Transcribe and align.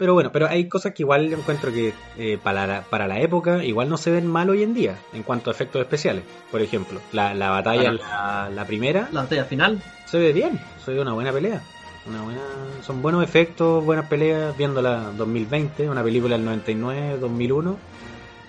Pero 0.00 0.14
bueno, 0.14 0.32
pero 0.32 0.48
hay 0.48 0.66
cosas 0.66 0.94
que 0.94 1.02
igual 1.02 1.30
encuentro 1.32 1.70
que 1.70 1.92
eh, 2.18 2.38
para, 2.42 2.66
la, 2.66 2.80
para 2.80 3.06
la 3.06 3.20
época 3.20 3.62
igual 3.62 3.88
no 3.90 3.96
se 3.98 4.10
ven 4.10 4.26
mal 4.26 4.48
hoy 4.50 4.62
en 4.64 4.72
día 4.74 4.96
en 5.12 5.22
cuanto 5.22 5.50
a 5.50 5.52
efectos 5.52 5.82
especiales. 5.82 6.24
Por 6.50 6.62
ejemplo, 6.62 6.98
la, 7.12 7.34
la 7.34 7.50
batalla, 7.50 7.92
la, 7.92 8.48
la 8.52 8.64
primera, 8.64 9.08
La 9.12 9.20
batalla 9.22 9.44
final. 9.44 9.80
se 10.06 10.18
ve 10.18 10.32
bien, 10.32 10.58
se 10.84 10.92
ve 10.94 11.00
una 11.02 11.12
buena 11.12 11.32
pelea. 11.32 11.60
Una 12.06 12.22
buena, 12.22 12.40
son 12.82 13.02
buenos 13.02 13.22
efectos, 13.22 13.84
buenas 13.84 14.06
peleas, 14.06 14.56
viéndola 14.56 15.12
2020, 15.18 15.88
una 15.90 16.02
película 16.02 16.36
del 16.36 16.46
99, 16.46 17.18
2001. 17.18 17.76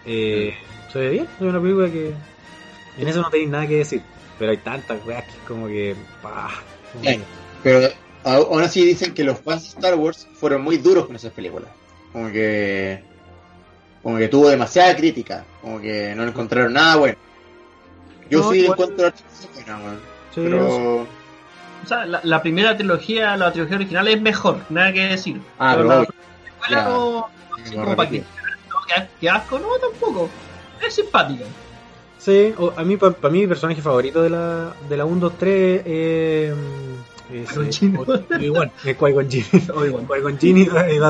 Eh, 0.05 0.55
Se 0.91 0.99
ve 0.99 1.09
bien, 1.09 1.25
es 1.35 1.41
una 1.41 1.59
película 1.61 1.89
que 1.91 2.13
en 2.97 3.07
eso 3.07 3.21
no 3.21 3.29
tenéis 3.29 3.49
nada 3.49 3.67
que 3.67 3.75
decir. 3.77 4.01
Pero 4.39 4.51
hay 4.51 4.57
tantas 4.57 5.05
weas 5.05 5.25
que 5.25 5.31
es 5.31 5.37
como 5.47 5.67
que... 5.67 5.95
pah, 6.23 6.49
como 6.93 7.03
Sí. 7.03 7.19
Pero 7.61 7.85
a- 7.85 7.89
aún 8.23 8.61
así 8.61 8.85
dicen 8.85 9.13
que 9.13 9.23
los 9.23 9.39
fans 9.39 9.63
de 9.63 9.67
Star 9.69 9.95
Wars 9.95 10.27
fueron 10.33 10.61
muy 10.63 10.77
duros 10.77 11.05
con 11.07 11.15
esas 11.15 11.31
películas. 11.33 11.69
Como 12.11 12.31
que. 12.31 13.03
Como 14.03 14.17
que 14.17 14.27
tuvo 14.27 14.49
demasiada 14.49 14.95
crítica. 14.95 15.45
Como 15.61 15.79
que 15.79 16.13
no 16.15 16.23
le 16.23 16.29
encontraron 16.29 16.73
nada 16.73 16.95
bueno. 16.97 17.17
Yo 18.29 18.39
No, 18.39 18.51
sí 18.51 18.57
le 18.59 18.63
igual- 18.65 18.79
encuentro 18.79 19.05
la 19.07 19.13
buena, 19.53 19.77
weón. 19.83 19.99
Sí, 20.33 20.41
Pero. 20.43 21.01
O 21.83 21.87
sea, 21.87 22.05
la, 22.05 22.21
la 22.23 22.41
primera 22.41 22.77
trilogía, 22.77 23.35
la 23.37 23.51
trilogía 23.51 23.77
original 23.77 24.07
es 24.07 24.21
mejor, 24.21 24.59
nada 24.69 24.93
que 24.93 25.01
decir. 25.07 25.41
Ah, 25.57 25.73
pero 25.75 25.87
la 25.87 26.05
secuela 26.05 26.19
ya. 26.69 26.83
no, 26.89 27.27
no 27.95 27.97
que 28.07 28.23
que, 29.19 29.29
asco, 29.29 29.57
no, 29.57 29.67
tampoco. 29.79 30.29
Es 30.85 30.93
simpática. 30.93 31.45
Sí, 32.19 32.53
o- 32.57 32.73
a 32.75 32.83
mí, 32.83 32.97
para 32.97 33.15
mí, 33.31 33.39
mi 33.39 33.47
personaje 33.47 33.81
favorito 33.81 34.21
de 34.21 34.29
la, 34.29 34.73
de 34.89 34.97
la 34.97 35.05
1, 35.05 35.19
2, 35.21 35.33
3 35.39 35.81
eh, 35.85 36.53
es. 37.33 37.55
Obi-Wan, 37.57 38.71
es 38.85 38.97
Qui-Gon. 38.97 39.41
Obi-Wan. 39.75 40.37
Qui-Gon 40.37 40.37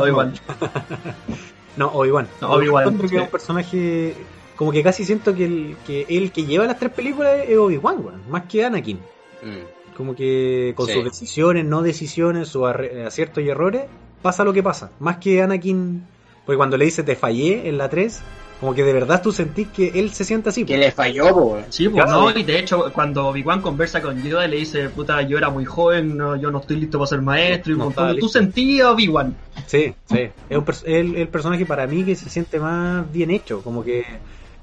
Obi-Wan. 0.04 0.12
Maul. 0.14 0.34
No, 1.78 1.88
Obi-Wan. 1.88 2.28
No, 2.42 2.52
Obi-Wan, 2.52 2.98
que 3.00 3.06
es 3.06 3.12
un 3.14 3.28
personaje, 3.30 4.14
como 4.58 4.72
que 4.74 4.84
casi 4.84 5.06
siento 5.06 5.34
que 5.34 5.46
el 5.46 5.78
que, 5.88 6.06
el 6.10 6.32
que 6.34 6.46
lleva 6.46 6.66
las 6.66 6.78
tres 6.78 6.92
películas 6.92 7.40
es 7.48 7.58
Obi-Wan, 7.58 8.24
más 8.30 8.44
que 8.44 8.66
Anakin. 8.66 8.98
Mm. 8.98 9.96
Como 9.96 10.14
que 10.16 10.74
con 10.76 10.88
Sí. 10.88 10.94
sus 10.94 11.04
decisiones, 11.06 11.64
no 11.66 11.82
decisiones, 11.82 12.50
sus 12.50 12.64
arre- 12.64 13.06
aciertos 13.06 13.44
y 13.44 13.50
errores, 13.50 13.84
pasa 14.22 14.44
lo 14.44 14.52
que 14.52 14.62
pasa. 14.62 14.92
Más 15.00 15.18
que 15.18 15.42
Anakin, 15.42 16.06
porque 16.46 16.58
cuando 16.58 16.76
le 16.78 16.86
dice 16.86 17.04
te 17.04 17.16
fallé 17.16 17.68
en 17.70 17.78
la 17.78 17.90
3, 17.90 18.22
como 18.62 18.74
que 18.74 18.84
de 18.86 18.94
verdad 18.94 19.22
tú 19.22 19.34
sentís 19.34 19.68
que 19.70 19.88
él 19.96 20.12
se 20.12 20.24
siente 20.24 20.48
así. 20.50 20.64
Que 20.64 20.76
po. 20.76 20.80
le 20.80 20.92
falló, 20.92 21.30
po. 21.34 21.60
Sí, 21.70 21.90
pues 21.90 22.06
no, 22.08 22.30
y 22.38 22.44
de 22.44 22.60
hecho, 22.60 22.94
cuando 22.94 23.28
Obi-Wan 23.28 23.60
conversa 23.62 24.02
con 24.02 24.24
Yoda 24.24 24.48
y 24.48 24.52
le 24.52 24.58
dice, 24.58 24.88
puta, 24.90 25.22
yo 25.24 25.38
era 25.38 25.50
muy 25.50 25.66
joven, 25.66 26.16
no, 26.16 26.38
yo 26.38 26.50
no 26.52 26.60
estoy 26.60 26.78
listo 26.78 26.98
para 27.00 27.10
ser 27.10 27.22
maestro, 27.22 27.74
y 27.74 27.78
No 27.78 27.86
montón 27.86 28.14
de- 28.16 28.22
tú 28.22 28.30
sentías 28.30 28.88
Obi-Wan. 28.88 29.36
Sí, 29.68 29.94
sí. 30.10 30.30
Es 30.50 30.58
un 30.58 30.64
pers- 30.64 30.84
el, 30.86 31.16
el 31.18 31.28
personaje 31.28 31.66
para 31.66 31.88
mí 31.88 32.04
que 32.06 32.16
se 32.16 32.30
siente 32.30 32.60
más 32.60 33.12
bien 33.12 33.32
hecho, 33.32 33.62
como 33.62 33.84
que... 33.84 34.06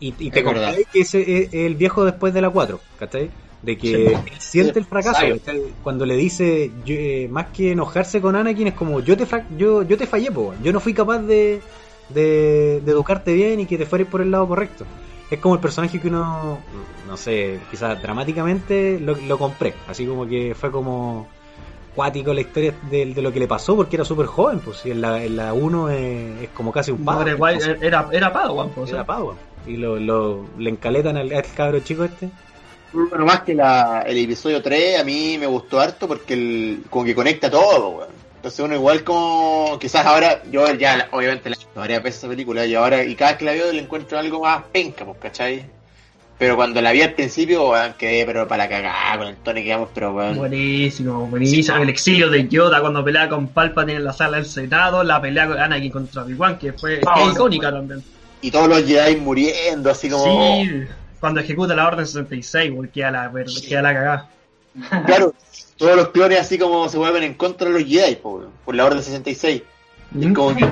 Y, 0.01 0.15
y 0.19 0.31
te 0.31 0.45
contáis 0.45 0.87
que 0.93 1.01
ese 1.01 1.43
es 1.43 1.53
el 1.53 1.75
viejo 1.75 2.05
después 2.05 2.33
de 2.33 2.41
la 2.41 2.49
4, 2.51 2.81
¿cachai? 3.01 3.29
De 3.63 3.77
que 3.77 3.89
Sí. 3.89 3.95
él 3.95 4.17
siente 4.39 4.79
el 4.79 4.85
fracaso. 4.85 5.21
Cuando 5.83 6.07
le 6.07 6.15
dice, 6.17 6.71
yo, 6.87 6.95
eh, 6.97 7.27
más 7.29 7.47
que 7.47 7.73
enojarse 7.73 8.21
con 8.21 8.37
Anakin, 8.37 8.69
es 8.69 8.75
como, 8.75 9.01
yo 9.01 9.17
te 9.17 9.27
fra- 9.27 9.45
yo, 9.59 9.83
yo 9.83 9.97
te 9.99 10.07
fallé, 10.07 10.31
po, 10.31 10.55
yo 10.63 10.73
no 10.73 10.79
fui 10.79 10.95
capaz 10.95 11.19
de, 11.19 11.61
de, 12.09 12.81
de 12.85 12.93
educarte 12.93 13.33
bien 13.33 13.61
y 13.61 13.67
que 13.67 13.79
te 13.79 13.87
fueras 13.87 14.09
por 14.09 14.21
el 14.21 14.31
lado 14.31 14.47
correcto. 14.49 14.85
Es 15.31 15.39
como 15.41 15.55
el 15.57 15.61
personaje 15.61 16.01
que 16.01 16.09
uno, 16.09 16.59
no 17.07 17.17
sé, 17.17 17.61
quizás 17.71 18.01
dramáticamente 18.01 18.99
lo, 18.99 19.15
lo 19.15 19.39
compré. 19.39 19.75
Así 19.87 20.07
como 20.07 20.27
que 20.27 20.55
fue 20.55 20.71
como 20.71 21.29
cuático 21.95 22.33
la 22.33 22.41
historia 22.41 22.75
de, 22.91 23.07
de 23.07 23.23
lo 23.23 23.33
que 23.33 23.41
le 23.41 23.47
pasó 23.49 23.77
porque 23.77 23.97
era 23.97 24.05
súper 24.07 24.27
joven. 24.27 24.61
Pues 24.61 24.79
si 24.79 24.91
en 24.91 25.03
la 25.03 25.17
1 25.17 25.21
en 25.27 25.37
la 25.37 25.53
uno 25.53 25.91
es, 25.91 26.43
es 26.45 26.49
como 26.51 26.73
casi 26.73 26.93
un 26.93 27.01
No, 27.01 27.05
pavo. 27.05 27.23
era, 27.47 27.77
era, 27.83 28.09
era 28.11 28.33
Padawan, 28.33 28.71
pues, 28.71 28.85
o 28.85 28.87
sea. 28.87 28.97
Era 28.97 29.07
pavo. 29.07 29.35
Y 29.67 29.77
lo, 29.77 29.97
lo, 29.99 30.47
le 30.59 30.71
encaletan 30.71 31.17
al, 31.19 31.31
al 31.31 31.45
cabro 31.55 31.81
chico 31.81 32.05
este. 32.05 32.31
Bueno, 32.91 33.27
más 33.27 33.43
que 33.43 33.55
la, 33.55 34.01
el 34.07 34.17
episodio 34.17 34.63
3, 34.63 35.01
a 35.01 35.05
mí 35.05 35.37
me 35.39 35.47
gustó 35.47 35.79
harto 35.79 36.09
porque 36.09 36.33
el, 36.33 36.85
como 36.89 37.05
que 37.05 37.15
conecta 37.15 37.51
todo, 37.51 37.91
weón. 37.91 38.18
Entonces 38.39 38.61
uno 38.61 38.77
igual 38.77 39.03
como, 39.03 39.79
quizás 39.81 40.07
ahora, 40.07 40.45
yo 40.49 40.73
ya 40.75 41.09
obviamente 41.11 41.51
la 41.51 41.57
he 41.57 41.59
visto 41.59 41.81
varias 41.81 42.03
veces 42.05 42.19
esa 42.19 42.29
película 42.29 42.65
y 42.65 42.75
ahora, 42.77 43.03
y 43.03 43.17
cada 43.17 43.37
que 43.37 43.45
la 43.45 43.51
veo 43.51 43.73
le 43.73 43.81
encuentro 43.81 44.17
algo 44.17 44.41
más 44.43 44.63
penca, 44.71 45.05
pues, 45.05 45.19
¿cachai? 45.19 45.67
Pero 46.39 46.55
cuando 46.55 46.81
la 46.81 46.93
vi 46.93 47.03
al 47.03 47.15
principio, 47.15 47.73
quedé 47.99 48.25
pero 48.25 48.47
para 48.47 48.63
la 48.63 48.71
cagada 48.71 49.19
con 49.19 49.27
el 49.27 49.37
Tony 49.39 49.65
que 49.65 49.73
vamos, 49.73 49.89
pero 49.93 50.15
weón. 50.15 50.37
Buenísimo, 50.37 51.27
buenísimo. 51.27 51.79
El 51.79 51.89
exilio 51.89 52.31
de 52.31 52.47
Yoda 52.47 52.81
cuando 52.81 53.05
pelea 53.05 53.29
con 53.29 53.49
Palpatine 53.49 53.97
en 53.97 54.05
la 54.05 54.13
sala 54.13 54.37
del 54.37 54.47
Senado, 54.47 55.03
la 55.03 55.21
pelea 55.21 55.49
con 55.49 55.59
Anakin 55.59 55.91
contra 55.91 56.23
Obi-Wan, 56.23 56.59
que 56.61 56.75
fue 56.75 57.01
bueno, 57.01 57.33
icónica 57.33 57.71
bueno. 57.71 57.79
también. 57.79 58.05
Y 58.41 58.53
todos 58.53 58.69
los 58.69 58.85
Jedi 58.85 59.17
muriendo, 59.17 59.91
así 59.91 60.09
como... 60.09 60.63
Sí, 60.63 60.85
cuando 61.19 61.41
ejecuta 61.41 61.75
la 61.75 61.89
Orden 61.89 62.07
66, 62.07 62.73
güey, 62.73 62.89
queda 62.89 63.11
la, 63.11 63.33
queda 63.69 63.83
la 63.83 63.93
cagada. 63.93 64.31
Claro, 65.07 65.35
todos 65.79 65.97
los 65.97 66.09
clones 66.11 66.41
así 66.41 66.59
como 66.59 66.89
se 66.89 66.99
vuelven 66.99 67.23
en 67.23 67.35
contra 67.35 67.69
de 67.71 67.81
los 67.81 67.89
Jedi, 67.89 68.17
po, 68.17 68.31
weón, 68.37 68.51
por 68.65 68.75
la 68.75 68.85
Orden 68.85 69.03
66. 69.03 69.63
Mm. 70.11 70.33
Como 70.35 70.55
que, 70.57 70.69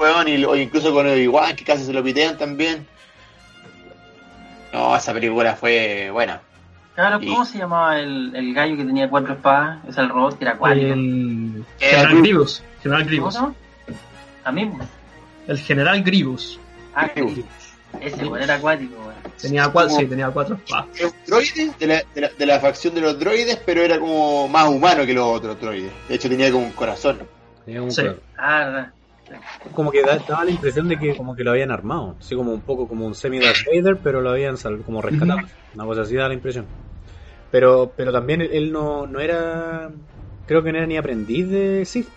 weón, 0.00 0.28
y, 0.28 0.44
o 0.44 0.54
incluso 0.56 0.92
con 0.94 1.06
Obi-Wan, 1.06 1.54
que 1.56 1.64
casi 1.64 1.84
se 1.84 1.92
lo 1.92 2.02
pitean 2.02 2.38
también. 2.38 2.86
No, 4.72 4.96
esa 4.96 5.12
película 5.12 5.54
fue 5.56 6.10
buena. 6.12 6.40
Claro, 6.94 7.18
Y- 7.22 7.28
¿cómo 7.28 7.44
se 7.44 7.58
llamaba 7.58 7.98
el, 7.98 8.34
el 8.34 8.54
gallo 8.54 8.76
que 8.76 8.84
tenía 8.84 9.08
cuatro 9.08 9.34
espadas? 9.34 9.78
Es 9.88 9.98
el 9.98 10.08
robot 10.08 10.38
que 10.38 10.44
era 10.44 10.52
acuático. 10.54 10.86
El 10.86 11.64
Eh, 11.80 11.86
General 11.90 12.06
Grievous. 12.06 12.22
Grievous. 12.22 12.62
General 12.82 13.00
¿Cómo 13.02 13.08
Grievous. 13.10 13.34
se 13.34 13.40
llama? 13.40 13.54
A 14.44 14.52
mí. 14.52 14.70
El 15.46 15.58
General 15.58 16.02
Grievous. 16.02 16.60
Ah, 16.94 17.10
Grievous. 17.14 17.44
ese 18.00 18.24
weón 18.26 18.42
era 18.42 18.54
acuático. 18.54 19.05
Tenía 19.40 19.68
cuatro, 19.68 19.96
sí, 19.96 20.06
tenía 20.06 20.30
cuatro 20.30 20.56
espadas. 20.56 20.86
Era 20.98 21.08
un 21.08 21.14
droide 21.26 21.70
de 21.78 21.86
la, 21.86 22.02
de, 22.14 22.20
la, 22.20 22.30
de 22.38 22.46
la 22.46 22.60
facción 22.60 22.94
de 22.94 23.00
los 23.00 23.18
droides, 23.18 23.60
pero 23.64 23.82
era 23.82 23.98
como 23.98 24.48
más 24.48 24.68
humano 24.68 25.04
que 25.06 25.12
los 25.14 25.24
otros 25.26 25.60
droides. 25.60 25.92
De 26.08 26.14
hecho, 26.14 26.28
tenía 26.28 26.50
como 26.52 26.66
un 26.66 26.72
corazón. 26.72 27.18
Tenía 27.64 27.82
un 27.82 27.90
Sí. 27.90 28.02
color. 28.02 28.20
Ah. 28.38 28.90
Como 29.74 29.90
que 29.90 30.02
da- 30.02 30.18
daba 30.28 30.44
la 30.44 30.50
impresión 30.52 30.86
de 30.88 30.96
que 30.98 31.16
como 31.16 31.34
que 31.34 31.42
lo 31.42 31.50
habían 31.50 31.72
armado. 31.72 32.14
Así 32.20 32.36
como 32.36 32.52
un 32.52 32.60
poco 32.60 32.86
como 32.86 33.06
un 33.06 33.14
semi 33.14 33.40
Darth 33.40 33.64
Vader, 33.66 33.96
pero 34.02 34.20
lo 34.20 34.30
habían 34.30 34.56
sal- 34.56 34.82
como 34.86 35.02
rescatado. 35.02 35.40
Una 35.74 35.84
cosa 35.84 36.02
así 36.02 36.14
da 36.14 36.28
la 36.28 36.34
impresión. 36.34 36.64
Pero, 37.50 37.92
pero 37.96 38.12
también 38.12 38.40
él, 38.42 38.70
no, 38.72 39.06
no 39.06 39.18
era. 39.20 39.90
Creo 40.46 40.62
que 40.62 40.70
no 40.70 40.78
era 40.78 40.86
ni 40.86 40.96
aprendiz 40.96 41.48
de 41.50 41.84
Sith. 41.84 42.08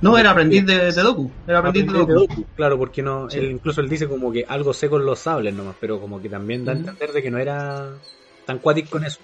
No, 0.00 0.18
era 0.18 0.30
aprendiz 0.30 0.64
de, 0.66 0.92
de 0.92 1.02
Doku. 1.02 1.30
Era 1.46 1.58
aprendiz 1.58 1.86
de 1.86 1.98
Doku. 1.98 2.44
Claro, 2.54 2.78
porque 2.78 3.02
no, 3.02 3.30
Sí. 3.30 3.38
él 3.38 3.52
incluso 3.52 3.80
él 3.80 3.88
dice 3.88 4.06
como 4.08 4.30
que 4.32 4.44
algo 4.48 4.72
sé 4.74 4.88
con 4.88 5.04
los 5.06 5.18
sables 5.18 5.54
nomás, 5.54 5.74
pero 5.80 6.00
como 6.00 6.20
que 6.20 6.28
también 6.28 6.64
da 6.64 6.72
a 6.72 6.76
entender 6.76 7.12
de 7.12 7.22
que 7.22 7.30
no 7.30 7.38
era 7.38 7.88
tan 8.44 8.58
cuático 8.58 8.90
con 8.90 9.04
eso. 9.04 9.20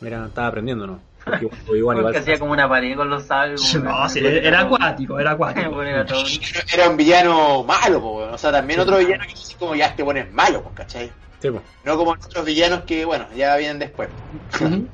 Era, 0.00 0.26
estaba 0.26 0.48
aprendiendo, 0.48 0.86
¿no? 0.86 1.00
Porque 1.24 1.48
igual, 1.76 2.00
Porque 2.00 2.18
hacía 2.18 2.38
como 2.38 2.52
una 2.52 2.68
pared 2.68 2.96
con 2.96 3.10
los 3.10 3.24
sables. 3.24 3.74
No, 3.82 4.08
sí, 4.08 4.20
era 4.24 4.60
acuático, 4.60 5.18
era 5.18 5.32
acuático. 5.32 5.70
Bueno, 5.74 6.04
era 6.72 6.88
un 6.88 6.96
villano 6.96 7.64
malo, 7.64 8.00
po. 8.00 8.12
O 8.32 8.38
sea, 8.38 8.50
también 8.52 8.80
otro 8.80 8.98
villano 8.98 9.24
que 9.26 9.32
así 9.32 9.54
como 9.56 9.74
ya 9.74 9.86
este 9.86 10.02
bueno 10.02 10.20
es 10.20 10.32
malo, 10.32 10.62
pues, 10.62 10.74
¿cachai? 10.76 11.10
Sí, 11.40 11.50
po. 11.50 11.60
No 11.84 11.96
como 11.96 12.12
otros 12.12 12.44
villanos 12.44 12.82
que, 12.82 13.04
bueno, 13.04 13.26
ya 13.36 13.56
vienen 13.56 13.78
después. 13.78 14.08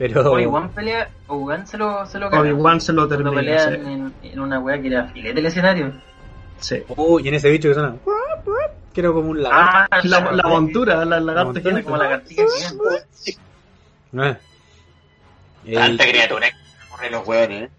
Pero. 0.00 0.32
Obi-Wan 0.32 0.70
pelea, 0.70 1.10
Obi-Wan 1.26 1.66
se 1.66 1.76
lo, 1.76 2.06
se 2.06 2.18
lo. 2.18 2.28
Obi-Wan 2.28 2.80
se 2.80 2.94
lo 2.94 3.06
termina. 3.06 3.32
pelean 3.32 3.68
sí. 3.74 3.92
en, 3.92 4.14
en 4.32 4.40
una 4.40 4.58
weá 4.58 4.80
que 4.80 4.88
era 4.88 5.04
filete 5.08 5.40
el 5.40 5.44
escenario. 5.44 5.92
Sí. 6.58 6.82
Uy, 6.96 7.22
y 7.24 7.28
en 7.28 7.34
ese 7.34 7.50
bicho 7.50 7.68
que 7.68 7.74
suena. 7.74 7.94
Que 8.94 9.00
era 9.02 9.12
como 9.12 9.28
un 9.28 9.42
lagarto. 9.42 9.88
Ah, 9.90 10.00
La, 10.04 10.32
la 10.32 10.42
montura, 10.48 11.04
la 11.04 11.20
lagarta 11.20 11.44
montura, 11.44 11.62
gigante. 11.62 11.84
como 11.84 11.96
la 11.98 12.08
cartilla 12.08 12.42
gigante. 12.56 13.38
Ah. 14.16 14.38
Tanta 15.74 16.08
criatura 16.08 16.46
que 16.48 16.56
corren 16.90 17.12
los 17.12 17.28
hueones, 17.28 17.62
¿eh? 17.64 17.70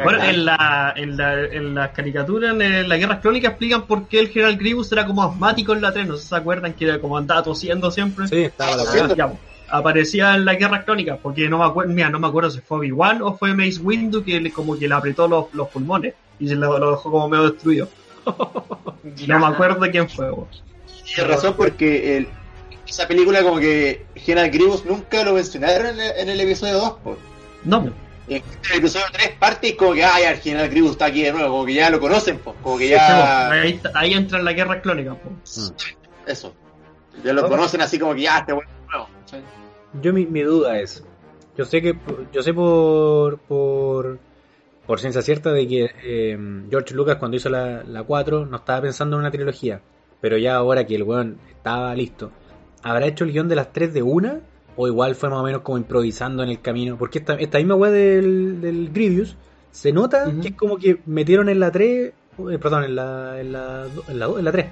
Bueno, 0.00 0.22
en 0.24 0.44
la, 0.44 0.92
en 0.96 1.16
la, 1.16 1.40
en 1.44 1.74
las 1.74 1.90
caricaturas, 1.90 2.52
en 2.60 2.88
las 2.88 2.98
guerras 2.98 3.20
crónicas 3.20 3.50
explican 3.50 3.82
por 3.82 4.06
qué 4.06 4.20
el 4.20 4.28
general 4.28 4.56
Grievous 4.56 4.90
era 4.92 5.06
como 5.06 5.24
asmático 5.24 5.72
en 5.72 5.82
la 5.82 5.92
3, 5.92 6.06
no 6.06 6.16
sé 6.16 6.22
si 6.22 6.28
se 6.28 6.36
acuerdan 6.36 6.72
que 6.74 6.84
era 6.84 7.00
como 7.00 7.16
andaba 7.16 7.42
tosiendo 7.42 7.90
siempre. 7.90 8.26
Sí, 8.28 8.42
estaba 8.42 8.76
la 8.76 8.84
Aparecía 9.68 10.34
en 10.34 10.44
las 10.44 10.58
guerras 10.58 10.84
crónicas, 10.84 11.18
porque 11.22 11.48
no 11.48 11.58
me 11.58 11.64
acuerdo, 11.64 11.92
mira, 11.92 12.10
no 12.10 12.18
me 12.18 12.26
acuerdo 12.28 12.50
si 12.50 12.60
fue 12.60 12.78
Obi-Wan 12.78 13.22
o 13.22 13.36
fue 13.36 13.54
Mace 13.54 13.80
Windu 13.80 14.22
que 14.22 14.40
le, 14.40 14.52
como 14.52 14.78
que 14.78 14.86
le 14.86 14.94
apretó 14.94 15.26
los, 15.26 15.46
los 15.54 15.68
pulmones. 15.68 16.14
y 16.38 16.48
se 16.48 16.54
lo, 16.54 16.78
lo 16.78 16.90
dejó 16.92 17.10
como 17.10 17.28
medio 17.28 17.50
destruido. 17.50 17.88
No 19.26 19.38
me 19.38 19.46
acuerdo 19.46 19.80
de 19.80 19.90
quién 19.90 20.08
fue. 20.08 20.30
Tienes 21.04 21.34
razón 21.34 21.54
porque 21.56 22.16
el- 22.16 22.28
esa 22.88 23.06
película 23.06 23.42
como 23.42 23.58
que 23.58 24.06
General 24.14 24.50
Grievous 24.50 24.84
nunca 24.84 25.22
lo 25.24 25.34
mencionaron 25.34 25.88
en 25.88 26.00
el, 26.00 26.16
en 26.18 26.28
el 26.30 26.40
episodio 26.40 26.74
2, 26.78 26.90
po. 27.04 27.16
No, 27.64 27.84
en 28.28 28.42
el 28.72 28.78
episodio 28.78 29.06
3 29.12 29.30
parte 29.38 29.68
y 29.68 29.76
como 29.76 29.92
que, 29.92 30.04
ay, 30.04 30.24
el 30.24 30.38
General 30.38 30.68
Grievous 30.70 30.92
está 30.92 31.06
aquí 31.06 31.22
de 31.22 31.32
nuevo, 31.32 31.48
como 31.50 31.66
que 31.66 31.74
ya 31.74 31.90
lo 31.90 32.00
conocen, 32.00 32.38
po. 32.38 32.54
como 32.62 32.78
que 32.78 32.88
ya... 32.88 33.50
ahí, 33.50 33.80
ahí 33.94 34.12
entra 34.14 34.38
en 34.38 34.44
la 34.46 34.52
guerra 34.54 34.80
clónica. 34.80 35.14
po. 35.14 35.30
Eso. 36.26 36.54
Ya 37.22 37.32
lo 37.32 37.48
conocen 37.48 37.80
así 37.82 37.98
como 37.98 38.14
que 38.14 38.22
ya, 38.22 38.38
este 38.38 38.52
bueno 38.54 38.68
Yo 40.02 40.12
mi, 40.12 40.26
mi 40.26 40.42
duda 40.42 40.80
es, 40.80 41.04
yo 41.56 41.64
sé 41.64 41.80
que 41.80 41.96
yo 42.32 42.42
sé 42.42 42.52
por 42.52 43.38
por 43.38 44.18
por 44.86 45.00
ciencia 45.00 45.22
cierta 45.22 45.52
de 45.52 45.66
que 45.66 45.90
eh, 46.02 46.38
George 46.68 46.94
Lucas 46.94 47.16
cuando 47.16 47.36
hizo 47.36 47.48
la, 47.48 47.84
la 47.84 48.02
4 48.02 48.46
no 48.46 48.56
estaba 48.56 48.82
pensando 48.82 49.16
en 49.16 49.20
una 49.20 49.30
trilogía, 49.30 49.80
pero 50.20 50.36
ya 50.36 50.56
ahora 50.56 50.84
que 50.84 50.94
el 50.96 51.04
weón 51.04 51.38
estaba 51.48 51.94
listo, 51.94 52.30
¿habrá 52.82 53.06
hecho 53.06 53.24
el 53.24 53.32
guion 53.32 53.48
de 53.48 53.56
las 53.56 53.72
3 53.72 53.94
de 53.94 54.02
una? 54.02 54.40
O 54.76 54.88
igual 54.88 55.14
fue 55.14 55.30
más 55.30 55.38
o 55.38 55.44
menos 55.44 55.62
como 55.62 55.78
improvisando 55.78 56.42
en 56.42 56.50
el 56.50 56.60
camino, 56.60 56.98
porque 56.98 57.20
esta, 57.20 57.34
esta 57.34 57.58
misma 57.58 57.76
weá 57.76 57.92
del, 57.92 58.60
del 58.60 58.90
Grievous 58.92 59.36
se 59.70 59.92
nota 59.92 60.32
que 60.40 60.48
es 60.48 60.54
como 60.54 60.78
que 60.78 61.00
metieron 61.06 61.48
en 61.48 61.60
la 61.60 61.70
3, 61.70 62.12
eh, 62.50 62.58
perdón, 62.60 62.84
en 62.84 62.96
la, 62.96 63.40
en 63.40 63.52
la, 63.52 63.86
en 64.08 64.18
la, 64.18 64.26
en 64.26 64.44
la 64.44 64.52
3, 64.52 64.66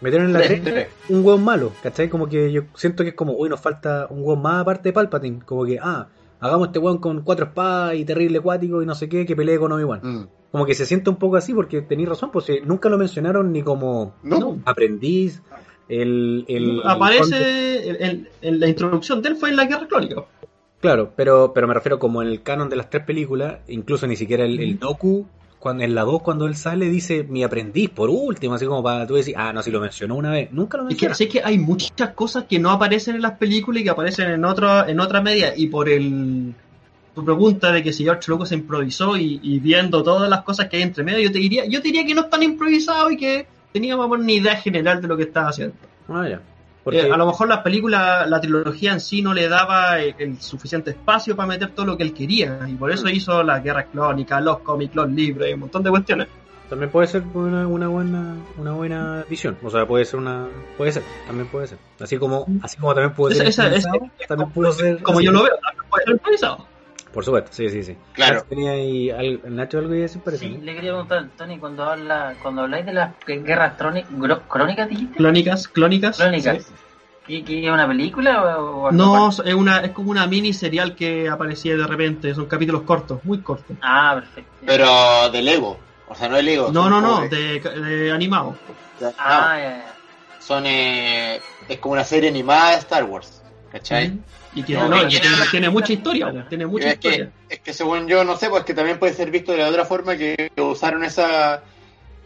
metieron 0.00 0.26
en 0.28 0.32
la 0.34 0.42
3 0.42 0.62
Tres. 0.62 0.88
un 1.08 1.24
hueón 1.24 1.42
malo, 1.44 1.72
¿cachai? 1.82 2.08
Como 2.08 2.28
que 2.28 2.50
yo 2.52 2.62
siento 2.74 3.02
que 3.02 3.10
es 3.10 3.14
como, 3.16 3.32
uy, 3.34 3.48
nos 3.48 3.60
falta 3.60 4.06
un 4.10 4.22
hueón 4.22 4.42
más 4.42 4.62
aparte 4.62 4.88
de 4.88 4.92
Palpatine. 4.92 5.40
Como 5.44 5.64
que, 5.64 5.78
ah, 5.80 6.08
hagamos 6.40 6.68
este 6.68 6.78
hueón 6.78 6.98
con 6.98 7.22
cuatro 7.22 7.46
espadas 7.46 7.94
y 7.96 8.04
terrible 8.04 8.38
acuático 8.38 8.82
y 8.82 8.86
no 8.86 8.94
sé 8.94 9.08
qué, 9.08 9.24
que 9.26 9.34
pelee 9.36 9.58
con 9.58 9.72
Obi-Wan. 9.72 10.00
Mm. 10.02 10.26
Como 10.52 10.64
que 10.66 10.74
se 10.74 10.86
siente 10.86 11.10
un 11.10 11.16
poco 11.16 11.36
así 11.36 11.52
porque 11.52 11.82
tenéis 11.82 12.08
razón, 12.08 12.30
pues 12.32 12.48
eh, 12.50 12.60
nunca 12.64 12.88
lo 12.88 12.96
mencionaron 12.98 13.52
ni 13.52 13.62
como 13.62 14.14
No. 14.22 14.58
aprendiz. 14.64 15.42
El, 15.88 16.44
el, 16.48 16.82
Aparece 16.84 17.88
en, 17.90 17.96
en- 18.04 18.28
en 18.42 18.60
la 18.60 18.66
introducción 18.68 19.22
de 19.22 19.28
él 19.30 19.36
fue 19.36 19.50
en 19.50 19.56
la 19.56 19.66
guerra 19.66 19.86
clónica. 19.86 20.24
Claro, 20.80 21.12
pero, 21.16 21.52
pero 21.54 21.66
me 21.68 21.74
refiero 21.74 21.98
como 21.98 22.22
en 22.22 22.28
el 22.28 22.42
canon 22.42 22.68
de 22.68 22.76
las 22.76 22.90
tres 22.90 23.04
películas, 23.04 23.58
incluso 23.68 24.06
ni 24.06 24.16
siquiera 24.16 24.44
el, 24.44 24.58
el 24.60 24.78
Doku, 24.78 25.26
cuando, 25.58 25.84
en 25.84 25.94
la 25.94 26.02
2 26.02 26.22
cuando 26.22 26.46
él 26.46 26.56
sale 26.56 26.88
dice 26.88 27.24
mi 27.24 27.42
aprendiz, 27.42 27.90
por 27.90 28.10
último, 28.10 28.54
así 28.54 28.66
como 28.66 28.82
para 28.82 29.06
tú 29.06 29.14
decir, 29.14 29.34
ah, 29.36 29.52
no, 29.52 29.62
si 29.62 29.70
lo 29.70 29.80
mencionó 29.80 30.14
una 30.16 30.30
vez, 30.30 30.52
nunca 30.52 30.78
lo 30.78 30.88
Es 30.88 30.96
que 30.96 31.08
mencionó. 31.08 31.14
sé 31.14 31.28
que 31.28 31.42
hay 31.42 31.58
muchas 31.58 32.10
cosas 32.10 32.44
que 32.44 32.58
no 32.58 32.70
aparecen 32.70 33.16
en 33.16 33.22
las 33.22 33.32
películas 33.38 33.80
y 33.80 33.84
que 33.84 33.90
aparecen 33.90 34.30
en 34.30 34.44
otra 34.44 34.88
en 34.88 35.00
otra 35.00 35.20
media 35.20 35.54
y 35.56 35.66
por 35.68 35.88
el 35.88 36.54
tu 37.14 37.24
pregunta 37.24 37.72
de 37.72 37.82
que 37.82 37.92
si 37.92 38.04
George 38.04 38.30
Lucas 38.30 38.50
se 38.50 38.56
improvisó 38.56 39.16
y, 39.16 39.40
y 39.42 39.58
viendo 39.58 40.02
todas 40.02 40.28
las 40.28 40.42
cosas 40.42 40.68
que 40.68 40.76
hay 40.76 40.82
entre 40.82 41.02
medio, 41.02 41.20
yo 41.20 41.32
te 41.32 41.38
diría, 41.38 41.64
yo 41.64 41.80
te 41.80 41.88
diría 41.88 42.04
que 42.04 42.14
no 42.14 42.22
están 42.22 42.42
improvisados 42.42 43.12
y 43.12 43.16
que 43.16 43.46
tenía 43.72 43.96
más 43.96 44.06
o 44.06 44.08
menos 44.10 44.24
una 44.24 44.32
idea 44.32 44.56
general 44.56 45.00
de 45.00 45.08
lo 45.08 45.16
que 45.16 45.22
estaba 45.24 45.48
haciendo. 45.48 45.74
Ah, 46.08 46.28
ya. 46.28 46.40
Porque, 46.86 47.00
Eh, 47.00 47.10
a 47.12 47.16
lo 47.16 47.26
mejor 47.26 47.48
la 47.48 47.64
película, 47.64 48.26
la 48.26 48.40
trilogía 48.40 48.92
en 48.92 49.00
sí 49.00 49.20
no 49.20 49.34
le 49.34 49.48
daba 49.48 49.98
el, 49.98 50.14
el 50.18 50.40
suficiente 50.40 50.92
espacio 50.92 51.34
para 51.34 51.48
meter 51.48 51.72
todo 51.72 51.84
lo 51.84 51.96
que 51.96 52.04
él 52.04 52.14
quería 52.14 52.60
y 52.68 52.74
por 52.76 52.92
eso 52.92 53.08
hizo 53.08 53.42
las 53.42 53.60
guerras 53.60 53.86
clónicas, 53.90 54.40
los 54.40 54.60
cómics, 54.60 54.94
los 54.94 55.10
libros 55.10 55.48
y 55.48 55.54
un 55.54 55.58
montón 55.58 55.82
de 55.82 55.90
cuestiones. 55.90 56.28
También 56.70 56.88
puede 56.92 57.08
ser 57.08 57.24
una, 57.34 57.66
una 57.66 57.88
buena 57.88 58.36
una 58.56 58.72
buena 58.72 59.24
visión, 59.28 59.58
o 59.64 59.68
sea, 59.68 59.84
puede 59.84 60.04
ser 60.04 60.20
una 60.20 60.48
puede 60.76 60.92
ser, 60.92 61.02
también 61.26 61.48
puede 61.48 61.66
ser. 61.66 61.78
Así 61.98 62.18
como 62.18 62.46
así 62.62 62.76
como 62.76 62.94
también 62.94 63.14
puede 63.14 63.34
Esa- 63.34 63.42
ser 63.42 63.48
esa- 63.48 63.64
improvisado, 63.64 64.10
esa- 64.20 64.28
también 64.28 64.50
puede 64.52 64.72
ser 64.72 65.02
Como 65.02 65.18
así. 65.18 65.26
yo 65.26 65.32
lo 65.32 65.42
veo, 65.42 65.56
también 65.60 65.90
puede 65.90 66.04
ser 66.04 66.12
improvisado. 66.12 66.68
Por 67.16 67.24
supuesto, 67.24 67.50
sí, 67.50 67.70
sí, 67.70 67.82
sí. 67.82 67.96
Claro. 68.12 68.34
Nacho 68.34 68.46
tenía 68.50 68.72
ahí 68.72 69.08
al- 69.10 69.40
Nacho 69.56 69.78
algo 69.78 69.88
que 69.90 69.96
decir 69.96 70.20
parece. 70.22 70.44
Sí, 70.48 70.58
le 70.60 70.74
quería 70.74 70.90
preguntar, 70.90 71.30
Tony, 71.34 71.58
cuando 71.58 71.84
habla, 71.84 72.34
cuando 72.42 72.60
habláis 72.60 72.84
de 72.84 72.92
las 72.92 73.14
guerras 73.26 73.72
crónicas, 74.48 74.86
dijiste? 74.90 75.16
Clónicas, 75.16 75.66
clónicas. 75.66 76.18
Sí. 76.18 76.72
¿Y 77.28 77.42
que 77.42 77.66
es 77.66 77.72
una 77.72 77.88
película 77.88 78.58
o, 78.58 78.82
o 78.82 78.86
algo 78.88 78.92
No, 78.92 79.28
es 79.30 79.54
una 79.54 79.78
es 79.80 79.92
como 79.92 80.10
una 80.10 80.26
mini 80.26 80.52
serial 80.52 80.94
que 80.94 81.26
aparecía 81.28 81.74
de 81.74 81.86
repente, 81.86 82.34
son 82.34 82.44
capítulos 82.46 82.82
cortos, 82.82 83.24
muy 83.24 83.40
cortos. 83.40 83.78
Ah, 83.80 84.12
perfecto. 84.16 84.50
Pero 84.66 85.30
de 85.30 85.40
Lego. 85.40 85.78
O 86.08 86.14
sea, 86.14 86.28
no 86.28 86.36
de 86.36 86.42
Lego. 86.42 86.70
No, 86.70 86.90
no, 86.90 87.00
no, 87.00 87.22
de, 87.28 87.60
de 87.60 88.12
animado. 88.12 88.56
de- 89.00 89.06
Ah, 89.18 89.56
ya, 89.58 89.68
ya. 89.78 89.94
Son, 90.38 90.64
eh, 90.66 91.40
es 91.66 91.78
como 91.78 91.94
una 91.94 92.04
serie 92.04 92.28
animada 92.28 92.72
de 92.72 92.76
Star 92.76 93.04
Wars. 93.04 93.42
¿Cachai? 93.72 94.20
Y 94.56 94.62
que 94.64 94.72
No, 94.74 94.88
tiene, 94.88 95.08
tiene- 95.20 95.36
tiene 95.50 95.70
mucha 95.70 95.92
historia, 95.92 96.46
tiene 96.48 96.66
mucha 96.66 96.88
es, 96.88 96.94
historia. 96.94 97.30
que, 97.48 97.54
es 97.54 97.60
que 97.60 97.72
según 97.74 98.08
yo, 98.08 98.24
no 98.24 98.36
sé, 98.38 98.48
pues 98.48 98.64
que 98.64 98.72
también 98.74 98.98
puede 98.98 99.12
ser 99.12 99.30
visto 99.30 99.52
de 99.52 99.58
la 99.58 99.68
otra 99.68 99.84
forma 99.84 100.16
que 100.16 100.50
usaron 100.56 101.04
esa... 101.04 101.62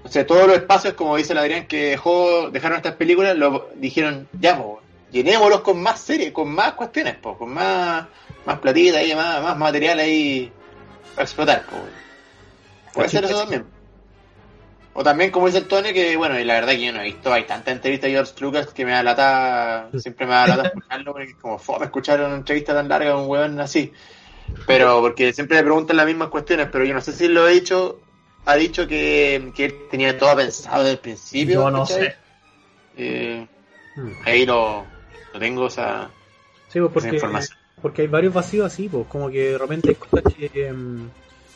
O 0.04 0.08
sea, 0.08 0.24
todos 0.24 0.46
los 0.46 0.56
espacios, 0.56 0.94
como 0.94 1.16
dice 1.16 1.32
el 1.32 1.40
Adrián, 1.40 1.66
que 1.66 1.90
dejó, 1.90 2.48
dejaron 2.50 2.76
estas 2.78 2.94
películas, 2.94 3.36
lo 3.36 3.68
dijeron, 3.74 4.28
ya, 4.40 4.56
pues, 4.56 4.78
llenémoslos 5.10 5.60
con 5.60 5.82
más 5.82 6.00
series, 6.00 6.32
con 6.32 6.50
más 6.54 6.72
cuestiones, 6.74 7.16
pues, 7.20 7.36
con 7.36 7.52
más, 7.52 8.06
más 8.46 8.58
platita 8.60 8.98
ahí, 8.98 9.14
más, 9.14 9.42
más 9.42 9.58
material 9.58 9.98
ahí 9.98 10.50
para 11.16 11.24
explotar, 11.24 11.64
pues. 11.68 11.82
Puede 12.94 13.08
ser 13.10 13.24
eso 13.24 13.40
también. 13.40 13.66
O 14.92 15.04
también, 15.04 15.30
como 15.30 15.46
dice 15.46 15.58
el 15.58 15.66
Tony, 15.68 15.92
que 15.92 16.16
bueno, 16.16 16.38
y 16.38 16.44
la 16.44 16.54
verdad 16.54 16.72
que 16.72 16.84
yo 16.84 16.92
no 16.92 17.00
he 17.00 17.04
visto, 17.04 17.32
hay 17.32 17.44
tanta 17.44 17.70
entrevista 17.70 18.06
de 18.08 18.14
George 18.14 18.32
Lucas 18.40 18.66
que 18.68 18.84
me 18.84 18.90
da 18.90 19.02
lata, 19.04 19.88
siempre 19.98 20.26
me 20.26 20.32
da 20.32 20.46
lata 20.48 20.68
escucharlo, 20.68 21.12
porque 21.12 21.34
como 21.40 21.58
fome 21.58 21.84
escuchar 21.86 22.20
una 22.20 22.34
entrevista 22.34 22.74
tan 22.74 22.88
larga 22.88 23.12
con 23.12 23.22
un 23.22 23.28
weón 23.28 23.60
así. 23.60 23.92
Pero, 24.66 25.00
porque 25.00 25.32
siempre 25.32 25.56
le 25.58 25.62
preguntan 25.62 25.96
las 25.96 26.06
mismas 26.06 26.28
cuestiones, 26.28 26.68
pero 26.72 26.84
yo 26.84 26.92
no 26.92 27.00
sé 27.00 27.12
si 27.12 27.28
lo 27.28 27.48
he 27.48 27.52
dicho, 27.52 28.00
ha 28.46 28.56
dicho 28.56 28.88
que, 28.88 29.52
que 29.54 29.66
él 29.66 29.74
tenía 29.90 30.18
todo 30.18 30.34
pensado 30.36 30.78
desde 30.82 30.92
el 30.94 30.98
principio. 30.98 31.54
Yo 31.54 31.70
no 31.70 31.80
¿cachai? 31.86 32.06
sé. 32.06 32.16
Eh, 32.96 33.46
ahí 34.24 34.44
lo, 34.44 34.84
lo 35.32 35.38
tengo, 35.38 35.62
o 35.64 35.70
sea, 35.70 36.10
Sí, 36.68 36.80
pues 36.80 37.04
esa 37.04 37.14
información. 37.14 37.56
porque 37.80 38.02
hay 38.02 38.08
varios 38.08 38.34
vacíos 38.34 38.66
así, 38.66 38.88
pues 38.88 39.06
como 39.06 39.30
que 39.30 39.52
de 39.52 39.58
repente 39.58 39.90
hay 39.90 39.94
cosas 39.94 40.24
que 40.34 40.66
em, 40.66 41.08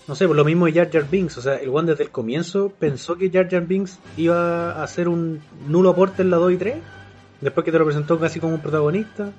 no 0.07 0.15
sé, 0.15 0.27
pues 0.27 0.37
lo 0.37 0.45
mismo 0.45 0.67
de 0.67 0.73
Jar 0.73 0.91
Jar 0.93 1.09
Binks, 1.11 1.39
o 1.39 1.43
sea, 1.43 1.57
el 1.57 1.69
one 1.71 1.91
desde 1.91 2.05
el 2.05 2.11
comienzo 2.11 2.73
pensó 2.79 3.17
que 3.17 3.31
Jar 3.31 3.49
Jar 3.51 3.67
Binks 3.67 3.99
iba 4.17 4.73
a 4.73 4.83
hacer 4.83 5.09
un 5.09 5.41
nulo 5.67 5.91
aporte 5.91 6.23
en 6.23 6.31
la 6.31 6.37
2 6.37 6.53
y 6.53 6.57
3, 6.57 6.77
después 7.41 7.65
que 7.65 7.73
te 7.73 7.79
lo 7.79 7.85
presentó 7.87 8.19
casi 8.19 8.39
como 8.41 8.55
un 8.55 8.61
protagonista. 8.61 9.33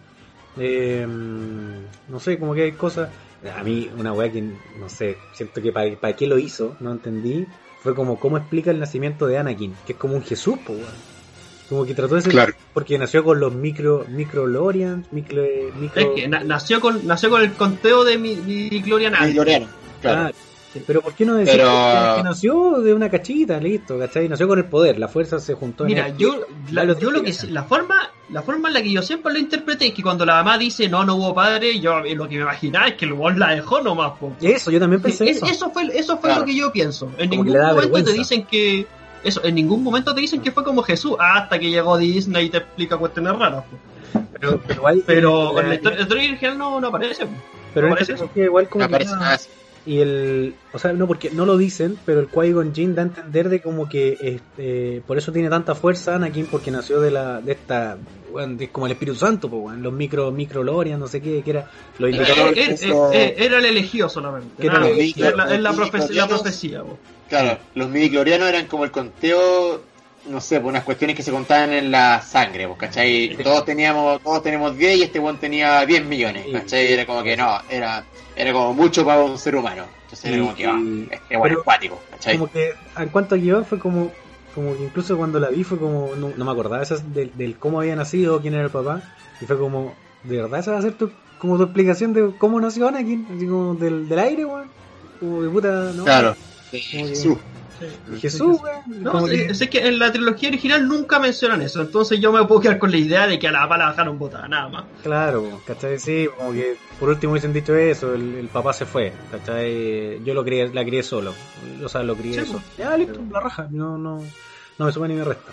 Em, 0.58 1.82
no 2.10 2.20
sé, 2.20 2.40
como 2.40 2.54
que 2.54 2.64
hay 2.64 2.72
cosas. 2.74 3.10
A 3.58 3.64
mí, 3.64 3.90
una 3.98 4.14
weá 4.14 4.32
que 4.32 4.42
no 4.42 4.90
sé, 4.90 5.18
siento 5.34 5.62
que 5.62 5.72
para, 5.72 5.96
para 5.98 6.16
qué 6.16 6.28
lo 6.28 6.38
hizo, 6.38 6.76
no 6.80 6.92
entendí. 6.92 7.46
Fue 7.82 7.94
como 7.94 8.20
cómo 8.20 8.38
explica 8.38 8.72
el 8.72 8.80
nacimiento 8.80 9.28
de 9.28 9.38
Anakin, 9.38 9.76
que 9.86 9.94
es 9.94 10.00
como 10.00 10.16
un 10.16 10.24
Jesús, 10.24 10.56
pues 10.66 10.80
weón. 10.80 11.16
Como 11.70 11.86
que 11.86 11.94
trató 11.94 12.16
de 12.16 12.22
ser. 12.22 12.32
Claro. 12.32 12.54
Porque 12.74 12.98
nació 12.98 13.24
con 13.24 13.40
los 13.40 13.54
micro, 13.54 14.06
micro 14.10 14.48
Lorians, 14.48 15.12
micro. 15.12 15.44
micro 15.80 16.02
Es 16.02 16.08
que 16.16 16.28
na- 16.28 16.44
nació 16.44 16.80
con 16.80 17.06
nació 17.06 17.30
con 17.30 17.42
el 17.42 17.54
conteo 17.54 18.04
de 18.04 18.18
mi, 18.18 18.36
mi 18.36 18.70
Glorian 18.82 19.14
Loreano, 19.36 19.68
claro. 20.02 20.30
Ah, 20.30 20.32
pero 20.86 21.02
¿por 21.02 21.14
qué 21.14 21.26
no 21.26 21.36
decir 21.36 21.56
Pero- 21.58 21.70
que, 21.70 22.18
que 22.18 22.24
nació 22.24 22.72
de 22.82 22.94
una 22.94 23.10
cachita, 23.10 23.60
listo, 23.60 23.98
¿cachai? 24.00 24.28
Nació 24.30 24.48
con 24.48 24.60
el 24.60 24.66
poder, 24.66 24.98
la 25.00 25.08
fuerza 25.08 25.40
se 25.40 25.54
juntó 25.54 25.84
en 25.84 25.88
Mira, 25.90 26.08
él. 26.08 26.18
yo, 26.18 26.36
la, 26.72 26.86
Dale, 26.86 27.00
yo 27.00 27.12
lo 27.12 27.22
que 27.24 27.34
la 27.50 27.64
forma 27.64 27.96
la 28.30 28.42
forma 28.42 28.70
en 28.70 28.74
la 28.74 28.82
que 28.82 28.92
yo 28.92 29.02
siempre 29.04 29.32
lo 29.34 29.38
interpreté 29.40 29.88
es 29.88 29.94
que 29.94 30.02
cuando 30.02 30.26
la 30.26 30.36
mamá 30.36 30.58
dice 30.58 30.90
no 30.90 31.06
no 31.06 31.16
hubo 31.16 31.34
padre, 31.36 31.80
yo 31.80 32.00
eh, 32.00 32.16
lo 32.16 32.28
que 32.28 32.36
me 32.38 32.42
imaginaba 32.42 32.88
es 32.88 32.96
que 32.96 33.06
el 33.06 33.14
weón 33.14 33.38
la 33.38 33.50
dejó 33.56 33.82
nomás, 33.82 34.14
po. 34.20 34.34
Eso, 34.42 34.72
yo 34.72 34.80
también 34.80 35.02
pensé 35.02 35.30
Es- 35.30 35.38
eso. 35.38 35.46
eso 35.46 35.70
fue 35.72 35.84
eso 35.94 36.18
fue 36.18 36.30
Claro. 36.30 36.42
lo 36.42 36.46
que 36.48 36.56
yo 36.56 36.72
pienso. 36.72 37.12
En 37.18 37.30
Como 37.30 37.44
que 37.44 37.50
ningún 37.52 37.68
momento 37.76 38.04
te 38.04 38.14
dicen 38.14 38.46
que 38.46 38.88
eso, 39.24 39.44
en 39.44 39.56
ningún 39.56 39.84
momento 39.84 40.14
te 40.16 40.22
dicen 40.22 40.42
que 40.42 40.52
fue 40.52 40.64
como 40.64 40.82
Jesús 40.84 41.16
hasta 41.20 41.58
que 41.60 41.70
llegó 41.70 41.98
Disney 41.98 42.46
y 42.46 42.50
te 42.50 42.58
explica 42.58 42.98
cuestiones 42.98 43.38
raras. 43.38 43.64
po. 43.66 43.78
Pero, 44.40 44.60
pero 44.66 44.74
igual, 44.80 45.04
Pero 45.06 45.54
la- 45.54 45.62
en 45.62 45.70
la 45.70 45.76
historia, 45.76 46.06
original 46.30 46.58
no, 46.58 46.80
no 46.82 46.88
aparece. 46.88 47.26
po. 47.26 47.32
pero 47.74 47.88
en 47.88 47.94
¿no 47.94 48.00
este 48.00 48.14
parece 48.14 48.28
caso 48.28 48.40
igual 48.46 48.70
como 48.70 48.84
No 48.84 48.90
que 48.90 48.96
aparece 48.96 49.12
nada. 49.12 49.24
nada 49.24 49.36
así. 49.36 49.50
Y 49.88 50.00
el, 50.00 50.56
o 50.74 50.80
sea, 50.80 50.94
no 50.94 51.06
porque 51.08 51.30
no 51.30 51.46
lo 51.46 51.58
dicen, 51.58 51.96
pero 52.06 52.20
el 52.20 52.28
Qui-Gon 52.32 52.74
Jinn 52.74 52.96
da 52.96 53.04
a 53.04 53.06
entender 53.06 53.50
de 53.50 53.62
como 53.62 53.88
que 53.88 54.18
este, 54.20 55.04
por 55.06 55.18
eso 55.18 55.32
tiene 55.32 55.48
tanta 55.50 55.76
fuerza 55.76 56.16
Anakin 56.16 56.48
porque 56.48 56.72
nació 56.72 57.00
de 57.02 57.12
la 57.12 57.40
de 57.40 57.52
esta 57.52 57.96
de- 58.58 58.70
como 58.70 58.88
el 58.88 58.94
Espíritu 58.94 59.18
Santo, 59.18 59.48
pues, 59.48 59.62
weón, 59.64 59.84
los 59.84 59.94
micro 59.94 60.32
micro 60.32 60.64
Lorian, 60.64 61.00
no 61.00 61.08
sé 61.08 61.22
qué, 61.22 61.42
que 61.44 61.52
era 61.52 61.70
los 62.00 62.10
indicadores. 62.10 62.58
eh, 62.58 62.74
eso- 62.88 63.14
eh, 63.14 63.36
era 63.38 63.60
el 63.60 63.66
elegido 63.66 64.10
solamente. 64.10 64.66
Nada 64.66 64.80
era 64.80 64.88
el 64.88 64.94
elegido. 64.96 65.30
es 65.30 65.36
la, 65.36 65.54
es 65.56 65.62
la 65.62 65.72
Los 65.72 65.78
profe- 65.80 65.92
la 66.10 66.26
midichlorianos- 66.26 66.28
profecía. 66.30 66.84
po. 66.84 66.98
Claro, 67.30 67.60
los 67.76 67.90
midiclorianos 67.90 68.50
eran 68.50 68.66
como 68.66 68.84
el 68.86 68.92
conteo, 68.92 69.82
no 70.28 70.42
sé, 70.42 70.60
por 70.60 70.70
unas 70.70 70.84
cuestiones 70.84 71.16
que 71.16 71.24
se 71.24 71.32
contaban 71.32 71.72
en 71.74 71.92
la 71.92 72.22
sangre, 72.22 72.68
pues, 72.68 72.80
¿cachai? 72.80 73.36
Todos 73.44 73.66
teníamos, 73.66 74.22
todos 74.22 74.42
tenemos 74.44 74.76
10 74.78 74.98
y 74.98 75.04
este 75.04 75.20
one 75.20 75.38
tenía 75.40 75.86
10 75.86 76.06
millones. 76.06 76.46
¿cachai? 76.52 76.92
Era 76.94 77.06
como 77.06 77.24
que 77.24 77.38
no, 77.38 77.60
era, 77.70 78.04
era 78.36 78.54
como 78.54 78.74
mucho 78.74 79.06
para 79.06 79.24
un 79.24 79.38
ser 79.38 79.56
humano. 79.56 79.86
Entonces 80.04 80.26
era 80.32 80.40
como 80.40 80.56
que, 80.56 80.66
ah, 80.66 80.80
este 81.12 81.36
one 81.36 81.44
pero- 81.50 81.60
es 81.60 81.64
cuático, 81.64 82.00
¿cachai? 82.12 82.38
como 82.38 82.52
que 82.52 82.72
en 82.98 83.10
cuanto 83.10 83.36
a 83.36 83.38
guion 83.38 83.66
fue 83.66 83.80
como 83.80 84.12
como 84.54 84.74
que 84.78 84.84
incluso 84.84 85.18
cuando 85.18 85.38
la 85.38 85.50
vi 85.50 85.66
fue 85.66 85.78
como 85.78 86.16
no, 86.16 86.32
no 86.38 86.46
me 86.46 86.52
acordaba 86.52 86.82
esas 86.82 87.14
del, 87.14 87.30
del 87.36 87.58
cómo 87.58 87.82
había 87.82 87.94
nacido 87.98 88.40
quién 88.42 88.54
era 88.54 88.64
el 88.64 88.70
papá 88.70 89.02
y 89.42 89.46
fue 89.46 89.58
como 89.60 89.94
de 90.24 90.38
verdad 90.38 90.62
esa 90.62 90.72
va 90.72 90.78
a 90.80 90.82
ser 90.82 90.94
tu 90.94 91.12
como 91.40 91.58
tu 91.58 91.64
explicación 91.64 92.14
de 92.14 92.32
cómo 92.38 92.62
nació 92.62 92.88
Anakin 92.88 93.28
así 93.36 93.48
como 93.48 93.76
del, 93.76 94.08
del 94.08 94.20
aire 94.20 94.46
weón 94.46 94.70
como 95.20 95.42
de 95.44 95.50
puta 95.50 95.92
no 95.94 96.06
Claro, 96.06 96.38
que- 96.72 96.80
Jesús. 97.80 98.00
Y 98.18 98.20
Jesús, 98.22 98.58
weón. 98.62 99.04
No, 99.04 99.28
sí, 99.28 99.32
que- 99.36 99.46
es 99.48 99.70
que 99.70 99.88
en 99.88 100.00
la 100.00 100.12
trilogía 100.12 100.50
original 100.50 100.88
nunca 100.88 101.20
mencionan 101.20 101.62
eso, 101.62 101.82
entonces 101.82 102.20
yo 102.20 102.32
me 102.32 102.44
puedo 102.46 102.62
quedar 102.62 102.78
con 102.80 102.92
la 102.92 102.98
idea 102.98 103.28
de 103.28 103.38
que 103.40 103.48
a 103.48 103.52
la 103.52 103.60
papá 103.64 103.78
la 103.78 103.86
bajaron 103.88 104.18
botada, 104.18 104.48
nada 104.48 104.70
más. 104.70 104.84
Claro, 105.04 105.62
¿cachai? 105.68 106.00
Sí, 106.00 106.28
como 106.38 106.52
que 106.54 106.78
por 107.00 107.10
último 107.10 107.32
hubiesen 107.34 107.54
dicho 107.54 107.76
eso, 107.76 108.14
el, 108.14 108.36
el 108.36 108.48
papá 108.48 108.74
se 108.74 108.86
fue, 108.86 109.14
¿cachai? 109.32 110.24
Yo 110.24 110.34
lo 110.34 110.44
crié, 110.44 110.74
la 110.74 110.84
crié 110.86 111.04
solo, 111.04 111.34
o 111.84 111.90
sea, 111.90 112.04
lo 112.04 112.16
crié 112.16 112.40
Sí, 112.42 112.46
solo. 112.48 112.60
pues. 112.60 112.78
Ya, 112.78 112.96
listo, 112.98 113.20
la 113.32 113.40
raja, 113.40 113.68
no, 113.72 113.98
no, 113.98 114.20
no 114.78 114.86
me 114.86 114.92
suma 114.92 115.08
ni 115.08 115.16
me 115.16 115.24
resta. 115.24 115.52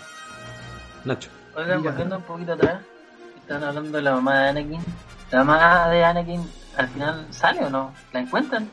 Nacho. 1.05 1.29
Oigan, 1.55 1.83
volviendo 1.83 2.15
un 2.17 2.23
poquito 2.23 2.53
atrás, 2.53 2.81
están 3.41 3.63
hablando 3.63 3.97
de 3.97 4.01
la 4.03 4.13
mamá 4.13 4.39
de 4.43 4.49
Anakin. 4.49 4.81
¿La 5.31 5.43
mamá 5.43 5.89
de 5.89 6.03
Anakin 6.03 6.41
al 6.77 6.87
final 6.87 7.27
sale 7.31 7.65
o 7.65 7.69
no? 7.69 7.93
¿La 8.13 8.21
encuentran? 8.21 8.69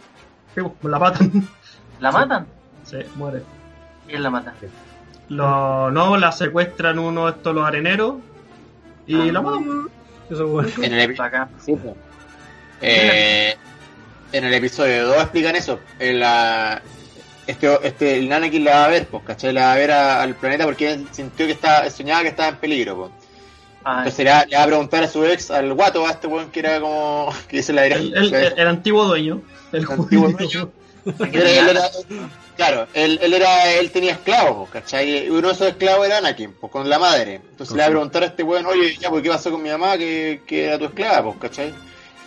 Sí, 0.54 0.60
pues, 0.62 0.90
la 0.90 0.98
matan. 0.98 1.48
¿La 2.00 2.10
matan? 2.12 2.46
Sí, 2.46 2.50
muere. 3.16 3.42
¿Quién 4.06 4.22
la 4.22 4.30
mata? 4.30 4.54
Lo, 5.28 5.90
no, 5.90 6.16
la 6.16 6.32
secuestran 6.32 6.98
uno 6.98 7.26
de 7.26 7.32
estos 7.32 7.54
los 7.54 7.64
areneros 7.66 8.16
y 9.06 9.14
Ah. 9.28 9.32
la 9.32 9.40
matan. 9.42 9.88
Eso 10.30 10.44
es 10.44 10.50
bueno. 10.50 10.68
En 10.82 10.94
el, 10.94 11.10
epi- 11.10 11.16
Bacán. 11.18 11.48
sí, 11.64 11.74
po. 11.76 11.96
Eh, 12.80 13.54
en 14.32 14.44
el 14.44 14.54
episodio 14.54 15.06
2 15.08 15.16
explican 15.16 15.56
eso. 15.56 15.80
En 15.98 16.20
la, 16.20 16.80
este, 17.46 17.78
este, 17.86 18.18
el 18.18 18.32
Anakin 18.32 18.64
la 18.64 18.70
va 18.76 18.84
a 18.84 18.88
ver, 18.88 19.06
pues, 19.06 19.22
¿cachai? 19.24 19.52
La 19.52 19.66
va 19.66 19.72
a 19.72 19.76
ver 19.76 19.90
a- 19.90 20.22
al 20.22 20.34
planeta 20.34 20.64
porque 20.64 20.92
él 20.92 21.06
sintió 21.10 21.46
que 21.46 21.52
estaba, 21.52 21.88
soñaba 21.90 22.22
que 22.22 22.28
estaba 22.28 22.48
en 22.50 22.56
peligro, 22.56 22.96
pues. 22.96 23.10
Entonces 23.86 24.24
le 24.24 24.30
va, 24.30 24.44
le 24.44 24.56
va 24.56 24.62
a 24.62 24.66
preguntar 24.66 25.02
a 25.04 25.08
su 25.08 25.24
ex, 25.24 25.50
al 25.50 25.72
guato, 25.72 26.06
a 26.06 26.10
este 26.10 26.26
weón 26.26 26.50
que 26.50 26.60
era 26.60 26.80
como. 26.80 27.32
que 27.48 27.56
dice 27.58 27.72
la 27.72 27.86
El, 27.86 28.14
el- 28.14 28.34
el- 28.34 28.54
el 28.58 28.66
antiguo 28.68 29.04
dueño. 29.06 29.40
El, 29.72 29.84
El 29.84 29.90
antiguo 29.90 30.28
dueño. 30.30 30.70
Claro, 32.60 32.86
él, 32.92 33.18
él 33.22 33.32
era, 33.32 33.70
él 33.72 33.90
tenía 33.90 34.12
esclavos, 34.12 34.68
¿cachai? 34.68 35.24
Y 35.26 35.30
uno 35.30 35.48
de 35.48 35.54
esos 35.54 35.68
esclavos 35.68 36.04
era 36.06 36.18
Anakin, 36.18 36.52
pues 36.60 36.70
con 36.70 36.86
la 36.90 36.98
madre. 36.98 37.36
Entonces 37.36 37.74
le 37.74 37.80
va 37.82 37.86
a 37.86 37.90
preguntar 37.90 38.22
a 38.22 38.26
este 38.26 38.42
weón, 38.42 38.66
oye, 38.66 38.98
ya, 38.98 39.08
pues 39.08 39.22
qué 39.22 39.30
pasó 39.30 39.50
con 39.50 39.62
mi 39.62 39.70
mamá 39.70 39.96
que, 39.96 40.42
que 40.46 40.66
era 40.66 40.78
tu 40.78 40.84
esclava, 40.84 41.22
pues, 41.24 41.36
¿cachai? 41.40 41.72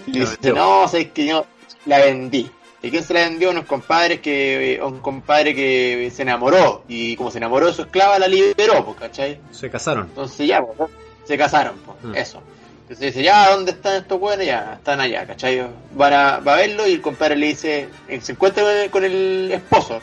Y 0.07 0.13
La 0.13 0.19
dice, 0.31 0.51
no, 0.53 0.87
sabes 0.87 1.11
que 1.11 1.27
yo 1.27 1.45
la 1.85 1.99
vendí. 1.99 2.49
¿Y 2.81 2.89
quién 2.89 3.03
se 3.03 3.13
la 3.13 3.19
vendió? 3.29 3.51
Unos 3.51 3.65
compadres 3.65 4.21
que, 4.21 4.81
un 4.83 5.01
compadre 5.01 5.53
que 5.53 6.11
se 6.11 6.23
enamoró. 6.23 6.83
Y 6.87 7.15
como 7.15 7.29
se 7.29 7.37
enamoró 7.37 7.67
de 7.67 7.73
su 7.73 7.83
esclava, 7.83 8.17
la 8.17 8.27
liberó, 8.27 8.83
pues, 8.85 8.97
¿cachai? 8.97 9.39
Se 9.51 9.69
casaron. 9.69 10.07
Entonces 10.07 10.47
ya, 10.47 10.63
pues, 10.63 10.89
se 11.25 11.37
casaron, 11.37 11.75
pues, 11.85 11.97
Mm. 12.03 12.15
eso. 12.15 12.41
Entonces 12.81 13.13
dice, 13.13 13.23
ya, 13.23 13.51
¿dónde 13.51 13.71
están 13.71 13.95
estos 13.97 14.19
buenos? 14.19 14.45
Ya, 14.45 14.73
están 14.79 14.99
allá, 14.99 15.25
¿cachai? 15.27 15.63
Van 15.93 16.11
a, 16.11 16.39
va 16.39 16.53
a 16.55 16.57
verlo 16.57 16.87
y 16.87 16.93
el 16.93 17.01
compadre 17.01 17.35
le 17.37 17.45
dice, 17.45 17.87
eh, 18.09 18.19
se 18.19 18.31
encuentra 18.33 18.63
con 18.91 19.03
el 19.05 19.49
esposo. 19.53 20.01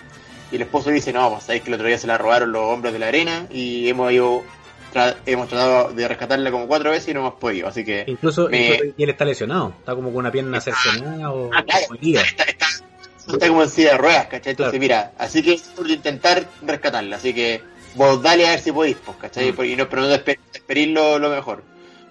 Y 0.53 0.57
el 0.57 0.63
esposo 0.63 0.91
dice, 0.91 1.13
no, 1.13 1.31
pues 1.31 1.45
sabéis 1.45 1.63
que 1.63 1.69
el 1.71 1.75
otro 1.75 1.87
día 1.87 1.99
se 1.99 2.07
la 2.07 2.19
robaron 2.19 2.51
los 2.53 2.63
hombres 2.63 2.93
de 2.93 2.99
la 2.99 3.09
arena 3.09 3.47
y 3.51 3.89
hemos 3.89 4.11
ido, 4.13 4.43
tra- 4.93 5.15
hemos 5.27 5.49
tratado 5.49 5.93
de 5.93 6.09
rescatarla 6.09 6.51
como 6.51 6.67
cuatro 6.67 6.91
veces 6.91 7.09
y 7.09 7.15
no 7.15 7.21
hemos 7.21 7.35
podido. 7.35 7.69
Así 7.69 7.85
que, 7.85 8.05
Incluso, 8.07 8.49
Me- 8.49 8.75
incluso- 8.75 8.95
él 8.99 9.11
está 9.11 9.25
lesionado, 9.25 9.75
está 9.79 9.95
como 9.95 10.09
con 10.11 10.19
una 10.19 10.33
pierna 10.33 10.61
cercenada 10.61 11.31
o, 11.33 11.51
Ah, 11.55 11.63
claro. 11.63 11.87
está, 12.03 12.43
está, 12.45 12.67
está 13.33 13.49
como 13.49 13.63
en 13.63 13.71
silla 13.71 13.93
de 13.93 13.99
ruedas, 13.99 14.27
¿cachai? 14.27 14.51
Entonces, 14.53 14.71
Claro. 14.73 14.81
mira, 14.81 15.13
así 15.19 15.43
que 15.43 15.53
es 15.55 15.63
por 15.63 15.89
intentar 15.89 16.45
rescatarla. 16.63 17.17
Así 17.17 17.33
que 17.33 17.61
vos 17.95 18.21
dale 18.21 18.47
a 18.49 18.51
ver 18.51 18.61
si 18.61 18.73
podéis, 18.73 18.97
pues, 19.05 19.17
¿cachai? 19.19 19.53
Mm. 19.53 19.63
Y 19.65 19.77
no, 19.77 19.89
pero 19.89 20.03
no 20.03 20.09
despedir 20.09 20.89
lo, 20.89 21.19
lo 21.21 21.31
mejor. 21.31 21.63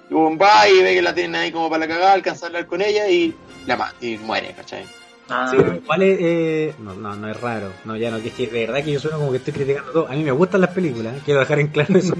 Y 0.09 0.13
uno 0.13 0.37
va 0.37 0.67
y 0.69 0.81
ve 0.81 0.93
que 0.95 1.01
la 1.01 1.13
tienen 1.13 1.35
ahí 1.35 1.51
como 1.51 1.69
para 1.69 1.85
la 1.85 1.93
cagada, 1.93 2.13
alcanza 2.13 2.45
a 2.45 2.47
hablar 2.47 2.67
con 2.67 2.81
ella 2.81 3.09
y 3.09 3.35
la 3.67 3.75
mata, 3.75 3.93
y 3.99 4.17
muere, 4.17 4.53
¿cachai? 4.55 4.85
Ah, 5.29 5.47
Sí, 5.49 5.57
igual 5.57 6.01
es, 6.03 6.17
eh, 6.21 6.75
no, 6.79 6.93
no, 6.93 7.15
no 7.15 7.29
es 7.29 7.39
raro. 7.39 7.71
No, 7.85 7.95
ya 7.95 8.11
no, 8.11 8.21
que 8.21 8.29
es 8.29 8.33
que 8.33 8.47
de 8.47 8.65
verdad 8.65 8.83
que 8.83 8.91
yo 8.91 8.99
sueno 8.99 9.17
como 9.17 9.31
que 9.31 9.37
estoy 9.37 9.53
criticando 9.53 9.91
todo. 9.91 10.07
A 10.07 10.11
mí 10.11 10.23
me 10.23 10.31
gustan 10.31 10.61
las 10.61 10.71
películas, 10.71 11.17
¿eh? 11.17 11.21
quiero 11.25 11.39
dejar 11.39 11.59
en 11.59 11.67
claro 11.67 11.97
eso. 11.97 12.15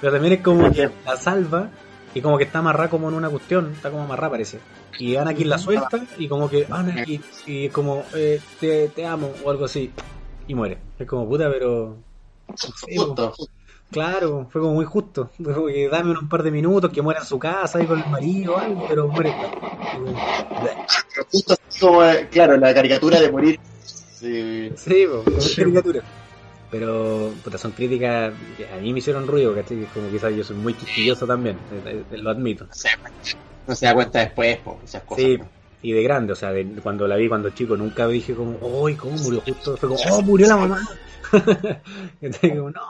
Pero 0.00 0.12
también 0.12 0.34
es 0.34 0.40
como 0.40 0.70
que 0.72 0.90
la 1.04 1.16
salva 1.16 1.70
y 2.14 2.20
como 2.20 2.38
que 2.38 2.44
está 2.44 2.60
amarrada 2.60 2.90
como 2.90 3.08
en 3.08 3.14
una 3.14 3.28
cuestión, 3.28 3.72
está 3.72 3.90
como 3.90 4.04
amarrada 4.04 4.30
parece. 4.30 4.60
Y 4.98 5.16
Anakin 5.16 5.48
la 5.48 5.58
suelta 5.58 6.00
y 6.18 6.28
como 6.28 6.48
que 6.48 6.66
Anakin, 6.68 7.22
y 7.46 7.68
como 7.68 8.04
eh, 8.14 8.40
te, 8.60 8.88
te 8.88 9.06
amo 9.06 9.32
o 9.44 9.50
algo 9.50 9.64
así. 9.64 9.90
Y 10.46 10.54
muere. 10.54 10.78
Es 10.98 11.06
como 11.06 11.28
puta, 11.28 11.50
pero... 11.50 11.96
Justo. 12.48 13.34
Claro, 13.90 14.46
fue 14.50 14.60
como 14.60 14.74
muy 14.74 14.84
justo. 14.84 15.30
Como 15.42 15.66
que 15.66 15.88
dame 15.88 16.12
un 16.12 16.28
par 16.28 16.42
de 16.42 16.50
minutos, 16.50 16.90
que 16.92 17.02
muera 17.02 17.20
en 17.20 17.26
su 17.26 17.38
casa 17.38 17.78
ahí 17.78 17.86
con 17.86 18.00
el 18.00 18.06
marido 18.08 18.54
o 18.54 18.58
algo, 18.58 18.86
pero 18.86 19.08
muere. 19.08 19.32
Pero 21.14 21.26
justo 21.30 21.54
así 21.54 21.80
como, 21.80 22.04
eh, 22.04 22.28
claro, 22.30 22.56
la 22.56 22.74
caricatura 22.74 23.20
de 23.20 23.30
morir. 23.32 23.58
Sí. 23.82 24.70
Sí, 24.76 25.06
caricatura. 25.56 26.02
Pero, 26.70 27.32
puta, 27.42 27.56
son 27.56 27.72
críticas 27.72 28.34
que 28.56 28.66
a 28.68 28.76
mí 28.76 28.92
me 28.92 28.98
hicieron 28.98 29.26
ruido, 29.26 29.54
¿cachai? 29.54 29.86
Como 29.94 30.10
quizás 30.10 30.34
yo 30.34 30.44
soy 30.44 30.56
muy 30.56 30.74
quisquilloso 30.74 31.26
también, 31.26 31.56
eh, 31.70 32.04
eh, 32.10 32.18
lo 32.18 32.30
admito. 32.30 32.64
No 32.64 32.74
se, 32.74 32.88
no 33.66 33.74
se 33.74 33.86
da 33.86 33.94
cuenta 33.94 34.18
después, 34.20 34.58
por 34.58 34.76
esas 34.84 35.02
cosas. 35.04 35.24
Sí, 35.24 35.38
¿no? 35.38 35.48
y 35.80 35.92
de 35.92 36.02
grande, 36.02 36.32
o 36.32 36.36
sea, 36.36 36.50
de- 36.50 36.66
cuando 36.82 37.06
la 37.06 37.14
vi 37.16 37.28
cuando 37.28 37.50
chico 37.50 37.76
nunca 37.76 38.06
dije 38.08 38.34
como, 38.34 38.58
¡ay, 38.86 38.96
cómo 38.96 39.16
murió 39.16 39.40
justo! 39.40 39.76
Fue 39.76 39.88
como, 39.88 40.00
¡oh, 40.10 40.22
murió 40.22 40.48
la 40.48 40.56
mamá! 40.56 40.80
¿Cachai? 42.20 42.56
como, 42.56 42.70
no. 42.70 42.80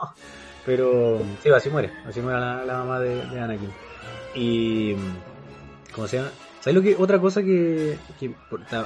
Pero, 0.69 1.19
sí, 1.41 1.49
así 1.49 1.67
muere, 1.71 1.89
así 2.07 2.21
muere 2.21 2.39
la, 2.39 2.63
la 2.63 2.77
mamá 2.77 2.99
de, 2.99 3.25
de 3.25 3.39
Anakin. 3.39 3.71
Y, 4.35 4.93
¿cómo 5.95 6.07
se 6.07 6.17
llama? 6.17 6.29
¿Sabes 6.59 6.75
lo 6.75 6.81
que? 6.83 6.95
Otra 6.95 7.17
cosa 7.19 7.41
que, 7.41 7.97
que 8.19 8.35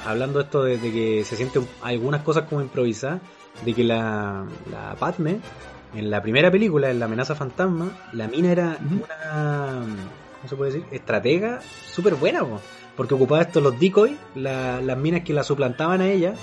hablando 0.05 0.39
esto 0.39 0.63
de, 0.63 0.77
de 0.77 0.91
que 0.93 1.23
se 1.25 1.35
sienten 1.35 1.67
algunas 1.81 2.21
cosas 2.23 2.45
como 2.47 2.61
improvisadas, 2.61 3.19
de 3.65 3.73
que 3.73 3.83
la, 3.83 4.45
la 4.71 4.95
Padme, 4.97 5.39
en 5.93 6.09
la 6.09 6.21
primera 6.21 6.49
película, 6.49 6.89
en 6.89 6.99
La 6.99 7.05
amenaza 7.05 7.35
fantasma, 7.35 7.91
la 8.13 8.29
mina 8.29 8.53
era 8.53 8.77
una, 8.79 9.81
¿cómo 10.37 10.47
se 10.49 10.55
puede 10.55 10.71
decir? 10.71 10.87
Estratega 10.89 11.59
súper 11.91 12.15
buena, 12.15 12.45
po. 12.45 12.61
porque 12.95 13.15
ocupaba 13.15 13.41
estos 13.41 13.61
los 13.61 13.77
decoys, 13.77 14.15
la- 14.35 14.79
las 14.79 14.97
minas 14.97 15.23
que 15.25 15.33
la 15.33 15.43
suplantaban 15.43 15.99
a 15.99 16.07
ella, 16.07 16.33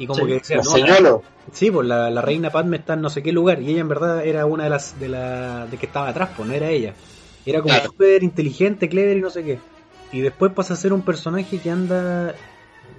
y 0.00 0.06
como 0.06 0.24
Sí, 0.24 0.26
que 0.26 0.34
decían, 0.34 0.58
Los 0.58 0.66
no, 0.66 0.78
la- 0.78 0.86
señuelos. 0.86 1.22
Sí, 1.52 1.70
pues 1.70 1.86
la, 1.86 2.10
la 2.10 2.22
reina 2.22 2.50
Padme 2.52 2.76
está 2.78 2.94
en 2.94 3.00
no 3.02 3.10
sé 3.10 3.22
qué 3.22 3.32
lugar 3.32 3.60
y 3.62 3.70
ella 3.70 3.80
en 3.80 3.88
verdad 3.88 4.24
era 4.24 4.46
una 4.46 4.64
de 4.64 4.70
las 4.70 4.98
de 4.98 5.08
la 5.08 5.66
de 5.68 5.78
que 5.78 5.86
estaba 5.86 6.08
atrás, 6.08 6.30
pues 6.36 6.46
no 6.48 6.54
era 6.54 6.70
ella. 6.70 6.96
Era 7.44 7.62
como 7.62 7.74
Claro. 7.74 7.90
súper 7.90 8.22
inteligente, 8.22 8.88
clever 8.88 9.16
y 9.16 9.20
no 9.20 9.30
sé 9.30 9.44
qué. 9.44 9.64
Y 10.10 10.20
después 10.20 10.52
pasa 10.52 10.74
a 10.74 10.76
ser 10.76 10.92
un 10.92 11.04
personaje 11.04 11.60
que 11.60 11.70
anda 11.70 12.40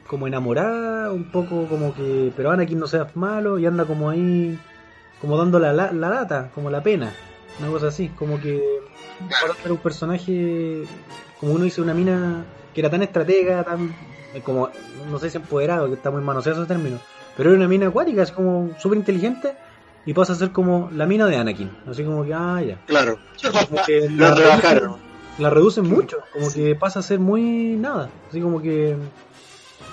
como 0.07 0.27
enamorada, 0.27 1.11
un 1.13 1.31
poco 1.31 1.67
como 1.69 1.93
que, 1.93 2.33
pero 2.35 2.51
Anakin 2.51 2.79
no 2.79 2.87
seas 2.87 3.15
malo 3.15 3.59
y 3.59 3.65
anda 3.65 3.85
como 3.87 4.09
ahí, 4.09 4.59
como 5.17 5.37
dando 5.37 5.59
la, 5.59 5.73
la, 5.73 5.91
la 5.93 6.09
lata, 6.09 6.51
como 6.51 6.69
la 6.69 6.83
pena, 6.83 7.19
una 7.57 7.69
cosa 7.69 7.87
así, 7.87 8.09
como 8.15 8.39
que 8.39 8.61
para 9.39 9.53
ser 9.61 9.71
un 9.71 9.81
personaje, 9.81 10.89
como 11.37 11.53
uno 11.53 11.65
dice, 11.65 11.81
una 11.81 11.93
mina 11.93 12.47
que 12.73 12.81
era 12.81 12.89
tan 12.89 13.03
estratega, 13.03 13.63
tan, 13.63 14.10
como, 14.39 14.69
no 15.11 15.19
sé 15.19 15.29
si 15.29 15.37
empoderado, 15.37 15.87
que 15.89 15.95
está 15.95 16.09
muy 16.11 16.21
manoseado 16.21 16.61
ese 16.63 16.67
término, 16.67 16.97
pero 17.35 17.49
era 17.49 17.57
una 17.57 17.67
mina 17.67 17.87
acuática, 17.87 18.23
es 18.23 18.31
como 18.31 18.71
súper 18.79 18.97
inteligente 18.97 19.53
y 20.05 20.13
pasa 20.13 20.33
a 20.33 20.35
ser 20.37 20.51
como 20.51 20.89
la 20.93 21.05
mina 21.05 21.27
de 21.27 21.35
Anakin, 21.35 21.69
así 21.89 22.03
como 22.03 22.23
que, 22.23 22.33
ah, 22.33 22.61
ya. 22.61 22.77
Claro. 22.87 23.19
Como 23.69 23.83
que 23.85 24.09
Lo 24.09 24.29
la 24.29 24.35
rebajaron. 24.35 24.95
la 25.37 25.49
reducen 25.49 25.87
mucho, 25.87 26.17
como 26.31 26.51
que 26.51 26.75
pasa 26.75 26.99
a 26.99 27.03
ser 27.03 27.19
muy 27.19 27.75
nada, 27.77 28.09
así 28.29 28.39
como 28.41 28.61
que 28.61 28.95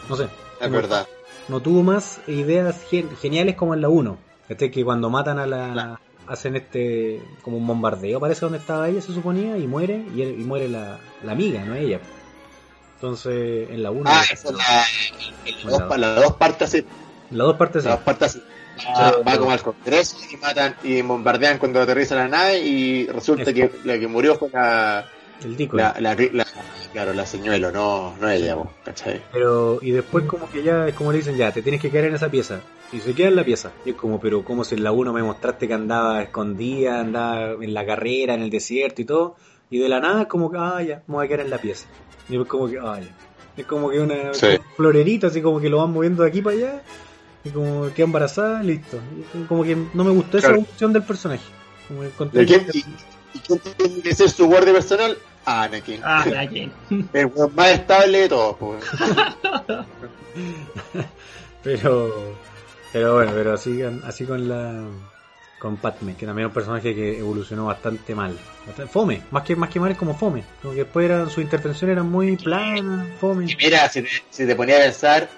no 0.08 0.16
sé, 0.16 0.28
Es 0.60 0.70
verdad. 0.70 1.06
no 1.48 1.60
tuvo 1.60 1.82
más 1.82 2.20
ideas 2.26 2.82
gen- 2.88 3.10
geniales 3.20 3.56
como 3.56 3.74
en 3.74 3.80
la 3.80 3.88
1. 3.88 4.16
Este 4.48 4.70
que 4.70 4.82
cuando 4.84 5.10
matan 5.10 5.38
a 5.38 5.46
la 5.46 6.00
hacen 6.26 6.56
este 6.56 7.22
como 7.42 7.56
un 7.58 7.66
bombardeo, 7.66 8.18
parece 8.20 8.42
donde 8.42 8.58
estaba 8.58 8.88
ella 8.88 9.00
se 9.02 9.12
suponía 9.12 9.56
y 9.58 9.66
muere 9.66 10.02
y, 10.14 10.22
y 10.22 10.44
muere 10.44 10.68
la, 10.68 10.98
la 11.24 11.32
amiga, 11.32 11.62
no 11.64 11.74
ella. 11.74 12.00
Entonces, 12.98 13.70
en 13.70 13.82
la 13.82 13.92
1 13.92 14.10
Ah, 14.10 14.24
esa 14.32 14.48
es 14.48 14.54
la, 14.56 14.84
en 15.44 15.54
las 15.62 15.78
dos, 15.78 15.82
pa- 15.82 15.98
las 15.98 16.16
dos 16.16 16.32
partes 16.32 16.84
las 17.30 17.46
dos 17.46 17.56
partes 17.56 17.82
sí. 17.82 17.84
Las 17.84 17.96
dos 17.96 18.04
partes 18.04 18.28
así. 18.28 18.42
Va, 19.24 19.38
como 19.38 19.50
al 19.52 19.62
congreso 19.62 20.16
y 20.32 20.36
matan 20.36 20.74
y 20.82 21.02
bombardean 21.02 21.58
cuando 21.58 21.80
aterriza 21.80 22.16
la 22.16 22.26
nave 22.26 22.58
y 22.60 23.06
resulta 23.06 23.52
que 23.52 23.70
la 23.84 23.98
que 23.98 24.06
murió 24.08 24.34
fue 24.34 24.48
la, 24.52 25.04
el 25.44 25.68
la, 25.72 25.94
la, 26.00 26.14
la- 26.32 26.46
claro, 26.92 27.12
la 27.12 27.26
señuelo, 27.26 27.70
no, 27.70 28.16
no 28.20 28.30
ella, 28.30 28.54
vos, 28.56 28.68
¿cachai? 28.84 29.20
Pero, 29.32 29.78
y 29.82 29.92
después 29.92 30.24
como 30.24 30.50
que 30.50 30.62
ya, 30.62 30.88
es 30.88 30.94
como 30.94 31.12
le 31.12 31.18
dicen, 31.18 31.36
ya, 31.36 31.52
te 31.52 31.62
tienes 31.62 31.80
que 31.80 31.90
quedar 31.90 32.06
en 32.06 32.14
esa 32.14 32.30
pieza. 32.30 32.60
Y 32.92 33.00
se 33.00 33.14
queda 33.14 33.28
en 33.28 33.36
la 33.36 33.44
pieza. 33.44 33.70
Y 33.84 33.90
es 33.90 33.96
como, 33.96 34.18
pero 34.18 34.42
como 34.42 34.64
si 34.64 34.74
en 34.74 34.82
la 34.82 34.90
1 34.92 35.12
me 35.12 35.22
mostraste 35.22 35.68
que 35.68 35.74
andaba 35.74 36.22
escondida, 36.22 37.00
andaba 37.00 37.52
en 37.62 37.74
la 37.74 37.84
carrera, 37.84 38.34
en 38.34 38.42
el 38.42 38.50
desierto 38.50 39.02
y 39.02 39.04
todo. 39.04 39.36
Y 39.70 39.78
de 39.78 39.88
la 39.88 40.00
nada 40.00 40.22
es 40.22 40.28
como 40.28 40.50
que, 40.50 40.56
ah, 40.58 40.82
ya, 40.82 41.02
me 41.06 41.14
voy 41.16 41.26
a 41.26 41.28
quedar 41.28 41.40
en 41.40 41.50
la 41.50 41.58
pieza. 41.60 41.86
Y 42.28 42.40
es 42.40 42.46
como 42.46 42.68
que, 42.68 42.78
ah, 42.78 42.98
ya. 43.00 43.08
Es 43.56 43.66
como 43.66 43.90
que 43.90 43.98
una 44.00 44.32
Sí. 44.34 44.46
un 44.46 44.58
florerito, 44.76 45.26
así 45.26 45.42
como 45.42 45.60
que 45.60 45.68
lo 45.68 45.78
van 45.78 45.92
moviendo 45.92 46.22
de 46.22 46.28
aquí 46.28 46.42
para 46.42 46.56
allá. 46.56 46.82
Y 47.44 47.50
como 47.50 47.88
queda 47.94 48.04
embarazada, 48.04 48.62
listo. 48.62 48.98
Y 49.34 49.44
como 49.44 49.64
que 49.64 49.76
no 49.94 50.04
me 50.04 50.10
gustó 50.10 50.38
esa 50.38 50.50
evolución 50.50 50.92
del 50.92 51.02
personaje. 51.04 51.42
Como 52.16 52.30
¿De 52.30 52.44
quién, 52.46 52.66
que- 52.66 52.78
y, 52.78 52.84
y 53.34 53.38
quién 53.40 53.60
tiene 53.76 54.02
que 54.02 54.14
ser 54.14 54.28
su 54.30 54.46
guardia 54.46 54.72
personal? 54.74 55.16
Anakin. 55.46 56.00
Ah, 56.04 56.22
Anakin. 56.22 56.70
El 57.12 57.30
más 57.56 57.70
estable 57.70 58.18
de 58.18 58.28
todos, 58.28 58.56
pues. 58.58 58.84
Pero, 61.62 62.34
Pero 62.92 63.14
bueno, 63.14 63.32
pero 63.34 63.52
así, 63.54 63.82
así 64.04 64.24
con 64.24 64.48
la 64.48 64.84
con 65.58 65.76
Padme, 65.76 66.14
que 66.16 66.24
también 66.26 66.46
es 66.46 66.50
un 66.50 66.54
personaje 66.54 66.94
que 66.94 67.18
evolucionó 67.18 67.66
bastante 67.66 68.14
mal. 68.14 68.36
Bastante- 68.66 68.90
Fome, 68.92 69.22
más 69.30 69.42
que 69.42 69.56
más 69.56 69.70
que 69.70 69.80
mal 69.80 69.90
es 69.90 69.98
como 69.98 70.14
fome. 70.16 70.44
Como 70.62 70.74
que 70.74 70.84
después 70.84 71.04
eran, 71.06 71.28
sus 71.30 71.42
intervenciones 71.42 71.94
eran 71.94 72.08
muy 72.10 72.36
planas, 72.36 73.06
fome. 73.20 73.50
Y 73.50 73.56
mira, 73.56 73.88
si 73.88 74.02
te, 74.02 74.08
si 74.30 74.46
te 74.46 74.54
ponía 74.54 74.76
a 74.76 74.80
pensar, 74.82 75.28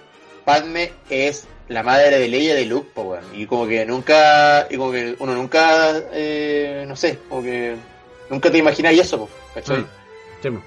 Padme 0.44 0.92
es 1.08 1.46
la 1.68 1.82
madre 1.82 2.18
de 2.18 2.28
Leia 2.28 2.54
de 2.54 2.66
Luke, 2.66 2.90
po. 2.94 3.16
Y 3.34 3.46
como 3.46 3.66
que 3.66 3.84
nunca, 3.86 4.66
y 4.70 4.76
como 4.76 4.90
que 4.92 5.14
uno 5.18 5.34
nunca, 5.34 5.92
eh, 6.12 6.84
no 6.86 6.96
sé, 6.96 7.18
como 7.28 7.42
que 7.42 7.76
nunca 8.28 8.50
te 8.50 8.58
imagináis 8.58 9.00
eso, 9.00 9.18
po, 9.18 9.28
¿cachai? 9.54 9.78
Mm. 9.78 9.86
Sí, 10.42 10.50
po. 10.50 10.62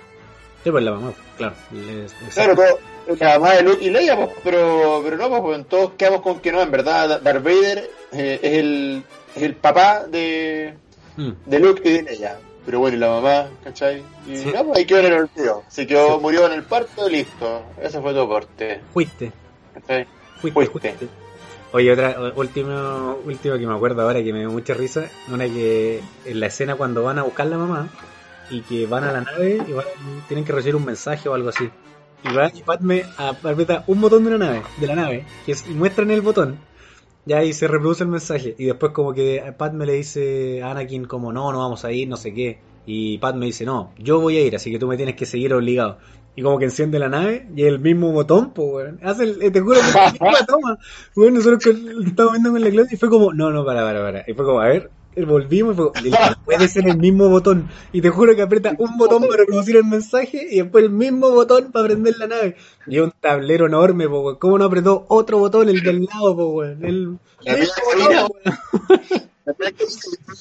Sí, 0.63 0.71
pues 0.71 0.83
la 0.83 0.91
mamá, 0.91 1.13
claro. 1.37 1.55
Les- 1.71 1.85
les- 2.21 2.33
Claro, 2.33 2.55
todo, 2.55 2.79
la 3.19 3.37
mamá 3.37 3.53
de 3.55 3.63
Luke 3.63 3.83
y 3.83 3.89
Leia, 3.89 4.15
pues, 4.15 4.29
pero, 4.45 5.01
pero 5.03 5.17
no, 5.17 5.29
pues, 5.29 5.41
weón, 5.43 5.65
todos 5.65 5.91
quedamos 5.97 6.21
con 6.21 6.39
que 6.39 6.51
no, 6.53 6.61
en 6.61 6.71
verdad, 6.71 7.19
Darth 7.21 7.43
Vader 7.43 7.89
eh, 8.13 8.39
es, 8.41 8.53
el, 8.53 9.03
es 9.35 9.43
el 9.43 9.55
papá 9.55 10.05
de, 10.07 10.75
Mm. 11.17 11.31
de 11.45 11.59
Luke 11.59 11.81
y 11.85 11.91
de 11.93 12.03
Leia. 12.03 12.37
Pero 12.65 12.79
bueno, 12.79 12.95
y 12.95 12.99
la 12.99 13.09
mamá, 13.09 13.49
¿cachai? 13.63 14.01
Y 14.25 14.37
Sí. 14.37 14.51
no, 14.53 14.63
pues 14.65 14.77
ahí 14.79 14.85
quedó 14.85 14.99
en 14.99 15.05
el 15.07 15.13
olvido. 15.13 15.63
Se 15.67 15.85
quedó, 15.85 16.15
Sí. 16.15 16.21
murió 16.21 16.45
en 16.47 16.53
el 16.53 16.63
parto 16.63 17.09
y 17.09 17.11
listo. 17.11 17.61
Ese 17.81 17.99
fue 18.01 18.13
tu 18.13 18.25
corte, 18.27 18.79
Fuiste, 18.93 19.31
¿cachai? 19.73 20.05
fuiste, 20.39 20.51
Fuiste. 20.65 20.69
fuiste. 20.93 21.07
Oye, 21.73 21.91
otra, 21.91 22.15
último, 22.35 23.17
último 23.25 23.55
que 23.57 23.67
me 23.67 23.73
acuerdo 23.75 24.03
ahora 24.03 24.23
que 24.23 24.31
me 24.31 24.39
dio 24.39 24.51
mucha 24.51 24.73
risa, 24.75 25.09
una 25.29 25.45
que 25.45 26.01
en 26.25 26.39
la 26.39 26.45
escena 26.45 26.75
cuando 26.75 27.03
van 27.03 27.19
a 27.19 27.23
buscar 27.23 27.47
la 27.47 27.57
mamá 27.57 27.89
y 28.49 28.61
que 28.61 28.85
van 28.85 29.03
a 29.03 29.11
la 29.11 29.21
nave 29.21 29.61
y 29.67 29.71
van- 29.73 29.85
tienen 30.27 30.45
que 30.45 30.53
recibir 30.53 30.75
un 30.75 30.85
mensaje 30.85 31.27
o 31.27 31.33
algo 31.33 31.49
así. 31.49 31.69
Y 32.23 32.33
va 32.33 32.49
y 32.53 32.61
Padme 32.61 33.03
a- 33.17 33.29
aprieta 33.29 33.83
un 33.87 33.99
botón 33.99 34.23
de 34.23 34.35
una 34.35 34.45
nave, 34.45 34.61
de 34.77 34.87
la 34.87 34.95
nave, 34.95 35.25
que 35.45 35.51
es, 35.53 35.65
y 35.67 35.71
muestran 35.71 36.11
el 36.11 36.21
botón. 36.21 36.59
Ya 37.25 37.37
ahí 37.37 37.53
se 37.53 37.67
reproduce 37.67 38.03
el 38.03 38.09
mensaje. 38.09 38.55
Y 38.57 38.65
después 38.65 38.91
como 38.91 39.13
que 39.13 39.53
Padme 39.57 39.85
le 39.85 39.93
dice 39.93 40.61
a 40.61 40.71
Anakin 40.71 41.05
como 41.05 41.31
no, 41.31 41.51
no 41.51 41.59
vamos 41.59 41.85
a 41.85 41.91
ir, 41.91 42.07
no 42.07 42.17
sé 42.17 42.33
qué. 42.33 42.59
Y 42.85 43.17
Padme 43.17 43.45
dice, 43.45 43.65
no, 43.65 43.93
yo 43.97 44.19
voy 44.19 44.37
a 44.37 44.41
ir, 44.41 44.55
así 44.55 44.71
que 44.71 44.79
tú 44.79 44.87
me 44.87 44.97
tienes 44.97 45.15
que 45.15 45.25
seguir 45.25 45.53
obligado. 45.53 45.97
Y 46.35 46.41
como 46.41 46.57
que 46.57 46.65
enciende 46.65 46.97
la 46.99 47.09
nave 47.09 47.47
y 47.55 47.63
el 47.63 47.79
mismo 47.79 48.11
botón, 48.11 48.51
pues 48.51 48.67
weón. 48.67 48.99
Hace 49.03 49.23
el, 49.23 49.51
te 49.51 49.61
juro 49.61 49.79
que 49.79 50.25
la 50.31 50.45
toma. 50.45 50.77
Bueno, 51.15 51.37
nosotros 51.37 51.65
estábamos 51.65 52.33
viendo 52.33 52.51
con 52.51 52.61
la 52.61 52.69
Claudia 52.69 52.93
y 52.93 52.97
fue 52.97 53.09
como, 53.09 53.33
no, 53.33 53.51
no, 53.51 53.63
para, 53.63 53.83
para, 53.83 54.01
para. 54.01 54.23
Y 54.27 54.33
fue 54.33 54.45
como, 54.45 54.59
a 54.59 54.67
ver, 54.67 54.89
volvimos 55.15 55.73
y 55.73 55.75
fue 55.77 55.91
como, 55.91 56.09
"No 56.09 56.43
puede 56.45 56.67
ser 56.67 56.87
el 56.87 56.97
mismo 56.97 57.29
botón. 57.29 57.69
Y 57.91 58.01
te 58.01 58.09
juro 58.09 58.35
que 58.35 58.41
aprieta 58.41 58.75
un 58.77 58.97
botón 58.97 59.21
para 59.23 59.37
reproducir 59.37 59.75
el 59.77 59.83
mensaje 59.85 60.47
y 60.51 60.57
después 60.61 60.83
el 60.83 60.89
mismo 60.89 61.29
botón 61.31 61.71
para 61.71 61.87
prender 61.87 62.17
la 62.17 62.27
nave. 62.27 62.55
Y 62.87 62.99
un 62.99 63.11
tablero 63.19 63.67
enorme, 63.67 64.07
po, 64.09 64.21
weón. 64.21 64.35
¿Cómo 64.37 64.57
no 64.57 64.65
apretó 64.65 65.05
otro 65.09 65.37
botón, 65.39 65.69
el 65.69 65.81
del 65.81 66.03
lado, 66.05 66.35
po, 66.35 66.45
weón? 66.47 66.83
El 66.83 67.17
La 67.41 67.53
mira, 67.55 67.67
botón, 67.85 68.31
weón. 68.41 69.11
Un 69.45 69.55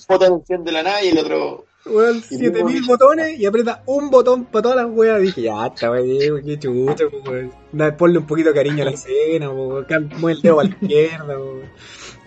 botón 0.08 0.32
enciende 0.34 0.72
la 0.72 0.82
nave 0.82 1.06
y 1.06 1.08
el 1.08 1.18
otro. 1.18 1.64
Weón, 1.84 2.18
Y 2.18 2.36
7000 2.36 2.64
mismo- 2.76 2.92
botones 2.92 3.38
y 3.40 3.44
aprieta 3.46 3.82
un 3.86 4.08
botón 4.10 4.44
para 4.44 4.62
todas 4.62 4.76
las 4.76 4.86
weas. 4.96 5.20
Dije, 5.20 5.42
ya 5.42 5.66
está, 5.66 5.90
weón, 5.90 6.42
qué 6.44 6.58
chucha, 6.58 7.04
po, 7.10 7.30
weón. 7.30 7.96
Ponle 7.96 8.18
un 8.18 8.26
poquito 8.26 8.50
de 8.50 8.54
cariño 8.54 8.82
a 8.82 8.84
la 8.86 8.90
escena, 8.92 9.50
weón. 9.50 9.86
Mueve 10.18 10.36
el 10.36 10.42
dedo 10.42 10.60
a 10.60 10.64
la 10.64 10.70
izquierda, 10.70 11.38
weón. 11.38 11.62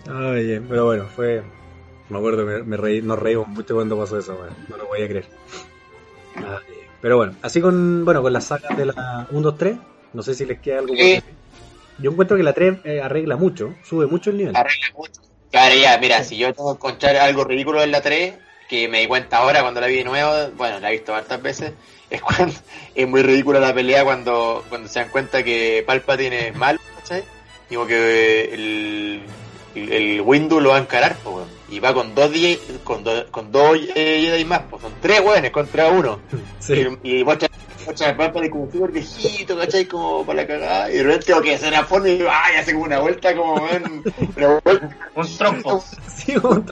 Ay, 0.08 0.60
pero 0.68 0.84
bueno, 0.86 1.04
fue. 1.16 1.42
Me 2.08 2.18
acuerdo, 2.18 2.44
me, 2.46 2.62
me 2.62 2.76
reí, 2.76 3.02
nos 3.02 3.18
reímos 3.18 3.48
mucho 3.48 3.74
cuando 3.74 3.98
pasó 3.98 4.18
eso. 4.18 4.38
No 4.68 4.76
lo 4.76 4.86
voy 4.86 5.02
a 5.02 5.08
creer. 5.08 5.26
Ay, 6.36 6.44
pero 7.00 7.16
bueno, 7.16 7.34
así 7.42 7.60
con, 7.60 8.04
bueno, 8.04 8.22
con 8.22 8.32
las 8.32 8.44
sagas 8.44 8.76
de 8.76 8.86
la 8.86 9.26
1, 9.30 9.40
2, 9.42 9.58
3, 9.58 9.76
no 10.12 10.22
sé 10.22 10.34
si 10.34 10.44
les 10.46 10.58
queda 10.60 10.78
algo 10.80 10.94
por 10.94 10.96
Sí. 10.98 11.14
decir. 11.14 11.34
Yo 11.98 12.10
encuentro 12.10 12.36
que 12.36 12.42
la 12.42 12.52
3 12.52 12.78
eh, 12.84 13.00
arregla 13.00 13.36
mucho, 13.36 13.74
sube 13.82 14.06
mucho 14.06 14.30
el 14.30 14.36
nivel. 14.36 14.56
Arregla 14.56 14.86
mucho. 14.96 15.20
Claro, 15.50 15.74
ya, 15.74 15.96
mira, 15.98 16.22
si 16.24 16.36
yo 16.36 16.52
tengo 16.52 16.72
que 16.74 16.76
encontrar 16.76 17.16
algo 17.16 17.44
ridículo 17.44 17.82
en 17.82 17.90
la 17.90 18.02
3, 18.02 18.34
que 18.68 18.88
me 18.88 19.00
di 19.00 19.06
cuenta 19.06 19.38
ahora 19.38 19.62
cuando 19.62 19.80
la 19.80 19.86
vi 19.86 19.96
de 19.96 20.04
nuevo, 20.04 20.30
bueno, 20.56 20.78
la 20.80 20.90
he 20.90 20.92
visto 20.92 21.14
hartas 21.14 21.40
veces, 21.40 21.72
es 22.10 22.20
cuando 22.20 22.54
es 22.94 23.08
muy 23.08 23.22
ridícula 23.22 23.60
la 23.60 23.74
pelea 23.74 24.04
cuando, 24.04 24.64
cuando 24.68 24.88
se 24.88 25.00
dan 25.00 25.08
cuenta 25.08 25.42
que 25.42 25.82
Palpatine 25.86 26.48
es 26.48 26.56
malo, 26.56 26.78
¿cachai? 26.96 27.24
Digo 27.70 27.86
que 27.86 28.44
el, 28.54 29.22
el, 29.74 29.92
el 29.92 30.20
Windu 30.20 30.60
lo 30.60 30.70
va 30.70 30.76
a 30.76 30.80
encarar, 30.80 31.16
pues, 31.22 31.36
weón. 31.36 31.55
Y 31.68 31.80
va 31.80 31.92
con 31.92 32.14
dos 32.14 32.30
die- 32.32 32.58
con, 32.84 33.02
dos 33.02 33.24
con 33.30 33.50
dos 33.50 33.76
eh, 33.94 34.20
Jedi 34.22 34.44
más, 34.44 34.62
pues 34.70 34.82
son 34.82 34.92
tres 35.00 35.20
weones 35.20 35.50
contra 35.50 35.88
uno. 35.88 36.20
Sí. 36.60 36.84
Y, 37.04 37.20
y 37.20 37.24
muestra, 37.24 37.48
a 38.08 38.16
Palpatine 38.16 38.50
como 38.50 38.68
súper 38.72 38.90
viejito, 38.90 39.56
¿cachai? 39.56 39.84
Como 39.84 40.26
para 40.26 40.42
la 40.42 40.46
cagada, 40.48 40.90
y 40.90 40.94
de 40.96 41.02
repente 41.04 41.26
tengo 41.26 41.40
que 41.42 41.54
hacer 41.54 41.68
una 41.68 41.84
forma 41.84 42.08
y 42.08 42.20
ay, 42.28 42.56
hace 42.56 42.72
como 42.72 42.86
una 42.86 42.98
vuelta 42.98 43.36
como, 43.36 43.60
vuelta 43.60 44.98
Un 45.14 45.36
trompo. 45.36 45.84
Sí, 46.16 46.34
no, 46.34 46.64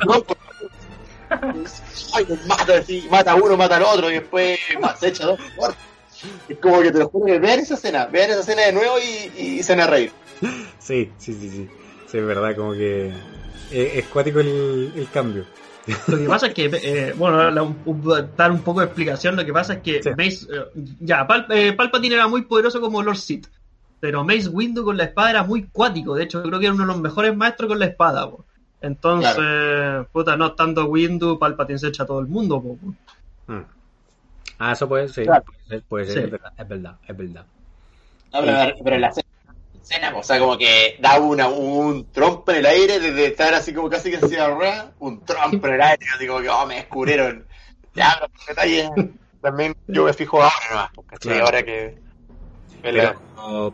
pues, 1.52 1.83
Ay, 2.14 2.26
mata 2.46 2.78
así, 2.78 3.07
mata 3.11 3.33
a 3.33 3.35
uno, 3.37 3.57
mata 3.57 3.76
al 3.76 3.83
otro 3.85 4.11
y 4.11 4.14
después 4.14 4.59
ma- 4.80 4.96
se 4.96 5.09
echa 5.09 5.26
dos 5.26 5.38
muertos. 5.57 5.78
Es 6.48 6.59
como 6.59 6.80
que 6.80 6.90
te 6.90 6.98
lo 6.98 7.09
juro 7.09 7.26
que 7.26 7.38
vean 7.38 7.61
esa 7.61 7.74
escena, 7.74 8.07
vean 8.07 8.30
esa 8.30 8.40
escena 8.40 8.62
de 8.62 8.72
nuevo 8.72 8.96
y, 8.98 9.40
y 9.59 9.62
se 9.62 9.72
van 9.76 9.83
a 9.83 9.87
reír. 9.90 10.12
Sí, 10.78 11.11
sí, 11.18 11.33
sí, 11.35 11.50
sí. 11.50 11.68
Sí, 12.11 12.18
es 12.18 12.26
verdad, 12.26 12.57
como 12.57 12.72
que 12.72 13.12
es, 13.70 13.96
es 13.96 14.05
cuático 14.07 14.40
el, 14.40 14.92
el 14.96 15.09
cambio. 15.11 15.44
Lo 16.09 16.16
que 16.16 16.24
pasa 16.27 16.46
es 16.46 16.55
que, 16.55 16.70
eh, 16.83 17.12
bueno, 17.16 17.50
la- 17.50 17.62
un- 17.62 17.79
un- 17.85 18.29
dar 18.37 18.50
un 18.50 18.62
poco 18.62 18.81
de 18.81 18.87
explicación, 18.87 19.37
lo 19.37 19.44
que 19.44 19.53
pasa 19.53 19.74
es 19.74 19.81
que 19.83 20.03
Sí. 20.03 20.11
Mace, 20.16 20.46
eh, 20.50 20.64
ya, 21.00 21.27
Pal- 21.27 21.46
eh, 21.50 21.74
Palpatine 21.74 22.14
era 22.14 22.27
muy 22.27 22.42
poderoso 22.42 22.81
como 22.81 23.03
Lord 23.03 23.18
Sith, 23.18 23.46
pero 24.00 24.24
Mace 24.24 24.48
Windu 24.48 24.83
con 24.83 24.96
la 24.96 25.05
espada 25.05 25.31
era 25.31 25.42
muy 25.44 25.64
cuático, 25.64 26.14
de 26.14 26.24
hecho 26.24 26.42
creo 26.42 26.59
que 26.59 26.64
era 26.66 26.74
uno 26.74 26.85
de 26.85 26.92
los 26.92 27.00
mejores 27.00 27.37
maestros 27.37 27.68
con 27.68 27.79
la 27.79 27.85
espada, 27.87 28.31
po. 28.31 28.44
entonces, 28.81 30.07
puta, 30.12 30.37
no 30.37 30.46
estando 30.48 30.87
Windu, 30.87 31.38
Palpatine 31.38 31.79
se 31.79 31.88
echa 31.88 32.05
a 32.05 32.07
todo 32.07 32.20
el 32.20 32.27
mundo, 32.29 32.62
po. 32.62 32.79
Mm. 33.53 33.61
Ah, 34.59 34.72
eso 34.72 34.88
puede 34.88 35.09
ser, 35.09 35.27
Claro. 35.27 35.44
puede 35.44 35.68
ser, 35.68 35.83
puede 35.83 36.05
ser, 36.07 36.14
Sí. 36.14 36.20
es 36.24 36.31
verdad, 36.31 36.53
es 36.57 36.68
verdad, 36.68 36.96
es 37.09 37.16
verdad. 37.16 37.46
No, 38.33 38.40
pero, 38.40 38.74
pero 38.85 38.96
en 38.96 39.03
la 39.03 39.12
escena, 39.85 40.16
o 40.16 40.23
sea, 40.23 40.38
como 40.38 40.57
que 40.59 40.97
da 41.01 41.18
una, 41.20 41.49
un 41.49 42.11
trompo 42.11 42.51
en 42.53 42.59
el 42.59 42.66
aire 42.66 42.99
desde 43.01 43.27
estar 43.27 43.55
así 43.55 43.73
como 43.73 43.88
casi 43.90 44.11
que 44.11 44.16
en 44.16 44.29
silla 44.29 44.92
un 44.99 45.25
trompo 45.25 45.66
en 45.68 45.75
el 45.75 45.81
aire, 45.83 46.07
así 46.14 46.27
como 46.27 46.40
que, 46.40 46.49
oh, 46.49 46.66
me 46.66 46.77
descubrieron. 46.77 47.47
Ya, 47.94 48.18
los 48.20 48.47
detalles 48.47 48.90
también 49.40 49.77
yo 49.87 50.05
me 50.05 50.12
fijo 50.12 50.42
ahora 50.42 50.55
nomás. 50.70 50.90
Claro. 51.20 51.44
Ahora 51.44 51.62
que... 51.62 52.03
Pero, 52.83 53.14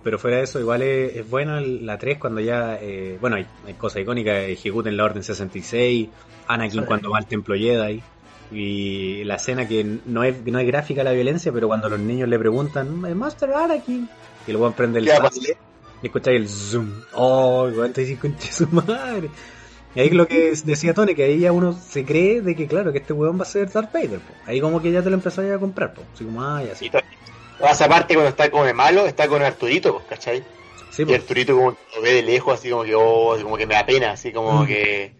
pero 0.04 0.18
fuera 0.18 0.36
de 0.38 0.44
eso, 0.44 0.60
igual 0.60 0.82
es, 0.82 1.16
es 1.16 1.28
bueno 1.28 1.58
el- 1.58 1.84
la 1.84 1.98
3 1.98 2.18
cuando 2.18 2.40
ya, 2.40 2.78
eh, 2.80 3.18
bueno, 3.20 3.36
hay, 3.36 3.46
hay 3.66 3.74
cosas 3.74 4.02
icónicas, 4.02 4.36
ejecuten 4.44 4.96
la 4.96 5.04
Orden 5.04 5.22
66, 5.24 6.08
Anakin 6.46 6.80
Sí. 6.82 6.86
cuando 6.86 7.10
va 7.10 7.18
al 7.18 7.26
Templo 7.26 7.56
Jedi, 7.56 8.02
y 8.52 9.24
la 9.24 9.36
escena 9.36 9.66
que 9.66 9.84
no 10.06 10.22
es, 10.22 10.44
no 10.44 10.58
es 10.60 10.66
gráfica 10.66 11.02
la 11.02 11.10
violencia, 11.12 11.52
pero 11.52 11.66
cuando 11.68 11.88
los 11.88 11.98
niños 11.98 12.28
le 12.28 12.38
preguntan, 12.38 13.04
"¿El 13.04 13.16
Master 13.16 13.52
Anakin, 13.52 14.08
y 14.46 14.52
luego 14.52 14.70
prende 14.72 15.00
el 15.00 15.06
¿Qué 15.06 15.10
va 15.18 15.26
a 15.28 15.30
sable, 15.30 15.56
y 16.02 16.06
escucháis 16.06 16.40
el 16.40 16.48
zoom, 16.48 16.90
oh, 17.14 17.68
igual 17.70 17.92
te 17.92 18.02
dices, 18.02 18.18
concha 18.18 18.50
su 18.52 18.66
madre. 18.68 19.28
Y 19.94 20.00
ahí 20.00 20.10
lo 20.10 20.26
que 20.28 20.52
decía 20.64 20.94
Tony, 20.94 21.14
que 21.14 21.24
ahí 21.24 21.40
ya 21.40 21.50
uno 21.52 21.72
se 21.72 22.04
cree 22.04 22.40
de 22.42 22.54
que, 22.54 22.66
claro, 22.68 22.92
que 22.92 22.98
este 22.98 23.12
weón 23.12 23.38
va 23.38 23.42
a 23.42 23.46
ser 23.46 23.70
Darth 23.70 23.92
Vader. 23.92 24.20
po. 24.20 24.32
Ahí 24.46 24.60
como 24.60 24.80
que 24.80 24.92
ya 24.92 25.02
te 25.02 25.10
lo 25.10 25.16
empezáis 25.16 25.50
a 25.52 25.58
comprar, 25.58 25.92
po. 25.94 26.02
así 26.14 26.24
como, 26.24 26.44
ay, 26.44 26.68
así. 26.70 26.86
Y 26.86 26.90
to- 26.90 27.00
toda 27.58 27.72
esa 27.72 27.88
parte 27.88 28.14
cuando 28.14 28.30
está 28.30 28.50
como 28.50 28.64
de 28.64 28.72
malo, 28.72 29.04
está 29.06 29.26
con 29.28 29.42
Arturito, 29.42 30.00
¿cachai? 30.08 30.44
Sí, 30.92 31.02
Y. 31.06 31.12
Arturito 31.14 31.56
como 31.56 31.72
que 31.72 31.78
lo 31.96 32.02
ve 32.02 32.12
de 32.14 32.22
lejos, 32.22 32.54
así 32.54 32.70
como 32.70 32.84
que, 32.84 32.94
oh, 32.94 33.36
como 33.42 33.56
que 33.56 33.66
me 33.66 33.74
da 33.74 33.84
pena, 33.84 34.12
así 34.12 34.32
como 34.32 34.62
Mm. 34.62 34.66
que, 34.66 35.12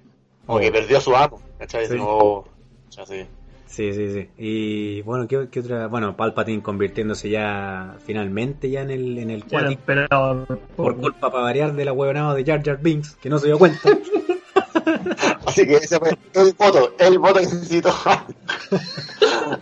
como 0.46 0.58
Oh. 0.58 0.60
que 0.60 0.70
perdió 0.72 0.98
a 0.98 1.00
su 1.00 1.16
amo, 1.16 1.42
¿cachai? 1.58 1.86
Sí. 1.88 1.96
como, 1.96 2.10
oh, 2.18 2.44
ya 2.90 3.04
sé. 3.06 3.26
Sí, 3.70 3.92
sí, 3.94 4.12
sí. 4.12 4.28
Y 4.36 5.02
bueno, 5.02 5.28
¿qué, 5.28 5.46
qué 5.48 5.60
otra? 5.60 5.86
Bueno, 5.86 6.16
Palpatine 6.16 6.60
convirtiéndose 6.60 7.30
ya 7.30 7.96
finalmente 8.04 8.68
ya 8.68 8.80
en 8.82 8.90
el, 8.90 9.16
en 9.18 9.30
el 9.30 9.36
el 9.36 9.44
cuático, 9.44 9.70
emperador, 9.80 10.58
por 10.76 10.96
culpa 10.96 11.30
para 11.30 11.44
variar 11.44 11.72
de 11.74 11.84
la 11.84 11.92
huevonada 11.92 12.34
de 12.34 12.44
Jar 12.44 12.62
Jar 12.64 12.80
Binks, 12.82 13.14
que 13.22 13.30
no 13.30 13.38
se 13.38 13.46
dio 13.46 13.58
cuenta. 13.58 13.78
Así 15.46 15.66
que 15.66 15.76
ese 15.76 16.00
fue 16.00 16.10
el 16.34 16.52
voto, 16.58 16.94
el 16.98 17.18
voto 17.20 17.34
que 17.34 17.46
necesito. 17.46 17.90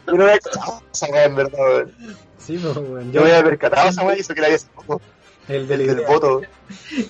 Yo 0.06 0.12
no 0.14 0.16
me 0.16 0.24
había 0.24 0.38
percatado 0.40 0.82
esa 0.92 1.24
en 1.24 1.34
verdad, 1.36 1.58
weón. 1.58 1.92
sí, 2.38 2.58
pues, 2.62 2.76
weón, 2.78 3.12
Yo 3.12 3.22
me 3.22 3.30
había 3.30 3.44
percatado 3.44 3.88
esa 3.90 4.04
weá 4.04 4.16
y 4.16 4.20
eso 4.20 4.34
que 4.34 4.40
la 4.40 4.46
había 4.46 4.58
sacado. 4.58 5.00
el 5.48 5.54
El 5.56 5.68
del 5.68 5.80
idea. 5.82 6.08
voto. 6.08 6.40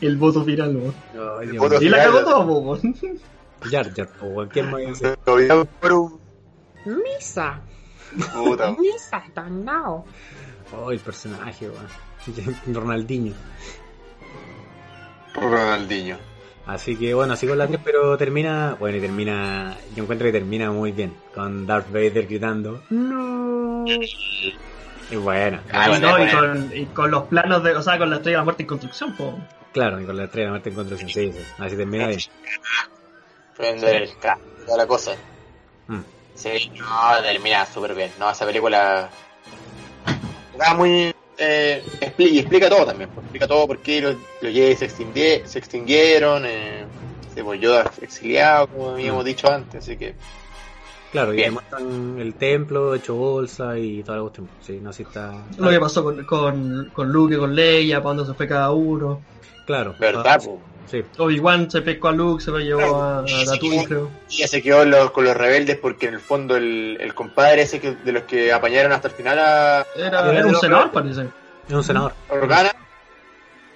el 0.01 0.17
voto 0.17 0.45
final, 0.45 0.77
weón. 0.77 0.95
Ay, 1.41 1.49
el 1.49 1.59
voto 1.61 1.79
mío. 1.79 1.89
Y 1.89 1.89
la 1.91 1.99
final. 1.99 2.13
cagó 2.25 2.25
todo, 2.25 2.59
weón. 2.59 2.97
Jar 3.71 3.95
Jar, 3.95 4.09
weón, 4.21 4.49
¿quién 4.49 4.71
más 4.71 4.83
iba 4.83 5.11
a 5.11 5.65
Misa, 6.97 7.61
puta. 8.35 8.73
Misa, 8.79 9.23
Tandao. 9.35 10.05
Oh, 10.77 10.91
el 10.91 10.99
personaje, 11.01 11.69
weón. 11.69 11.87
Ronaldinho. 12.75 13.35
Ronaldinho. 15.35 16.17
Así 16.67 16.97
que 16.97 17.15
bueno, 17.15 17.33
así 17.33 17.47
con 17.47 17.57
la 17.57 17.67
3, 17.67 17.81
pero 17.83 18.19
termina, 18.19 18.77
bueno, 18.79 18.99
y 18.99 19.01
termina, 19.01 19.75
yo 19.97 20.03
encuentro 20.03 20.27
que 20.27 20.33
termina 20.33 20.71
muy 20.71 20.93
bien, 20.93 21.15
con 21.35 21.67
Darth 21.67 21.91
Vader 21.91 22.27
gritando, 22.27 22.83
no. 22.91 23.87
Y 23.87 25.17
bueno, 25.17 25.61
Ah, 25.73 25.87
y, 25.87 25.89
bueno, 25.89 26.11
no, 26.11 26.19
y, 26.19 26.27
bueno. 26.31 26.41
con, 26.41 26.77
y 26.77 26.85
con 26.87 27.11
los 27.11 27.23
planos 27.25 27.63
de, 27.65 27.75
o 27.75 27.81
sea, 27.81 27.97
con 27.97 28.11
la 28.11 28.17
estrella 28.17 28.37
de 28.37 28.41
la 28.41 28.45
muerte 28.45 28.65
en 28.65 28.67
construcción, 28.67 29.17
po. 29.17 29.39
claro, 29.73 29.99
y 29.99 30.05
con 30.05 30.15
la 30.19 30.25
estrella 30.25 30.43
de 30.43 30.47
la 30.49 30.53
muerte 30.53 30.69
en 30.69 30.75
construcción, 30.75 31.11
sí, 31.11 31.33
sí. 31.33 31.45
Así 31.59 31.75
termina 31.77 32.07
bien. 32.09 32.21
Prender 33.57 34.03
el 34.03 34.11
toda 34.67 34.77
la 34.77 34.87
cosa. 34.87 35.13
Mm. 35.87 36.01
Sí, 36.39 36.71
no, 36.79 37.21
termina 37.23 37.67
súper 37.67 37.95
bien. 37.97 38.13
No, 38.19 38.31
esa 38.31 38.47
película. 38.47 39.09
Está 40.53 40.75
muy. 40.75 41.13
Eh, 41.37 41.83
expli- 42.01 42.31
y 42.31 42.39
explica 42.39 42.69
todo 42.69 42.87
también. 42.87 43.11
pues, 43.11 43.25
explica 43.25 43.49
todo 43.49 43.67
por 43.67 43.79
qué 43.79 44.01
los, 44.01 44.15
los 44.41 44.53
Jedi 44.53 44.77
se, 44.77 44.89
extingui- 44.89 45.45
se 45.45 45.59
extinguieron. 45.59 46.45
Eh, 46.47 46.85
se 47.35 47.43
volvió 47.43 47.81
exiliado, 48.01 48.69
como 48.69 48.91
habíamos 48.91 49.25
dicho 49.25 49.51
antes. 49.53 49.83
Así 49.83 49.97
que. 49.97 50.15
Claro, 51.11 51.33
y 51.33 51.37
Bien. 51.37 51.49
te 51.49 51.53
muestran 51.53 52.19
el 52.21 52.35
templo 52.35 52.95
hecho 52.95 53.15
bolsa 53.15 53.77
y 53.79 54.03
toda 54.05 54.19
la 54.19 54.23
cuestión. 54.23 54.49
Sí, 54.65 54.79
no, 54.81 54.93
sí 54.93 55.03
está. 55.05 55.33
Lo 55.57 55.71
que 55.71 55.81
pasó 55.81 56.05
con, 56.05 56.25
con, 56.25 56.91
con 56.93 57.11
Luke 57.11 57.35
y 57.35 57.39
con 57.39 57.55
Leia, 57.55 57.97
para 58.03 58.15
dónde 58.15 58.31
se 58.31 58.37
fue 58.37 58.47
cada 58.47 58.71
uno. 58.73 59.23
Claro. 59.67 59.95
¿Verdad? 59.99 60.25
Ah, 60.27 60.39
po? 60.39 60.61
Sí, 60.91 61.05
Obi-Wan 61.19 61.71
se 61.71 61.83
pescó 61.83 62.09
a 62.09 62.13
Luke, 62.13 62.43
se 62.43 62.51
lo 62.51 62.59
llevó 62.59 62.97
a, 63.03 63.21
a 63.21 63.25
Tatooine, 63.47 63.85
creo. 63.85 64.11
Y 64.31 64.47
se 64.49 64.63
quedó 64.63 64.85
los- 64.85 65.11
con 65.11 65.25
los 65.25 65.37
rebeldes 65.37 65.77
porque 65.79 66.07
en 66.09 66.15
el 66.15 66.21
fondo 66.21 66.57
el, 66.57 66.97
el 67.01 67.15
compadre 67.15 67.63
ese 67.63 67.81
que, 67.81 67.93
de 67.93 68.13
los 68.13 68.23
que 68.25 68.53
apañaron 68.53 68.93
hasta 68.93 69.09
el 69.09 69.15
final 69.15 69.39
a 69.39 69.87
Era, 69.97 70.07
Era 70.07 70.33
era 70.39 70.47
un 70.47 70.57
senador, 70.57 70.91
rebeldes. 70.95 71.17
parece. 71.17 71.29
es 71.69 71.75
un 71.75 71.85
senador. 71.85 72.13
Organa, 72.29 72.71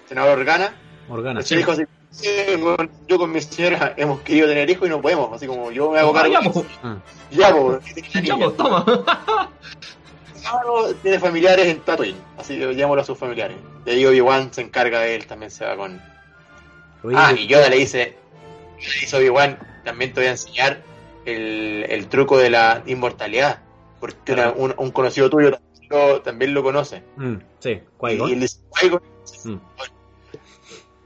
senador 0.09 0.38
Organa, 0.38 0.75
Organa. 1.09 1.40
el 1.40 1.46
dijo 1.46 1.72
así, 1.72 1.83
"Sí, 2.11 2.29
yo 3.09 3.18
con 3.18 3.33
mi 3.33 3.40
señora 3.40 3.94
hemos 3.96 4.20
querido 4.20 4.46
tener 4.48 4.68
hijos 4.70 4.87
y 4.87 4.90
no 4.90 5.01
podemos, 5.01 5.33
así 5.35 5.46
como 5.46 5.70
yo 5.70 5.90
me 5.90 5.98
hago 5.98 6.11
Ah, 6.16 6.22
cargo. 6.22 6.64
Mm. 6.83 6.94
Ya, 7.31 7.55
pues, 7.55 8.57
toma. 8.57 8.85
Claro, 10.42 10.92
tiene 11.03 11.18
familiares 11.20 11.66
en 11.66 11.81
Tatooine, 11.81 12.16
así 12.37 12.59
que 12.59 12.75
llámalo 12.75 13.01
a 13.01 13.05
sus 13.05 13.16
familiares. 13.16 13.57
Y 13.87 13.90
ahí 13.90 14.05
Obi-Wan 14.07 14.53
se 14.53 14.61
encarga 14.62 15.01
de 15.01 15.14
él, 15.14 15.27
también 15.27 15.51
se 15.53 15.64
va 15.64 15.77
con... 15.77 16.01
Oye, 17.04 17.16
Ah, 17.18 17.32
y 17.36 17.46
Yoda 17.46 17.68
le 17.68 17.76
dice, 17.76 18.16
le 18.78 19.00
dice 19.00 19.16
Obi-Wan, 19.16 19.58
también 19.84 20.12
te 20.12 20.20
voy 20.20 20.28
a 20.28 20.32
enseñar 20.32 20.82
el, 21.24 21.84
el 21.88 22.06
truco 22.08 22.38
de 22.38 22.50
la 22.50 22.82
inmortalidad, 22.86 23.60
porque 24.00 24.32
una- 24.32 24.52
un, 24.52 24.74
un 24.76 24.90
conocido 24.90 25.28
tuyo 25.30 25.50
también 25.52 25.88
lo, 25.90 26.20
también 26.22 26.54
lo 26.54 26.62
conoce. 26.62 27.02
mm, 27.16 27.36
sí, 27.58 27.80
Y, 28.02 28.12
y 28.12 28.32
él 28.32 28.40
dice. 28.40 28.58
Mm. 29.44 29.56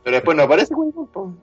Pero 0.04 0.16
después 0.16 0.36
no 0.36 0.42
aparece 0.44 0.74
Qui-Gon. 0.74 1.40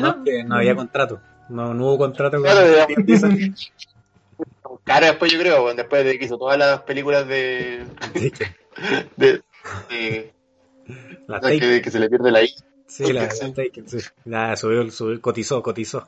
No, 0.00 0.24
que 0.24 0.44
no 0.44 0.56
había 0.56 0.74
contrato. 0.74 1.20
No, 1.50 1.74
no 1.74 1.86
hubo 1.88 1.98
contrato 1.98 2.38
con 2.40 2.42
Claro. 2.50 2.86
Disney. 3.04 3.52
Cara 4.84 5.06
después 5.08 5.30
yo 5.32 5.38
creo, 5.38 5.72
después 5.74 6.04
de 6.04 6.18
que 6.18 6.24
hizo 6.24 6.36
todas 6.38 6.58
las 6.58 6.80
películas 6.82 7.26
de... 7.28 7.84
De 8.14 8.30
de, 9.16 9.42
de- 9.88 10.34
la 11.28 11.38
de 11.40 11.58
que, 11.60 11.80
que 11.82 11.90
se 11.90 11.98
le 12.00 12.08
pierde 12.10 12.30
la 12.32 12.42
I. 12.42 12.52
Sí, 12.94 13.12
la, 13.12 13.28
Sí. 13.30 13.52
Taken, 13.52 13.88
sí. 13.88 13.98
La 14.24 14.56
subió, 14.56 14.88
subió, 14.90 15.20
cotizó, 15.20 15.62
cotizó. 15.62 16.06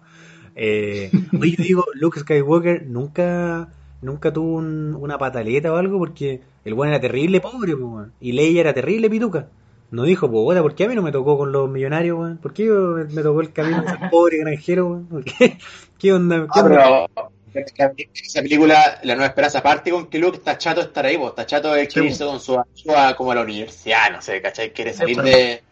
Eh, 0.55 1.11
oye, 1.41 1.57
yo 1.59 1.65
digo, 1.65 1.85
Luke 1.95 2.21
Skywalker 2.21 2.87
nunca 2.87 3.69
nunca 4.03 4.33
tuvo 4.33 4.57
un- 4.59 4.95
una 4.95 5.19
pataleta 5.19 5.73
o 5.73 5.77
algo 5.77 5.99
porque 5.99 6.41
el 6.65 6.75
weón 6.75 6.91
era 6.93 7.01
terrible 7.01 7.41
pobre, 7.41 7.77
po. 7.77 8.07
Y 8.21 8.33
Leia 8.33 8.61
era 8.61 8.73
terrible 8.75 9.11
pituca. 9.11 9.49
No 9.91 10.05
dijo, 10.05 10.31
pues, 10.31 10.61
¿por 10.61 10.75
qué 10.75 10.85
a 10.85 10.89
mí 10.89 10.95
no 10.95 11.03
me 11.03 11.13
tocó 11.13 11.37
con 11.39 11.51
los 11.51 11.69
millonarios, 11.69 12.19
weón? 12.19 12.37
¿Por 12.39 12.53
qué 12.53 12.67
yo 12.67 12.97
me, 13.11 13.23
tocó 13.23 13.41
el 13.41 13.53
camino 13.53 13.83
de 13.83 13.89
ser 13.89 13.99
pobre 14.11 14.39
granjero, 14.39 15.03
qué? 15.39 15.59
¿Qué 15.99 16.13
onda? 16.13 16.43
¿Qué 16.43 16.61
Ah, 16.61 16.63
pero 16.63 17.07
esa 18.13 18.43
película, 18.43 19.01
La 19.03 19.15
Nueva 19.15 19.29
Esperanza, 19.29 19.63
parte 19.63 19.91
con 19.91 20.07
que 20.09 20.19
Luke 20.19 20.37
está 20.39 20.59
chato 20.59 20.81
de 20.83 20.87
estar 20.89 21.05
ahí, 21.07 21.17
pues, 21.17 21.31
está 21.31 21.47
chato 21.47 21.73
de 21.73 21.89
Sí, 21.91 22.01
irse 22.01 22.25
con 22.25 22.39
su 22.39 22.53
amigo 22.53 22.97
a- 22.97 23.17
como 23.17 23.33
a 23.33 23.35
la 23.35 23.43
universidad, 23.43 24.11
no 24.13 24.21
sé, 24.21 24.41
¿cachai? 24.43 24.73
Quiere 24.73 24.93
salir 24.93 25.21
de... 25.23 25.63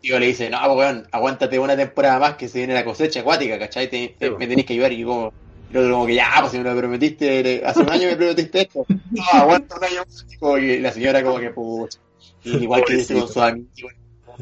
Tío 0.00 0.18
le 0.18 0.26
dice, 0.26 0.48
no, 0.50 0.58
pues, 0.64 0.76
weón, 0.78 1.06
aguántate 1.12 1.58
una 1.58 1.76
temporada 1.76 2.18
más 2.18 2.34
que 2.36 2.48
se 2.48 2.58
viene 2.58 2.74
la 2.74 2.84
cosecha 2.84 3.20
acuática, 3.20 3.58
¿cachai? 3.58 3.88
Te- 3.90 4.16
te- 4.18 4.28
Sí, 4.28 4.34
me 4.38 4.46
tenés 4.46 4.64
que 4.64 4.72
ayudar 4.72 4.92
y 4.92 4.98
yo 4.98 5.06
como... 5.08 5.32
y 5.70 5.76
el 5.76 5.82
otro 5.82 5.92
como 5.94 6.06
que 6.06 6.14
ya, 6.14 6.30
pues 6.40 6.52
si 6.52 6.58
me 6.58 6.64
lo 6.64 6.76
prometiste, 6.76 7.62
hace 7.64 7.80
un 7.80 7.90
año 7.90 8.08
me 8.08 8.16
prometiste 8.16 8.60
esto. 8.62 8.86
No, 9.10 9.22
aguanta 9.32 9.76
un 9.76 9.84
año 9.84 9.96
más. 10.06 10.24
Y 10.30 10.36
como 10.36 10.54
que 10.54 10.80
la 10.80 10.92
señora 10.92 11.22
como 11.22 11.38
que, 11.38 11.50
pucha. 11.50 11.98
Igual 12.44 12.84
que 12.86 12.94
dice 12.94 13.14
con 13.14 13.28
su 13.28 13.42
amigo, 13.42 13.66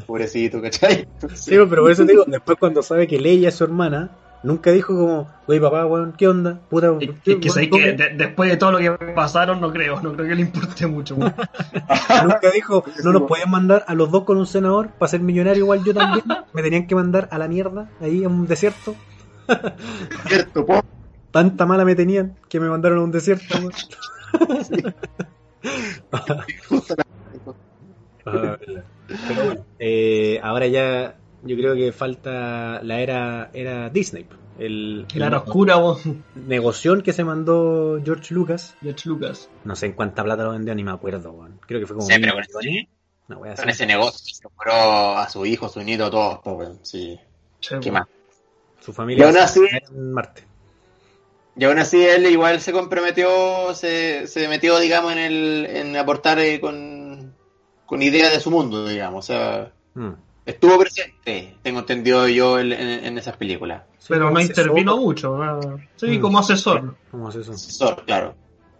pobrecito, 0.05 0.61
¿cachai? 0.61 1.07
Sí, 1.33 1.51
pero 1.51 1.67
por 1.67 1.91
eso 1.91 2.05
te 2.05 2.11
digo, 2.13 2.23
después 2.27 2.57
cuando 2.59 2.81
sabe 2.83 3.07
que 3.07 3.19
Leia 3.19 3.49
es 3.49 3.55
su 3.55 3.63
hermana, 3.63 4.11
nunca 4.43 4.71
dijo 4.71 4.95
como, 4.95 5.29
oye 5.47 5.59
papá, 5.61 5.85
weón, 5.85 6.13
¿qué 6.17 6.27
onda? 6.27 6.59
Puta, 6.69 6.93
¿qué- 6.99 7.31
es 7.33 7.37
que, 7.39 7.49
sé 7.49 7.69
cómo?" 7.69 7.83
que 7.83 7.93
de- 7.93 8.09
después 8.15 8.49
de 8.49 8.57
todo 8.57 8.71
lo 8.71 8.77
que 8.77 8.91
pasaron, 9.13 9.59
no 9.61 9.71
creo, 9.71 10.01
no 10.01 10.13
creo 10.13 10.27
que 10.27 10.35
le 10.35 10.41
importe 10.41 10.87
mucho. 10.87 11.15
weón. 11.15 11.33
Nunca 12.23 12.51
dijo, 12.53 12.83
no 13.03 13.11
nos 13.13 13.23
podían 13.23 13.49
mandar 13.51 13.83
a 13.87 13.93
los 13.95 14.11
dos 14.11 14.23
con 14.23 14.37
un 14.37 14.45
senador 14.47 14.89
para 14.97 15.09
ser 15.09 15.21
millonario 15.21 15.63
igual 15.63 15.83
yo 15.83 15.93
también. 15.93 16.23
Me 16.53 16.61
tenían 16.61 16.87
que 16.87 16.95
mandar 16.95 17.27
a 17.31 17.37
la 17.37 17.47
mierda, 17.47 17.89
ahí 17.99 18.23
en 18.23 18.31
un 18.31 18.47
desierto. 18.47 18.95
Cierto, 20.27 20.65
po. 20.65 20.79
Tanta 21.31 21.65
mala 21.65 21.85
me 21.85 21.95
tenían 21.95 22.37
que 22.49 22.59
me 22.59 22.69
mandaron 22.69 22.99
a 22.99 23.03
un 23.03 23.11
desierto. 23.11 23.55
weón. 23.59 23.71
Ah, 28.25 28.57
Pero 29.07 29.43
bueno, 29.45 29.65
eh, 29.79 30.39
ahora 30.43 30.67
ya 30.67 31.19
yo 31.43 31.55
creo 31.55 31.75
que 31.75 31.91
falta 31.91 32.81
la 32.83 32.99
era, 32.99 33.49
era 33.53 33.89
Disney. 33.89 34.25
El, 34.57 35.05
El 35.15 35.21
era 35.21 35.37
oscura, 35.37 35.77
weón. 35.77 36.23
negoción 36.35 37.01
que 37.01 37.13
se 37.13 37.23
mandó 37.23 37.99
George 38.03 38.33
Lucas. 38.33 38.75
George 38.81 39.07
Lucas. 39.07 39.49
No 39.63 39.75
sé 39.75 39.85
en 39.87 39.93
cuánta 39.93 40.23
plata 40.23 40.43
lo 40.43 40.51
vendió, 40.51 40.75
ni 40.75 40.83
me 40.83 40.91
acuerdo. 40.91 41.31
weón. 41.31 41.59
Creo 41.65 41.79
que 41.79 41.87
fue 41.87 41.95
como 41.95 42.07
Sí, 42.07 42.15
pero. 42.19 42.33
Una 43.29 43.37
wea 43.37 43.53
así. 43.53 43.61
Con 43.61 43.69
ese 43.69 43.85
negocio 43.85 44.35
se 44.35 44.43
compró 44.43 44.73
a 45.17 45.29
su 45.29 45.45
hijo, 45.45 45.67
a 45.67 45.69
su 45.69 45.81
nieto, 45.81 46.05
a 46.05 46.11
todos, 46.11 46.39
weón. 46.45 46.79
Sí. 46.81 47.17
Che, 47.61 47.79
¿Qué 47.79 47.91
más? 47.91 48.07
Su 48.81 48.91
familia 48.91 49.23
Y 49.23 49.27
aún 49.27 49.37
así- 49.37 49.61
en 49.91 50.11
Marte. 50.11 50.43
Y 51.55 51.63
aún 51.65 51.77
así 51.77 52.01
él 52.03 52.25
igual 52.27 52.61
se 52.61 52.71
comprometió, 52.71 53.73
se, 53.73 54.27
se 54.27 54.47
metió, 54.47 54.79
digamos, 54.79 55.11
en 55.13 55.17
el 55.19 55.65
en 55.69 55.97
aportar 55.97 56.39
eh, 56.39 56.59
con, 56.61 57.33
con 57.85 58.01
ideas 58.01 58.31
de 58.31 58.39
su 58.39 58.49
mundo, 58.49 58.87
digamos. 58.87 59.25
O 59.25 59.27
sea, 59.33 59.71
Mm. 59.93 60.13
Estuvo 60.49 60.77
presente, 60.79 61.55
tengo 61.61 61.79
entendido 61.79 62.27
yo, 62.27 62.59
en, 62.59 62.71
en- 62.73 63.05
en 63.05 63.17
esas 63.17 63.37
películas. 63.37 63.83
Sí, 63.97 64.07
Pero 64.09 64.29
no 64.31 64.37
asesor, 64.37 64.65
intervino 64.65 64.97
mucho. 64.97 65.37
¿no? 65.37 65.79
Sí, 65.95 66.17
Mm. 66.17 66.21
como 66.21 66.39
asesor. 66.39 66.95
como 67.11 67.27
asesor. 67.29 67.55
Asesor, 67.55 68.03
claro. 68.05 68.35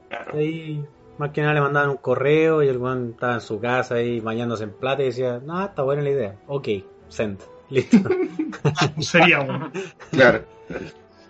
claro. 0.10 0.32
Ahí, 0.38 0.84
más 1.18 1.32
que 1.32 1.42
nada 1.42 1.54
le 1.54 1.62
mandaban 1.62 1.90
un 1.90 1.98
correo 1.98 2.64
y 2.64 2.68
el 2.68 2.78
weón 2.78 3.12
estaba 3.12 3.34
en 3.36 3.42
su 3.42 3.60
casa 3.60 3.96
ahí 3.96 4.20
bañándose 4.20 4.64
en 4.64 4.72
plata 4.72 5.02
y 5.04 5.08
decía, 5.08 5.40
no, 5.44 5.64
está 5.64 5.84
buena 5.84 6.02
la 6.02 6.10
idea. 6.10 6.36
Ok, 6.48 6.68
send. 7.10 7.40
Listo. 7.70 7.98
Sería, 9.00 9.42
weón. 9.42 9.72
Claro. 10.12 10.44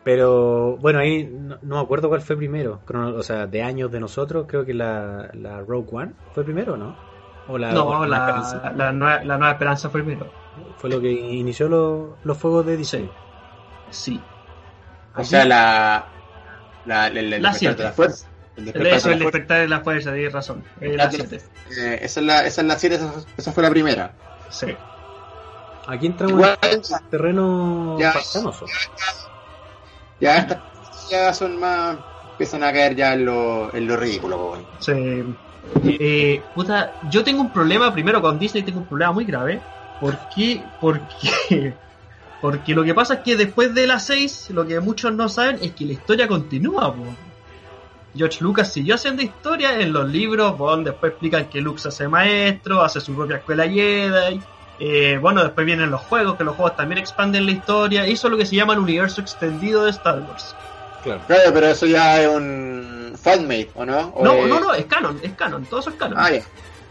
Pero 0.04 0.78
bueno, 0.78 0.99
ahí 0.99 1.25
no, 1.25 1.58
no 1.62 1.75
me 1.75 1.82
acuerdo 1.82 2.08
cuál 2.08 2.21
fue 2.21 2.38
primero. 2.38 2.80
O 2.88 3.21
sea, 3.23 3.45
de 3.47 3.62
años 3.62 3.91
de 3.91 3.99
nosotros, 3.99 4.45
creo 4.47 4.65
que 4.65 4.73
la, 4.73 5.30
la 5.34 5.60
Rogue 5.62 5.89
One 5.91 6.12
fue 6.34 6.43
primero, 6.43 6.78
¿no? 6.78 6.95
O 7.50 7.58
la, 7.58 7.72
No, 7.72 7.86
o 7.88 8.06
la, 8.06 8.18
Esperanza. 8.18 8.72
la, 8.76 8.92
nueva, 8.94 9.24
la 9.24 9.38
nueva 9.38 9.52
esperanza 9.54 9.90
fue 9.90 10.04
primero. 10.04 10.32
Fue 10.78 10.90
lo 10.90 11.02
que 11.02 11.12
inició 11.12 11.68
lo- 11.68 12.18
los 12.24 12.38
fuegos 12.38 12.66
de 12.66 12.78
Disney. 12.78 13.10
Sí. 13.90 14.22
O 15.16 15.24
sea, 15.24 15.44
la. 15.46 16.06
La, 16.86 17.08
el, 17.08 17.18
el 17.18 17.30
La 17.42 17.52
despertar 17.52 17.56
siete. 17.56 17.76
de 17.78 17.84
la 17.84 17.92
fuerza. 17.94 18.28
El 18.56 18.60
El 18.60 18.66
despertar 18.66 18.94
eso, 18.98 19.08
de 19.10 19.14
el 19.14 19.20
la 19.20 19.26
despertar 19.26 19.60
de 19.62 19.68
la 19.68 19.80
fuerza, 19.82 20.14
tienes 20.14 20.34
razón. 20.34 20.64
Es 20.80 20.96
La 20.96 21.06
la 21.06 21.12
7. 21.12 21.36
Eh, 21.78 22.00
esa 22.04 22.20
es 22.20 22.26
la 22.26 22.46
esa 22.46 22.62
es 22.62 22.68
la 22.68 22.76
7, 22.80 22.96
esa, 22.96 23.14
esa 23.38 23.52
fue 23.52 23.64
la 23.64 23.70
primera. 23.70 24.12
Sí. 24.50 24.68
Aquí 25.88 26.06
entramos 26.06 26.36
Igual, 26.36 26.58
en 26.62 26.82
terreno 27.10 27.98
Ya. 28.00 28.14
pantanoso. 28.14 28.66
ya 30.20 30.38
estas 30.38 30.60
ya 31.10 31.34
son 31.34 31.60
más. 31.60 31.98
empiezan 32.32 32.64
a 32.64 32.72
caer 32.72 32.96
ya 32.96 33.14
en 33.14 33.26
lo, 33.26 33.74
en 33.74 33.88
lo 33.88 33.98
ridículo. 33.98 34.58
Sí. 34.80 34.94
Eh, 35.84 36.41
puta, 36.54 36.93
yo 37.10 37.24
tengo 37.24 37.41
un 37.41 37.52
problema, 37.52 37.93
primero 37.93 38.22
con 38.22 38.39
Disney 38.39 38.63
tengo 38.63 38.80
un 38.80 38.86
problema 38.86 39.12
muy 39.12 39.26
grave. 39.26 39.62
¿Por 40.00 40.17
qué? 40.34 40.63
Porque, 40.80 41.74
porque 42.41 42.74
lo 42.74 42.84
que 42.84 42.93
pasa 42.93 43.15
es 43.15 43.19
que 43.22 43.36
después 43.36 43.74
de 43.74 43.88
las 43.88 44.06
6, 44.06 44.52
lo 44.52 44.65
que 44.65 44.80
muchos 44.80 45.13
no 45.13 45.30
saben 45.30 45.60
es 45.62 45.72
que 45.72 45.86
la 45.86 45.93
historia 45.93 46.28
continúa. 46.28 46.93
George 48.15 48.43
Lucas 48.43 48.74
siguió 48.74 48.95
haciendo 48.95 49.22
historia 49.22 49.80
en 49.80 49.93
los 49.93 50.10
libros, 50.10 50.56
después 50.84 51.12
explican 51.12 51.45
que 51.45 51.62
Luke 51.62 51.80
se 51.80 51.89
hace 51.89 52.08
maestro, 52.08 52.82
hace 52.82 53.02
su 53.02 53.13
propia 53.15 53.38
escuela 53.38 53.67
Jedi. 53.67 54.41
Eh, 54.80 55.19
bueno, 55.22 55.43
después 55.43 55.65
vienen 55.65 55.91
los 55.91 56.02
juegos, 56.02 56.38
que 56.38 56.43
los 56.43 56.56
juegos 56.56 56.76
también 56.76 57.00
expanden 57.00 57.45
la 57.45 57.52
historia. 57.52 58.08
Hizo 58.08 58.30
lo 58.30 58.38
que 58.38 58.45
se 58.45 58.56
llama 58.56 58.74
el 58.74 58.80
universo 58.80 59.22
extendido 59.22 59.84
de 59.84 59.91
Star 59.91 60.22
Wars. 60.22 60.56
Claro. 61.04 61.22
Claro, 61.28 61.52
pero 61.54 61.68
eso 61.68 61.86
ya 61.86 62.22
es 62.22 62.28
un 62.30 63.14
fanmate, 63.22 63.70
¿o 63.76 63.86
no? 63.86 64.00
¿O 64.16 64.24
No, 64.24 64.34
es- 64.34 64.48
no, 64.48 64.60
no, 64.60 64.74
es 64.74 64.86
canon, 64.86 65.20
es 65.24 65.34
canon, 65.34 65.66
todo 65.66 65.80
eso 65.80 65.90
es 65.92 65.96
canon. 65.96 66.18
Ah. 66.20 66.30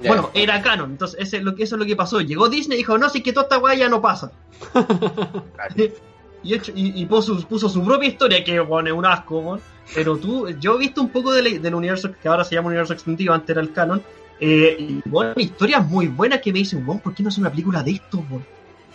Bueno, 0.01 0.31
era 0.33 0.63
canon, 0.63 0.93
entonces 0.93 1.19
ese, 1.21 1.39
es 1.39 1.43
lo 1.43 1.55
que, 1.57 1.65
eso 1.65 1.75
es 1.75 1.81
lo 1.81 1.85
que 1.87 1.97
pasó. 1.97 2.21
Llegó 2.21 2.49
Disney 2.49 2.77
y 2.77 2.79
dijo, 2.83 2.97
no, 2.99 3.09
si 3.09 3.19
es 3.19 3.25
que 3.25 3.33
toda 3.33 3.45
esta 3.45 3.59
weá 3.59 3.75
ya 3.75 3.89
no 3.89 4.01
pasa. 4.01 4.31
y, 6.43 6.55
hecho, 6.55 6.73
y, 6.75 7.01
y 7.03 7.07
puso, 7.07 7.37
puso 7.49 7.69
su 7.69 7.85
propia 7.85 8.09
historia, 8.09 8.45
que 8.45 8.61
bueno, 8.61 8.89
es 8.91 8.95
un 8.95 9.05
asco, 9.07 9.39
weón. 9.41 9.61
Pero 9.95 10.17
tú, 10.17 10.49
yo 10.61 10.77
he 10.77 10.79
visto 10.79 11.01
un 11.01 11.09
poco 11.11 11.33
de 11.33 11.43
la- 11.43 11.59
del 11.59 11.75
universo 11.75 12.11
que 12.23 12.29
ahora 12.29 12.45
se 12.45 12.55
llama 12.55 12.69
universo 12.69 12.93
extendido, 12.93 13.33
antes 13.35 13.51
era 13.51 13.61
el 13.61 13.73
canon. 13.73 14.03
Eh, 14.41 14.77
y 14.79 15.03
bueno, 15.09 15.33
historias 15.37 15.85
muy 15.85 16.07
buenas 16.07 16.41
que 16.41 16.53
me 16.53 16.61
dicen, 16.61 16.85
weón, 16.87 17.01
¿por 17.01 17.13
qué 17.15 17.23
no 17.25 17.29
es 17.31 17.39
una 17.39 17.51
película 17.51 17.83
de 17.83 17.93
esto, 17.93 18.23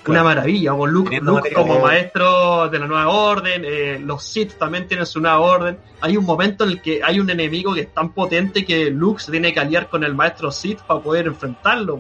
Una 0.08 0.24
maravilla, 0.24 0.74
weón. 0.74 0.92
Luke, 0.92 1.22
como 1.54 1.80
maestro 1.80 2.70
de 2.70 2.80
la 2.80 2.88
nueva 2.88 3.10
orden, 3.10 3.64
eh, 3.66 4.00
los 4.00 4.24
Sith 4.24 4.58
también 4.58 4.88
tienen 4.88 5.06
su 5.06 5.20
nueva 5.20 5.40
orden. 5.40 5.78
Hay 6.02 6.18
un 6.18 6.26
momento 6.26 6.64
en 6.64 6.72
el 6.72 6.82
que 6.82 7.02
hay 7.04 7.20
un 7.20 7.30
enemigo 7.30 7.74
que 7.74 7.82
es 7.82 7.94
tan 7.94 8.14
potente 8.14 8.66
que 8.66 8.90
Luke 8.90 9.22
se 9.22 9.32
tiene 9.32 9.54
que 9.54 9.60
aliar 9.60 9.90
con 9.90 10.04
el 10.04 10.14
maestro 10.14 10.52
Sith 10.52 10.82
para 10.82 11.00
poder 11.00 11.28
enfrentarlo. 11.28 12.00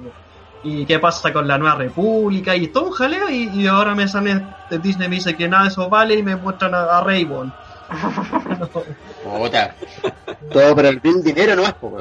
Y 0.65 0.85
qué 0.85 0.99
pasa 0.99 1.33
con 1.33 1.47
la 1.47 1.57
nueva 1.57 1.75
república 1.75 2.55
y 2.55 2.67
todo 2.67 2.85
un 2.85 2.91
jaleo 2.91 3.29
y, 3.29 3.49
y 3.53 3.67
ahora 3.67 3.95
me 3.95 4.07
sale 4.07 4.41
de 4.69 4.79
Disney 4.79 5.09
me 5.09 5.15
dice 5.15 5.35
que 5.35 5.47
nada 5.47 5.63
de 5.63 5.69
eso 5.69 5.89
vale 5.89 6.15
y 6.15 6.23
me 6.23 6.37
muestran 6.37 6.73
a, 6.73 6.99
a. 6.99 7.03
Puta. 9.23 9.75
Todo 10.51 10.75
por 10.75 10.85
el 10.85 10.99
bill 10.99 11.23
dinero 11.23 11.55
no 11.55 11.63
es, 11.63 11.73
po. 11.73 11.97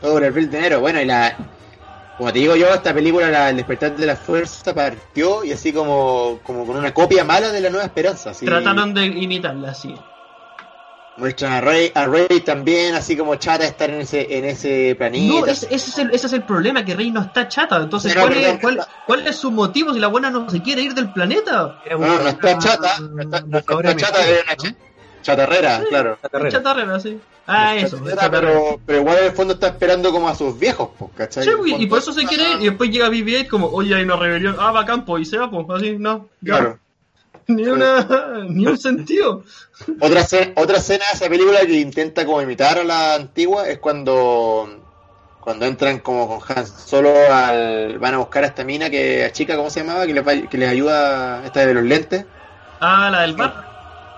Todo 0.00 0.14
por 0.14 0.24
el 0.24 0.32
bill 0.32 0.50
dinero. 0.50 0.80
Bueno, 0.80 1.00
y 1.00 1.04
la. 1.04 1.36
Como 2.20 2.34
te 2.34 2.38
digo 2.38 2.54
yo, 2.54 2.68
esta 2.74 2.92
película, 2.92 3.30
la, 3.30 3.48
El 3.48 3.56
despertar 3.56 3.96
de 3.96 4.04
la 4.04 4.14
fuerza, 4.14 4.74
partió 4.74 5.42
y 5.42 5.52
así 5.52 5.72
como, 5.72 6.38
como 6.42 6.66
con 6.66 6.76
una 6.76 6.92
copia 6.92 7.24
mala 7.24 7.50
de 7.50 7.62
la 7.62 7.70
nueva 7.70 7.86
esperanza. 7.86 8.32
Así, 8.32 8.44
Trataron 8.44 8.92
de 8.92 9.06
imitarla 9.06 9.70
así. 9.70 9.94
Muestran 11.16 11.54
a 11.54 11.60
Rey, 11.62 11.90
a 11.94 12.04
Rey 12.04 12.40
también, 12.44 12.94
así 12.94 13.16
como 13.16 13.36
chata 13.36 13.64
estar 13.64 13.88
en 13.88 14.02
ese, 14.02 14.36
en 14.36 14.44
ese 14.44 14.94
planeta. 14.96 15.24
No, 15.32 15.46
ese, 15.46 15.74
ese 15.74 15.90
es 15.90 15.98
el, 15.98 16.10
ese 16.10 16.26
es 16.26 16.32
el 16.34 16.42
problema, 16.42 16.84
que 16.84 16.94
Rey 16.94 17.10
no 17.10 17.22
está 17.22 17.48
chata. 17.48 17.78
Entonces, 17.78 18.14
¿cuál, 18.14 18.34
es, 18.34 18.60
cuál, 18.60 18.86
cuál 19.06 19.26
es 19.26 19.36
su 19.36 19.50
motivo 19.50 19.94
si 19.94 19.98
la 19.98 20.08
buena 20.08 20.28
no 20.28 20.50
se 20.50 20.60
quiere 20.60 20.82
ir 20.82 20.92
del 20.92 21.10
planeta? 21.14 21.80
Era 21.86 21.96
No, 21.96 22.18
no 22.18 22.28
está 22.28 22.58
chata, 22.58 23.00
no 23.00 23.22
está, 23.22 23.38
está 23.38 23.96
chata, 23.96 24.28
es 24.28 24.42
una 24.42 24.56
ch- 25.20 25.22
chatarrera, 25.22 25.82
claro. 25.88 26.18
Chatarrera. 26.22 26.50
Chatarrera, 26.50 27.00
sí. 27.00 27.18
Ah, 27.46 27.76
eso. 27.76 27.96
Chatarrera, 27.98 28.20
chatarrera. 28.22 28.52
pero, 28.52 28.80
pero 28.86 28.98
igual 29.00 29.18
en 29.18 29.24
el 29.26 29.32
fondo 29.32 29.54
está 29.54 29.68
esperando 29.68 30.12
como 30.12 30.28
a 30.28 30.34
sus 30.34 30.58
viejos, 30.58 30.90
pues, 30.98 31.10
¿cachai? 31.16 31.44
Sí, 31.44 31.50
pues, 31.56 31.72
y 31.78 31.86
por 31.86 31.98
eso 31.98 32.12
se 32.12 32.24
quiere 32.24 32.44
ir, 32.52 32.60
y 32.62 32.64
después 32.68 32.90
llega 32.90 33.08
BB-8 33.08 33.48
como, 33.48 33.66
oye, 33.68 33.94
hay 33.94 34.02
una 34.04 34.16
rebelión, 34.16 34.56
ah, 34.58 34.70
va 34.72 34.80
a 34.80 34.84
campo, 34.86 35.18
y 35.18 35.24
se 35.24 35.38
va, 35.38 35.50
pues, 35.50 35.66
así, 35.70 35.96
no, 35.98 36.28
ya. 36.40 36.56
Claro. 36.58 36.78
Ni 37.46 37.66
una, 37.66 38.06
ni 38.48 38.66
un 38.66 38.78
sentido. 38.78 39.42
Otra 39.98 40.20
escena, 40.20 40.52
otra 40.56 40.76
escena 40.78 41.04
de 41.10 41.16
esa 41.16 41.28
película 41.28 41.60
que 41.66 41.80
intenta 41.80 42.24
como 42.24 42.40
imitar 42.42 42.78
a 42.78 42.84
la 42.84 43.14
antigua 43.14 43.68
es 43.68 43.78
cuando 43.78 44.76
cuando 45.40 45.64
entran 45.64 45.98
como 46.00 46.28
con 46.38 46.56
Han 46.58 46.66
Solo 46.66 47.12
al 47.32 47.98
van 47.98 48.14
a 48.14 48.18
buscar 48.18 48.44
a 48.44 48.48
esta 48.48 48.62
mina 48.62 48.90
que 48.90 49.24
a 49.24 49.32
chica 49.32 49.56
cómo 49.56 49.70
se 49.70 49.80
llamaba 49.80 50.06
que 50.06 50.12
les, 50.14 50.24
va- 50.24 50.48
que 50.48 50.58
les 50.58 50.68
ayuda 50.68 51.42
esta 51.44 51.64
de 51.66 51.74
los 51.74 51.82
lentes 51.82 52.24
Ah, 52.78 53.08
la 53.10 53.22
del 53.22 53.34
bar. 53.34 53.69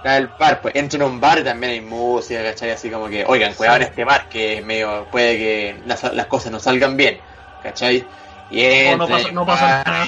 La 0.03 0.15
del 0.15 0.29
bar 0.29 0.61
pues 0.61 0.75
entran 0.75 1.03
a 1.03 1.07
un 1.07 1.21
bar 1.21 1.38
y 1.38 1.45
también 1.45 1.73
hay 1.75 1.81
música 1.81 2.43
¿cachai? 2.43 2.71
así 2.71 2.91
como 2.91 3.09
que 3.09 3.25
oigan 3.27 3.55
cuidado 3.55 3.77
en 3.77 3.83
este 3.83 4.05
bar 4.05 4.29
que 4.29 4.59
es 4.59 4.65
medio 4.65 5.07
puede 5.11 5.37
que 5.37 5.83
las, 5.87 6.03
las 6.15 6.27
cosas 6.27 6.51
no 6.53 6.59
salgan 6.59 6.97
bien 6.97 7.21
¿cachai? 7.62 8.09
y 8.51 8.62
No, 8.91 8.97
no 8.99 9.09
pasa, 9.09 9.33
no 9.33 9.47
pasa 9.47 9.83
nada. 9.87 10.07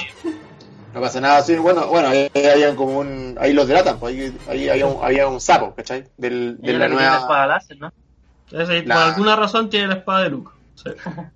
no 0.93 1.01
pasa 1.01 1.19
nada, 1.21 1.41
sí, 1.41 1.55
bueno, 1.55 1.87
bueno, 1.87 2.07
ahí 2.09 2.29
había 2.35 2.75
como 2.75 2.99
un, 2.99 3.37
ahí 3.39 3.51
los 3.53 3.67
delatan, 3.67 3.99
pues 3.99 4.15
ahí, 4.15 4.37
ahí 4.47 4.69
había, 4.69 4.85
un, 4.85 5.03
había 5.03 5.27
un 5.27 5.41
sapo, 5.41 5.73
¿cachai? 5.75 6.05
Del, 6.17 6.57
de 6.57 6.61
la 6.61 6.61
tiene 6.61 6.79
la 6.79 6.87
nueva, 6.89 7.17
espada 7.17 7.47
láser, 7.47 7.77
¿no? 7.79 7.91
Ese, 8.51 8.83
La- 8.83 8.95
Por 8.95 9.03
alguna 9.03 9.35
razón 9.35 9.69
tiene 9.69 9.87
la 9.87 9.95
espada 9.95 10.23
de 10.23 10.29
Luke. 10.29 10.51
Sí. 10.75 10.89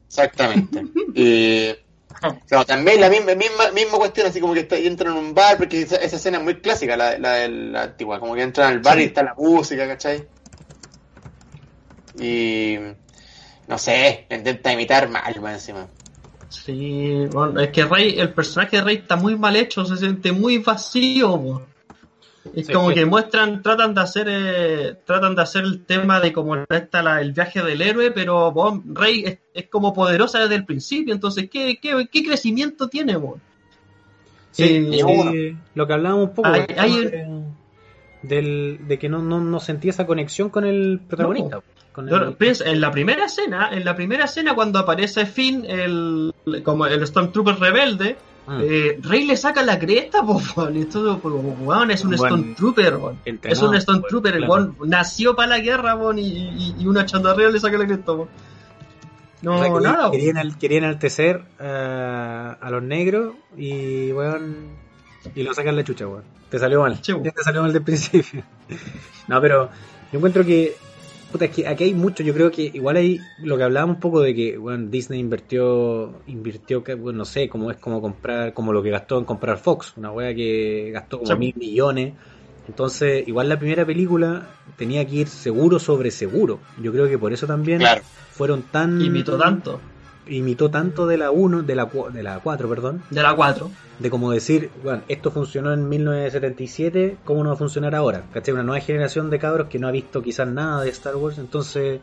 exactamente. 0.07 0.83
Y, 1.15 1.75
claro, 2.47 2.65
también 2.65 3.01
la 3.01 3.09
misma, 3.09 3.35
misma, 3.35 3.71
misma 3.71 3.97
cuestión, 3.97 4.27
así 4.27 4.39
como 4.39 4.53
que 4.53 4.61
está, 4.61 4.77
entran 4.77 5.13
en 5.15 5.23
un 5.23 5.33
bar, 5.33 5.57
porque 5.57 5.81
esa, 5.81 5.97
esa 5.97 6.17
escena 6.17 6.37
es 6.37 6.43
muy 6.43 6.55
clásica, 6.61 6.97
la, 6.97 7.17
la 7.17 7.47
la 7.47 7.83
antigua, 7.83 8.19
como 8.19 8.35
que 8.35 8.41
entran 8.41 8.71
al 8.71 8.79
bar 8.79 8.99
y 8.99 9.03
está 9.03 9.23
la 9.23 9.35
música, 9.35 9.87
¿cachai? 9.87 10.27
Y, 12.19 12.77
no 13.67 13.77
sé, 13.77 14.27
intenta 14.29 14.73
imitar 14.73 15.09
mal, 15.09 15.39
más 15.41 15.53
encima. 15.53 15.87
Sí, 16.49 17.27
bueno, 17.31 17.61
es 17.61 17.69
que 17.69 17.85
Rey, 17.85 18.19
el 18.19 18.33
personaje 18.33 18.77
de 18.77 18.83
Rey 18.83 18.95
está 18.97 19.15
muy 19.15 19.37
mal 19.37 19.55
hecho, 19.55 19.85
se 19.85 19.97
siente 19.97 20.31
muy 20.31 20.57
vacío. 20.57 21.63
Es 22.55 22.67
Sí, 22.67 22.73
como 22.73 22.89
sí. 22.89 22.95
que 22.95 23.05
muestran, 23.05 23.61
tratan 23.61 23.93
de 23.93 24.01
hacer, 24.01 24.27
eh, 24.29 24.95
tratan 25.05 25.35
de 25.35 25.41
hacer 25.41 25.63
el 25.65 25.83
tema 25.85 26.19
de 26.19 26.31
como 26.33 26.55
está 26.69 27.03
la- 27.03 27.21
el 27.21 27.33
viaje 27.33 27.61
del 27.61 27.81
héroe, 27.81 28.11
pero 28.11 28.51
bo, 28.51 28.81
Rey 28.93 29.23
es, 29.25 29.37
es 29.53 29.67
como 29.69 29.93
poderosa 29.93 30.39
desde 30.39 30.55
el 30.55 30.65
principio, 30.65 31.13
entonces 31.13 31.49
¿qué, 31.49 31.77
qué, 31.81 32.07
qué 32.11 32.23
crecimiento 32.23 32.87
tiene? 32.87 33.17
bo? 33.17 33.39
Sí, 34.51 34.63
Eh, 34.91 35.55
lo 35.75 35.85
que 35.87 35.93
hablábamos 35.93 36.29
un 36.29 36.33
poco 36.35 36.47
Hay- 36.49 36.65
del 36.67 36.79
hay 36.79 37.05
de, 37.05 37.27
del- 38.23 38.79
de 38.87 38.99
que 38.99 39.09
no, 39.09 39.19
no, 39.21 39.39
no 39.41 39.59
sentía 39.59 39.91
esa 39.91 40.05
conexión 40.07 40.49
con 40.49 40.65
el 40.65 40.99
protagonista. 41.07 41.61
con 41.91 42.07
el- 42.07 42.13
Pero 42.13 42.35
piensa, 42.35 42.65
en 42.69 42.81
la 42.81 42.91
primera 42.91 43.25
escena, 43.25 43.69
en 43.71 43.83
la 43.85 43.95
primera 43.95 44.25
escena 44.25 44.55
cuando 44.55 44.79
aparece 44.79 45.25
Finn, 45.25 45.65
el, 45.67 46.33
como 46.63 46.85
el 46.85 47.05
Stormtrooper 47.05 47.55
rebelde, 47.59 48.15
Mm. 48.49 48.61
eh, 48.63 48.99
Rey 49.01 49.25
le 49.25 49.37
saca 49.37 49.61
la 49.61 49.77
cresta, 49.77 50.23
y 50.73 50.79
esto, 50.79 51.19
po, 51.19 51.29
weón, 51.29 51.91
es 51.91 52.03
un 52.03 52.15
Bueno, 52.15 52.37
Stormtrooper, 52.37 52.95
weón. 52.95 53.19
Es 53.43 53.61
un 53.61 53.79
Stormtrooper, 53.79 54.35
el 54.35 54.45
claro. 54.45 54.53
weón 54.53 54.89
nació 54.89 55.35
para 55.35 55.49
la 55.49 55.59
guerra, 55.59 55.95
weón, 55.95 56.17
y, 56.17 56.27
y, 56.27 56.75
y 56.79 56.87
una 56.87 57.05
chandarrera 57.05 57.51
le 57.51 57.59
saca 57.59 57.77
la 57.77 57.85
cresta, 57.85 58.13
weón. 58.13 58.29
No, 59.41 59.55
O 59.55 59.63
sea, 59.63 59.73
que 59.73 59.79
nada, 59.79 60.11
querían, 60.11 60.83
enaltecer 60.83 61.43
eh, 61.59 62.55
a 62.59 62.67
los 62.71 62.83
negros 62.83 63.35
y 63.55 64.11
weón 64.11 64.79
y 65.35 65.43
lo 65.43 65.53
sacan 65.53 65.75
la 65.75 65.83
chucha, 65.83 66.07
weón. 66.07 66.23
Te 66.49 66.57
salió 66.59 66.81
mal. 66.81 66.99
Ya 67.01 67.31
te 67.31 67.43
salió 67.43 67.61
mal 67.61 67.71
del 67.71 67.83
principio. 67.83 68.43
no, 69.27 69.39
pero 69.39 69.69
yo 70.11 70.17
encuentro 70.17 70.43
que 70.43 70.75
puta, 71.31 71.45
es 71.45 71.51
que 71.51 71.67
aquí 71.67 71.83
hay 71.85 71.93
mucho, 71.93 72.23
yo 72.23 72.33
creo 72.33 72.51
que 72.51 72.63
igual 72.73 72.97
hay 72.97 73.21
lo 73.43 73.57
que 73.57 73.63
hablábamos 73.63 73.95
un 73.95 73.99
poco 74.01 74.21
de 74.21 74.33
que 74.33 74.57
bueno, 74.57 74.87
Disney 74.89 75.19
invirtió 75.19 76.13
invirtió 76.27 76.83
que 76.83 76.95
bueno, 76.95 77.19
no 77.19 77.25
sé, 77.25 77.49
como 77.49 77.71
es 77.71 77.77
como 77.77 78.01
comprar 78.01 78.53
como 78.53 78.73
lo 78.73 78.81
que 78.83 78.89
gastó 78.89 79.17
en 79.19 79.25
comprar 79.25 79.57
Fox, 79.57 79.93
una 79.97 80.11
wea 80.11 80.33
que 80.33 80.91
gastó 80.91 81.19
como 81.19 81.33
Sí. 81.33 81.37
mil 81.39 81.53
millones. 81.57 82.13
Entonces, 82.67 83.27
igual 83.27 83.49
la 83.49 83.57
primera 83.57 83.83
película 83.83 84.47
tenía 84.77 85.03
que 85.05 85.15
ir 85.15 85.27
seguro 85.27 85.79
sobre 85.79 86.11
seguro. 86.11 86.59
Yo 86.81 86.91
creo 86.91 87.07
que 87.07 87.17
por 87.17 87.33
eso 87.33 87.47
también 87.47 87.79
Claro. 87.79 88.01
fueron 88.31 88.61
tan 88.71 89.01
Imitó 89.01 89.37
tanto. 89.37 89.79
Imitó 90.27 90.69
tanto 90.69 91.07
de 91.07 91.17
la 91.17 91.31
1, 91.31 91.63
de 91.63 91.75
la 91.75 91.89
de 92.13 92.23
la 92.23 92.39
4, 92.39 92.69
perdón, 92.69 93.01
De 93.09 93.21
la 93.23 93.35
4. 93.35 93.69
de 93.99 94.09
como 94.09 94.31
decir, 94.31 94.69
bueno, 94.83 95.01
esto 95.07 95.31
funcionó 95.31 95.73
en 95.73 95.87
1977, 95.89 97.17
¿cómo 97.25 97.43
no 97.43 97.49
va 97.49 97.55
a 97.55 97.57
funcionar 97.57 97.95
ahora? 97.95 98.23
¿Cachai? 98.33 98.53
Una 98.53 98.63
nueva 98.63 98.81
generación 98.83 99.29
de 99.29 99.39
cabros 99.39 99.67
que 99.67 99.79
no 99.79 99.87
ha 99.87 99.91
visto 99.91 100.21
quizás 100.21 100.47
nada 100.47 100.83
de 100.83 100.89
Star 100.89 101.15
Wars, 101.15 101.37
entonces 101.37 101.99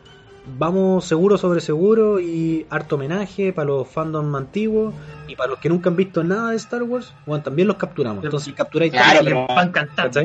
vamos 0.57 1.03
seguro 1.05 1.37
sobre 1.37 1.59
seguro 1.59 2.19
y 2.21 2.65
harto 2.69 2.95
homenaje 2.95 3.51
para 3.51 3.67
los 3.67 3.87
fandom 3.87 4.33
antiguos 4.35 4.93
y 5.27 5.35
para 5.35 5.49
los 5.51 5.59
que 5.59 5.67
nunca 5.69 5.89
han 5.89 5.95
visto 5.97 6.23
nada 6.23 6.51
de 6.51 6.55
Star 6.57 6.83
Wars, 6.83 7.13
bueno, 7.25 7.43
también 7.43 7.67
los 7.67 7.77
capturamos. 7.77 8.23
Entonces 8.23 8.53
capturáis 8.53 8.91
Claro, 8.93 9.19
pero- 9.23 9.47
van 9.47 9.71
cantando. 9.71 10.21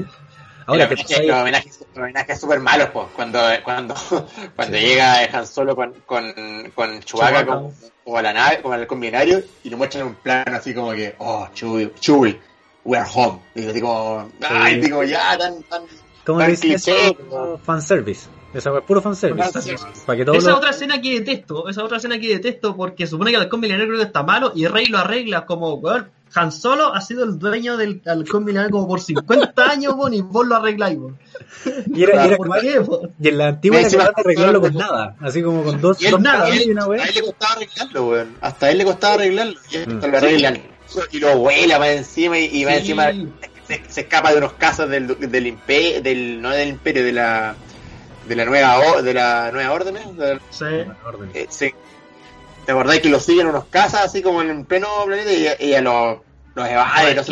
Ahora 0.66 0.85
homenajes, 0.87 1.27
los 1.27 1.37
homenajes, 1.37 1.81
los 1.81 1.96
homenajes 1.98 2.40
súper 2.40 2.61
malos, 2.61 2.88
pues, 2.92 3.07
cuando, 3.14 3.40
cuando, 3.64 3.94
cuando 4.57 4.77
llega 4.79 5.25
Han 5.33 5.46
Solo 5.46 5.75
con, 5.77 5.92
con, 6.07 6.33
con 6.75 7.01
Chewbacca 7.01 7.40
Chewbacca. 7.40 7.46
como, 7.46 7.72
como 8.05 8.16
a 8.18 8.22
la 8.22 8.33
nave, 8.33 8.62
como 8.62 8.75
al 8.75 8.87
combinario, 8.87 9.42
y 9.64 9.70
lo 9.70 9.77
muestran 9.77 10.03
en 10.03 10.09
un 10.09 10.14
plano 10.16 10.57
así 10.57 10.75
como 10.75 10.92
que, 10.92 11.14
oh, 11.18 11.48
Chewie, 11.55 11.92
Chewie, 12.01 12.40
we 12.85 12.96
are 12.98 13.09
home. 13.12 13.40
Y 13.55 13.66
así 13.66 13.81
como, 13.81 14.29
ay, 14.48 14.81
digo, 14.81 15.03
ya, 15.05 15.37
tan, 15.38 15.62
tan, 15.64 15.83
¿Cómo 16.25 16.38
tan 16.38 16.48
le 16.48 16.57
dicen 16.57 16.70
cliché, 16.70 17.05
eso? 17.07 17.16
como- 17.29 17.59
Fanservice. 17.59 18.29
Esa 18.55 18.77
es 18.77 18.85
puro 18.85 19.01
fanservice. 19.01 19.51
Fanservice. 19.51 19.85
Para 20.05 20.18
que 20.18 20.25
todos 20.27 20.38
Esa 20.38 20.55
otra 20.57 20.70
escena 20.70 21.01
que 21.01 21.20
detesto, 21.20 21.68
esa 21.70 21.83
otra 21.85 21.96
escena 21.96 22.18
que 22.18 22.29
detesto 22.29 22.77
porque 22.77 23.07
supone 23.07 23.31
que 23.31 23.37
el 23.38 23.42
halcón 23.44 23.61
milenario 23.61 23.87
creo 23.88 24.01
que 24.01 24.07
está 24.07 24.22
malo 24.22 24.53
y 24.55 24.66
Rey 24.66 24.87
lo 24.87 24.98
arregla 24.98 25.46
como, 25.46 25.72
weón, 25.75 26.11
Han 26.35 26.51
Solo 26.53 26.95
ha 26.95 27.01
sido 27.01 27.25
el 27.25 27.38
dueño 27.38 27.77
del 27.77 28.01
halcón 28.07 28.45
milenario 28.45 28.71
como 28.73 28.88
por 28.88 29.01
50 29.01 29.71
años, 29.71 29.95
weón, 29.97 30.14
y 30.14 30.21
vos 30.23 30.47
lo 30.47 30.57
arregláis, 30.57 30.99
weón. 30.99 31.18
y 31.95 32.03
era, 32.03 32.25
y 32.25 32.29
era 32.29 32.37
¿Por 32.37 32.61
qué? 32.61 32.81
Y 33.21 33.29
en 33.29 33.38
la 33.38 33.49
antigua 33.49 33.81
era 33.81 33.90
capaz 33.90 34.05
de 34.16 34.21
arreglarlo 34.23 34.61
con 34.61 34.75
nada, 34.75 35.16
así 35.21 35.42
como 35.42 35.62
con 35.62 35.81
dos, 35.81 36.01
Y 36.01 36.07
él, 36.07 36.11
dos 36.12 36.21
nada, 36.21 36.49
él- 36.49 36.62
y 36.66 36.71
una 36.71 36.85
a 36.85 36.95
él 37.07 37.14
le 37.14 37.21
costaba 37.23 37.53
arreglarlo, 37.55 38.07
weón. 38.09 38.37
Hasta 38.40 38.66
a 38.66 38.71
él 38.71 38.79
le 38.79 38.85
costaba 38.85 39.14
arreglarlo. 39.14 39.55
Y 39.71 39.77
esto 39.77 39.90
Mm. 39.95 40.01
lo 40.11 40.16
arreglan. 40.18 40.62
Y 41.11 41.18
lo 41.21 41.38
vuela 41.38 41.79
más 41.79 41.88
encima 41.88 42.38
y, 42.38 42.49
Sí. 42.51 42.62
encima 42.64 43.11
se, 43.68 43.83
se 43.88 44.01
escapa 44.03 44.31
de 44.33 44.38
unos 44.38 44.53
casos 44.55 44.88
del, 44.90 45.07
del 45.18 45.47
imperio, 45.47 46.03
del, 46.03 46.40
no 46.42 46.51
del 46.51 46.68
imperio, 46.68 47.05
de 47.05 47.12
la 47.12 47.55
de 48.29 48.37
la 48.37 48.45
nueva 48.45 48.79
o- 48.79 49.03
de 49.03 49.14
la 49.14 49.51
nueva 49.53 49.73
orden, 49.73 49.97
¿eh? 49.97 50.01
De- 50.16 50.40
Sí. 50.51 50.64
Orden. 51.05 51.31
eh, 51.35 51.47
sí. 51.51 51.73
¿Te 52.66 52.72
acordáis 52.72 53.01
que 53.01 53.09
los 53.09 53.25
siguen 53.25 53.46
unos 53.48 53.64
casas 53.66 54.05
así 54.07 54.22
como 54.22 54.42
en 54.42 54.64
pleno 54.64 54.87
planeta 55.07 55.33
y, 55.61 55.66
y 55.68 55.75
a 55.75 55.81
los, 55.81 56.18
los 56.55 56.68
evade, 56.68 57.14
los 57.14 57.29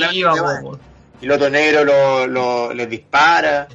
weón. 0.62 0.78
y 1.20 1.24
el 1.26 1.30
otro 1.32 1.50
negro 1.50 1.84
lo, 1.84 2.26
lo, 2.26 2.74
les 2.74 2.88
dispara? 2.90 3.68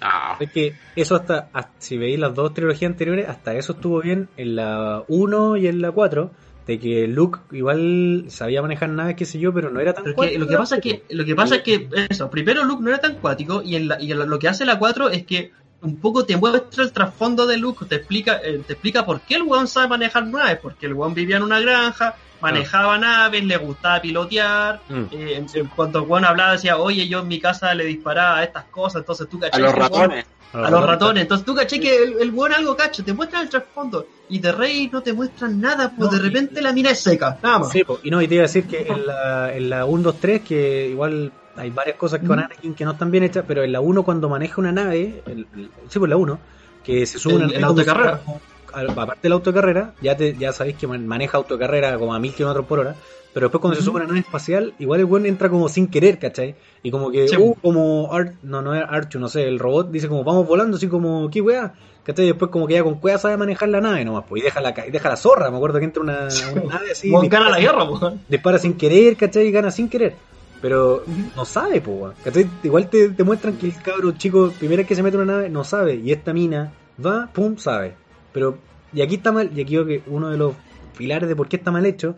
No. 0.00 0.08
Es 0.40 0.50
que 0.50 0.74
eso 0.96 1.14
hasta, 1.16 1.48
hasta- 1.52 1.70
si 1.78 1.98
veis 1.98 2.18
las 2.18 2.34
dos 2.34 2.54
trilogías 2.54 2.90
anteriores, 2.90 3.28
hasta 3.28 3.54
eso 3.54 3.72
estuvo 3.74 4.00
bien 4.00 4.28
en 4.36 4.56
la 4.56 5.02
1 5.08 5.56
y 5.58 5.66
en 5.68 5.82
la 5.82 5.92
4, 5.92 6.30
de 6.66 6.78
que 6.80 7.06
Luke 7.06 7.40
igual 7.52 8.24
sabía 8.28 8.62
manejar 8.62 8.88
naves, 8.88 9.14
qué 9.16 9.26
sé 9.26 9.38
yo, 9.38 9.52
pero 9.52 9.70
no 9.70 9.78
era 9.80 9.92
tan 9.92 10.12
cuático, 10.14 10.38
lo 10.40 10.46
que 10.48 10.56
pasa 10.56 10.76
es 10.76 10.82
que 10.82 11.02
lo 11.10 11.24
que 11.24 11.34
pasa 11.36 11.56
es 11.56 11.62
que 11.62 11.88
eso, 12.08 12.30
primero 12.30 12.64
Luke 12.64 12.82
no 12.82 12.88
era 12.90 12.98
tan 12.98 13.16
cuático 13.16 13.60
y, 13.62 13.76
en 13.76 13.88
la- 13.88 14.00
y 14.00 14.08
lo 14.14 14.38
que 14.38 14.48
hace 14.48 14.64
la 14.64 14.78
4 14.78 15.10
es 15.10 15.24
que 15.24 15.52
un 15.82 15.96
poco 15.96 16.24
te 16.26 16.36
muestra 16.36 16.84
el 16.84 16.92
trasfondo 16.92 17.46
de 17.46 17.56
Luke, 17.56 17.84
te 17.86 17.96
explica 17.96 18.40
eh, 18.44 18.62
te 18.66 18.74
explica 18.74 19.04
por 19.04 19.20
qué 19.22 19.36
el 19.36 19.42
weón 19.42 19.66
sabe 19.68 19.88
manejar 19.88 20.26
naves, 20.26 20.58
porque 20.60 20.86
el 20.86 20.94
weón 20.94 21.14
vivía 21.14 21.36
en 21.38 21.42
una 21.42 21.58
granja, 21.60 22.14
manejaba 22.40 22.98
naves, 22.98 23.44
le 23.44 23.56
gustaba 23.56 24.00
pilotear, 24.00 24.80
Mm. 24.88 24.94
eh, 25.12 25.34
en- 25.36 25.46
en 25.54 25.66
cuanto 25.68 25.98
el 26.00 26.04
weón 26.08 26.24
hablaba 26.24 26.52
decía, 26.52 26.76
"Oye, 26.78 27.06
yo 27.08 27.20
en 27.20 27.28
mi 27.28 27.38
casa 27.40 27.74
le 27.74 27.84
disparaba 27.84 28.38
a 28.38 28.44
estas 28.44 28.64
cosas", 28.64 29.00
entonces 29.00 29.28
tú 29.28 29.38
A 29.38 29.40
cachai 29.42 29.60
los 29.62 29.72
que 29.74 29.80
el 29.80 29.86
weón- 29.86 29.92
ratones. 30.00 30.26
a 30.52 30.68
los 30.70 30.84
ratones. 30.84 31.22
Entonces 31.22 31.46
tú 31.46 31.54
caché 31.54 31.78
que 31.78 32.02
el, 32.02 32.14
el 32.20 32.30
weón 32.32 32.52
algo 32.52 32.76
cacho, 32.76 33.04
te 33.04 33.12
muestran 33.12 33.42
el 33.42 33.48
trasfondo. 33.48 34.06
Y 34.28 34.38
de 34.40 34.50
Rey 34.52 34.90
no 34.92 35.00
te 35.02 35.12
muestran 35.12 35.60
nada, 35.60 35.92
pues 35.96 36.10
No, 36.10 36.16
de 36.18 36.22
repente 36.22 36.60
la 36.60 36.72
mina 36.72 36.90
es 36.90 37.00
seca. 37.00 37.38
Nada 37.42 37.60
más. 37.60 37.70
Sí, 37.70 37.84
po, 37.84 38.00
y 38.02 38.10
no, 38.10 38.20
y 38.20 38.26
te 38.28 38.34
iba 38.34 38.42
a 38.42 38.46
decir 38.48 38.66
que 38.66 38.82
en 38.82 39.06
la, 39.06 39.54
en 39.54 39.70
la 39.70 39.84
1, 39.84 40.02
2, 40.02 40.16
3, 40.20 40.40
que 40.42 40.88
igual 40.88 41.32
hay 41.60 41.70
varias 41.70 41.96
cosas 41.96 42.20
con 42.20 42.36
Mm. 42.38 42.44
Anakin 42.44 42.74
que 42.74 42.84
no 42.84 42.92
están 42.92 43.10
bien 43.10 43.24
hechas, 43.24 43.44
pero 43.46 43.62
en 43.62 43.72
la 43.72 43.80
1 43.80 44.02
cuando 44.02 44.28
maneja 44.28 44.60
una 44.60 44.72
nave, 44.72 45.22
el, 45.26 45.46
el- 45.56 45.70
sí, 45.88 45.98
pues 45.98 46.08
la 46.08 46.16
1, 46.16 46.38
que 46.84 47.04
se 47.06 47.18
sube 47.18 47.34
El- 47.34 47.38
una 47.38 47.46
nave 47.46 47.56
el 47.56 47.60
como 47.62 47.70
auto 47.70 47.78
de 47.80 47.84
si 47.84 47.90
carrera. 47.90 48.16
fuera- 48.18 48.40
al- 48.72 48.90
aparte 48.90 49.20
de 49.22 49.28
la 49.30 49.34
autocarrera, 49.34 49.94
ya 50.00 50.16
te, 50.16 50.36
ya 50.36 50.52
sabéis 50.52 50.76
que 50.76 50.86
man- 50.86 51.06
maneja 51.06 51.36
autocarrera 51.38 51.98
como 51.98 52.14
a 52.14 52.18
mil 52.20 52.32
kilómetros 52.32 52.66
por 52.66 52.78
hora, 52.78 52.94
pero 53.34 53.46
después 53.46 53.60
cuando 53.60 53.76
se 53.78 53.84
sube 53.84 53.96
una 53.96 54.06
nave 54.06 54.20
espacial, 54.20 54.74
igual 54.78 55.00
el 55.00 55.06
weón 55.06 55.26
entra 55.26 55.48
como 55.48 55.68
sin 55.68 55.86
querer, 55.88 56.18
¿cachai? 56.18 56.54
Y 56.82 56.90
como 56.90 57.10
que, 57.10 57.28
Sí. 57.28 57.36
uh, 57.36 57.54
como 57.62 58.12
Ar- 58.12 58.34
no, 58.42 58.62
no 58.62 58.74
es 58.74 58.82
Archu, 58.88 59.18
no 59.18 59.28
sé, 59.28 59.46
el 59.46 59.58
robot 59.58 59.90
dice 59.90 60.08
como 60.08 60.24
vamos 60.24 60.46
volando, 60.46 60.76
así 60.76 60.88
como, 60.88 61.28
¿qué 61.30 61.40
weá? 61.40 61.74
¿Cachai? 62.04 62.24
Y 62.24 62.28
después 62.28 62.50
como 62.50 62.66
que 62.66 62.74
ya 62.74 62.82
con 62.82 62.94
cueva 62.98 63.18
sabe 63.18 63.36
manejar 63.36 63.68
la 63.68 63.80
nave 63.80 64.04
nomás, 64.04 64.24
pues, 64.28 64.40
y 64.40 64.44
deja 64.44 64.60
la, 64.60 64.72
y 64.86 64.90
deja 64.90 65.08
la 65.08 65.16
zorra, 65.16 65.50
me 65.50 65.56
acuerdo 65.58 65.78
que 65.78 65.84
entra 65.84 66.02
una, 66.02 66.28
una 66.52 66.74
nave 66.74 66.92
así. 66.92 67.08
Dispara 67.08 67.28
gana 67.28 67.50
la 67.50 67.60
guerra, 67.60 67.84
weón. 67.84 68.20
dispara 68.28 68.58
sin 68.58 68.74
querer, 68.74 69.16
¿cachai? 69.16 69.46
Y 69.48 69.50
gana 69.52 69.70
sin 69.70 69.88
querer. 69.88 70.14
Pero 70.60 71.04
no 71.36 71.44
sabe, 71.44 71.80
pues. 71.80 72.14
¿cachai? 72.22 72.48
Igual 72.62 72.88
te, 72.90 73.10
te 73.10 73.24
muestran 73.24 73.56
que 73.56 73.66
el 73.66 73.74
cabro 73.82 74.12
chico, 74.12 74.52
primera 74.58 74.80
vez 74.80 74.88
que 74.88 74.94
se 74.94 75.02
mete 75.02 75.16
en 75.16 75.22
una 75.22 75.34
nave, 75.34 75.48
no 75.48 75.64
sabe. 75.64 75.96
Y 75.96 76.12
esta 76.12 76.32
mina 76.32 76.72
va, 77.04 77.30
pum, 77.32 77.56
sabe. 77.56 77.94
Pero, 78.32 78.58
y 78.92 79.02
aquí 79.02 79.16
está 79.16 79.32
mal, 79.32 79.50
y 79.56 79.62
aquí 79.62 79.74
creo 79.74 79.86
que 79.86 80.02
uno 80.06 80.28
de 80.30 80.36
los 80.36 80.54
pilares 80.96 81.28
de 81.28 81.36
por 81.36 81.48
qué 81.48 81.56
está 81.56 81.70
mal 81.70 81.86
hecho 81.86 82.14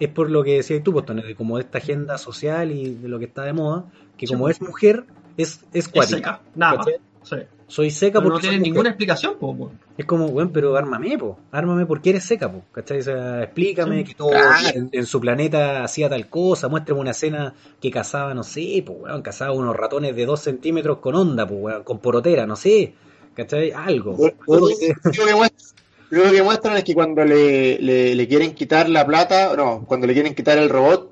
es 0.00 0.08
por 0.08 0.30
lo 0.30 0.42
que 0.42 0.56
decías 0.56 0.82
tú, 0.82 0.92
pues, 0.92 1.06
Tony, 1.06 1.22
de 1.22 1.34
como 1.34 1.58
esta 1.58 1.78
agenda 1.78 2.18
social 2.18 2.72
y 2.72 2.94
de 2.94 3.08
lo 3.08 3.18
que 3.18 3.26
está 3.26 3.44
de 3.44 3.52
moda, 3.52 3.84
que 4.16 4.26
como 4.26 4.44
pues. 4.44 4.56
es 4.56 4.62
mujer, 4.62 5.04
es, 5.36 5.64
es 5.72 5.88
cuática. 5.88 6.40
Nada. 6.54 6.84
Sí. 7.24 7.36
Soy 7.66 7.90
seca 7.90 8.18
Pero 8.20 8.28
no 8.28 8.34
porque 8.34 8.42
tiene 8.42 8.58
mujer. 8.58 8.70
ninguna 8.72 8.88
explicación, 8.90 9.34
weón. 9.40 9.80
Es 9.96 10.04
como, 10.04 10.26
weón, 10.26 10.50
pero 10.52 10.76
ármame, 10.76 11.16
po. 11.18 11.38
Ármame 11.50 11.86
porque 11.86 12.10
eres 12.10 12.24
seca, 12.24 12.52
po. 12.52 12.62
¿Cachai? 12.70 12.98
O 12.98 13.02
sea, 13.02 13.42
explícame 13.42 13.98
Sí. 13.98 14.04
que 14.04 14.14
todo 14.14 14.28
Claro. 14.30 14.68
en, 14.74 14.90
en 14.92 15.06
su 15.06 15.20
planeta 15.20 15.82
hacía 15.82 16.08
tal 16.10 16.28
cosa. 16.28 16.68
Muéstrame 16.68 17.00
una 17.00 17.12
escena 17.12 17.54
que 17.80 17.90
cazaba, 17.90 18.34
no 18.34 18.42
sé, 18.42 18.82
po, 18.86 18.92
weón. 18.92 19.22
Cazaba 19.22 19.52
unos 19.52 19.74
ratones 19.74 20.14
de 20.14 20.26
dos 20.26 20.40
centímetros 20.40 20.98
con 20.98 21.14
onda, 21.14 21.46
po, 21.46 21.54
weón. 21.54 21.82
Con 21.82 21.98
porotera, 21.98 22.46
no 22.46 22.54
sé. 22.56 22.94
¿Cachai? 23.34 23.72
Algo. 23.72 24.12
Lo, 24.46 24.58
lo- 24.58 24.60
lo 24.60 24.66
único 24.66 24.78
que 25.26 25.34
muestran, 25.34 25.74
lo 26.10 26.20
único 26.20 26.34
que 26.36 26.42
muestran 26.42 26.76
es 26.76 26.84
que 26.84 26.94
cuando 26.94 27.24
le, 27.24 27.78
le, 27.80 28.14
le 28.14 28.28
quieren 28.28 28.54
quitar 28.54 28.88
la 28.90 29.04
plata, 29.06 29.56
no, 29.56 29.84
cuando 29.86 30.06
le 30.06 30.12
quieren 30.12 30.34
quitar 30.34 30.58
el 30.58 30.68
robot, 30.68 31.10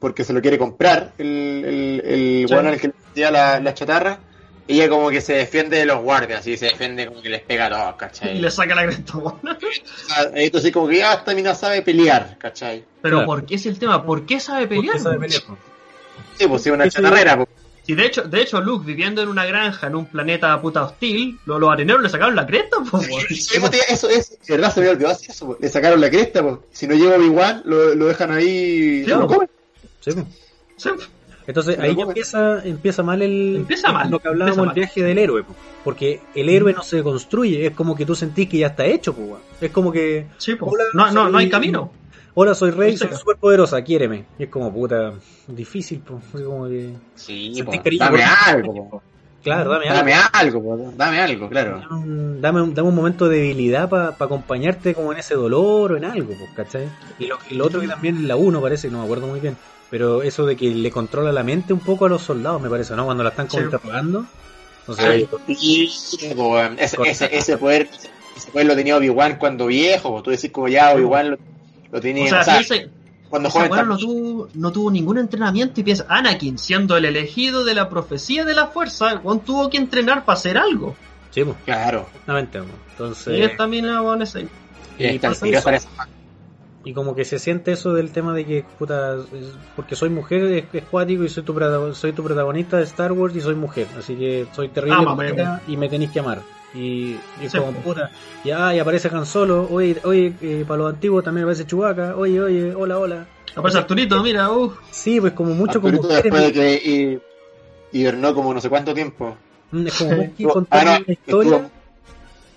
porque 0.00 0.24
se 0.24 0.32
lo 0.32 0.42
quiere 0.42 0.58
comprar, 0.58 1.12
el, 1.18 1.28
el, 1.64 2.02
el 2.04 2.48
Sí. 2.48 2.52
weón 2.52 2.66
al 2.66 2.80
que 2.80 2.92
le 3.14 3.30
la, 3.30 3.60
la 3.60 3.72
chatarra, 3.72 4.18
ella 4.68 4.88
como 4.88 5.10
que 5.10 5.20
se 5.20 5.34
defiende 5.34 5.76
de 5.78 5.86
los 5.86 6.00
guardias, 6.02 6.46
y 6.46 6.56
se 6.56 6.66
defiende 6.66 7.06
como 7.06 7.20
que 7.20 7.28
les 7.28 7.42
pega 7.42 7.66
a 7.66 7.70
todos, 7.70 7.94
¿cachai? 7.96 8.36
Y 8.36 8.40
le 8.40 8.50
saca 8.50 8.74
la 8.74 8.84
cresta, 8.86 9.12
tú 9.12 10.58
así 10.58 10.72
como 10.72 10.88
que, 10.88 11.02
ah, 11.02 11.14
esta 11.14 11.34
mina 11.34 11.54
sabe 11.54 11.82
pelear, 11.82 12.36
¿cachai? 12.38 12.84
Pero 13.02 13.16
Claro. 13.18 13.26
¿por 13.26 13.46
qué 13.46 13.56
es 13.56 13.66
el 13.66 13.78
tema? 13.78 14.04
¿Por 14.04 14.24
qué 14.26 14.38
sabe 14.40 14.66
¿Por 14.66 14.76
qué 14.76 14.80
pelear? 14.82 14.98
sabe 15.00 15.18
pelear? 15.18 15.42
Sí, 16.38 16.46
pues 16.46 16.62
sí, 16.62 16.70
una 16.70 16.88
chatarrera, 16.88 17.36
pues. 17.36 17.48
Si 17.84 17.94
de 17.96 18.06
hecho, 18.06 18.22
de 18.22 18.40
hecho 18.40 18.60
Luke 18.60 18.86
viviendo 18.86 19.22
en 19.22 19.28
una 19.28 19.44
granja 19.44 19.88
en 19.88 19.96
un 19.96 20.06
planeta 20.06 20.60
puta 20.62 20.84
hostil, 20.84 21.40
lo- 21.46 21.58
los 21.58 21.68
areneros 21.68 22.00
le 22.00 22.08
sacaron 22.08 22.36
la 22.36 22.46
cresta, 22.46 22.76
pues. 22.88 23.06
Sí, 23.28 23.58
pues, 23.58 23.72
Eso 23.88 24.08
es, 24.08 24.38
de 24.46 24.54
verdad 24.56 24.72
se 24.72 24.78
me 24.80 24.86
había 24.86 24.92
olvidado 24.96 25.14
así 25.16 25.26
eso, 25.32 25.58
le 25.60 25.68
sacaron 25.68 26.00
la 26.00 26.08
cresta, 26.08 26.42
pues. 26.42 26.58
si 26.70 26.86
no 26.86 26.94
llega 26.94 27.16
Obi-Wan, 27.16 27.62
lo, 27.64 27.94
lo 27.96 28.06
dejan 28.06 28.30
ahí, 28.30 29.02
Sí, 29.04 29.10
lo 29.10 29.26
pues. 29.26 29.32
comen. 29.36 29.50
Sí, 30.00 30.12
po. 30.12 30.26
Sí. 30.76 30.90
Entonces 31.46 31.78
ahí 31.78 31.96
ya 31.96 32.04
empieza, 32.04 32.64
empieza 32.64 33.02
mal 33.02 33.22
el 33.22 33.56
Empieza 33.56 33.92
mal, 33.92 34.10
lo 34.10 34.18
que 34.20 34.28
hablábamos 34.28 34.68
el 34.68 34.74
viaje 34.74 35.02
del 35.02 35.18
héroe, 35.18 35.42
po. 35.42 35.54
porque 35.84 36.20
el 36.34 36.48
héroe 36.48 36.72
no 36.72 36.82
se 36.82 37.02
construye, 37.02 37.66
es 37.66 37.74
como 37.74 37.96
que 37.96 38.06
tú 38.06 38.14
sentís 38.14 38.48
que 38.48 38.58
ya 38.58 38.68
está 38.68 38.84
hecho, 38.84 39.14
po, 39.14 39.38
es 39.60 39.70
como 39.70 39.90
que 39.92 40.26
Sí. 40.38 40.56
Hola, 40.60 40.84
No, 40.94 41.10
no, 41.10 41.28
no 41.28 41.38
hay 41.38 41.48
camino. 41.48 41.90
Hola, 42.34 42.54
soy 42.54 42.70
Rey, 42.70 42.96
soy 42.96 43.10
súper 43.14 43.36
poderosa, 43.36 43.82
quiéreme. 43.82 44.24
Y 44.38 44.44
es 44.44 44.48
como, 44.48 44.72
puta, 44.72 45.12
difícil, 45.48 46.00
pues. 46.00 46.22
Así 46.32 46.42
como 46.42 46.66
que. 46.66 46.94
Sí, 47.14 47.52
Sentí 47.54 47.78
cariño 47.78 48.04
dame 48.06 48.24
algo. 48.24 49.02
Claro, 49.42 49.72
dame 49.72 49.88
algo. 49.88 49.98
dame 49.98 50.14
algo, 50.32 50.92
dame 50.96 51.20
algo, 51.20 51.48
claro. 51.48 51.80
Dame 52.40 52.62
un, 52.62 52.74
dame 52.74 52.88
un, 52.88 52.94
momento 52.94 53.28
de 53.28 53.38
debilidad 53.38 53.88
para 53.88 54.14
acompañarte 54.18 54.94
como 54.94 55.12
en 55.12 55.18
ese 55.18 55.34
dolor 55.34 55.92
o 55.92 55.96
en 55.96 56.04
algo, 56.04 56.32
pues, 56.38 56.50
¿cachai? 56.54 56.88
Y 57.18 57.26
lo, 57.26 57.38
y 57.50 57.54
lo 57.54 57.66
otro 57.66 57.80
que 57.80 57.88
también 57.88 58.16
en 58.16 58.28
la 58.28 58.36
1 58.36 58.62
parece, 58.62 58.88
no 58.88 58.98
me 58.98 59.04
acuerdo 59.04 59.26
muy 59.26 59.40
bien, 59.40 59.56
pero 59.92 60.22
eso 60.22 60.46
de 60.46 60.56
que 60.56 60.70
le 60.70 60.90
controla 60.90 61.30
la 61.32 61.42
mente 61.44 61.74
un 61.74 61.80
poco 61.80 62.06
a 62.06 62.08
los 62.08 62.22
soldados, 62.22 62.62
me 62.62 62.70
parece, 62.70 62.96
¿no? 62.96 63.04
Cuando 63.04 63.22
la 63.22 63.28
están 63.28 63.46
como 63.46 63.60
Sí. 63.60 63.64
interrogando. 63.66 64.24
No 64.88 64.94
sé, 64.94 65.28
Sí, 65.54 66.32
weón. 66.34 66.78
ese, 66.78 66.96
ese, 67.04 67.28
ese 67.36 67.58
poder, 67.58 67.90
ese 68.34 68.50
poder 68.50 68.66
lo 68.68 68.74
tenía 68.74 68.96
Obi-Wan 68.96 69.36
cuando 69.36 69.66
viejo, 69.66 70.22
tú 70.22 70.30
decís 70.30 70.50
como 70.50 70.68
ya 70.68 70.94
Obi-Wan 70.94 71.32
lo, 71.32 71.38
lo 71.92 72.00
tenía, 72.00 72.24
O 72.24 72.28
sea, 72.28 72.40
o 72.40 72.44
sea, 72.44 72.56
si 72.56 72.74
ese, 72.74 72.90
cuando 73.28 73.50
joven 73.50 73.70
weón 73.70 73.88
no 73.88 73.96
también. 73.98 74.08
tuvo, 74.08 74.48
no 74.54 74.72
tuvo 74.72 74.90
ningún 74.90 75.18
entrenamiento 75.18 75.78
y 75.82 75.84
piensa, 75.84 76.06
Anakin, 76.08 76.56
siendo 76.56 76.96
el 76.96 77.04
elegido 77.04 77.62
de 77.62 77.74
la 77.74 77.90
profecía 77.90 78.46
de 78.46 78.54
la 78.54 78.68
fuerza, 78.68 79.20
weón 79.22 79.40
tuvo 79.40 79.68
que 79.68 79.76
entrenar 79.76 80.24
para 80.24 80.38
hacer 80.38 80.56
algo. 80.56 80.96
sí, 81.30 81.44
pues, 81.44 81.56
Claro. 81.66 82.06
exactamente. 82.08 82.62
Entonces. 82.92 83.38
Y 83.38 83.42
esta 83.42 83.66
mina, 83.66 84.00
weón, 84.00 84.22
es 84.22 84.34
ahí. 84.36 84.48
Y 84.98 85.04
está 85.04 85.34
Y 86.84 86.94
como 86.94 87.14
que 87.14 87.24
se 87.24 87.38
siente 87.38 87.72
eso 87.72 87.92
del 87.92 88.10
tema 88.10 88.34
de 88.34 88.44
que, 88.44 88.64
puta, 88.78 89.16
porque 89.76 89.94
soy 89.94 90.10
mujer, 90.10 90.42
es, 90.44 90.64
es 90.72 90.84
cuático 90.84 91.22
y 91.22 91.28
soy 91.28 91.44
tu, 91.44 91.54
soy 91.94 92.12
tu 92.12 92.24
protagonista 92.24 92.76
de 92.78 92.82
Star 92.84 93.12
Wars 93.12 93.36
y 93.36 93.40
soy 93.40 93.54
mujer. 93.54 93.86
Así 93.96 94.16
que 94.16 94.46
soy 94.52 94.68
terrible 94.68 94.96
Ah, 95.44 95.60
y 95.68 95.76
me 95.76 95.88
tenéis 95.88 96.10
que 96.10 96.18
amar. 96.20 96.40
Y, 96.74 97.12
y 97.40 97.44
es 97.44 97.52
Sí, 97.52 97.58
como, 97.58 97.72
puta, 97.72 98.10
ya, 98.44 98.74
y 98.74 98.78
aparece 98.78 99.08
Han 99.08 99.26
Solo, 99.26 99.68
oye, 99.70 99.96
oye, 100.04 100.32
eh, 100.40 100.64
para 100.66 100.78
los 100.78 100.94
antiguos 100.94 101.22
también 101.22 101.44
aparece 101.44 101.66
Chewbacca, 101.66 102.16
oye, 102.16 102.40
oye, 102.40 102.74
hola, 102.74 102.98
hola. 102.98 103.26
Aparece 103.54 103.78
Arturito, 103.78 104.22
mira, 104.22 104.50
uh. 104.50 104.72
Sí, 104.90 105.20
pues 105.20 105.34
como 105.34 105.54
mucho 105.54 105.80
como 105.82 105.94
Arturito 105.94 106.08
después 106.22 106.42
de 106.46 106.52
que 106.52 107.20
y- 107.92 107.98
hibernó 107.98 108.34
como 108.34 108.54
no 108.54 108.60
sé 108.60 108.70
cuánto 108.70 108.94
tiempo. 108.94 109.36
Mm, 109.70 109.86
es 109.86 109.98
como 109.98 110.10
muy 110.12 110.26
que 110.28 110.42
Estuvo- 110.44 110.52
contar 110.54 110.80
ah, 110.80 110.84
no, 110.98 111.04
una 111.04 111.12
historia, 111.12 111.56
estuvo 111.56 111.70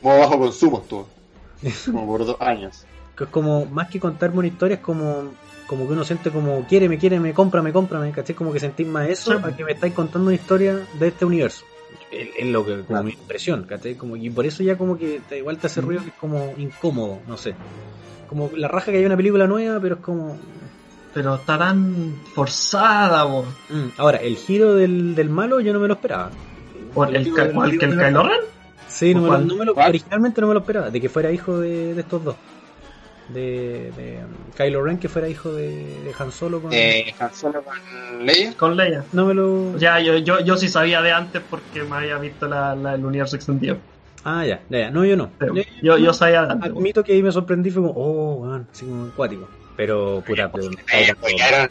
Como 0.01 0.17
bajo 0.19 0.39
consumo 0.39 0.77
estuvo. 0.81 1.07
Como 1.85 2.07
por 2.07 2.25
dos 2.25 2.37
años. 2.39 2.84
Que 3.15 3.23
es 3.25 3.29
como, 3.29 3.65
más 3.65 3.89
que 3.89 3.99
contarme 3.99 4.39
una 4.39 4.47
historia, 4.47 4.75
es 4.75 4.81
como, 4.81 5.33
como 5.67 5.87
que 5.87 5.93
uno 5.93 6.03
siente 6.03 6.29
como, 6.31 6.65
quiéreme, 6.67 6.97
quiéreme, 6.97 7.33
cómprame, 7.33 7.71
cómprame, 7.71 8.11
¿cachai? 8.11 8.35
Como 8.35 8.51
que 8.51 8.59
sentís 8.59 8.87
más 8.87 9.09
eso 9.09 9.31
Sí. 9.31 9.37
a 9.43 9.55
que 9.55 9.63
me 9.63 9.71
estáis 9.71 9.93
contando 9.93 10.27
una 10.27 10.35
historia 10.35 10.79
de 10.99 11.07
este 11.07 11.25
universo. 11.25 11.65
Es, 12.11 12.45
lo 12.47 12.65
que, 12.65 12.71
como 12.75 12.85
Claro. 12.87 13.03
mi 13.05 13.11
impresión, 13.11 13.63
¿cachai? 13.63 13.95
Como, 13.95 14.15
y 14.15 14.29
por 14.29 14.45
eso 14.45 14.63
ya 14.63 14.77
como 14.77 14.97
que 14.97 15.21
te, 15.27 15.37
igual 15.39 15.57
te 15.57 15.67
hace 15.67 15.81
ruido 15.81 16.01
que 16.03 16.09
es 16.09 16.15
como 16.15 16.53
incómodo, 16.57 17.19
no 17.27 17.37
sé. 17.37 17.55
Como 18.27 18.49
la 18.55 18.67
raja 18.67 18.91
que 18.91 18.97
hay 18.97 19.05
una 19.05 19.17
película 19.17 19.47
nueva, 19.47 19.79
pero 19.79 19.95
es 19.95 20.01
como... 20.01 20.37
Pero 21.13 21.35
está 21.35 21.57
tan 21.57 22.15
forzada, 22.33 23.25
weón. 23.25 23.45
mm. 23.69 23.87
Ahora, 23.97 24.17
el 24.17 24.35
giro 24.35 24.75
del, 24.75 25.15
del 25.15 25.29
malo 25.29 25.61
yo 25.61 25.71
no 25.73 25.79
me 25.79 25.87
lo 25.87 25.93
esperaba. 25.93 26.29
¿Por 26.93 27.09
el, 27.09 27.15
el 27.15 27.23
de 27.25 27.31
verdad. 27.31 28.07
Kylo 28.07 28.23
Ren? 28.23 28.39
Sí, 28.87 29.13
no 29.15 29.21
me, 29.21 29.65
lo, 29.65 29.75
me 29.75 29.83
originalmente 29.85 30.41
no 30.41 30.47
me 30.47 30.53
lo 30.53 30.59
esperaba, 30.59 30.89
de 30.89 31.01
que 31.01 31.09
fuera 31.09 31.31
hijo 31.31 31.59
de, 31.59 31.93
de 31.93 32.01
estos 32.01 32.23
dos. 32.23 32.35
De, 33.29 33.91
de 33.97 34.19
Kylo 34.55 34.83
Ren, 34.83 34.99
que 34.99 35.09
fuera 35.09 35.27
hijo 35.27 35.51
de, 35.51 35.67
de 36.03 36.13
Han 36.19 36.31
Solo 36.31 36.61
con... 36.61 36.71
Eh, 36.73 37.13
Han 37.19 37.33
Solo 37.33 37.63
con 37.63 38.25
Leia. 38.25 38.53
Con 38.55 38.77
Leia. 38.77 39.03
No 39.13 39.25
me 39.25 39.33
lo... 39.33 39.75
Ya, 39.77 39.99
yo, 39.99 40.17
yo, 40.17 40.39
yo 40.41 40.57
sí 40.57 40.69
sabía 40.69 41.01
de 41.01 41.11
antes 41.11 41.41
porque 41.49 41.83
me 41.83 41.95
había 41.95 42.17
visto 42.19 42.47
la, 42.47 42.75
la- 42.75 42.93
el 42.93 43.03
universo 43.03 43.35
extendido. 43.35 43.77
Ah, 44.23 44.45
ya, 44.45 44.61
ya, 44.69 44.79
ya. 44.79 44.91
No, 44.91 45.05
yo 45.05 45.15
no. 45.17 45.31
Pero 45.39 45.55
Yo- 45.55 45.63
Yo, 45.81 45.97
yo 45.97 46.13
sabía 46.13 46.43
de 46.45 46.51
antes. 46.53 46.71
Admito 46.71 47.03
que 47.03 47.13
ahí 47.13 47.23
me 47.23 47.31
sorprendí, 47.31 47.71
fue 47.71 47.81
como, 47.83 47.93
oh, 47.95 48.35
weón, 48.35 48.67
así 48.71 48.85
como 48.85 49.05
acuático. 49.07 49.47
Pero, 49.75 50.23
puta, 50.25 50.51
pero, 50.51 50.69
spoilearon, 50.71 51.69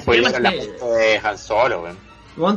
spoilearon 0.00 0.42
la 0.42 0.50
de 0.50 1.20
Han 1.22 1.38
Solo, 1.38 1.82
weón. 1.82 2.09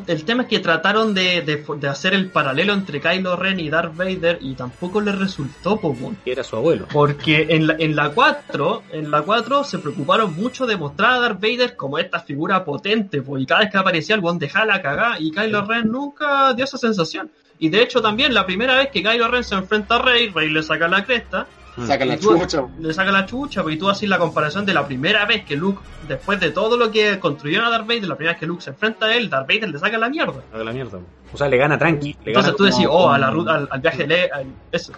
El 0.07 0.24
tema 0.24 0.43
es 0.43 0.49
que 0.49 0.59
trataron 0.59 1.13
de, 1.13 1.41
de, 1.41 1.65
de 1.78 1.88
hacer 1.88 2.13
el 2.13 2.30
paralelo 2.30 2.74
entre 2.74 3.01
Kylo 3.01 3.36
Ren 3.36 3.59
y 3.59 3.69
Darth 3.69 3.95
Vader 3.95 4.38
y 4.41 4.53
tampoco 4.53 5.01
les 5.01 5.17
resultó, 5.17 5.78
po, 5.78 5.95
que 6.24 6.32
era 6.32 6.43
su 6.43 6.55
abuelo. 6.55 6.88
Porque 6.91 7.47
en 7.49 7.67
la, 7.67 7.76
en 7.80 7.95
la 7.95 8.09
4, 8.11 8.84
en 8.91 9.11
la 9.11 9.24
4 9.24 9.63
se 9.63 9.80
preocuparon 9.80 10.36
mucho 10.36 10.65
de 10.65 10.78
mostrar 10.78 11.13
a 11.13 11.19
Darth 11.19 11.41
Vader 11.41 11.76
como 11.76 11.97
esta 11.97 12.19
figura 12.19 12.63
potente, 12.63 13.21
pues, 13.21 13.43
y 13.43 13.45
cada 13.45 13.61
vez 13.61 13.71
que 13.71 13.78
aparecía 13.78 14.15
el 14.15 14.21
weón 14.21 14.39
dejaba 14.39 14.65
la 14.65 14.82
cagada, 14.82 15.19
y 15.19 15.32
Kylo 15.32 15.65
Ren 15.65 15.91
nunca 15.91 16.53
dio 16.53 16.65
esa 16.65 16.78
sensación. 16.78 17.30
Y 17.59 17.69
de 17.69 17.82
hecho 17.82 18.01
también 18.01 18.34
la 18.34 18.45
primera 18.45 18.76
vez 18.76 18.89
que 18.89 19.03
Kylo 19.03 19.28
Ren 19.28 19.43
se 19.43 19.55
enfrenta 19.55 19.95
a 19.95 20.01
Rey, 20.01 20.30
Rey 20.30 20.49
le 20.49 20.63
saca 20.63 20.88
la 20.88 21.03
cresta. 21.03 21.47
Saca 21.88 22.05
la 22.05 22.13
Y 22.15 22.17
tú- 22.19 22.38
chucha. 22.38 22.63
Le 22.80 22.93
saca 22.93 23.11
la 23.11 23.26
chucha, 23.26 23.61
porque 23.63 23.78
tú 23.78 23.89
haces 23.89 24.07
la 24.07 24.19
comparación 24.19 24.65
de 24.65 24.74
la 24.74 24.86
primera 24.86 25.26
vez 25.26 25.43
que 25.45 25.55
Luke, 25.55 25.82
después 26.07 26.39
de 26.39 26.51
todo 26.51 26.78
lo 26.78 26.91
que 26.91 27.19
construyeron 27.19 27.65
a 27.65 27.69
Darth 27.71 27.88
Vader, 27.88 28.07
la 28.07 28.15
primera 28.15 28.34
vez 28.34 28.39
que 28.39 28.45
Luke 28.45 28.61
se 28.61 28.69
enfrenta 28.69 29.07
a 29.07 29.15
él, 29.15 29.30
Darth 29.30 29.47
Vader 29.47 29.69
le 29.69 29.80
saca 29.80 29.97
la 29.97 30.09
mierda. 30.09 30.41
Haga 30.53 30.63
la 30.63 30.71
mierda. 30.71 30.99
O 31.34 31.38
sea, 31.38 31.47
le 31.47 31.57
gana 31.57 31.78
tranqui. 31.78 32.13
le 32.24 32.32
Entonces 32.32 32.43
gana 32.51 32.55
tú 32.57 32.63
decís, 32.65 32.86
como- 32.86 32.99
oh, 32.99 33.09
a 33.09 33.17
la 33.17 33.32
ruta, 33.32 33.55
al, 33.55 33.67
al 33.71 33.82
viaje 33.82 33.97
de 34.03 34.07
Le, 34.07 34.30
al- 34.32 34.45
eso. 34.71 34.93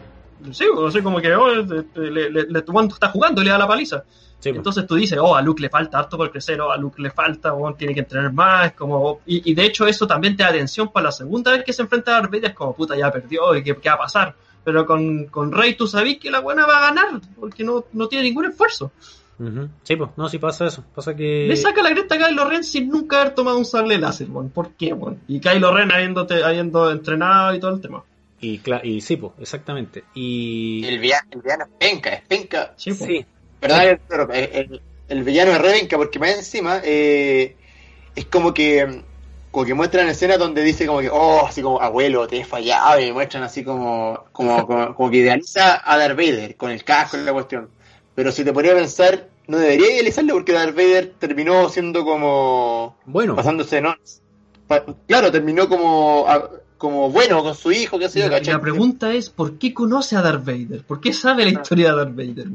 Sí, 0.52 0.66
o 0.76 0.92
sea, 0.92 1.02
como 1.02 1.20
que 1.22 1.34
oh, 1.34 1.48
le, 1.56 1.86
le, 2.12 2.30
le, 2.30 2.44
le- 2.50 2.62
bueno, 2.68 2.90
está 2.90 3.08
jugando 3.10 3.42
y 3.42 3.46
le 3.46 3.52
da 3.52 3.58
la 3.58 3.68
paliza. 3.68 4.04
Sí. 4.38 4.50
Entonces 4.50 4.86
tú 4.86 4.96
dices, 4.96 5.18
oh, 5.20 5.34
a 5.36 5.42
Luke 5.42 5.60
le 5.62 5.70
falta 5.70 5.98
harto 5.98 6.18
por 6.18 6.30
crecer, 6.30 6.60
oh, 6.62 6.72
a 6.72 6.78
Luke 6.78 7.02
le 7.02 7.10
falta, 7.10 7.54
oh, 7.54 7.74
tiene 7.74 7.94
que 7.96 8.02
entrenar 8.02 8.32
más, 8.32 8.74
como, 8.74 9.22
y, 9.26 9.50
y 9.50 9.56
de 9.56 9.64
hecho 9.66 9.88
eso 9.88 10.06
también 10.06 10.36
te 10.36 10.44
da 10.44 10.50
atención 10.50 10.92
para 10.92 11.06
la 11.06 11.12
segunda 11.14 11.52
vez 11.52 11.64
que 11.64 11.74
se 11.74 11.82
enfrenta 11.82 12.12
a 12.12 12.16
Darth 12.20 12.32
Vader, 12.32 12.50
es 12.52 12.54
como, 12.54 12.76
puta, 12.76 12.96
ya 12.96 13.10
perdió, 13.12 13.56
¿y 13.56 13.64
qué, 13.64 13.76
qué 13.78 13.90
va 13.90 13.96
a 13.96 14.00
pasar? 14.00 14.36
Pero 14.66 14.86
con, 14.86 15.26
con 15.28 15.52
Rey 15.54 15.76
tú 15.76 15.88
sabés 15.88 16.18
que 16.18 16.30
la 16.32 16.42
buena 16.42 16.66
va 16.66 16.78
a 16.80 16.90
ganar, 16.94 17.22
porque 17.40 17.64
no, 17.64 17.86
no 17.94 18.08
tiene 18.10 18.26
ningún 18.26 18.46
esfuerzo. 18.46 18.92
Sí, 19.84 19.96
pues, 19.98 20.10
no, 20.16 20.30
sí 20.30 20.38
pasa 20.40 20.66
eso. 20.66 20.84
Pasa 20.96 21.14
que. 21.16 21.46
Le 21.48 21.56
saca 21.58 21.84
la 21.84 21.92
cresta 21.92 22.16
a 22.16 22.18
Kylo 22.28 22.50
Ren 22.50 22.64
sin 22.64 22.88
nunca 22.90 23.22
haber 23.22 23.36
tomado 23.36 23.58
un 23.58 23.66
sable 23.66 23.98
láser, 23.98 24.30
weón. 24.30 24.50
¿Por 24.50 24.72
qué, 24.72 24.94
weón? 24.94 25.20
Y 25.28 25.40
Kylo 25.42 25.74
Ren 25.74 25.92
habiéndote, 25.92 26.42
habiendo 26.44 26.90
entrenado 26.92 27.54
y 27.54 27.60
todo 27.60 27.74
el 27.76 27.82
tema. 27.82 28.04
Y, 28.40 28.60
cla- 28.60 28.82
y 28.84 29.02
sí, 29.02 29.18
pues, 29.18 29.34
exactamente. 29.40 30.06
Y. 30.14 30.86
El 30.86 31.00
villano, 31.00 31.28
el 31.32 31.42
villano 31.42 31.66
es 31.66 31.70
penca, 31.78 32.10
es 32.12 32.22
penca. 32.22 32.74
Sí, 32.78 32.94
po. 32.94 33.06
Sí, 33.06 33.26
¿Verdad? 33.62 34.00
El, 34.32 34.42
el- 34.54 34.82
el 35.10 35.24
villano 35.24 35.52
es 35.52 35.62
revenca 35.62 35.98
porque 35.98 36.18
más 36.18 36.32
encima 36.36 36.80
eh, 36.84 37.56
es 38.16 38.26
como 38.26 38.54
que 38.54 39.04
como 39.56 39.66
que 39.66 39.74
muestran 39.74 40.10
escenas 40.10 40.38
donde 40.38 40.62
dice 40.62 40.86
como 40.86 41.00
que 41.00 41.10
oh 41.10 41.46
así 41.48 41.62
como 41.62 41.82
abuelo 41.82 42.28
te 42.28 42.40
he 42.40 42.44
fallado 42.44 43.00
y 43.00 43.14
muestran 43.14 43.42
así 43.44 43.64
como 43.64 44.26
como, 44.34 44.68
como, 44.68 44.94
como 44.94 45.10
que 45.10 45.16
idealiza 45.16 45.82
a 45.90 45.98
Darth 45.98 46.18
Vader 46.18 46.58
con 46.58 46.72
el 46.72 46.84
casco 46.84 47.16
y 47.16 47.22
la 47.22 47.32
cuestión 47.32 47.70
pero 48.16 48.34
si 48.34 48.44
te 48.44 48.52
ponía 48.52 48.74
a 48.74 48.76
pensar 48.76 49.30
no 49.48 49.58
debería 49.58 49.94
idealizarlo 49.94 50.34
porque 50.34 50.52
Darth 50.52 50.76
Vader 50.76 51.14
terminó 51.18 51.70
siendo 51.70 52.04
como 52.04 52.98
bueno. 53.06 53.34
pasándose 53.38 53.80
no 53.80 53.96
Pa- 54.68 54.84
claro 55.08 55.32
terminó 55.32 55.70
como 55.70 56.28
como 56.78 57.10
bueno 57.10 57.42
con 57.42 57.56
su 57.56 57.72
hijo 57.72 57.98
qué 57.98 58.10
sé 58.10 58.20
yo 58.20 58.30
¿cachai? 58.30 58.56
la 58.56 58.60
pregunta 58.60 59.14
es, 59.14 59.30
¿por 59.30 59.58
qué 59.58 59.74
conoce 59.74 60.18
a 60.18 60.22
Darth 60.22 60.44
Vader? 60.44 60.84
¿Por 60.84 61.00
qué 61.00 61.14
sabe 61.14 61.46
la 61.46 61.52
historia 61.52 61.92
de 61.92 61.96
Darth 61.96 62.14
Vader? 62.14 62.48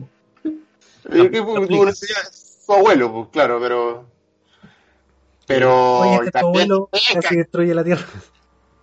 que, 1.31 1.43
pues, 1.43 1.99
su 2.67 2.73
abuelo 2.75 3.11
pues 3.11 3.29
claro 3.33 3.59
pero 3.59 4.05
pero 5.51 5.99
Oye, 5.99 6.15
este 6.15 6.27
tu 6.27 6.31
también 6.31 6.71
abuelo 6.71 6.89
penca, 6.93 7.21
casi 7.23 7.37
destruye 7.37 7.75
la 7.75 7.83
tierra. 7.83 8.07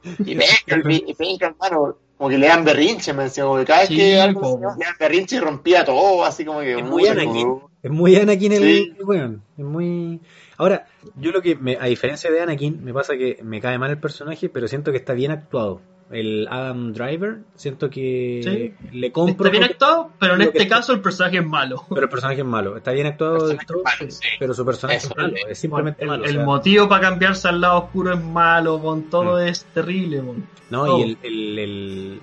Y 0.03 0.35
venga, 0.35 0.91
y 0.91 1.15
venga, 1.17 1.47
hermano, 1.47 1.97
como 2.17 2.29
que 2.29 2.37
le 2.37 2.47
dan 2.47 2.65
berrinche, 2.65 3.13
me 3.13 3.23
decía, 3.23 3.43
como 3.43 3.57
que 3.57 3.65
cada 3.65 3.79
vez 3.79 3.89
Sí, 3.89 3.95
que 3.95 4.19
algo 4.19 4.59
le 4.77 4.85
dan 4.85 4.95
berrinche 4.99 5.37
y 5.37 5.39
rompía 5.39 5.85
todo, 5.85 6.25
así 6.25 6.43
como 6.43 6.59
que... 6.59 6.77
Es 6.77 6.83
muy 6.83 7.03
uy, 7.03 7.09
Anakin. 7.09 7.59
Es 7.83 7.91
muy 7.91 8.15
Anakin 8.17 8.51
el, 8.51 8.63
Sí. 8.63 8.93
el 8.97 9.05
weón. 9.05 9.43
Es 9.57 9.63
muy. 9.63 10.19
Ahora, 10.57 10.87
yo 11.15 11.31
lo 11.31 11.41
que, 11.41 11.55
me, 11.55 11.77
a 11.79 11.85
diferencia 11.85 12.29
de 12.29 12.41
Anakin, 12.41 12.83
me 12.83 12.93
pasa 12.93 13.15
que 13.15 13.39
me 13.43 13.61
cae 13.61 13.77
mal 13.77 13.91
el 13.91 13.99
personaje, 13.99 14.49
pero 14.49 14.67
siento 14.67 14.91
que 14.91 14.97
está 14.97 15.13
bien 15.13 15.31
actuado. 15.31 15.81
El 16.09 16.47
Adam 16.49 16.93
Driver, 16.93 17.39
siento 17.55 17.89
que 17.89 18.39
Sí. 18.79 18.87
le 18.97 19.11
compro. 19.11 19.45
Está 19.47 19.49
bien 19.49 19.63
actuado, 19.63 20.11
pero 20.17 20.35
en 20.35 20.41
este 20.43 20.67
caso 20.67 20.93
el 20.93 21.01
personaje 21.01 21.39
es 21.39 21.45
malo. 21.45 21.83
pero 21.89 22.03
el 22.03 22.09
personaje 22.09 22.39
es 22.41 22.47
malo. 22.47 22.77
Está 22.77 22.91
bien 22.93 23.07
actuado, 23.07 23.39
Personaje 23.39 23.65
todo, 23.65 23.83
malo, 23.83 24.11
sí. 24.11 24.27
pero 24.39 24.53
su 24.53 24.65
personaje 24.65 24.97
Eso, 24.99 25.09
es 25.09 25.17
malo. 25.17 25.33
Es 25.49 25.57
simplemente 25.59 26.03
el, 26.03 26.07
malo. 26.09 26.23
o 26.23 26.25
el 26.25 26.33
sea, 26.33 26.43
motivo 26.45 26.87
para 26.87 27.01
cambiarse 27.01 27.47
al 27.49 27.59
lado 27.59 27.77
oscuro 27.79 28.13
es 28.13 28.23
malo, 28.23 28.79
con 28.79 29.03
todo 29.09 29.35
Mm. 29.37 29.47
es 29.47 29.65
terrible. 29.73 30.19
weón. 30.21 30.47
No, 30.69 30.85
todo. 30.85 30.99
y 30.99 31.01
el, 31.03 31.17
el, 31.23 31.59
el- 31.59 32.21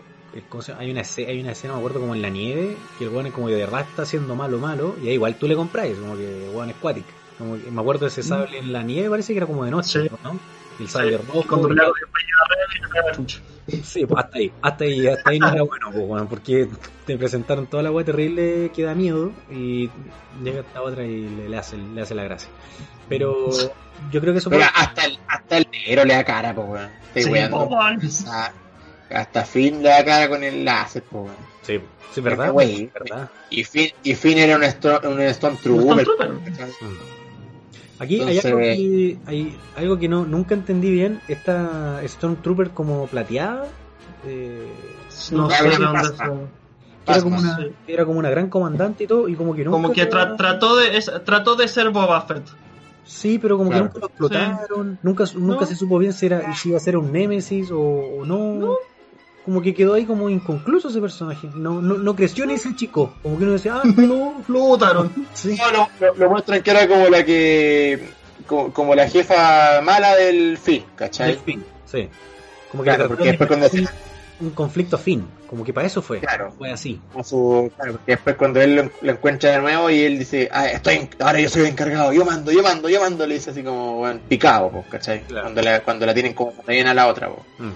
hay 0.78 0.90
una 0.90 1.02
escena, 1.02 1.30
hay 1.30 1.40
una 1.40 1.52
escena, 1.52 1.74
me 1.74 1.78
acuerdo 1.80 2.00
como 2.00 2.14
en 2.14 2.22
la 2.22 2.28
nieve, 2.30 2.76
que 2.98 3.04
el 3.04 3.10
weón 3.10 3.26
es 3.26 3.32
como 3.34 3.46
que 3.48 3.52
de 3.54 3.60
verdad 3.60 3.82
está 3.82 4.02
haciendo 4.02 4.34
malo, 4.34 4.58
malo, 4.58 4.96
y 5.02 5.08
ahí 5.08 5.14
igual 5.14 5.36
tú 5.36 5.46
le 5.46 5.54
compras, 5.54 5.86
como 6.00 6.16
que 6.16 6.46
el 6.48 6.50
weón 6.56 6.70
es 6.70 6.76
cuático. 6.76 7.06
Como 7.38 7.56
que 7.62 7.70
me 7.70 7.80
acuerdo 7.80 8.00
de 8.00 8.08
ese 8.08 8.22
sable 8.22 8.58
en 8.58 8.72
la 8.72 8.82
nieve, 8.82 9.10
parece 9.10 9.32
que 9.32 9.36
era 9.38 9.46
como 9.46 9.64
de 9.64 9.70
noche, 9.70 10.02
Sí. 10.04 10.08
¿no? 10.24 10.38
El 10.80 10.88
sable 10.88 11.18
rojo. 11.18 11.44
Cuando 11.48 11.68
y- 11.72 11.76
Sí, 13.82 14.04
pues 14.06 14.24
hasta 14.24 14.38
ahí, 14.38 14.52
hasta 14.60 14.84
ahí, 14.84 15.06
hasta 15.06 15.30
ahí 15.30 15.38
no 15.38 15.48
era 15.52 15.62
bueno, 15.62 15.86
pues, 15.90 16.04
weón, 16.06 16.28
porque 16.28 16.68
te 17.06 17.16
presentaron 17.16 17.66
toda 17.66 17.82
la 17.82 17.90
weá 17.90 18.04
terrible 18.04 18.70
que 18.74 18.82
da 18.82 18.94
miedo 18.94 19.32
y 19.50 19.88
llega 20.42 20.60
esta 20.60 20.82
otra 20.82 21.04
y 21.04 21.28
le, 21.28 21.48
le 21.48 21.56
hace, 21.56 21.76
le 21.78 22.02
hace 22.02 22.14
la 22.14 22.24
gracia. 22.24 22.50
Pero 23.08 23.48
yo 24.10 24.20
creo 24.20 24.32
que 24.34 24.38
eso 24.40 24.50
Pero 24.50 24.64
hasta 24.74 25.04
el, 25.06 25.18
hasta 25.28 25.56
el 25.58 25.66
negro 25.70 26.04
le 26.04 26.14
da 26.14 26.24
cara, 26.24 26.54
pues, 26.54 26.68
weón. 26.68 26.90
Estoy 27.06 27.22
Sí, 27.22 27.30
weando. 27.30 27.68
po, 27.68 27.74
weón. 27.76 27.98
O 28.04 28.08
sea, 28.10 28.52
hasta 29.10 29.44
Finn 29.44 29.82
le 29.82 29.88
da 29.88 30.04
cara 30.04 30.28
con 30.28 30.44
el 30.44 30.64
láser, 30.64 31.02
pues, 31.04 31.24
weón. 31.24 31.36
Sí, 31.62 31.80
sí, 32.12 32.20
¿verdad? 32.20 32.52
Y 33.50 33.64
Finn, 33.64 33.90
y 34.02 34.14
Finn 34.14 34.38
era 34.38 34.56
un, 34.56 34.62
Stro- 34.62 35.02
un 35.06 35.20
Stormtrooper. 35.32 36.04
Stormtrooper. 36.04 36.68
Aquí 37.98 38.20
hay 38.20 38.38
algo 38.38 38.58
que, 38.58 39.18
hay 39.26 39.56
algo 39.76 39.98
que 39.98 40.08
no, 40.08 40.24
nunca 40.24 40.54
entendí 40.54 40.90
bien. 40.90 41.20
Esta 41.28 42.00
Stormtrooper 42.06 42.70
como 42.70 43.06
plateada. 43.06 43.66
eh, 44.26 44.66
No 45.32 45.48
sé 45.50 45.68
dónde 45.68 45.86
pasa. 45.92 46.24
era, 47.06 47.22
como 47.22 47.36
una, 47.38 47.68
era 47.86 48.04
como 48.06 48.18
una 48.18 48.30
gran 48.30 48.48
comandante 48.50 49.04
y 49.04 49.06
todo. 49.06 49.28
Y 49.28 49.36
como 49.36 49.54
que 49.54 49.64
nunca. 49.64 49.76
Como 49.76 49.92
que 49.92 50.08
tra- 50.10 50.36
trató, 50.36 50.76
de, 50.76 50.96
es- 50.96 51.10
trató 51.24 51.54
de 51.54 51.68
ser 51.68 51.90
Boba 51.90 52.20
Fett. 52.22 52.44
Sí, 53.04 53.38
pero 53.38 53.58
como 53.58 53.68
Claro. 53.70 53.84
que 53.84 53.88
nunca 53.94 54.00
lo 54.00 54.06
explotaron. 54.06 54.98
Nunca, 55.02 55.24
nunca 55.36 55.60
No. 55.60 55.66
se 55.66 55.76
supo 55.76 55.98
bien 55.98 56.12
si, 56.14 56.26
era, 56.26 56.54
si 56.56 56.70
iba 56.70 56.78
a 56.78 56.80
ser 56.80 56.96
un 56.96 57.12
Némesis 57.12 57.70
o, 57.70 57.78
o 57.80 58.24
no. 58.24 58.76
Como 59.44 59.60
que 59.60 59.74
quedó 59.74 59.94
ahí 59.94 60.06
como 60.06 60.30
inconcluso 60.30 60.88
ese 60.88 61.00
personaje. 61.00 61.48
No, 61.54 61.82
no, 61.82 61.98
no 61.98 62.16
creció 62.16 62.46
ni 62.46 62.54
ese 62.54 62.74
chico. 62.74 63.14
Como 63.22 63.36
que 63.36 63.44
uno 63.44 63.52
decía, 63.52 63.76
ah, 63.76 63.82
Lo, 63.96 64.32
lo 64.48 64.58
botaron. 64.60 65.12
sí. 65.34 65.56
No, 65.58 65.70
lo, 65.70 65.88
lo- 66.00 66.14
lo 66.14 66.30
muestran 66.30 66.62
que 66.62 66.70
era 66.70 66.88
como 66.88 67.08
la 67.08 67.24
que. 67.24 68.08
Como, 68.46 68.72
como 68.72 68.94
la 68.94 69.08
jefa 69.08 69.80
mala 69.82 70.14
del 70.16 70.56
Finn, 70.58 70.84
¿cachai? 70.96 71.28
Del 71.28 71.38
fin. 71.38 71.64
Sí. 71.86 72.08
Como 72.70 72.82
que 72.82 72.90
Claro, 72.90 73.08
porque 73.08 73.24
después 73.24 73.48
cuando 73.48 73.68
un, 74.40 74.50
conflicto 74.50 74.98
fin. 74.98 75.26
Como 75.48 75.62
que 75.64 75.72
para 75.72 75.86
eso 75.86 76.02
fue. 76.02 76.20
Claro. 76.20 76.52
Fue 76.58 76.70
así. 76.72 77.00
a 77.16 77.22
su 77.22 77.70
claro, 77.76 77.92
porque 77.92 78.12
después 78.12 78.36
cuando 78.36 78.60
él 78.60 78.74
lo, 78.76 78.90
lo 79.02 79.12
encuentra 79.12 79.50
de 79.52 79.58
nuevo 79.60 79.88
y 79.90 80.00
él 80.02 80.18
dice 80.18 80.48
ah, 80.52 80.66
estoy 80.68 80.94
en- 80.96 81.10
ahora 81.20 81.38
yo 81.40 81.48
soy 81.48 81.62
el 81.62 81.68
encargado 81.68 82.12
yo 82.12 82.24
mando 82.24 82.50
yo 82.50 82.62
mando 82.62 82.88
yo 82.88 83.00
mando 83.00 83.26
le 83.26 83.34
dice 83.34 83.50
así 83.50 83.62
como 83.62 83.98
bueno, 83.98 84.18
picado 84.28 84.70
pues, 84.70 84.86
¿cachai? 84.90 85.22
Claro. 85.22 85.44
cuando 85.44 85.62
la 85.62 85.80
cuando 85.80 86.06
la 86.06 86.12
tienen 86.14 86.32
como 86.34 86.50
también 86.52 86.86
a 86.88 86.94
la 86.94 87.06
otra 87.06 87.28
pues. 87.30 87.46
Mm. 87.58 87.72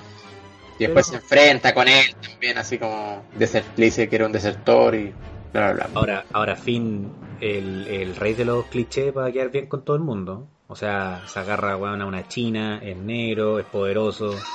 Y 0.78 0.84
después 0.84 1.08
Pero- 1.08 1.18
se 1.20 1.24
enfrenta 1.24 1.74
con 1.74 1.88
él 1.88 2.14
también 2.20 2.58
así 2.58 2.78
como 2.78 3.24
le 3.38 3.48
dice 3.76 4.08
que 4.08 4.16
era 4.16 4.26
un 4.26 4.32
desertor 4.32 4.94
y 4.94 5.12
bla 5.52 5.72
bla 5.72 5.86
bla 5.86 5.90
Ahora, 5.94 6.24
ahora 6.32 6.56
Finn, 6.56 7.10
el, 7.40 7.86
el 7.88 8.16
rey 8.16 8.34
de 8.34 8.44
los 8.44 8.66
clichés 8.66 9.12
para 9.12 9.32
quedar 9.32 9.50
bien 9.50 9.66
con 9.66 9.82
todo 9.84 9.96
el 9.96 10.02
mundo. 10.02 10.46
O 10.70 10.76
sea, 10.76 11.22
se 11.26 11.38
agarra 11.38 11.76
weón, 11.78 12.02
a 12.02 12.06
una 12.06 12.28
china, 12.28 12.78
es 12.82 12.96
negro, 12.96 13.58
es 13.58 13.64
poderoso. 13.66 14.34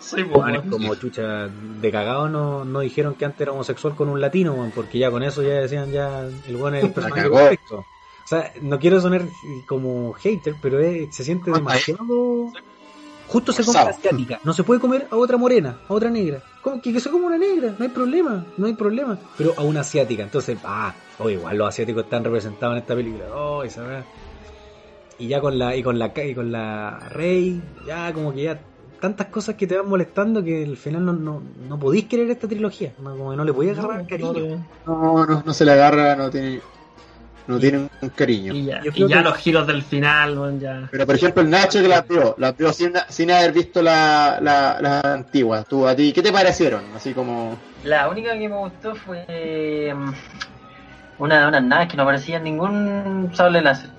Es 0.00 0.12
weón. 0.14 0.68
como 0.68 0.94
chucha 0.96 1.46
de 1.48 1.90
cagado 1.92 2.28
no, 2.28 2.64
no 2.64 2.80
dijeron 2.80 3.14
que 3.14 3.24
antes 3.24 3.40
era 3.42 3.52
homosexual 3.52 3.94
con 3.94 4.08
un 4.08 4.20
latino, 4.20 4.52
weón, 4.54 4.72
porque 4.72 4.98
ya 4.98 5.10
con 5.10 5.22
eso 5.22 5.42
ya 5.42 5.54
decían 5.54 5.92
ya 5.92 6.20
el 6.46 6.56
weón 6.56 6.74
es 6.74 6.84
el 6.84 6.92
personaje 6.92 7.30
perfecto. 7.30 7.78
O 7.78 8.28
sea, 8.28 8.52
no 8.60 8.78
quiero 8.80 9.00
sonar 9.00 9.22
como 9.68 10.12
hater, 10.14 10.54
pero 10.60 10.80
es- 10.80 11.14
se 11.14 11.22
siente 11.24 11.50
demasiado... 11.52 12.50
Justo 13.28 13.52
se 13.52 13.64
come 13.64 13.78
asiática. 13.80 14.40
No 14.44 14.52
se 14.52 14.62
puede 14.62 14.80
comer 14.80 15.06
a 15.10 15.16
otra 15.16 15.36
morena, 15.36 15.76
a 15.88 15.92
otra 15.92 16.10
negra. 16.10 16.40
¿Cómo 16.62 16.80
que, 16.80 16.92
que 16.92 17.00
se 17.00 17.10
coma 17.10 17.26
una 17.26 17.38
negra? 17.38 17.74
No 17.78 17.84
hay 17.84 17.90
problema, 17.90 18.44
no 18.56 18.66
hay 18.66 18.74
problema. 18.74 19.18
Pero 19.36 19.54
a 19.56 19.62
una 19.62 19.80
asiática. 19.80 20.22
Entonces, 20.22 20.58
ah, 20.64 20.94
oh, 21.18 21.28
igual 21.28 21.56
los 21.58 21.68
asiáticos 21.68 22.04
están 22.04 22.24
representados 22.24 22.74
en 22.74 22.82
esta 22.82 22.94
película. 22.94 23.24
Oh, 23.34 23.62
esa. 23.62 24.04
Y 25.18 25.28
ya 25.28 25.40
con 25.40 25.58
la, 25.58 25.74
y 25.74 25.82
con 25.82 25.98
la, 25.98 26.12
y 26.24 26.34
con 26.34 26.52
la 26.52 26.98
Rey, 27.10 27.60
ya 27.86 28.12
como 28.12 28.32
que 28.34 28.42
ya 28.44 28.60
tantas 29.00 29.26
cosas 29.28 29.54
que 29.56 29.66
te 29.66 29.76
van 29.76 29.88
molestando 29.88 30.42
que 30.42 30.64
al 30.64 30.76
final 30.76 31.04
no, 31.04 31.12
no, 31.12 31.42
no 31.68 31.78
podís 31.78 32.04
querer 32.06 32.30
esta 32.30 32.46
trilogía. 32.48 32.92
No, 32.98 33.16
como 33.16 33.30
que 33.30 33.36
no 33.36 33.44
le 33.44 33.52
podías 33.52 33.78
agarrar 33.78 34.02
No, 34.02 34.08
cariño. 34.08 34.66
no, 34.86 34.94
no 35.14 35.26
no 35.26 35.42
no 35.44 35.52
se 35.54 35.64
le 35.64 35.72
agarra 35.72 36.16
no 36.16 36.30
tiene 36.30 36.60
no 37.48 37.58
tiene 37.60 37.78
un, 37.78 38.08
cariño 38.10 38.52
Y 38.54 38.64
ya, 38.66 38.82
Yo 38.82 38.90
y 38.94 39.08
ya 39.08 39.18
que- 39.18 39.22
los 39.22 39.36
giros 39.36 39.66
del 39.66 39.82
final, 39.82 40.36
weón, 40.38 40.58
ya. 40.60 40.88
pero 40.90 41.06
por 41.06 41.14
ejemplo 41.14 41.42
el 41.42 41.50
Nacho 41.50 41.80
que 41.80 41.88
la 41.88 42.00
vio 42.02 42.34
la 42.38 42.52
vio 42.52 42.72
sin, 42.72 42.92
sin 43.08 43.30
haber 43.30 43.52
visto 43.52 43.82
la, 43.82 44.38
la, 44.42 44.78
la 44.80 45.00
antigua 45.14 45.62
tú 45.64 45.86
a 45.86 45.94
ti 45.94 46.12
¿qué 46.12 46.22
te 46.22 46.32
parecieron? 46.32 46.82
así 46.96 47.12
como 47.14 47.56
La 47.84 48.08
única 48.08 48.32
que 48.32 48.48
me 48.48 48.56
gustó 48.56 48.94
fue 48.96 49.92
mm, 49.94 50.12
una 51.18 51.40
de 51.42 51.48
unas 51.48 51.62
naves 51.62 51.88
que 51.88 51.96
no 51.96 52.02
aparecía 52.02 52.38
ningún 52.38 53.30
sable 53.34 53.62
láser. 53.62 53.90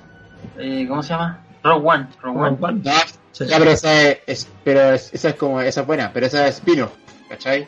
Eh, 0.58 0.86
¿Cómo 0.88 1.02
se 1.02 1.10
llama? 1.10 1.40
Rogue 1.64 1.88
One. 1.88 2.08
Rogue 2.22 2.40
One. 2.40 2.58
Weón, 2.60 2.82
no, 2.84 2.92
sí. 3.32 3.46
ya, 3.48 3.58
pero 3.58 3.72
esa 3.72 4.02
es, 4.04 4.18
es- 4.28 4.48
pero 4.64 4.92
es- 4.94 5.14
esa 5.14 5.30
es 5.30 5.36
como 5.36 5.62
esa 5.62 5.82
es 5.82 5.88
buena 5.88 6.12
pero 6.14 6.26
esa 6.28 6.48
es 6.48 6.56
spin-off 6.56 6.92
¿cachai? 7.30 7.68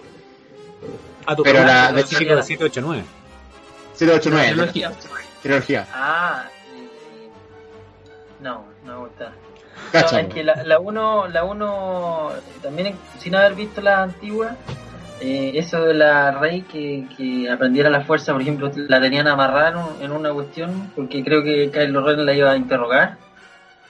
A 1.26 1.36
tu 1.36 1.44
Pero 1.44 1.64
la- 1.66 1.92
de 1.94 2.04
789. 2.04 3.04
789 3.94 4.56
La 4.56 4.90
trilogía. 5.42 5.88
Ah, 5.94 6.46
no, 8.40 8.66
no 8.86 8.94
me 8.94 9.00
gusta. 9.00 9.32
No, 9.94 10.18
es 10.20 10.28
que 10.34 10.44
la, 10.44 10.64
la 10.64 10.80
uno, 10.80 11.28
la 11.28 11.44
uno, 11.44 12.30
también 12.62 12.96
sin 13.18 13.36
haber 13.36 13.56
visto 13.56 13.82
la 13.82 14.04
antigua, 14.04 14.56
Eh, 15.22 15.52
eso 15.56 15.84
de 15.84 15.94
la 15.96 16.32
rey 16.32 16.62
que, 16.62 17.06
que 17.18 17.52
aprendiera 17.52 17.90
la 17.90 18.06
fuerza, 18.06 18.32
por 18.32 18.42
ejemplo, 18.42 18.72
la 18.88 19.02
tenían 19.02 19.28
amarrada 19.28 19.90
en 20.00 20.14
una 20.14 20.32
cuestión 20.32 20.94
porque 20.96 21.26
creo 21.26 21.44
que 21.44 21.70
Kylo 21.72 22.02
Ren 22.06 22.26
la 22.26 22.34
iba 22.34 22.52
a 22.52 22.56
interrogar 22.56 23.18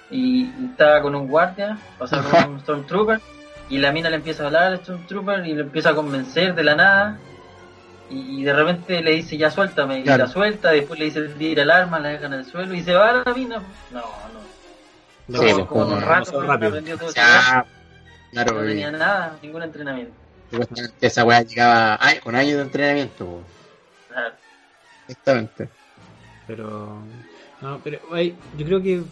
y 0.10 0.50
estaba 0.72 1.04
con 1.04 1.14
un 1.14 1.28
guardia, 1.28 1.78
o 2.00 2.08
sea, 2.08 2.24
con 2.24 2.54
un 2.54 2.60
Stormtrooper 2.62 3.22
y 3.70 3.78
la 3.78 3.92
mina 3.92 4.10
le 4.10 4.16
empieza 4.16 4.42
a 4.42 4.48
hablar 4.48 4.64
al 4.64 4.80
Stormtrooper 4.80 5.46
y 5.46 5.54
le 5.54 5.62
empieza 5.62 5.92
a 5.92 5.96
convencer 5.96 6.56
de 6.56 6.64
la 6.64 6.74
nada 6.76 7.20
y, 8.10 8.42
y 8.42 8.44
de 8.44 8.54
repente 8.54 9.02
le 9.02 9.12
dice 9.12 9.38
ya 9.38 9.50
suéltame 9.52 10.00
y 10.00 10.04
Claro. 10.04 10.26
la 10.26 10.30
suelta, 10.30 10.72
después 10.72 11.00
le 11.00 11.06
dice 11.06 11.22
tira 11.30 11.64
el 11.64 11.72
arma, 11.72 12.00
la 12.00 12.10
deja 12.10 12.26
en 12.28 12.34
el 12.34 12.46
suelo 12.46 12.74
y 12.74 12.82
se 12.84 12.94
va 12.94 13.24
la 13.26 13.34
mina. 13.34 13.62
No, 13.92 14.02
no. 14.02 14.40
Sí, 15.28 15.36
Como- 15.38 15.56
pues, 15.58 15.68
como 15.68 15.84
en 15.86 15.94
un 15.94 16.02
rato 16.02 16.42
rápido. 16.42 16.70
aprendió 16.70 16.98
todo 16.98 17.10
eso. 17.10 17.16
Ya, 17.16 17.66
claro, 18.32 18.54
no 18.54 18.62
tenía 18.68 18.92
nada, 18.92 19.38
ningún 19.44 19.62
entrenamiento. 19.64 20.14
supuestamente 20.50 21.06
esa 21.08 21.24
weá 21.24 21.42
llegaba 21.44 21.94
a- 21.96 22.20
con 22.24 22.36
años 22.36 22.56
de 22.56 22.62
entrenamiento, 22.64 23.26
po. 23.26 23.42
Claro. 24.12 24.34
Exactamente. 25.08 25.70
Pero. 26.48 26.98
No, 27.62 27.80
pero 27.84 28.00
ay, 28.12 28.36
yo 28.58 28.66
creo 28.66 28.82
que 28.82 29.04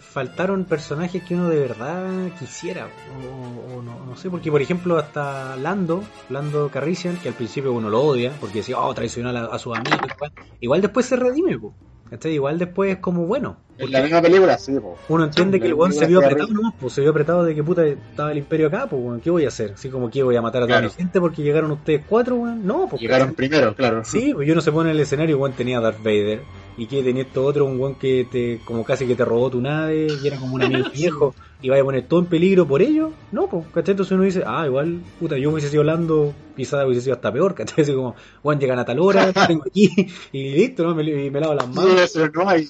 faltaron 0.00 0.64
personajes 0.64 1.22
que 1.22 1.34
uno 1.34 1.48
de 1.48 1.58
verdad 1.60 2.30
quisiera. 2.38 2.86
O, 2.86 3.76
o 3.78 3.82
no, 3.82 4.04
no 4.06 4.16
sé, 4.16 4.30
porque 4.30 4.50
por 4.50 4.62
ejemplo, 4.62 4.98
hasta 4.98 5.56
Lando, 5.56 6.02
Lando 6.30 6.68
Carrician, 6.70 7.16
que 7.16 7.28
al 7.28 7.34
principio 7.34 7.72
uno 7.72 7.88
lo 7.90 8.00
odia, 8.02 8.32
porque 8.40 8.58
decía, 8.58 8.78
oh, 8.78 8.94
traicionó 8.94 9.30
a, 9.30 9.54
a 9.54 9.58
sus 9.58 9.76
amigos. 9.76 9.98
igual, 10.14 10.32
igual 10.60 10.80
después 10.82 11.06
se 11.06 11.16
redime, 11.16 11.58
po. 11.58 11.74
Igual 12.22 12.56
después 12.56 12.92
es 12.92 12.98
como 12.98 13.26
bueno. 13.26 13.56
En 13.78 13.90
la 13.90 14.00
misma 14.00 14.22
película, 14.22 14.56
sí, 14.58 14.78
po. 14.78 14.96
Uno 15.08 15.24
entiende 15.24 15.56
Sí, 15.56 15.62
que 15.62 15.66
el 15.66 15.74
weón 15.74 15.92
se 15.92 16.06
vio 16.06 16.20
apretado 16.20 16.48
nomás, 16.52 16.74
pues 16.80 16.92
se 16.92 17.00
vio 17.00 17.10
apretado 17.10 17.42
de 17.42 17.52
que 17.52 17.64
puta 17.64 17.84
estaba 17.84 18.30
el 18.30 18.38
imperio 18.38 18.68
acá, 18.68 18.86
pues 18.86 19.02
weón, 19.02 19.20
¿qué 19.20 19.28
voy 19.28 19.44
a 19.44 19.48
hacer? 19.48 19.72
Así 19.72 19.88
como 19.88 20.08
que 20.08 20.22
voy 20.22 20.36
a 20.36 20.40
matar 20.40 20.62
a 20.62 20.66
toda 20.66 20.78
Claro. 20.78 20.92
mi 20.92 20.96
gente 21.02 21.20
porque 21.20 21.42
llegaron 21.42 21.72
ustedes 21.72 22.04
cuatro, 22.08 22.36
weón. 22.36 22.64
No, 22.64 22.86
pues 22.88 23.02
Llegaron 23.02 23.34
primero, 23.34 23.74
claro. 23.74 24.04
Sí, 24.04 24.32
pues 24.32 24.46
yo 24.46 24.54
no 24.54 24.60
se 24.60 24.70
pone 24.70 24.90
en 24.90 24.96
el 24.96 25.02
escenario, 25.02 25.36
weón 25.38 25.54
tenía 25.54 25.80
Darth 25.80 25.98
Vader. 25.98 26.42
Y 26.78 26.86
que 26.86 27.02
tenía 27.02 27.22
esto 27.22 27.42
otro, 27.44 27.64
un 27.64 27.80
weón 27.80 27.94
que 27.94 28.26
te, 28.30 28.60
como 28.64 28.84
casi 28.84 29.06
que 29.06 29.14
te 29.14 29.24
robó 29.24 29.48
tu 29.50 29.60
nave, 29.62 30.08
y 30.22 30.26
era 30.26 30.36
como 30.36 30.54
un 30.56 30.62
amigo 30.62 30.88
viejo, 30.94 31.34
y 31.62 31.70
vaya 31.70 31.80
a 31.80 31.84
poner 31.86 32.06
todo 32.06 32.20
en 32.20 32.26
peligro 32.26 32.66
por 32.66 32.82
ello. 32.82 33.10
No, 33.32 33.48
pues, 33.48 33.64
¿cachai? 33.72 33.92
Entonces 33.92 34.12
uno 34.12 34.24
dice, 34.24 34.42
ah, 34.46 34.66
igual, 34.66 35.00
puta, 35.18 35.38
yo 35.38 35.50
hubiese 35.50 35.70
sido 35.70 35.84
Lando, 35.84 36.34
quizás 36.54 36.84
hubiese 36.84 37.00
sido 37.00 37.14
hasta 37.16 37.32
peor, 37.32 37.54
¿cachai? 37.54 37.82
Así 37.82 37.94
como, 37.94 38.14
weón, 38.42 38.60
llegan 38.60 38.78
a 38.78 38.84
tal 38.84 38.98
hora, 39.00 39.32
tengo 39.46 39.62
aquí, 39.66 39.88
y 40.32 40.50
listo, 40.52 40.82
¿no? 40.84 40.94
Me, 40.94 41.02
y 41.04 41.30
me 41.30 41.40
lavo 41.40 41.54
las 41.54 41.64
Sí, 41.66 41.72
manos. 41.74 42.18
no 42.34 42.48
hay. 42.48 42.68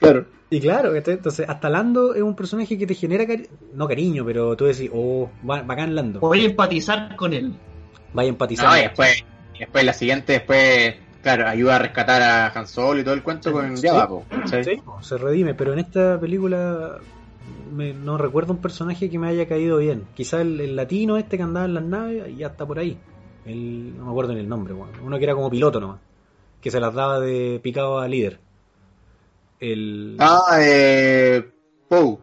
Claro. 0.00 0.26
Y 0.50 0.60
claro, 0.60 0.92
¿cachai? 0.92 1.14
entonces 1.14 1.48
hasta 1.48 1.70
Lando 1.70 2.14
es 2.14 2.22
un 2.22 2.34
personaje 2.36 2.76
que 2.76 2.86
te 2.86 2.94
genera, 2.94 3.24
cari- 3.24 3.48
no 3.72 3.86
cariño, 3.88 4.24
pero 4.24 4.56
tú 4.56 4.64
decís, 4.66 4.90
oh, 4.92 5.30
ba- 5.42 5.62
bacán 5.62 5.94
Lando, 5.94 6.18
Voy 6.20 6.42
a 6.42 6.44
empatizar 6.46 7.14
con 7.16 7.32
él. 7.32 7.52
vaya 8.12 8.28
a 8.28 8.30
empatizar. 8.30 8.68
No, 8.68 8.76
y 8.76 8.82
después, 8.82 9.24
y 9.54 9.58
después 9.60 9.84
la 9.84 9.92
siguiente, 9.92 10.32
después, 10.34 10.96
claro, 11.24 11.48
ayuda 11.48 11.74
a 11.74 11.78
rescatar 11.80 12.22
a 12.22 12.46
Han 12.56 12.68
Solo 12.68 13.00
y 13.00 13.04
todo 13.04 13.14
el 13.14 13.22
cuento 13.24 13.50
con 13.50 13.76
Sí. 13.76 13.88
Java. 13.88 14.08
Sí, 14.62 14.80
se 15.00 15.18
redime, 15.18 15.54
pero 15.54 15.72
en 15.72 15.80
esta 15.80 16.20
película 16.20 16.98
me- 17.72 17.92
no 17.92 18.16
recuerdo 18.16 18.52
un 18.52 18.60
personaje 18.60 19.10
que 19.10 19.18
me 19.18 19.26
haya 19.28 19.48
caído 19.48 19.78
bien. 19.78 20.04
Quizá 20.14 20.40
el, 20.40 20.60
el 20.60 20.76
latino 20.76 21.16
este 21.16 21.36
que 21.36 21.42
andaba 21.42 21.66
en 21.66 21.74
las 21.74 21.82
naves 21.82 22.28
y 22.28 22.36
ya 22.36 22.46
está 22.48 22.64
por 22.64 22.78
ahí. 22.78 22.96
El, 23.44 23.96
no 23.98 24.04
me 24.04 24.10
acuerdo 24.10 24.32
ni 24.34 24.40
el 24.40 24.48
nombre, 24.48 24.72
uno 25.02 25.18
que 25.18 25.24
era 25.24 25.34
como 25.34 25.50
piloto 25.50 25.80
nomás, 25.80 25.98
que 26.60 26.70
se 26.70 26.78
las 26.78 26.94
daba 26.94 27.18
de 27.20 27.58
picado 27.62 27.98
a 27.98 28.06
líder. 28.06 28.38
El 29.60 30.16
Ah, 30.20 30.58
eh. 30.60 31.50
Poe. 31.88 32.18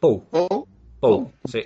Poe, 0.00 0.20
Poe. 0.30 0.64
Poe, 1.00 1.26
sí. 1.44 1.60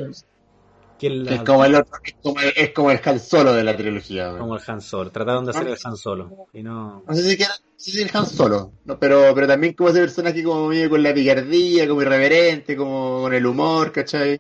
Que 1.01 1.25
Que 1.25 1.35
es 1.37 1.43
como 1.43 1.65
el 1.65 1.75
otro, 1.75 1.97
es 2.05 2.15
como 2.23 2.41
el, 2.41 2.53
es 2.55 2.71
como 2.75 2.91
el 2.91 3.01
Han 3.05 3.19
Solo 3.19 3.55
de 3.55 3.65
la 3.65 3.77
trilogía, 3.77 4.37
como 4.37 4.57
el 4.57 4.63
Han 4.67 4.81
Solo. 4.83 5.11
Trataron 5.11 5.45
de 5.47 5.51
hacer 5.53 5.69
el 5.69 5.79
Han 5.83 5.97
Solo 5.97 6.47
y 6.53 6.63
no. 6.63 7.03
No 7.07 7.15
sé 7.15 7.23
si 7.23 7.43
era, 7.43 7.55
si 7.77 8.03
el 8.03 8.11
Han 8.13 8.27
Solo, 8.27 8.73
no, 8.85 8.99
pero, 8.99 9.33
pero 9.35 9.47
también 9.47 9.73
como 9.73 9.89
ese 9.89 10.01
personaje 10.01 10.43
como 10.43 10.69
medio 10.69 10.91
con 10.91 11.03
la 11.03 11.15
picardía, 11.15 11.89
como 11.89 12.03
irreverente, 12.03 12.77
como 12.77 13.23
con 13.23 13.33
el 13.33 13.47
humor, 13.47 13.93
¿cachai? 13.93 14.39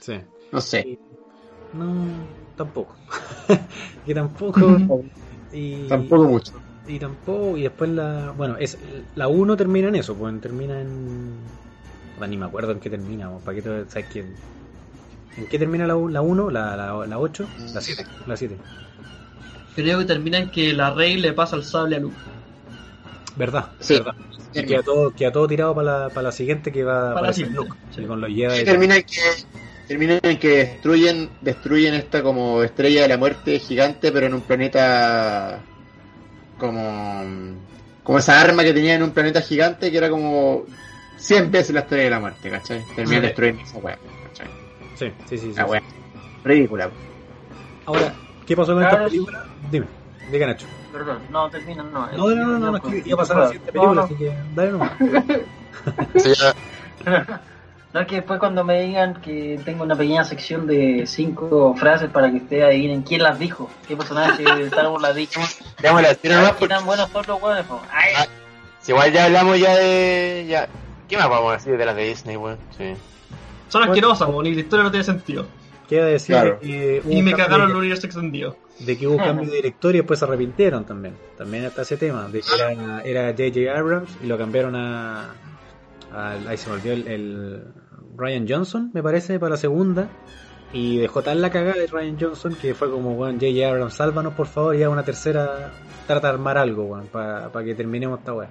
Sí. 0.00 0.20
No 0.52 0.60
sé. 0.60 0.98
No, 1.72 2.04
tampoco. 2.56 2.94
que 4.06 4.14
tampoco. 4.14 5.02
y, 5.52 5.88
Tampoco 5.88 6.24
mucho. 6.24 6.52
Y 6.86 6.98
tampoco, 6.98 7.56
y 7.56 7.62
después 7.62 7.90
la. 7.90 8.34
Bueno, 8.36 8.56
es 8.58 8.76
la 9.14 9.28
1 9.28 9.56
termina 9.56 9.88
en 9.88 9.94
eso, 9.96 10.14
pues 10.14 10.38
termina 10.40 10.80
en. 10.80 11.38
Ni 12.28 12.36
me 12.36 12.46
acuerdo 12.46 12.72
en 12.72 12.80
qué 12.80 12.90
termina, 12.90 13.30
pues, 13.30 13.42
¿para 13.44 13.54
qué 13.56 13.62
te- 13.62 13.90
sabes 13.90 14.06
qué? 14.12 14.24
¿En 15.36 15.46
qué 15.46 15.58
termina 15.58 15.86
la 15.86 15.94
1? 15.96 16.50
La, 16.50 16.76
la, 16.76 17.06
la 17.06 17.18
8? 17.18 17.46
La 17.74 17.80
7. 17.80 18.06
La 18.26 18.36
7. 18.36 18.56
Creo 19.74 19.98
que 20.00 20.04
termina 20.04 20.38
en 20.38 20.50
que 20.50 20.72
la 20.74 20.90
rey 20.90 21.16
le 21.16 21.32
pasa 21.32 21.56
el 21.56 21.64
sable 21.64 21.96
a 21.96 22.00
Luke. 22.00 22.16
¿Verdad? 23.36 23.70
Sí. 23.80 23.94
¿verdad? 23.94 24.14
Y 24.54 24.64
queda 24.64 24.82
todo, 24.82 25.10
queda 25.14 25.32
todo 25.32 25.48
tirado 25.48 25.74
para 25.74 26.00
la, 26.00 26.08
para 26.10 26.22
la 26.24 26.32
siguiente 26.32 26.70
que 26.70 26.84
va 26.84 27.12
a 27.12 27.14
Para 27.14 27.28
aparecer. 27.30 27.48
Luke. 27.52 27.72
Sí. 27.94 28.02
Con 28.04 28.20
los 28.20 28.30
Jedi. 28.30 28.60
Y 28.60 28.64
termina 28.64 28.96
en 28.96 29.02
que 29.04 29.20
termina 29.88 30.18
en 30.22 30.38
que 30.38 30.48
destruyen 30.48 31.30
destruyen 31.40 31.94
esta 31.94 32.22
como 32.22 32.62
estrella 32.62 33.02
de 33.02 33.08
la 33.08 33.16
muerte 33.16 33.58
gigante 33.58 34.12
pero 34.12 34.26
en 34.26 34.34
un 34.34 34.42
planeta 34.42 35.60
como 36.58 37.24
como 38.02 38.18
esa 38.18 38.40
arma 38.40 38.62
que 38.62 38.72
tenía 38.72 38.94
en 38.94 39.02
un 39.02 39.10
planeta 39.10 39.40
gigante 39.40 39.90
que 39.90 39.96
era 39.98 40.08
como 40.10 40.64
100 41.16 41.50
veces 41.50 41.74
la 41.74 41.80
estrella 41.80 42.04
de 42.04 42.10
la 42.10 42.20
muerte 42.20 42.50
¿cachai? 42.50 42.84
terminan 42.94 43.22
Sí. 43.22 43.26
destruyendo 43.26 43.62
esa 43.62 43.78
weá. 43.78 43.98
Sí, 45.08 45.12
sí, 45.28 45.38
sí. 45.38 45.54
sí. 45.54 45.62
weá 45.62 45.82
ridícula 46.44 46.90
Ahora, 47.86 48.12
¿qué 48.46 48.56
pasó 48.56 48.74
con 48.74 48.82
esta 48.84 49.04
película? 49.04 49.44
Dime, 49.70 49.86
diga 50.30 50.46
Nacho. 50.46 50.66
Perdón, 50.92 51.18
no, 51.30 51.48
termina, 51.50 51.82
no. 51.82 52.06
No, 52.12 52.30
no, 52.30 52.34
no, 52.34 52.58
no, 52.58 52.70
no, 52.72 52.76
es 52.76 52.82
que 52.82 53.02
iba 53.08 53.14
a 53.14 53.18
pasar 53.18 53.36
a 53.38 53.40
la 53.40 53.46
siguiente 53.48 53.72
No, 53.72 53.80
película, 53.80 54.00
no. 54.00 54.04
así 54.06 54.14
que 54.16 54.34
dale 54.54 54.72
nomás. 54.72 54.92
Sí, 56.16 56.32
ya- 56.34 57.40
No, 57.92 58.00
es 58.00 58.06
que 58.06 58.14
después 58.16 58.40
cuando 58.40 58.64
me 58.64 58.80
digan 58.84 59.20
que 59.20 59.60
tengo 59.66 59.84
una 59.84 59.94
pequeña 59.94 60.24
sección 60.24 60.66
de 60.66 61.04
cinco 61.06 61.74
frases 61.76 62.08
para 62.08 62.30
que 62.30 62.38
ustedes 62.38 62.64
adivinen 62.64 63.02
quién 63.02 63.22
las 63.22 63.38
dijo, 63.38 63.68
qué 63.86 63.94
personaje 63.96 64.42
de 64.42 64.62
Star 64.68 64.88
Wars 64.88 65.02
las 65.02 65.14
dijo. 65.14 65.42
démosle 65.82 66.16
nomás 66.24 66.52
¿Qué 66.52 66.68
tan 66.68 66.86
buenos 66.86 67.10
son 67.10 67.22
los 67.28 67.42
hueones? 67.42 67.66
Ay, 67.90 68.12
Ah. 68.16 68.24
si 68.80 68.92
igual 68.92 69.12
ya 69.12 69.26
hablamos 69.26 69.58
ya 69.58 69.76
de 69.76 70.46
ya 70.48 70.68
¿qué 71.06 71.18
más 71.18 71.28
vamos 71.28 71.50
a 71.50 71.56
decir 71.56 71.76
de 71.76 71.84
las 71.84 71.94
de 71.94 72.04
Disney 72.04 72.36
weón? 72.36 72.56
Sí. 72.78 72.94
Son 73.72 73.82
asquerosas, 73.84 74.28
weón, 74.28 74.46
y 74.46 74.54
la 74.54 74.60
historia 74.60 74.82
no 74.84 74.90
tiene 74.90 75.04
sentido. 75.04 75.46
Queda 75.88 76.06
decir 76.06 76.34
Claro. 76.34 76.58
que 76.60 77.00
hubo 77.04 77.12
Y 77.12 77.18
un 77.18 77.24
me 77.24 77.32
cagaron 77.34 77.66
de- 77.68 77.72
el 77.72 77.78
universo 77.78 78.06
extendido. 78.06 78.56
de 78.78 78.96
que 78.98 79.06
hubo 79.06 79.16
cambio 79.18 79.48
de 79.50 79.56
director 79.56 79.94
y 79.94 79.98
después 79.98 80.18
se 80.18 80.24
arrepintieron 80.24 80.84
también. 80.84 81.14
También 81.36 81.64
está 81.64 81.82
ese 81.82 81.96
tema, 81.96 82.28
de 82.28 82.40
que 82.40 83.10
era, 83.10 83.30
J.J. 83.30 83.78
Abrams 83.78 84.10
y 84.22 84.26
lo 84.26 84.36
cambiaron 84.38 84.74
a, 84.76 85.30
a- 86.12 86.32
Ahí 86.48 86.56
se 86.56 86.68
me 86.68 86.76
olvidó 86.76 86.94
el, 86.94 87.06
el 87.08 87.64
Ryan 88.16 88.46
Johnson, 88.48 88.90
me 88.94 89.02
parece, 89.02 89.38
para 89.38 89.50
la 89.50 89.56
segunda. 89.56 90.08
Y 90.74 90.96
dejó 90.98 91.22
tan 91.22 91.42
la 91.42 91.50
cagada 91.50 91.74
de 91.78 91.86
Ryan 91.86 92.16
Johnson 92.18 92.54
que 92.60 92.74
fue 92.74 92.90
como, 92.90 93.12
weón, 93.12 93.34
J.J. 93.40 93.68
Abrams, 93.68 93.94
sálvanos 93.94 94.32
por 94.34 94.46
favor 94.46 94.74
y 94.74 94.82
haga 94.82 94.92
una 94.92 95.04
tercera. 95.04 95.70
Trata 96.06 96.28
de 96.28 96.32
armar 96.34 96.56
algo, 96.58 96.84
weón, 96.84 97.06
para 97.08 97.50
que 97.64 97.74
terminemos 97.74 98.18
esta 98.20 98.32
weá. 98.32 98.48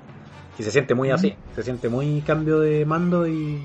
Y 0.60 0.64
se 0.64 0.70
siente 0.72 0.94
muy 0.94 1.10
así, 1.10 1.34
se 1.56 1.64
siente 1.64 1.90
muy 1.90 2.22
cambio 2.22 2.60
de 2.60 2.86
mando 2.86 3.28
y. 3.28 3.60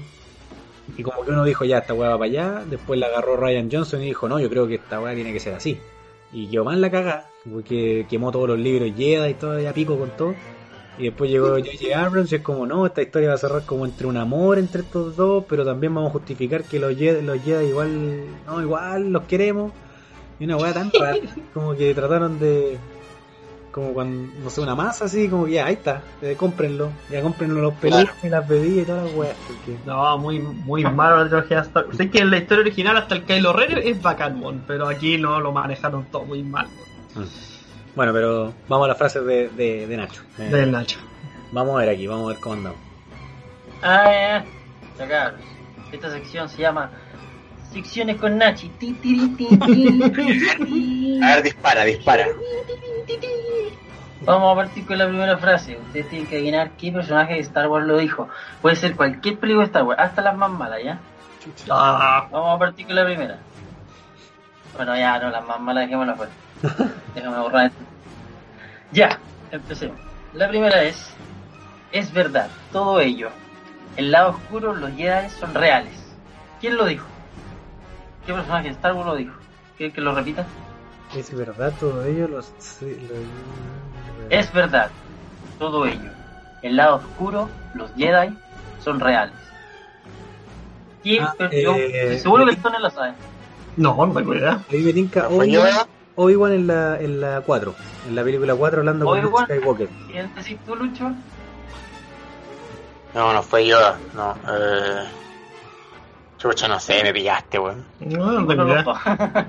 Y 0.96 1.02
como 1.02 1.24
que 1.24 1.30
uno 1.30 1.44
dijo, 1.44 1.64
ya, 1.64 1.78
esta 1.78 1.94
weá 1.94 2.10
va 2.10 2.18
para 2.18 2.30
allá. 2.30 2.64
Después 2.68 2.98
la 2.98 3.06
agarró 3.06 3.36
Ryan 3.36 3.68
Johnson 3.70 4.02
y 4.02 4.06
dijo, 4.06 4.28
no, 4.28 4.38
yo 4.38 4.48
creo 4.48 4.66
que 4.66 4.76
esta 4.76 5.00
weá 5.00 5.14
tiene 5.14 5.32
que 5.32 5.40
ser 5.40 5.54
así. 5.54 5.78
Y 6.32 6.48
quedó 6.48 6.64
mal 6.64 6.80
la 6.80 6.90
cagada, 6.90 7.30
porque 7.50 8.06
quemó 8.08 8.30
todos 8.30 8.48
los 8.48 8.58
libros 8.58 8.90
Jedi 8.96 9.30
y 9.30 9.34
todo, 9.34 9.58
ya 9.60 9.72
pico 9.72 9.98
con 9.98 10.10
todo. 10.10 10.34
Y 10.98 11.04
después 11.04 11.30
llegó 11.30 11.48
J.J. 11.48 12.04
Abrams 12.04 12.32
y 12.32 12.36
es 12.36 12.42
como, 12.42 12.66
no, 12.66 12.86
esta 12.86 13.02
historia 13.02 13.28
va 13.28 13.34
a 13.34 13.38
cerrar 13.38 13.62
como 13.66 13.84
entre 13.84 14.06
un 14.06 14.16
amor 14.16 14.58
entre 14.58 14.80
estos 14.80 15.14
dos, 15.14 15.44
pero 15.48 15.64
también 15.64 15.94
vamos 15.94 16.10
a 16.10 16.12
justificar 16.12 16.64
que 16.64 16.78
los 16.78 16.96
Jedi, 16.96 17.24
los 17.24 17.42
Jedi 17.42 17.66
igual, 17.66 18.24
no, 18.46 18.62
igual 18.62 19.12
los 19.12 19.24
queremos. 19.24 19.72
Y 20.38 20.44
una 20.44 20.56
weá 20.56 20.72
tan 20.72 20.90
rara, 20.92 21.16
como 21.54 21.74
que 21.74 21.94
trataron 21.94 22.38
de, 22.38 22.78
como 23.76 23.92
cuando, 23.92 24.32
no 24.42 24.48
sé, 24.48 24.62
una 24.62 24.74
masa 24.74 25.04
así, 25.04 25.28
como 25.28 25.44
que 25.44 25.52
ya, 25.52 25.66
ahí 25.66 25.74
está, 25.74 26.00
eh, 26.22 26.34
cómprenlo, 26.34 26.90
ya 27.10 27.20
cómprenlo 27.20 27.60
los 27.60 27.74
peluches 27.74 28.14
y 28.22 28.30
las 28.30 28.48
bebidas 28.48 28.84
y 28.84 28.86
todas 28.86 29.04
las 29.04 29.14
weas. 29.14 29.36
Porque... 29.46 29.76
No, 29.84 30.16
muy, 30.16 30.38
muy 30.38 30.82
malo 30.84 31.18
la 31.18 31.28
trilogía 31.28 31.58
de 31.58 31.66
Star 31.66 31.84
Wars. 31.84 31.98
Sé 31.98 32.08
que 32.08 32.20
en 32.20 32.30
la 32.30 32.38
historia 32.38 32.62
original 32.62 32.96
hasta 32.96 33.16
el 33.16 33.24
Kylo 33.24 33.52
Ren 33.52 33.76
es 33.76 34.00
bacán, 34.00 34.42
weón, 34.42 34.64
pero 34.66 34.88
aquí 34.88 35.18
no 35.18 35.40
lo 35.40 35.52
manejaron 35.52 36.06
todo 36.06 36.24
muy 36.24 36.42
mal. 36.42 36.66
weón. 37.14 37.28
Bueno, 37.94 38.14
pero 38.14 38.54
vamos 38.66 38.86
a 38.86 38.88
las 38.88 38.96
frases 38.96 39.26
de, 39.26 39.50
de, 39.50 39.86
de 39.86 39.96
Nacho. 39.98 40.22
Eh, 40.38 40.44
Del 40.44 40.72
Nacho. 40.72 40.98
Vamos 41.52 41.76
a 41.76 41.80
ver 41.80 41.90
aquí, 41.90 42.06
vamos 42.06 42.24
a 42.24 42.32
ver 42.32 42.40
cómo 42.40 42.54
andamos. 42.54 42.78
Ah, 43.82 44.04
ya, 44.06 44.44
ya, 44.98 45.06
cabros. 45.06 45.40
Esta 45.92 46.10
sección 46.10 46.48
se 46.48 46.62
llama 46.62 46.90
Secciones 47.76 48.16
con 48.16 48.38
Nachi. 48.38 48.70
Ti, 48.70 48.94
tiri, 48.94 49.28
ti, 49.36 49.46
ti, 49.48 49.58
ti, 50.10 50.64
ti. 50.64 51.20
a 51.22 51.34
ver 51.34 51.42
dispara 51.42 51.84
dispara 51.84 52.26
Vamos 54.22 54.50
a 54.50 54.56
partir 54.56 54.86
con 54.86 54.96
la 54.96 55.06
primera 55.06 55.36
frase. 55.36 55.76
Ustedes 55.76 56.08
tienen 56.08 56.26
que 56.26 56.36
adivinar 56.36 56.70
qué 56.78 56.90
personaje 56.90 57.34
de 57.34 57.40
Star 57.40 57.68
Wars 57.68 57.86
lo 57.86 57.98
dijo. 57.98 58.30
Puede 58.62 58.76
ser 58.76 58.96
cualquier 58.96 59.38
película 59.38 59.64
de 59.64 59.66
Star 59.66 59.82
Wars, 59.82 60.00
hasta 60.00 60.22
las 60.22 60.34
más 60.34 60.50
malas, 60.50 60.82
¿ya? 60.82 60.98
Ah, 61.68 62.26
Vamos 62.32 62.56
a 62.56 62.58
partir 62.58 62.86
con 62.86 62.96
la 62.96 63.04
primera. 63.04 63.38
Bueno, 64.74 64.96
ya, 64.96 65.18
no, 65.18 65.28
las 65.28 65.46
más 65.46 65.60
malas 65.60 65.84
dejémoslas 65.84 66.16
fuera. 66.16 66.32
Déjame 67.14 67.38
borrar 67.38 67.66
esto. 67.66 67.84
Ya, 68.90 69.18
empecemos. 69.50 69.98
La 70.32 70.48
primera 70.48 70.82
es, 70.82 71.14
es 71.92 72.10
verdad, 72.10 72.48
todo 72.72 73.00
ello. 73.00 73.28
El 73.98 74.12
lado 74.12 74.30
oscuro, 74.30 74.74
los 74.74 74.92
Jedi 74.92 75.28
son 75.28 75.52
reales. 75.52 75.92
¿Quién 76.58 76.76
lo 76.76 76.86
dijo? 76.86 77.06
¿Qué 78.26 78.32
personaje 78.32 78.68
Star 78.70 78.94
Wars 78.94 79.06
lo 79.06 79.14
dijo? 79.16 79.34
¿Qué 79.78 79.92
que 79.92 80.00
lo 80.00 80.14
repita? 80.14 80.44
Es 81.16 81.34
verdad 81.34 81.72
todo 81.78 82.04
ello, 82.04 82.26
los... 82.28 82.52
sí, 82.58 82.96
lo- 83.08 84.36
Es 84.36 84.52
verdad, 84.52 84.90
todo 85.58 85.86
ello. 85.86 86.10
El 86.62 86.76
lado 86.76 86.96
oscuro, 86.96 87.48
los 87.74 87.92
Jedi 87.96 88.36
son 88.82 88.98
reales. 88.98 89.34
¿Quién? 91.02 91.22
Ah, 91.22 91.34
pero 91.38 91.52
yo 91.52 91.74
eh, 91.76 92.18
seguro 92.18 92.44
que 92.46 92.50
el 92.52 92.56
Tony 92.62 92.78
lo 92.80 92.90
sabe. 92.90 93.12
No, 93.76 93.94
no 94.06 94.12
tengo 94.12 94.34
idea. 94.34 94.52
A 94.54 94.72
mí 94.72 94.78
me 94.78 94.92
tinca. 94.92 95.28
Obi-Wan 96.18 96.52
en 96.52 96.66
la, 96.66 96.98
en 96.98 97.20
la 97.20 97.42
4. 97.42 97.74
En 98.08 98.16
la 98.16 98.24
película 98.24 98.54
4 98.54 98.80
hablando 98.80 99.04
con 99.04 99.20
Luke. 99.20 99.44
Skywalker. 99.44 99.88
¿Quién 100.10 100.34
decís 100.34 100.58
tú, 100.66 100.74
Lucho? 100.74 101.12
No, 103.14 103.32
no 103.32 103.42
fue 103.42 103.66
Yoda. 103.66 103.98
No, 104.14 104.34
eh. 104.48 105.04
Chucha, 106.46 106.68
no 106.68 106.78
sé, 106.78 107.02
me 107.02 107.12
pillaste, 107.12 107.58
weón. 107.58 107.84
No, 108.00 108.40
no 108.40 108.82
dos. 108.82 108.98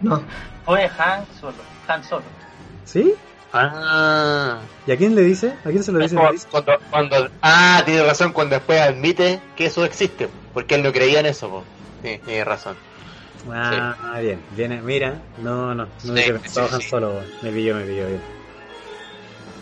No. 0.01 0.21
Fue 0.65 0.89
Han 0.97 1.23
Solo. 1.39 1.53
Han 1.87 2.03
Solo. 2.03 2.23
¿Sí? 2.85 3.13
Ah. 3.53 4.57
¿Y 4.85 4.91
a 4.91 4.97
quién 4.97 5.15
le 5.15 5.21
dice? 5.21 5.53
¿A 5.63 5.69
quién 5.69 5.83
se 5.83 5.91
lo 5.91 5.99
dice? 5.99 6.15
cuando, 6.49 6.77
cuando- 6.89 7.29
ah, 7.41 7.81
tiene 7.85 8.03
razón 8.03 8.33
cuando 8.33 8.55
después 8.55 8.81
admite 8.81 9.39
que 9.55 9.67
eso 9.67 9.85
existe, 9.85 10.27
porque 10.53 10.75
él 10.75 10.83
no 10.83 10.91
creía 10.91 11.19
en 11.19 11.27
eso, 11.27 11.49
po. 11.49 11.63
Sí, 12.03 12.19
tiene 12.25 12.43
razón. 12.43 12.75
Ah, 13.53 13.95
bien, 14.19 14.41
bien, 14.51 14.83
mira, 14.85 15.13
no, 15.37 15.73
no, 15.73 15.85
no 15.85 15.89
Sí, 16.17 16.23
pensado 16.31 16.67
sí, 16.67 16.75
Han 16.75 16.81
sí. 16.81 16.89
Solo, 16.89 17.11
weón. 17.11 17.25
me 17.43 17.51
pilló, 17.51 17.75
me 17.75 17.83
pilló 17.83 18.07
bien. 18.07 18.21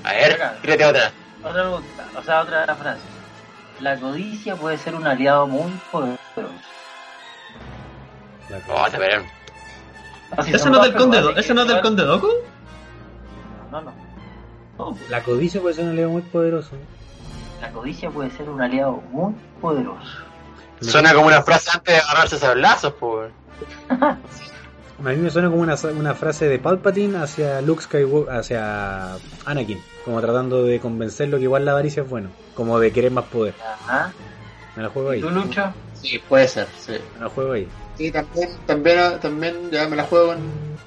A 0.03 0.13
ver, 0.13 0.39
tírate 0.61 0.85
otra. 0.85 1.11
Otra 1.43 1.61
pregunta, 1.63 2.05
o 2.17 2.23
sea, 2.23 2.41
otra 2.41 2.75
frase. 2.75 3.01
La 3.81 3.99
codicia 3.99 4.55
puede 4.55 4.77
ser 4.77 4.95
un 4.95 5.05
aliado 5.05 5.45
muy 5.47 5.71
poderoso. 5.91 6.17
Oh, 8.69 8.89
te 8.89 8.97
veré. 8.97 9.21
Así 10.37 10.49
¿Ese 10.49 10.59
son 10.59 10.71
no 10.71 10.83
es 10.83 10.91
del 10.91 10.95
Conde, 10.95 11.21
¿ese 11.37 11.53
no 11.53 11.61
es 11.61 11.67
del 11.67 11.81
Conde 11.81 12.03
Doku? 12.03 12.27
No, 13.71 13.81
no. 13.81 13.93
No. 14.77 14.97
la 15.09 15.23
codicia 15.23 15.61
puede 15.61 15.75
ser 15.75 15.85
un 15.85 15.91
aliado 15.91 16.09
muy 16.09 16.21
poderoso. 16.21 16.71
La 17.61 17.71
codicia 17.71 18.09
puede 18.09 18.29
ser 18.31 18.49
un 18.49 18.61
aliado 18.61 19.01
muy 19.11 19.33
poderoso. 19.61 20.23
Suena 20.81 21.13
como 21.13 21.27
una 21.27 21.41
frase 21.41 21.69
antes 21.73 21.95
de 21.95 22.01
agarrarse 22.01 22.35
esos 22.35 22.57
lazos, 22.57 22.93
po. 22.93 23.19
weón. 23.19 23.31
A 24.97 25.09
mí 25.09 25.17
me 25.17 25.29
suena 25.29 25.49
como 25.49 25.61
una, 25.61 25.75
una 25.97 26.13
frase 26.13 26.47
de 26.47 26.57
Palpatine 26.57 27.17
hacia 27.17 27.61
Luke 27.61 27.83
Skywalker, 27.83 28.33
hacia 28.33 29.13
Anakin, 29.45 29.81
como 30.05 30.21
tratando 30.21 30.63
de 30.63 30.79
convencerlo 30.79 31.37
que 31.37 31.43
igual 31.43 31.65
la 31.65 31.71
avaricia 31.71 32.03
es 32.03 32.09
bueno, 32.09 32.29
como 32.55 32.79
de 32.79 32.91
querer 32.91 33.11
más 33.11 33.25
poder. 33.25 33.53
Ajá. 33.61 34.13
Me 34.75 34.83
la 34.83 34.89
juego 34.89 35.13
¿Y 35.13 35.17
ahí, 35.17 35.21
tú, 35.21 35.29
Lucho? 35.31 35.73
Sí, 35.93 36.19
puede 36.19 36.47
ser, 36.47 36.67
sí. 36.77 36.93
me 37.15 37.25
la 37.25 37.29
juego 37.29 37.53
ahí. 37.53 37.67
Sí, 37.97 38.11
también, 38.11 38.49
también, 38.65 39.19
también 39.21 39.71
ya 39.71 39.87
me 39.87 39.95
la 39.95 40.03
juego 40.03 40.33
en, 40.33 40.39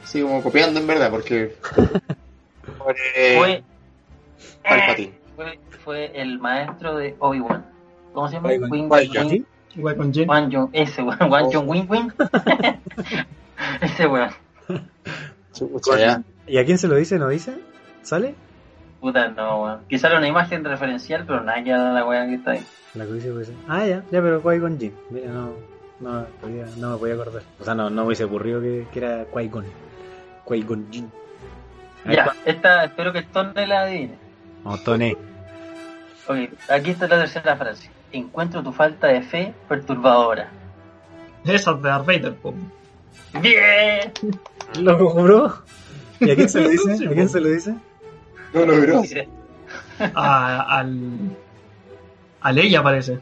así 0.05 0.21
como 0.23 0.43
copiando 0.43 0.79
en 0.81 0.87
verdad, 0.87 1.11
porque... 1.11 1.57
Sobre 2.79 3.39
Fue, 3.39 3.63
Palpatine. 4.63 5.13
fue, 5.37 5.59
fue 5.85 6.21
el 6.21 6.39
maestro 6.39 6.97
de 6.97 7.17
Obi-Wan. 7.19 7.65
¿Cómo 8.13 8.29
se 8.29 8.35
llama? 8.37 8.51
Wing-. 8.51 8.89
Wing- 8.89 10.13
Jin. 10.13 10.27
Wan 10.29 10.51
Jong, 10.53 10.71
ese 10.75 11.03
weón, 11.03 11.31
Wan 11.31 11.45
Jong 11.53 11.69
Wing 11.69 11.87
Wing. 11.89 12.11
ese 13.81 14.07
weón. 14.07 14.31
¿Y 16.47 16.59
a 16.59 16.65
quién 16.65 16.79
se 16.79 16.89
lo 16.89 16.97
dice? 16.97 17.19
¿No 17.19 17.29
dice? 17.29 17.55
¿Sale? 18.03 18.35
Puta, 19.01 19.29
no, 19.29 19.63
weón. 19.63 19.81
Quizá 19.89 20.09
era 20.09 20.19
una 20.19 20.29
imagen 20.29 20.65
referencial, 20.65 21.25
pero 21.27 21.43
nada 21.43 21.63
que 21.63 21.71
la 21.71 22.05
weá 22.07 22.27
que 22.27 22.35
está 22.35 22.53
ahí. 22.53 22.65
La 22.95 23.05
codicia 23.07 23.31
puede 23.33 23.45
ser. 23.47 23.55
Ah, 23.69 23.87
ya, 23.87 24.03
ya, 24.11 24.23
pero 24.23 24.43
Qui-Gon 24.43 24.79
Jinn. 24.79 24.95
Mira, 25.11 25.31
no, 25.31 25.51
no, 26.01 26.27
no 26.77 26.91
me 26.93 26.97
podía 26.99 27.15
acordar. 27.15 27.43
O 27.61 27.65
sea, 27.65 27.75
no, 27.75 27.91
no 27.91 28.03
me 28.03 28.07
hubiese 28.09 28.25
ocurrido 28.25 28.61
que, 28.61 28.87
que 28.93 28.99
era 28.99 29.27
Qui-Gon. 29.31 29.65
Qui-Gon. 30.47 30.87
A 32.05 32.09
ver, 32.09 32.17
Ya, 32.17 32.25
¿cuál? 32.25 32.37
esta, 32.45 32.85
espero 32.85 33.13
que 33.13 33.23
Tone 33.23 33.67
la 33.67 33.83
adivine. 33.83 34.15
No, 34.65 34.79
Toné. 34.79 35.17
Ok, 36.29 36.37
aquí 36.69 36.91
está 36.91 37.09
la 37.09 37.19
tercera 37.21 37.57
frase. 37.57 37.91
Encuentro 38.13 38.63
tu 38.63 38.73
falta 38.73 39.09
de 39.09 39.23
fe 39.23 39.55
perturbadora. 39.69 40.49
Esa 41.45 41.71
es 41.73 41.83
de 41.83 41.89
Darth 41.89 42.07
Vader, 42.07 42.35
po. 42.35 42.55
¡Bien! 43.41 44.13
¿Lo 44.81 45.09
juró? 45.11 45.63
¿Y 46.21 46.31
a 46.31 46.35
quién 46.37 46.49
se 46.49 46.61
lo 46.61 46.69
dice? 46.71 47.07
¿A 47.07 47.11
quién 47.11 47.29
se 47.29 47.41
lo 47.41 47.49
dice? 47.49 47.75
No, 48.55 48.65
no, 48.67 48.81
bro. 48.81 49.03
Dice, 49.03 49.29
A, 50.15 50.79
al. 50.79 50.97
A 52.41 52.53
Leia 52.53 52.83
parece. 52.83 53.19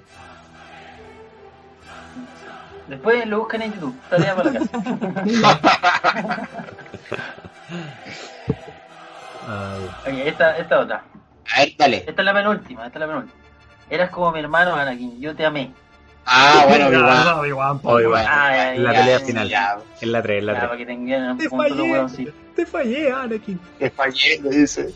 Después 2.89 3.27
lo 3.27 3.41
buscan 3.41 3.63
en 3.63 3.73
YouTube. 3.75 3.97
Tarea 4.09 4.37
para 4.37 4.51
la 4.53 4.61
casa. 4.61 4.79
Oye, 10.07 10.29
esta, 10.29 10.57
esta 10.59 10.81
otra. 10.81 11.05
A 11.55 11.61
ver, 11.61 11.73
dale. 11.79 11.97
Esta 12.07 12.23
es 12.23 12.25
la 12.25 12.35
penúltima, 12.35 12.87
esta 12.87 12.99
es 12.99 13.01
la 13.01 13.07
penúltima. 13.07 13.35
Eras 13.89 14.11
como 14.11 14.33
mi 14.33 14.41
hermano 14.41 14.75
Anakin, 14.75 15.21
yo 15.21 15.35
te 15.35 15.47
amé. 15.47 15.71
Ah, 16.25 16.65
bueno, 16.69 16.87
Obi-Wan. 17.41 17.81
Obi-Wan. 17.85 18.25
La 18.83 18.93
ya, 18.93 18.99
pelea 18.99 19.19
ya, 19.21 19.25
final. 19.25 19.49
Ya, 19.49 19.79
en 20.01 20.13
la 20.13 20.23
3, 20.23 20.39
en 20.41 20.47
la 20.47 20.53
Ya, 20.55 20.59
3. 20.59 20.69
para 20.69 20.79
que 20.79 20.87
tengan 20.87 21.31
un 21.31 21.39
Te 21.39 21.49
punto 21.49 21.69
los 21.69 21.77
fallé. 21.77 21.93
huevoncitos. 21.93 22.35
Te 22.57 22.67
fallé, 22.67 23.13
Anakin. 23.13 23.61
te 23.79 23.91
fallé, 23.91 24.41
le 24.43 24.51
dice. 24.51 24.93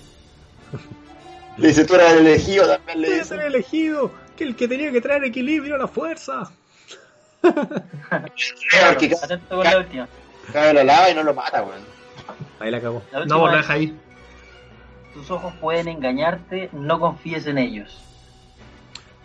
Le 1.57 1.69
dice, 1.69 1.85
tú 1.85 1.95
eras 1.95 2.13
el 2.13 2.27
elegido 2.27 2.67
también, 2.67 3.01
le 3.03 3.11
dice. 3.11 3.25
ser 3.25 3.41
elegido. 3.43 4.11
Que 4.37 4.45
el 4.45 4.57
que 4.57 4.67
tenía 4.67 4.91
que 4.91 5.01
traer 5.01 5.23
equilibrio 5.25 5.77
a 5.77 5.79
la 5.79 5.87
fuerza. 5.87 6.51
Claro, 7.41 8.99
que 8.99 9.11
ca- 9.11 9.17
Atento 9.23 9.57
con 9.57 9.65
la 9.65 9.79
última. 9.79 10.09
cabe 10.53 10.75
la 10.75 10.85
lava 10.85 11.11
y 11.11 11.15
no 11.15 11.23
lo 11.23 11.35
mata, 11.35 11.63
weón. 11.63 11.81
Ahí 12.59 12.71
la 12.71 12.79
acabó. 12.79 13.03
La 13.13 13.21
última 13.21 13.37
No, 13.39 13.47
lo 13.47 13.53
es, 13.53 13.59
deja 13.59 13.73
ahí. 13.73 13.99
tus 15.15 15.31
ojos 15.31 15.53
pueden 15.61 15.89
engañarte, 15.89 16.69
no 16.73 17.01
confíes 17.01 17.47
en 17.47 17.59
ellos. 17.59 18.05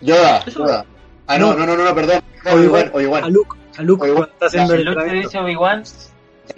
Yoda, 0.01 0.39
Eso- 0.45 0.59
Yoda. 0.59 0.85
Ah, 1.27 1.37
no, 1.37 1.53
no, 1.55 1.65
no, 1.65 1.75
no, 1.75 1.83
no, 1.83 1.95
perdón. 1.95 2.21
Obi-Wan, 2.45 2.87
A 2.93 2.95
Obi-Wan. 2.97 3.33
Luke, 3.33 3.57
a 3.77 3.81
Luke 3.81 4.03
Obi-Wan. 4.03 4.17
cuando 4.17 4.33
está 4.33 4.45
haciendo 4.45 4.73
el 4.75 4.79
El 4.81 4.85
Luke 4.85 4.95
te 4.95 5.01
entrenamiento. 5.01 5.29
dice 5.29 5.39
Obi-Wan, 5.43 5.83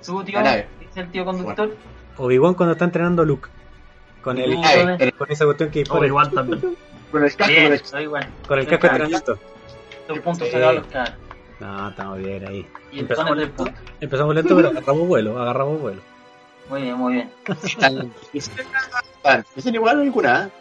tú 0.06 0.24
tío, 0.24 0.36
La 0.40 0.44
nave. 0.44 0.68
dice 0.82 1.00
el 1.00 1.12
tío 1.12 1.26
conductor. 1.26 1.76
Obi-Wan 2.18 2.54
cuando 2.56 2.74
está 2.74 2.86
entrenando 2.86 3.22
a 3.22 3.26
Luke. 3.26 3.50
Con 4.22 4.38
el, 4.38 4.58
Ay, 4.64 4.98
el- 5.00 5.14
con 5.14 5.32
esa 5.32 5.46
cuestión 5.46 5.70
que 5.72 5.80
dispara. 5.80 6.02
Obi-Wan 6.02 6.32
también. 6.32 6.78
Con 7.12 7.24
el 7.24 7.30
casco, 7.36 7.44
con 7.46 7.48
Bien, 7.48 7.74
el 7.74 7.82
Obi-Wan. 7.96 8.30
Con 8.48 8.60
el 8.60 8.68
casco 8.68 8.82
de 8.82 8.88
entrenamiento. 8.90 9.40
Dos 10.10 10.20
puntos 10.20 10.48
Sí. 10.48 10.54
sacados 10.54 10.76
los 10.76 10.88
caras. 10.88 11.14
No, 11.60 11.90
estamos 11.90 12.20
bien 12.20 12.48
ahí. 12.48 12.66
Y 12.92 13.00
Empezamos 13.00 13.36
lento, 13.38 13.66
empezamos 14.00 14.36
lento, 14.36 14.56
pero 14.56 14.70
agarramos 14.70 15.08
vuelo, 15.08 15.40
agarramos 15.42 15.82
vuelo. 15.82 16.02
Muy 16.70 16.82
bien, 16.84 16.96
muy 16.96 17.14
bien. 17.14 17.32
Dicen 19.56 19.76
igual 19.76 20.00
alguna, 20.02 20.46
¿eh? 20.48 20.52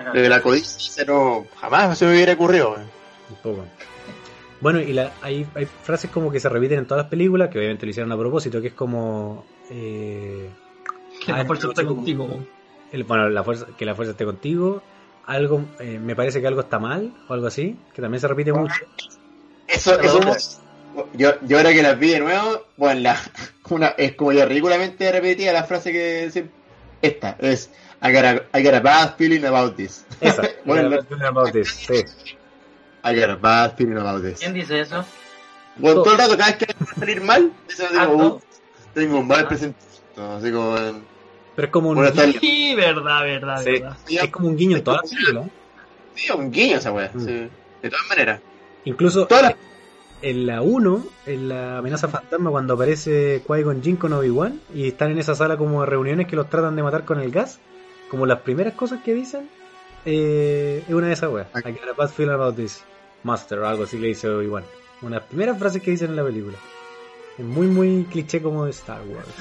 Ajá. 0.00 0.14
Lo 0.14 0.20
de 0.22 0.28
la 0.28 0.40
codicia, 0.40 1.04
no, 1.04 1.44
jamás 1.60 1.98
se 1.98 2.06
me 2.06 2.12
hubiera 2.12 2.32
ocurrido, 2.34 2.70
weón. 2.70 2.86
Un 3.30 3.36
poco. 3.42 3.64
Bueno, 4.60 4.80
y 4.80 4.92
la, 4.92 5.12
hay, 5.22 5.46
hay 5.54 5.66
frases 5.66 6.10
como 6.10 6.30
que 6.30 6.40
se 6.40 6.48
repiten 6.48 6.78
en 6.80 6.86
todas 6.86 7.04
las 7.04 7.10
películas, 7.10 7.48
que 7.50 7.58
obviamente 7.58 7.84
lo 7.86 7.90
hicieron 7.90 8.10
a 8.12 8.16
propósito, 8.16 8.60
que 8.60 8.68
es 8.68 8.72
como... 8.74 9.44
Eh, 9.70 10.48
Que 11.24 11.32
Ah, 11.32 11.38
la 11.38 11.44
fuerza 11.44 11.68
no, 11.68 11.94
contigo. 11.94 12.28
el- 12.92 13.04
bueno, 13.04 13.28
la 13.28 13.42
fuerza, 13.44 13.66
que 13.76 13.84
la 13.84 13.94
fuerza 13.94 14.12
esté 14.12 14.24
contigo. 14.24 14.82
Algo, 15.26 15.62
eh, 15.78 15.98
me 16.02 16.16
parece 16.16 16.40
que 16.40 16.46
algo 16.46 16.60
está 16.62 16.78
mal, 16.78 17.12
o 17.28 17.34
algo 17.34 17.46
así, 17.48 17.76
que 17.92 18.00
también 18.00 18.20
se 18.20 18.28
repite 18.28 18.52
mucho. 18.52 18.84
Eso, 19.78 20.00
eso 20.00 20.20
yo, 21.14 21.32
yo 21.42 21.56
ahora 21.58 21.72
que 21.72 21.82
las 21.82 21.98
vi 21.98 22.10
de 22.10 22.20
nuevo, 22.20 22.66
bueno, 22.76 23.00
la, 23.00 23.20
una, 23.70 23.88
es 23.88 24.14
como 24.14 24.32
ya 24.32 24.44
ridículamente 24.46 25.10
repetida 25.12 25.52
la 25.52 25.64
frase 25.64 25.92
que 25.92 26.28
siempre- 26.32 26.54
esta 27.02 27.36
es 27.38 27.70
I 28.02 28.12
got, 28.12 28.24
a, 28.24 28.58
I 28.58 28.62
got 28.62 28.74
a 28.74 28.80
bad 28.80 29.14
feeling 29.16 29.44
about 29.44 29.76
this. 29.76 30.04
Esa. 30.20 30.42
Bueno, 30.64 30.88
la- 30.88 31.04
la- 31.16 31.28
about 31.28 31.52
this, 31.52 31.68
sí. 31.68 31.94
I 33.04 33.14
got 33.18 33.30
a 33.30 33.36
bad 33.36 33.76
feeling 33.76 33.96
about 33.96 34.22
this. 34.22 34.38
¿Quién 34.40 34.54
dice 34.54 34.80
eso? 34.80 35.04
Bueno, 35.76 36.02
todo 36.02 36.12
el 36.14 36.18
rato, 36.18 36.36
cada 36.36 36.50
vez 36.52 36.56
que 36.58 36.66
va 36.74 36.90
a 36.90 36.94
salir 36.98 37.20
mal, 37.20 37.52
eso 37.68 37.84
Ah, 37.96 38.06
digo, 38.06 38.16
no. 38.16 38.42
tengo 38.94 39.18
un 39.20 39.26
mal 39.28 39.46
presentimiento. 39.46 40.32
Así 40.36 40.50
como, 40.50 40.76
en- 40.76 41.04
Pero 41.54 41.66
es 41.66 41.72
como 41.72 41.88
un, 41.90 41.94
Bueno, 41.96 42.22
el- 42.22 42.40
Sí, 42.40 42.74
verdad, 42.74 43.22
verdad, 43.22 43.62
Sí. 43.62 43.70
verdad. 43.72 43.96
es 44.08 44.30
como 44.30 44.48
un 44.48 44.56
guiño 44.56 44.76
en 44.78 44.84
todas 44.84 45.02
las 45.02 45.10
películas. 45.12 45.46
sí, 46.14 46.32
un 46.32 46.50
guiño 46.50 46.76
esa 46.78 46.90
wea. 46.92 47.10
Mm. 47.14 47.24
sí. 47.24 47.48
De 47.82 47.90
todas 47.90 48.06
maneras. 48.08 48.40
Incluso 48.84 49.26
Todas 49.26 49.54
en 50.22 50.46
la 50.46 50.62
1, 50.62 51.06
en 51.26 51.48
la 51.48 51.78
amenaza 51.78 52.08
fantasma, 52.08 52.50
cuando 52.50 52.74
aparece 52.74 53.42
Qui-Gon 53.46 53.82
Jinn 53.82 53.96
con 53.96 54.12
Obi-Wan 54.12 54.60
y 54.74 54.88
están 54.88 55.12
en 55.12 55.18
esa 55.18 55.34
sala 55.34 55.56
como 55.56 55.80
de 55.80 55.86
reuniones 55.86 56.26
que 56.26 56.36
los 56.36 56.50
tratan 56.50 56.76
de 56.76 56.82
matar 56.82 57.04
con 57.04 57.20
el 57.20 57.30
gas, 57.30 57.60
como 58.10 58.26
las 58.26 58.40
primeras 58.40 58.74
cosas 58.74 59.00
que 59.02 59.14
dicen, 59.14 59.48
eh, 60.04 60.82
es 60.86 60.94
una 60.94 61.06
de 61.08 61.12
esas 61.12 61.30
weas. 61.30 61.48
I 61.54 61.70
got 61.72 61.88
a 61.88 61.92
bad 61.92 62.10
feeling 62.10 62.32
about 62.32 62.56
this, 62.56 62.82
Master, 63.22 63.60
o 63.60 63.68
algo 63.68 63.84
así 63.84 63.98
le 63.98 64.08
dice 64.08 64.28
Obi-Wan. 64.28 64.64
Una 65.02 65.16
de 65.16 65.20
las 65.20 65.28
primeras 65.28 65.58
frases 65.58 65.82
que 65.82 65.92
dicen 65.92 66.10
en 66.10 66.16
la 66.16 66.24
película. 66.24 66.58
Es 67.38 67.44
muy, 67.44 67.68
muy 67.68 68.04
cliché 68.10 68.42
como 68.42 68.64
de 68.64 68.72
Star 68.72 69.02
Wars. 69.02 69.28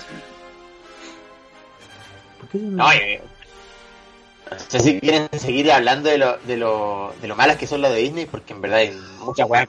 ¿Por 2.40 2.50
qué 2.50 2.60
No, 2.60 2.92
eh, 2.92 3.22
no 4.52 4.60
sé 4.68 4.80
si 4.80 5.00
quieren 5.00 5.30
seguir 5.38 5.72
hablando 5.72 6.10
de 6.10 6.18
lo, 6.18 6.38
de 6.40 6.58
lo, 6.58 7.14
de 7.22 7.28
lo 7.28 7.36
malas 7.36 7.58
que 7.58 7.68
son 7.68 7.82
las 7.82 7.92
de 7.92 8.00
Disney, 8.00 8.26
porque 8.26 8.54
en 8.54 8.62
verdad 8.62 8.80
hay 8.80 8.98
muchas 9.20 9.50
weas. 9.50 9.68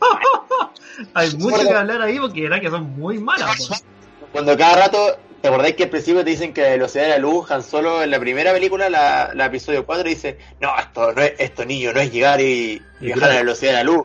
Hay 1.14 1.34
mucho 1.36 1.62
que 1.62 1.74
hablar 1.74 2.02
ahí 2.02 2.18
porque 2.18 2.48
que 2.60 2.70
son 2.70 2.98
muy 2.98 3.18
malas. 3.18 3.84
Cuando 4.32 4.56
cada 4.56 4.86
rato, 4.86 5.16
¿te 5.40 5.48
acordáis 5.48 5.76
que 5.76 5.84
al 5.84 5.90
principio 5.90 6.24
te 6.24 6.30
dicen 6.30 6.52
que 6.52 6.62
la 6.62 6.70
velocidad 6.70 7.04
de 7.04 7.10
la 7.10 7.18
luz, 7.18 7.50
Han 7.50 7.62
Solo 7.62 8.02
en 8.02 8.10
la 8.10 8.18
primera 8.18 8.52
película, 8.52 8.90
la, 8.90 9.30
la 9.34 9.46
episodio 9.46 9.86
4, 9.86 10.08
dice, 10.08 10.38
no, 10.60 10.76
esto 10.78 11.12
no 11.12 11.22
es, 11.22 11.34
esto 11.38 11.64
niño, 11.64 11.92
no 11.92 12.00
es 12.00 12.12
llegar 12.12 12.40
y, 12.40 12.82
y 13.00 13.06
viajar 13.06 13.30
a 13.30 13.34
la 13.34 13.40
velocidad 13.40 13.70
de 13.70 13.76
la 13.76 13.84
luz, 13.84 14.02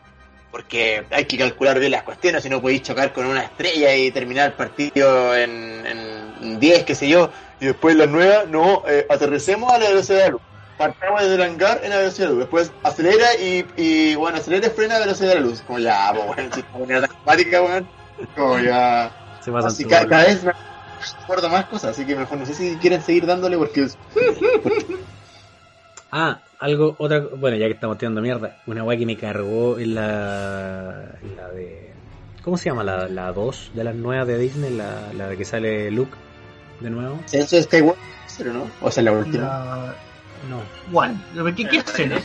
porque 0.50 1.04
hay 1.10 1.24
que 1.24 1.36
calcular 1.36 1.78
bien 1.80 1.90
las 1.90 2.04
cuestiones, 2.04 2.42
si 2.42 2.48
no 2.48 2.62
podéis 2.62 2.82
chocar 2.82 3.12
con 3.12 3.26
una 3.26 3.42
estrella 3.42 3.94
y 3.94 4.12
terminar 4.12 4.46
el 4.46 4.52
partido 4.52 5.36
en, 5.36 5.84
en 5.84 6.60
10, 6.60 6.84
qué 6.84 6.94
sé 6.94 7.08
yo, 7.08 7.30
y 7.60 7.66
después 7.66 7.96
la 7.96 8.06
nueva, 8.06 8.44
no, 8.48 8.84
eh, 8.88 9.06
aterricemos 9.10 9.72
a 9.72 9.78
la 9.78 9.88
velocidad 9.88 10.18
de 10.18 10.24
la 10.24 10.30
luz. 10.30 10.42
Partamos 10.78 11.22
desde 11.22 11.34
el 11.36 11.42
hangar 11.42 11.80
en 11.84 11.90
la 11.90 11.98
velocidad 11.98 12.26
de 12.28 12.32
la 12.34 12.38
luz, 12.38 12.38
después 12.40 12.72
acelera 12.82 13.26
y, 13.40 13.64
y 13.76 14.14
bueno, 14.16 14.38
acelera 14.38 14.66
y 14.66 14.70
frena 14.70 14.96
a 14.96 14.98
la 15.00 15.06
velocidad 15.06 15.28
de 15.30 15.34
la 15.36 15.40
luz. 15.40 15.60
Como 15.62 15.78
ya, 15.78 16.12
pues, 16.12 16.26
bueno, 16.26 16.54
si 16.54 16.62
cuática, 17.24 17.62
weón, 17.62 17.88
como 18.36 18.58
ya... 18.58 19.12
Se 19.40 19.52
pasan 19.52 19.70
Así 19.70 19.84
ca- 19.84 20.06
cada 20.06 20.24
vez 20.24 20.42
me 20.42 20.52
acuerdo 21.22 21.48
más 21.50 21.66
cosas, 21.66 21.90
así 21.92 22.04
que 22.04 22.16
mejor 22.16 22.38
no 22.38 22.46
sé 22.46 22.54
si 22.54 22.76
quieren 22.78 23.02
seguir 23.02 23.26
dándole 23.26 23.56
porque 23.58 23.82
es- 23.84 23.96
Ah, 26.10 26.38
algo, 26.60 26.94
otra, 26.98 27.20
bueno, 27.20 27.56
ya 27.56 27.66
que 27.66 27.72
estamos 27.72 27.98
tirando 27.98 28.20
mierda, 28.20 28.56
una 28.66 28.84
weá 28.84 28.96
que 28.96 29.06
me 29.06 29.16
cargó 29.16 29.78
en 29.78 29.94
la, 29.96 31.08
en 31.22 31.36
la 31.36 31.48
de, 31.50 31.92
¿cómo 32.42 32.56
se 32.56 32.70
llama? 32.70 32.84
La, 32.84 33.08
la 33.08 33.32
2 33.32 33.70
de 33.74 33.84
las 33.84 33.94
nuevas 33.96 34.26
de 34.26 34.38
Disney, 34.38 34.72
la, 34.74 35.12
la 35.12 35.28
de 35.28 35.36
que 35.36 35.44
sale 35.44 35.90
Luke 35.90 36.16
de 36.80 36.90
nuevo. 36.90 37.18
Eso 37.32 37.56
es 37.56 37.64
Skywalker, 37.64 38.48
¿o 38.48 38.52
no? 38.52 38.70
O 38.80 38.90
sea, 38.92 39.02
la 39.02 39.12
última. 39.12 39.44
La... 39.44 39.96
No, 40.48 40.62
¿Cuál? 40.92 41.16
¿Qué, 41.56 41.68
qué 41.68 41.76
escena? 41.78 42.18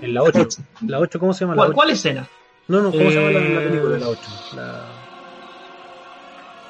en 0.00 0.14
la 0.14 0.22
8. 0.22 0.48
La 0.86 0.98
8, 0.98 1.18
¿cómo 1.20 1.32
se 1.32 1.40
llama? 1.44 1.54
La 1.54 1.58
¿Cuál, 1.58 1.68
8? 1.70 1.74
cuál 1.76 1.90
escena? 1.90 2.26
No, 2.68 2.80
no, 2.82 2.90
¿cómo 2.90 3.10
se 3.10 3.16
llama 3.16 3.30
la, 3.30 3.40
la 3.40 3.60
Eh, 3.60 3.64
película 3.64 3.94
de 3.94 4.00
la 4.00 4.08
8? 4.08 4.30
La, 4.56 4.84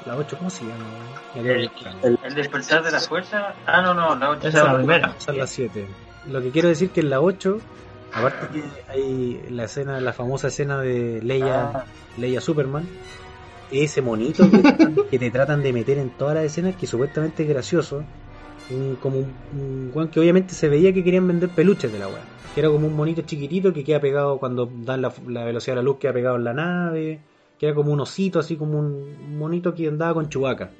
la 0.07 0.17
8, 0.17 0.37
¿cómo 0.39 0.51
se 0.51 0.67
llama? 0.67 0.85
El- 1.35 1.71
El 2.23 2.35
despertar 2.35 2.83
de 2.83 2.91
la 2.91 3.01
fuerza. 3.01 3.55
Ah, 3.67 3.83
no, 3.83 3.95
no, 3.95 4.15
la 4.17 4.31
otra. 4.31 4.49
Esa 4.49 4.59
es 4.59 4.65
la 4.65 4.77
primera. 4.77 5.15
Esa 5.19 5.33
es 5.33 5.39
la 5.39 5.47
7. 5.47 5.87
Lo 6.31 6.43
que 6.43 6.51
quiero 6.51 6.69
decir 6.69 6.91
que 6.91 7.01
en 7.01 7.11
la 7.11 7.21
8, 7.21 7.59
aparte 8.13 8.49
que 8.53 8.63
hay 8.89 9.41
la 9.51 9.65
escena, 9.65 10.01
la 10.01 10.13
famosa 10.13 10.49
escena 10.49 10.81
de 10.81 11.21
Leia, 11.23 11.71
Ah, 11.75 11.85
Leia 12.19 12.41
Superman, 12.41 12.87
ese 13.71 14.03
monito 14.03 14.45
que 15.11 15.19
te 15.19 15.31
tratan 15.31 15.63
de 15.63 15.73
meter 15.73 15.99
en 15.99 16.11
todas 16.11 16.35
las 16.35 16.45
escenas, 16.45 16.77
que 16.77 16.87
supuestamente 16.87 17.43
es 17.45 17.49
gracioso, 17.49 18.03
un- 18.71 18.97
como 18.97 19.19
un, 19.19 19.35
un 19.55 19.91
weón 19.95 20.09
que 20.09 20.21
obviamente 20.21 20.55
se 20.55 20.69
veía 20.69 20.93
que 20.93 21.03
querían 21.05 21.27
vender 21.27 21.49
peluches 21.51 21.93
de 21.93 21.99
la 21.99 22.09
weá, 22.09 22.23
que 22.55 22.61
era 22.61 22.69
como 22.71 22.87
un 22.87 22.95
monito 22.97 23.23
chiquitito 23.23 23.73
que 23.73 23.85
queda 23.85 24.01
pegado 24.01 24.39
cuando 24.39 24.67
dan 24.85 25.03
la, 25.03 25.13
la 25.29 25.45
velocidad 25.45 25.75
de 25.77 25.83
la 25.83 25.85
luz, 25.85 25.99
queda 25.99 26.13
pegado 26.13 26.37
en 26.37 26.45
la 26.45 26.55
nave, 26.55 27.21
que 27.59 27.67
era 27.67 27.75
como 27.75 27.93
un 27.93 28.01
osito, 28.01 28.39
así 28.39 28.57
como 28.57 28.79
un 28.79 29.39
monito 29.39 29.75
que 29.75 29.89
andaba 29.89 30.15
con 30.15 30.29
chubaca. 30.29 30.71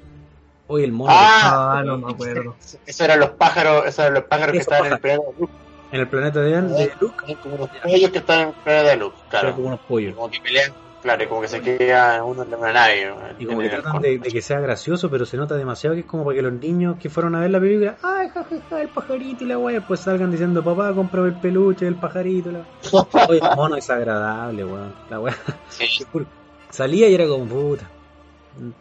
Hoy 0.67 0.83
el 0.83 0.91
mono 0.93 1.13
Ah, 1.15 1.79
Ah, 1.79 1.83
no 1.83 1.97
me 1.97 2.11
acuerdo. 2.11 2.55
Esos 2.85 3.01
eran 3.01 3.19
los 3.19 3.31
pájaros, 3.31 3.85
esos 3.85 3.99
eran 3.99 4.13
los 4.15 4.23
pájaros 4.23 4.53
que 4.53 4.57
estaban 4.59 4.85
en 4.87 4.93
el 4.93 4.99
planeta 4.99 5.23
de 5.29 5.39
Luke. 5.39 5.53
en 5.91 5.99
el 5.99 6.07
planeta 6.07 6.39
de, 6.41 6.61
de 6.61 6.91
Luke, 6.99 7.37
como 7.41 7.55
unos 7.55 7.69
pollos 7.83 8.09
que 8.09 8.17
estaban 8.19 8.41
en 8.43 8.47
el 8.49 8.53
planeta 8.63 8.89
de 8.89 8.95
Luke, 8.97 9.15
era 9.19 9.29
claro. 9.41 9.55
como 9.55 9.67
unos 9.67 9.79
pollos. 9.81 10.15
Como 10.15 10.29
que 10.31 10.39
pelean, 10.41 10.71
claro, 11.01 11.23
y 11.23 11.27
como 11.27 11.41
que 11.41 11.47
se 11.47 11.61
queda 11.61 12.23
uno 12.23 12.43
en 12.43 12.53
una 12.53 12.73
nave. 12.73 13.13
Y 13.39 13.45
como 13.45 13.59
que 13.59 13.69
tratan 13.69 14.01
de, 14.01 14.19
de 14.19 14.29
que 14.31 14.41
sea 14.41 14.59
gracioso, 14.59 15.09
pero 15.09 15.25
se 15.25 15.37
nota 15.37 15.55
demasiado 15.55 15.95
que 15.95 16.01
es 16.01 16.05
como 16.05 16.23
para 16.25 16.35
que 16.35 16.41
los 16.41 16.53
niños 16.53 16.97
que 16.99 17.09
fueron 17.09 17.35
a 17.35 17.39
ver 17.41 17.51
la 17.51 17.59
película, 17.59 17.97
ay, 18.03 18.29
jajaja, 18.29 18.81
el 18.81 18.89
pajarito 18.89 19.43
y 19.43 19.47
la 19.47 19.57
weá, 19.57 19.85
pues 19.85 20.01
salgan 20.01 20.31
diciendo, 20.31 20.63
papá, 20.63 20.93
compra 20.93 21.23
el 21.23 21.33
peluche, 21.35 21.87
el 21.87 21.95
pajarito. 21.95 22.51
La... 22.51 22.65
Oye, 23.27 23.39
el 23.39 23.55
mono 23.55 23.75
es 23.75 23.89
agradable, 23.89 24.65
weón. 24.65 24.93
La 25.09 25.19
weá. 25.19 25.35
Sí. 25.69 25.85
Salía 26.69 27.09
y 27.09 27.15
era 27.15 27.27
como, 27.27 27.45
puta. 27.45 27.89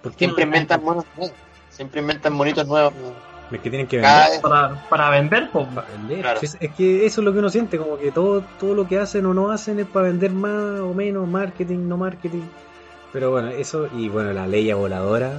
¿Por 0.02 0.12
qué 0.12 0.18
Siempre 0.18 0.44
no? 0.44 0.48
inventan 0.48 0.84
monos 0.84 1.04
nuevos. 1.16 1.34
Siempre 1.70 2.00
inventan 2.00 2.32
monitos 2.32 2.66
nuevos. 2.66 2.92
Es 3.50 3.60
que 3.60 3.68
tienen 3.70 3.86
que 3.88 4.00
Cada 4.00 4.24
vender. 4.30 4.40
Para, 4.42 4.88
para 4.88 5.10
vender, 5.10 5.50
po. 5.50 5.66
para 5.68 5.86
vender. 5.88 6.20
Claro. 6.20 6.38
Es, 6.42 6.56
es 6.60 6.70
que 6.74 7.04
eso 7.06 7.20
es 7.20 7.24
lo 7.24 7.32
que 7.32 7.38
uno 7.40 7.50
siente, 7.50 7.78
como 7.78 7.98
que 7.98 8.12
todo, 8.12 8.42
todo 8.60 8.74
lo 8.74 8.86
que 8.86 8.98
hacen 8.98 9.26
o 9.26 9.34
no 9.34 9.50
hacen 9.50 9.80
es 9.80 9.86
para 9.86 10.06
vender 10.06 10.30
más 10.30 10.80
o 10.80 10.94
menos, 10.94 11.26
marketing, 11.26 11.88
no 11.88 11.96
marketing. 11.96 12.42
Pero 13.12 13.32
bueno, 13.32 13.48
eso, 13.48 13.88
y 13.96 14.08
bueno, 14.08 14.32
la 14.32 14.46
ley 14.46 14.72
voladora. 14.72 15.32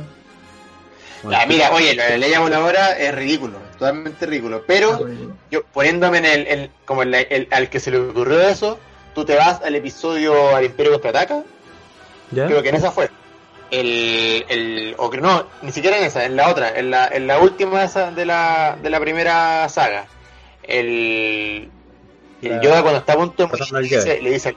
Bueno, 1.24 1.40
Ya, 1.40 1.46
mira, 1.46 1.72
oye, 1.72 1.96
la 1.96 2.18
ley 2.18 2.34
voladora 2.38 2.98
es 2.98 3.16
ridículo, 3.16 3.60
totalmente 3.78 4.26
ridículo. 4.26 4.64
Pero 4.68 5.08
yo 5.50 5.64
poniéndome 5.72 6.18
en 6.18 6.26
el, 6.26 6.48
el- 6.48 6.72
como 6.84 7.04
en 7.04 7.12
la- 7.12 7.22
el- 7.22 7.48
al 7.52 7.70
que 7.70 7.80
se 7.80 7.92
le 7.92 8.00
ocurrió 8.00 8.42
eso, 8.42 8.78
tú 9.16 9.24
te 9.24 9.36
vas 9.36 9.62
al 9.62 9.76
episodio 9.76 10.54
al 10.56 10.66
Imperio 10.66 10.94
contraataca, 10.94 11.44
creo 12.48 12.62
que 12.62 12.70
en 12.70 12.76
esa 12.76 12.92
fue. 12.92 13.10
El, 13.72 14.46
el, 14.50 14.96
o 14.98 15.10
que 15.10 15.18
no, 15.22 15.48
ni 15.62 15.72
siquiera 15.72 15.98
en 15.98 16.04
esa, 16.04 16.26
en 16.26 16.36
la 16.36 16.50
otra, 16.50 16.78
en 16.78 16.92
la, 16.92 17.08
en 17.08 17.26
la 17.26 17.40
última 17.40 17.80
de, 17.80 17.86
esa- 17.86 18.12
de 18.12 18.26
la, 18.26 18.78
de 18.82 18.90
la 18.90 19.00
primera 19.00 19.68
saga. 19.70 20.08
El, 20.64 21.70
el 22.42 22.52
La- 22.52 22.62
Yoda 22.62 22.82
cuando 22.82 23.00
está 23.00 23.14
a 23.14 23.18
punto 23.18 23.44
de 23.44 23.48
morir, 23.50 23.72
le 23.72 23.82
dice, 23.82 24.22
le 24.22 24.32
dice 24.32 24.56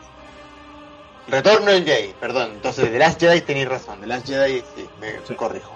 Retorno 1.28 1.70
del 1.70 1.84
Jedi, 1.84 2.12
perdón. 2.20 2.50
Entonces, 2.54 2.90
The 2.90 2.98
Last 2.98 3.20
Jedi 3.20 3.40
tenéis 3.40 3.68
razón. 3.68 4.00
The 4.00 4.06
Last 4.06 4.26
Jedi, 4.26 4.62
sí, 4.76 4.86
me 5.00 5.12
Sí. 5.26 5.34
corrijo. 5.34 5.74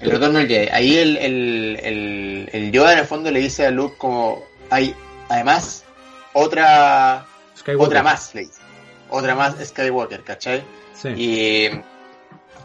El 0.00 0.10
Retorno 0.10 0.38
del 0.38 0.48
Jedi. 0.48 0.68
Ahí 0.72 0.96
el, 0.96 1.16
el, 1.18 1.80
el, 1.82 2.50
el 2.52 2.72
Yoda 2.72 2.94
en 2.94 2.98
el 3.00 3.04
fondo 3.06 3.30
le 3.30 3.40
dice 3.40 3.66
a 3.66 3.70
Luke 3.70 3.96
como, 3.98 4.42
hay 4.70 4.94
además 5.28 5.84
otra 6.32 7.26
Skywalker. 7.56 7.86
otra 7.86 8.02
más, 8.02 8.34
le 8.34 8.40
dice. 8.42 8.60
Otra 9.10 9.34
más 9.34 9.54
Skywalker, 9.64 10.24
¿cachai? 10.24 10.62
Sí. 10.94 11.08
Y 11.16 11.70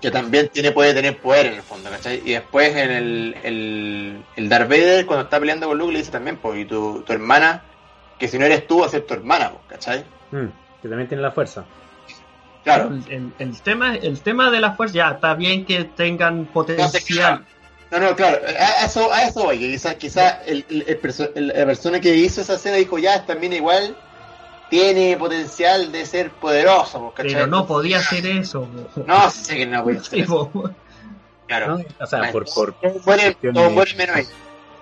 que 0.01 0.11
también 0.11 0.49
tiene, 0.49 0.71
puede 0.71 0.93
tener 0.93 1.17
poder 1.17 1.45
en 1.47 1.53
el 1.55 1.61
fondo, 1.61 1.89
¿cachai? 1.89 2.21
Y 2.25 2.33
después 2.33 2.75
en 2.75 2.91
el, 2.91 3.37
el, 3.43 4.23
el 4.35 4.49
Darth 4.49 4.69
Vader, 4.69 5.05
cuando 5.05 5.23
está 5.23 5.39
peleando 5.39 5.67
con 5.67 5.77
Luke, 5.77 5.93
le 5.93 5.99
dice 5.99 6.11
también, 6.11 6.37
pues, 6.37 6.59
y 6.59 6.65
tu, 6.65 7.01
tu 7.03 7.13
hermana, 7.13 7.63
que 8.19 8.27
si 8.27 8.37
no 8.37 8.45
eres 8.45 8.67
tú, 8.67 8.79
va 8.79 8.87
a 8.87 8.89
ser 8.89 9.03
tu 9.05 9.13
hermana, 9.13 9.51
pues, 9.51 9.61
¿cachai? 9.69 10.03
Mm, 10.31 10.47
que 10.81 10.89
también 10.89 11.07
tiene 11.07 11.23
la 11.23 11.31
fuerza. 11.31 11.63
Claro. 12.63 12.89
El, 13.07 13.13
el- 13.13 13.33
el 13.39 13.61
tema, 13.61 13.95
el 13.95 14.21
tema 14.21 14.49
de 14.51 14.59
la 14.61 14.73
fuerza, 14.73 14.95
ya, 14.95 15.09
está 15.11 15.33
bien 15.35 15.65
que 15.65 15.83
tengan 15.85 16.45
potencial. 16.45 17.45
No, 17.91 17.99
no, 17.99 18.15
claro, 18.15 18.39
a 18.47 18.85
eso, 18.85 19.13
a 19.13 19.23
eso 19.23 19.43
voy, 19.43 19.59
que 19.59 19.69
quizás 19.71 19.95
quizá 19.95 20.43
el, 20.45 20.65
el- 20.69 21.47
la 21.49 21.65
persona 21.65 21.99
que 21.99 22.15
hizo 22.15 22.41
esa 22.41 22.55
escena 22.55 22.77
dijo, 22.77 22.97
ya, 22.97 23.25
también 23.25 23.53
igual 23.53 23.95
tiene 24.73 25.15
potencial 25.17 25.91
de 25.91 26.03
ser 26.03 26.31
poderoso, 26.31 27.13
¿cachai? 27.15 27.33
Pero 27.35 27.45
no 27.45 27.67
podía 27.67 27.99
hacer 27.99 28.25
eso. 28.25 28.67
No, 29.05 29.29
sé 29.29 29.55
que 29.55 29.67
no, 29.67 29.83
güey. 29.83 29.99
Sí, 29.99 30.23
po. 30.23 30.49
Claro. 31.45 31.77
¿no? 31.77 31.85
O 31.99 32.07
sea, 32.07 32.31
por, 32.31 32.45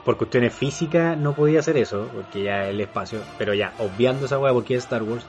por, 0.05 0.17
cuestiones 0.17 0.53
físicas 0.53 1.17
no 1.17 1.33
podía 1.33 1.59
hacer 1.59 1.75
eso, 1.75 2.07
porque 2.13 2.43
ya 2.43 2.69
el 2.69 2.79
espacio, 2.79 3.19
pero 3.37 3.53
ya, 3.53 3.73
obviando 3.79 4.27
esa 4.27 4.39
weá 4.39 4.53
porque 4.53 4.75
es 4.75 4.83
Star 4.85 5.03
Wars, 5.03 5.25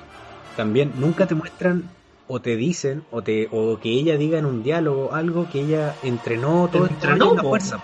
también 0.56 0.92
nunca 0.94 1.26
te 1.26 1.34
muestran 1.34 1.90
o 2.28 2.40
te 2.40 2.54
dicen 2.54 3.02
o 3.10 3.20
te 3.20 3.48
o 3.50 3.80
que 3.80 3.88
ella 3.88 4.16
diga 4.16 4.38
en 4.38 4.46
un 4.46 4.62
diálogo 4.62 5.12
algo 5.12 5.48
que 5.50 5.62
ella 5.62 5.96
entrenó 6.04 6.68
todo 6.70 6.84
esto 6.84 6.94
Entrenó, 6.94 7.30
en 7.30 7.36
la 7.36 7.42
po. 7.42 7.48
fuerza. 7.48 7.80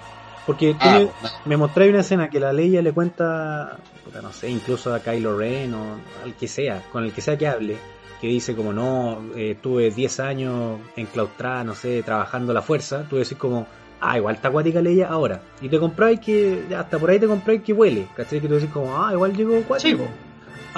Porque 0.49 0.74
tú 0.74 0.88
Ah, 0.88 1.30
me, 1.44 1.51
me 1.51 1.57
mostráis 1.59 1.90
una 1.90 2.01
escena 2.01 2.28
que 2.30 2.40
la 2.40 2.53
Leia 2.53 2.82
le 2.82 2.92
cuenta, 2.92 3.76
puta, 4.05 4.20
no 4.22 4.32
sé, 4.32 4.49
incluso 4.51 4.92
a 4.92 5.01
Kylo 5.01 5.36
Ren 5.38 5.74
o 5.74 5.84
al 6.24 6.34
que 6.34 6.49
sea, 6.49 6.82
con 6.90 7.05
el 7.05 7.12
que 7.12 7.20
sea 7.20 7.36
que 7.38 7.46
hable, 7.46 7.76
que 8.20 8.26
dice 8.28 8.57
como 8.57 8.72
no, 8.72 9.20
eh, 9.36 9.53
estuve 9.53 9.90
10 9.90 10.18
años 10.20 10.80
enclaustrada, 10.96 11.62
no 11.64 11.74
sé, 11.74 12.03
trabajando 12.03 12.53
la 12.53 12.62
fuerza, 12.62 13.05
tú 13.09 13.16
decís 13.16 13.36
como, 13.36 13.66
ah, 14.01 14.16
igual 14.16 14.36
está 14.36 14.49
acuática 14.49 14.80
Leia 14.80 15.09
ahora. 15.09 15.40
Y 15.61 15.68
te 15.68 15.78
compráis 15.78 16.18
que, 16.20 16.64
ya 16.70 16.80
hasta 16.80 16.99
por 16.99 17.11
ahí 17.11 17.18
te 17.20 17.26
compráis 17.26 17.62
que 17.62 17.72
huele, 17.74 18.07
¿cachai? 18.16 18.40
Que 18.40 18.49
tú 18.49 18.55
decís 18.55 18.70
como, 18.72 18.96
ah, 19.05 19.12
igual 19.12 19.36
llegó 19.36 19.53
Sí, 19.53 19.62
acuático. 19.62 19.99
po. 20.05 20.11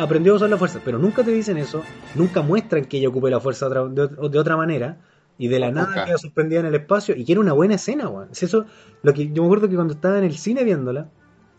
aprendió 0.02 0.32
a 0.32 0.36
usar 0.36 0.50
la 0.50 0.56
fuerza, 0.56 0.80
pero 0.84 0.98
nunca 0.98 1.22
te 1.22 1.30
dicen 1.30 1.56
eso, 1.58 1.82
nunca 2.16 2.42
muestran 2.42 2.84
que 2.86 2.98
ella 2.98 3.08
ocupe 3.08 3.30
la 3.30 3.38
fuerza 3.40 3.68
de 3.68 3.78
otra, 3.78 4.06
de, 4.06 4.28
de 4.30 4.38
otra 4.38 4.56
manera, 4.56 4.96
y 5.41 5.49
de 5.49 5.59
la 5.59 5.70
nada 5.70 6.05
queda 6.05 6.18
suspendida 6.18 6.61
en 6.61 6.66
el 6.66 6.74
espacio, 6.74 7.16
y 7.16 7.24
que 7.24 7.32
era 7.32 7.41
una 7.41 7.55
buena 7.55 7.76
escena, 7.76 8.11
weón. 8.11 8.28
Si 8.32 8.45
Eso, 8.45 8.66
lo 9.03 9.14
que, 9.14 9.32
yo 9.32 9.43
me 9.43 9.47
acuerdo 9.47 9.70
que 9.70 9.74
cuando 9.74 9.95
estaba 9.95 10.18
en 10.18 10.24
el 10.24 10.36
cine 10.36 10.64
viéndola, 10.64 11.09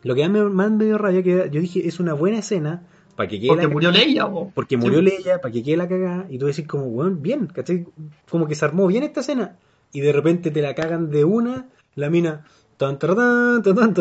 lo 0.04 0.14
que 0.14 0.22
más 0.22 0.30
me, 0.30 0.44
más 0.50 0.70
me 0.70 0.86
dio 0.86 1.00
rabia, 1.00 1.24
que 1.24 1.50
yo 1.52 1.60
dije, 1.60 1.88
es 1.88 2.00
una 2.00 2.14
buena 2.14 2.38
escena, 2.38 2.84
para 3.16 3.28
que 3.28 3.40
quede 3.40 3.48
Porque 3.48 3.64
la 3.64 3.70
murió 3.70 3.90
Leia, 3.90 4.30
po. 4.30 4.52
porque 4.54 4.76
Sí, 4.76 4.82
murió 4.82 5.00
po. 5.00 5.06
Leia, 5.06 5.42
para 5.42 5.52
que 5.52 5.64
quede 5.64 5.78
la 5.78 5.88
cagada, 5.88 6.28
y 6.30 6.38
tú 6.38 6.46
decís 6.46 6.68
como, 6.68 6.86
weón, 6.86 7.24
bien, 7.24 7.48
¿cachai? 7.48 7.88
Como 8.30 8.48
que 8.48 8.54
se 8.54 8.66
armó 8.66 8.86
bien 8.86 9.02
esta 9.02 9.22
escena, 9.22 9.58
y 9.92 10.02
de 10.02 10.14
repente 10.14 10.52
te 10.52 10.62
la 10.62 10.76
cagan 10.76 11.10
de 11.10 11.26
una, 11.26 11.68
la 11.96 12.12
mina, 12.12 12.46
tan, 12.82 13.64
tan, 13.64 13.94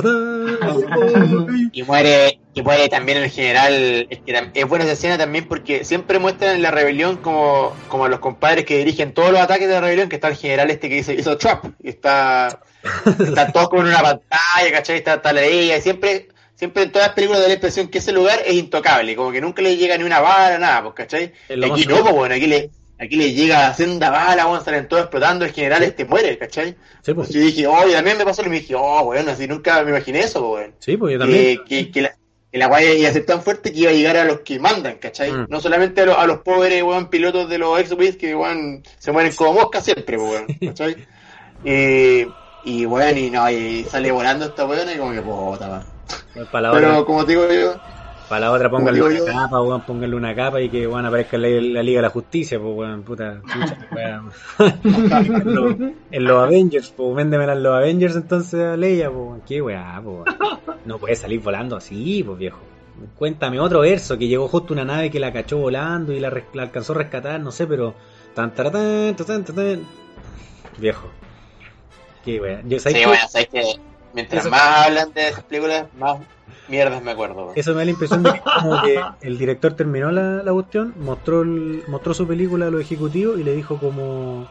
Y 1.72 1.82
muere, 1.82 2.40
y 2.54 2.62
muere 2.62 2.88
también 2.88 3.18
el 3.18 3.30
general. 3.30 4.06
Es, 4.08 4.20
que 4.20 4.50
es 4.54 4.66
buena 4.66 4.84
esa 4.84 4.94
escena 4.94 5.18
también 5.18 5.46
porque 5.46 5.84
siempre 5.84 6.18
muestran 6.18 6.56
en 6.56 6.62
la 6.62 6.70
rebelión 6.70 7.18
como, 7.18 7.76
como 7.88 8.06
a 8.06 8.08
los 8.08 8.20
compadres 8.20 8.64
que 8.64 8.78
dirigen 8.78 9.12
todos 9.12 9.30
los 9.32 9.40
ataques 9.40 9.68
de 9.68 9.74
la 9.74 9.80
rebelión, 9.80 10.08
que 10.08 10.16
está 10.16 10.28
el 10.28 10.36
general 10.36 10.70
este 10.70 10.88
que 10.88 10.96
dice 10.96 11.14
hizo 11.14 11.36
trap, 11.36 11.66
y 11.82 11.90
está 11.90 12.60
Están 13.06 13.52
todos 13.52 13.68
como 13.68 13.82
en 13.82 13.88
una 13.88 14.02
pantalla, 14.02 14.72
¿cachai? 14.72 14.96
Está, 14.96 15.14
está 15.14 15.32
la 15.32 15.42
ella, 15.42 15.76
y 15.76 15.82
siempre, 15.82 16.28
siempre 16.54 16.84
en 16.84 16.92
todas 16.92 17.08
las 17.08 17.14
películas 17.14 17.42
da 17.42 17.48
la 17.48 17.54
impresión 17.54 17.88
que 17.88 17.98
ese 17.98 18.12
lugar 18.12 18.40
es 18.46 18.54
intocable, 18.54 19.16
como 19.16 19.32
que 19.32 19.40
nunca 19.40 19.62
le 19.62 19.76
llega 19.76 19.98
ni 19.98 20.04
una 20.04 20.20
bala, 20.20 20.58
nada, 20.58 20.82
pues, 20.82 20.94
¿cachai? 20.94 21.32
Aquí 21.48 21.86
no, 21.86 22.02
pues, 22.02 22.14
bueno, 22.14 22.34
aquí 22.34 22.46
le, 22.46 22.70
aquí 23.00 23.16
le 23.16 23.32
llega 23.32 23.72
senda 23.74 24.10
bala, 24.10 24.44
bueno, 24.46 24.62
salen 24.62 24.86
todos 24.86 25.02
explotando, 25.04 25.44
el 25.44 25.52
general 25.52 25.82
este 25.82 26.04
muere, 26.04 26.36
¿cachai? 26.38 26.76
Sí, 27.02 27.14
pues. 27.14 27.30
Yo 27.30 27.40
dije, 27.40 27.66
oh, 27.66 27.88
y 27.88 27.92
también 27.92 28.18
me 28.18 28.24
pasó, 28.24 28.42
y 28.44 28.48
me 28.48 28.60
dije, 28.60 28.74
oh, 28.76 29.04
bueno, 29.04 29.30
así 29.30 29.48
nunca 29.48 29.82
me 29.82 29.90
imaginé 29.90 30.20
eso, 30.20 30.46
bueno. 30.46 30.74
Sí, 30.78 30.96
pues 30.96 31.14
yo 31.14 31.18
también. 31.18 31.58
Que, 31.64 31.84
que, 31.86 31.90
que 31.90 32.02
la, 32.02 32.14
que 32.52 32.58
la 32.58 32.66
guaya 32.66 32.92
iba 32.92 33.08
a 33.08 33.12
ser 33.12 33.24
tan 33.26 33.42
fuerte 33.42 33.72
que 33.72 33.78
iba 33.80 33.90
a 33.90 33.94
llegar 33.94 34.16
a 34.16 34.24
los 34.24 34.40
que 34.40 34.58
mandan, 34.58 34.98
¿cachai? 34.98 35.32
Mm. 35.32 35.46
No 35.48 35.60
solamente 35.60 36.00
a, 36.02 36.06
los- 36.06 36.18
a 36.18 36.26
los 36.26 36.38
pobres, 36.40 36.82
weón, 36.82 37.08
pilotos 37.08 37.48
de 37.48 37.58
los 37.58 37.78
X-Wings 37.80 38.16
que, 38.16 38.34
weón, 38.34 38.82
se 38.98 39.12
mueren 39.12 39.32
como 39.34 39.54
moscas 39.54 39.84
siempre, 39.84 40.16
pues, 40.18 40.30
weón, 40.30 40.46
¿cachai? 40.66 40.96
Y, 41.64 42.26
y, 42.64 42.86
weón, 42.86 43.18
y 43.18 43.30
no, 43.30 43.50
y 43.50 43.84
sale 43.84 44.10
volando 44.10 44.46
esta 44.46 44.64
weón 44.66 44.88
y 44.90 44.98
como 44.98 45.12
que, 45.12 45.22
puta, 45.22 45.68
la 45.68 46.72
Pero, 46.72 47.04
como 47.06 47.24
te 47.24 47.32
digo 47.32 47.50
yo, 47.52 47.74
para 48.30 48.40
la 48.46 48.52
otra 48.52 48.70
pónganle 48.70 49.02
una 49.02 49.18
yo- 49.18 49.26
capa, 49.26 49.60
weón, 49.60 49.82
pónganle 49.82 50.16
una 50.16 50.34
capa 50.34 50.60
y 50.62 50.70
que 50.70 50.86
weón 50.86 51.04
aparezca 51.04 51.36
en 51.36 51.42
la, 51.42 51.48
la 51.78 51.82
Liga 51.82 51.98
de 51.98 52.02
la 52.02 52.10
Justicia, 52.10 52.58
pues 52.58 52.74
weón, 52.74 53.02
puta, 53.02 53.42
chucha, 53.42 53.76
weón. 53.94 54.30
en, 54.84 55.54
los, 55.54 55.74
en 56.10 56.24
los 56.24 56.42
Avengers, 56.42 56.94
pues 56.96 57.14
véndemela 57.14 57.52
en 57.52 57.62
los 57.62 57.74
Avengers 57.74 58.16
entonces 58.16 58.60
a 58.60 58.76
Leia, 58.76 59.10
pues 59.10 59.42
qué 59.46 59.60
weá, 59.60 60.00
pues. 60.02 60.34
No 60.86 60.98
puede 60.98 61.14
salir 61.16 61.40
volando 61.40 61.76
así, 61.76 62.22
pues 62.24 62.38
viejo. 62.38 62.60
Cuéntame 63.18 63.58
otro 63.60 63.80
verso 63.80 64.16
que 64.16 64.28
llegó 64.28 64.46
justo 64.48 64.72
una 64.74 64.84
nave 64.84 65.10
que 65.10 65.20
la 65.20 65.32
cachó 65.32 65.58
volando 65.58 66.12
y 66.12 66.20
la, 66.20 66.30
res- 66.30 66.44
la 66.54 66.62
alcanzó 66.62 66.92
a 66.92 66.96
rescatar, 66.96 67.40
no 67.40 67.50
sé, 67.50 67.66
pero 67.66 67.94
tan 68.34 68.54
taratán, 68.54 69.14
tatán, 69.16 69.44
tatán. 69.44 69.80
viejo. 70.78 71.08
Qué 72.24 72.40
weá. 72.40 72.60
Yo, 72.64 72.78
¿sabes 72.78 72.94
sí, 72.98 73.00
qué? 73.00 73.06
bueno, 73.06 73.22
sabes 73.28 73.48
que 73.48 73.62
mientras 74.14 74.42
Eso- 74.42 74.50
más 74.50 74.86
hablan 74.86 75.12
de 75.12 75.28
esas 75.28 75.44
películas, 75.44 75.86
más 75.98 76.18
mierdas 76.68 77.02
me 77.02 77.10
acuerdo. 77.12 77.52
Eso 77.56 77.70
me 77.72 77.78
da 77.78 77.84
la 77.84 77.90
impresión 77.90 78.22
de 78.22 78.32
que 78.32 78.40
como 78.40 78.82
que 78.82 79.00
el 79.22 79.38
director 79.38 79.72
terminó 79.74 80.10
la, 80.10 80.42
la 80.42 80.52
cuestión, 80.52 80.94
mostró 81.00 81.42
el- 81.42 81.82
mostró 81.88 82.14
su 82.14 82.26
película 82.26 82.66
a 82.66 82.70
los 82.70 82.80
ejecutivos 82.80 83.38
y 83.38 83.44
le 83.44 83.54
dijo 83.54 83.78
como, 83.78 84.46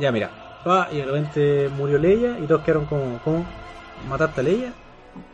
ya 0.00 0.10
mira, 0.12 0.30
va, 0.66 0.88
y 0.92 0.96
de 0.98 1.04
repente 1.06 1.68
murió 1.76 1.98
Leia 1.98 2.38
y 2.38 2.46
todos 2.46 2.62
quedaron 2.62 2.86
como, 2.86 3.18
¿cómo? 3.24 3.44
¿Mataste 4.08 4.40
a 4.40 4.44
Leia? 4.44 4.72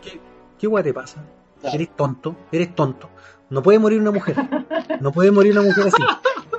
¿Qué, 0.02 0.20
qué 0.58 0.66
guay 0.66 0.82
te 0.84 0.92
pasa? 0.94 1.22
Eres 1.62 1.94
tonto, 1.96 2.36
eres 2.52 2.74
tonto. 2.74 3.08
No 3.48 3.62
puede 3.62 3.78
morir 3.78 4.00
una 4.00 4.10
mujer. 4.10 4.36
No 5.00 5.12
puede 5.12 5.30
morir 5.30 5.52
una 5.52 5.62
mujer 5.62 5.86
así, 5.86 6.02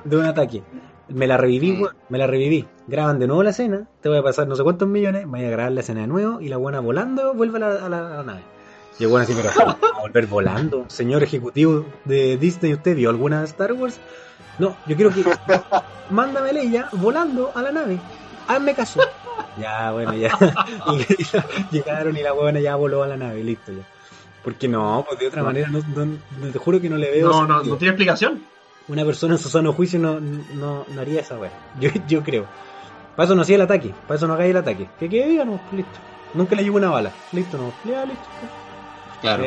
de 0.06 0.18
un 0.18 0.26
ataque. 0.26 0.64
Me 1.10 1.26
la 1.28 1.38
reviví, 1.38 1.72
Mm. 1.74 1.88
me 2.10 2.18
la 2.18 2.28
reviví. 2.28 2.68
Graban 2.88 3.20
de 3.20 3.28
nuevo 3.28 3.44
la 3.44 3.52
escena, 3.52 3.88
te 4.02 4.10
voy 4.10 4.18
a 4.18 4.24
pasar 4.24 4.48
no 4.48 4.56
sé 4.56 4.64
cuántos 4.64 4.88
millones, 4.88 5.26
voy 5.28 5.44
a 5.46 5.50
grabar 5.50 5.72
la 5.72 5.80
escena 5.82 6.02
de 6.02 6.08
nuevo 6.08 6.42
y 6.42 6.50
la 6.50 6.58
buena 6.58 6.80
volando 6.80 7.34
vuelve 7.34 7.58
a 7.58 7.60
la, 7.62 7.86
a 7.86 7.90
la- 7.90 8.08
a 8.14 8.18
la 8.18 8.24
nave. 8.24 8.42
Y 9.00 9.04
el 9.04 9.10
bueno 9.10 9.24
así, 9.24 9.34
pero 9.36 9.50
¿cómo 9.56 9.68
va 9.94 9.98
a 9.98 10.02
volver 10.02 10.28
volando. 10.28 10.86
Señor 10.88 11.24
ejecutivo 11.24 11.86
de 12.06 12.38
Disney, 12.38 12.74
¿usted 12.74 12.96
vio 12.96 13.10
alguna 13.10 13.40
de 13.42 13.46
Star 13.46 13.74
Wars? 13.74 14.00
No, 14.60 14.76
yo 14.88 14.96
quiero 14.96 15.12
que 15.12 15.24
mándame 16.10 16.52
Leia 16.54 16.90
volando 16.94 17.52
a 17.54 17.62
la 17.62 17.72
nave. 17.72 18.00
Hazme 18.48 18.74
caso. 18.74 19.02
Ya, 19.60 19.92
bueno, 19.92 20.14
ya. 20.14 20.32
Y 21.72 21.76
llegaron 21.76 22.16
y 22.18 22.22
la 22.22 22.34
huevona 22.34 22.60
ya 22.60 22.76
voló 22.76 23.04
a 23.04 23.08
la 23.08 23.18
nave, 23.18 23.44
listo 23.44 23.72
ya. 23.72 23.84
Porque 24.44 24.68
no, 24.68 25.04
pues 25.08 25.20
de 25.20 25.28
otra 25.28 25.44
manera, 25.44 25.68
no, 25.70 25.80
no- 25.96 26.52
te 26.52 26.58
juro 26.58 26.80
que 26.80 26.90
no 26.90 26.96
le 26.98 27.12
veo. 27.12 27.30
No, 27.30 27.46
no, 27.46 27.64
no 27.64 27.76
tiene 27.76 27.92
explicación. 27.92 28.42
Una 28.88 29.04
persona 29.04 29.36
en 29.36 29.40
su 29.40 29.50
sano 29.50 29.74
juicio 29.74 30.00
no, 30.00 30.20
no, 30.20 30.86
no 30.88 31.02
haría 31.02 31.22
esa 31.22 31.38
weá. 31.38 31.52
Yo, 31.80 31.90
yo 32.08 32.24
creo. 32.24 32.46
Para 33.16 33.26
eso 33.26 33.36
no 33.36 33.42
hacía 33.42 33.56
el 33.56 33.62
ataque. 33.62 33.94
Para 34.08 34.16
eso 34.18 34.28
no 34.28 34.34
hagáis 34.34 34.52
el 34.52 34.58
ataque. 34.58 34.88
Que 35.00 35.10
quede 35.10 35.28
viva, 35.28 35.44
no, 35.44 35.60
listo. 35.72 36.00
Nunca 36.34 36.56
le 36.56 36.64
llegó 36.64 36.78
una 36.78 36.90
bala. 36.90 37.12
Listo, 37.32 37.58
no. 37.58 37.74
Ya, 37.90 38.06
listo. 38.06 38.26
Claro. 39.22 39.46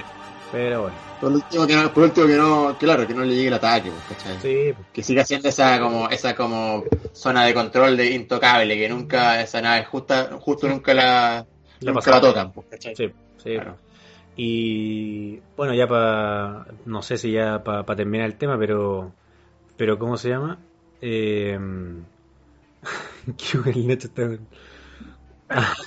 Pero 0.53 0.83
bueno. 0.83 0.97
Por 1.21 1.33
último, 1.33 1.67
que 1.67 1.77
no, 1.77 1.93
por 1.93 2.05
último 2.05 2.27
que 2.27 2.37
no, 2.37 2.77
claro, 2.79 3.07
que 3.07 3.15
no 3.15 3.23
le 3.23 3.35
llegue 3.35 3.49
el 3.49 3.55
ataque, 3.55 3.91
pues, 3.91 4.19
¿cachai? 4.19 4.41
Sí, 4.41 4.73
pues. 4.75 4.87
que 4.93 5.03
siga 5.03 5.25
siendo 5.25 5.49
esa 5.51 5.79
como 5.79 6.09
esa 6.09 6.35
como 6.35 6.85
zona 7.13 7.45
de 7.45 7.53
control 7.53 7.97
de 7.97 8.13
intocable 8.13 8.77
que 8.77 8.89
nunca 8.89 9.43
esa 9.43 9.61
nave 9.61 9.85
justa 9.85 10.31
justo 10.41 10.67
nunca 10.67 10.95
la 10.95 11.47
La 11.81 11.93
nunca 11.93 12.11
la 12.11 12.21
tocan 12.23 12.53
pues, 12.53 12.69
¿cachai? 12.71 12.97
Sí, 12.97 13.13
sí. 13.37 13.55
Claro. 13.55 13.77
Y 14.35 15.41
bueno, 15.57 15.75
ya 15.75 15.87
para. 15.87 16.67
No 16.87 17.03
sé 17.03 17.19
si 17.19 17.33
ya 17.33 17.63
para 17.63 17.85
terminar 17.95 18.27
el 18.27 18.37
tema, 18.37 18.57
pero. 18.59 19.13
Pero, 19.81 19.99
¿cómo 19.99 20.19
se 20.19 20.29
llama? 20.29 20.59
Eh. 21.01 21.59
Ah. 25.49 25.75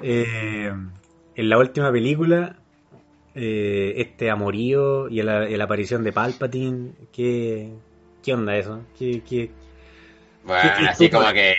Eh, 0.00 0.72
en 1.34 1.48
la 1.48 1.58
última 1.58 1.90
película, 1.90 2.54
eh, 3.34 3.94
este 3.96 4.30
amorío 4.30 5.08
y 5.08 5.20
la, 5.22 5.64
aparición 5.64 6.04
de 6.04 6.12
Palpatine, 6.12 6.92
¿qué, 7.12 7.72
qué 8.22 8.34
onda 8.34 8.56
eso? 8.56 8.84
¿Qué, 8.96 9.24
qué, 9.28 9.50
bueno 10.44 10.62
¿Qué- 10.62 10.82
qué- 10.82 10.88
así 10.88 11.10
como 11.10 11.32
que 11.32 11.56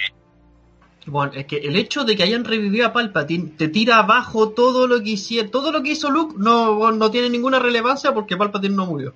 Bueno, 1.05 1.33
es 1.33 1.45
que 1.47 1.57
el 1.57 1.75
hecho 1.75 2.05
de 2.05 2.15
que 2.15 2.23
hayan 2.23 2.45
revivido 2.45 2.87
a 2.87 2.93
Palpatine 2.93 3.51
te 3.57 3.67
tira 3.67 3.97
abajo 3.97 4.51
todo 4.51 4.87
lo 4.87 5.03
que 5.03 5.09
hicieron, 5.09 5.51
todo 5.51 5.73
lo 5.73 5.83
que 5.83 5.91
hizo 5.91 6.09
Luke 6.09 6.35
no, 6.37 6.93
no 6.93 7.11
tiene 7.11 7.29
ninguna 7.29 7.59
relevancia 7.59 8.13
porque 8.13 8.37
Palpatine 8.37 8.73
no 8.73 8.85
murió. 8.85 9.13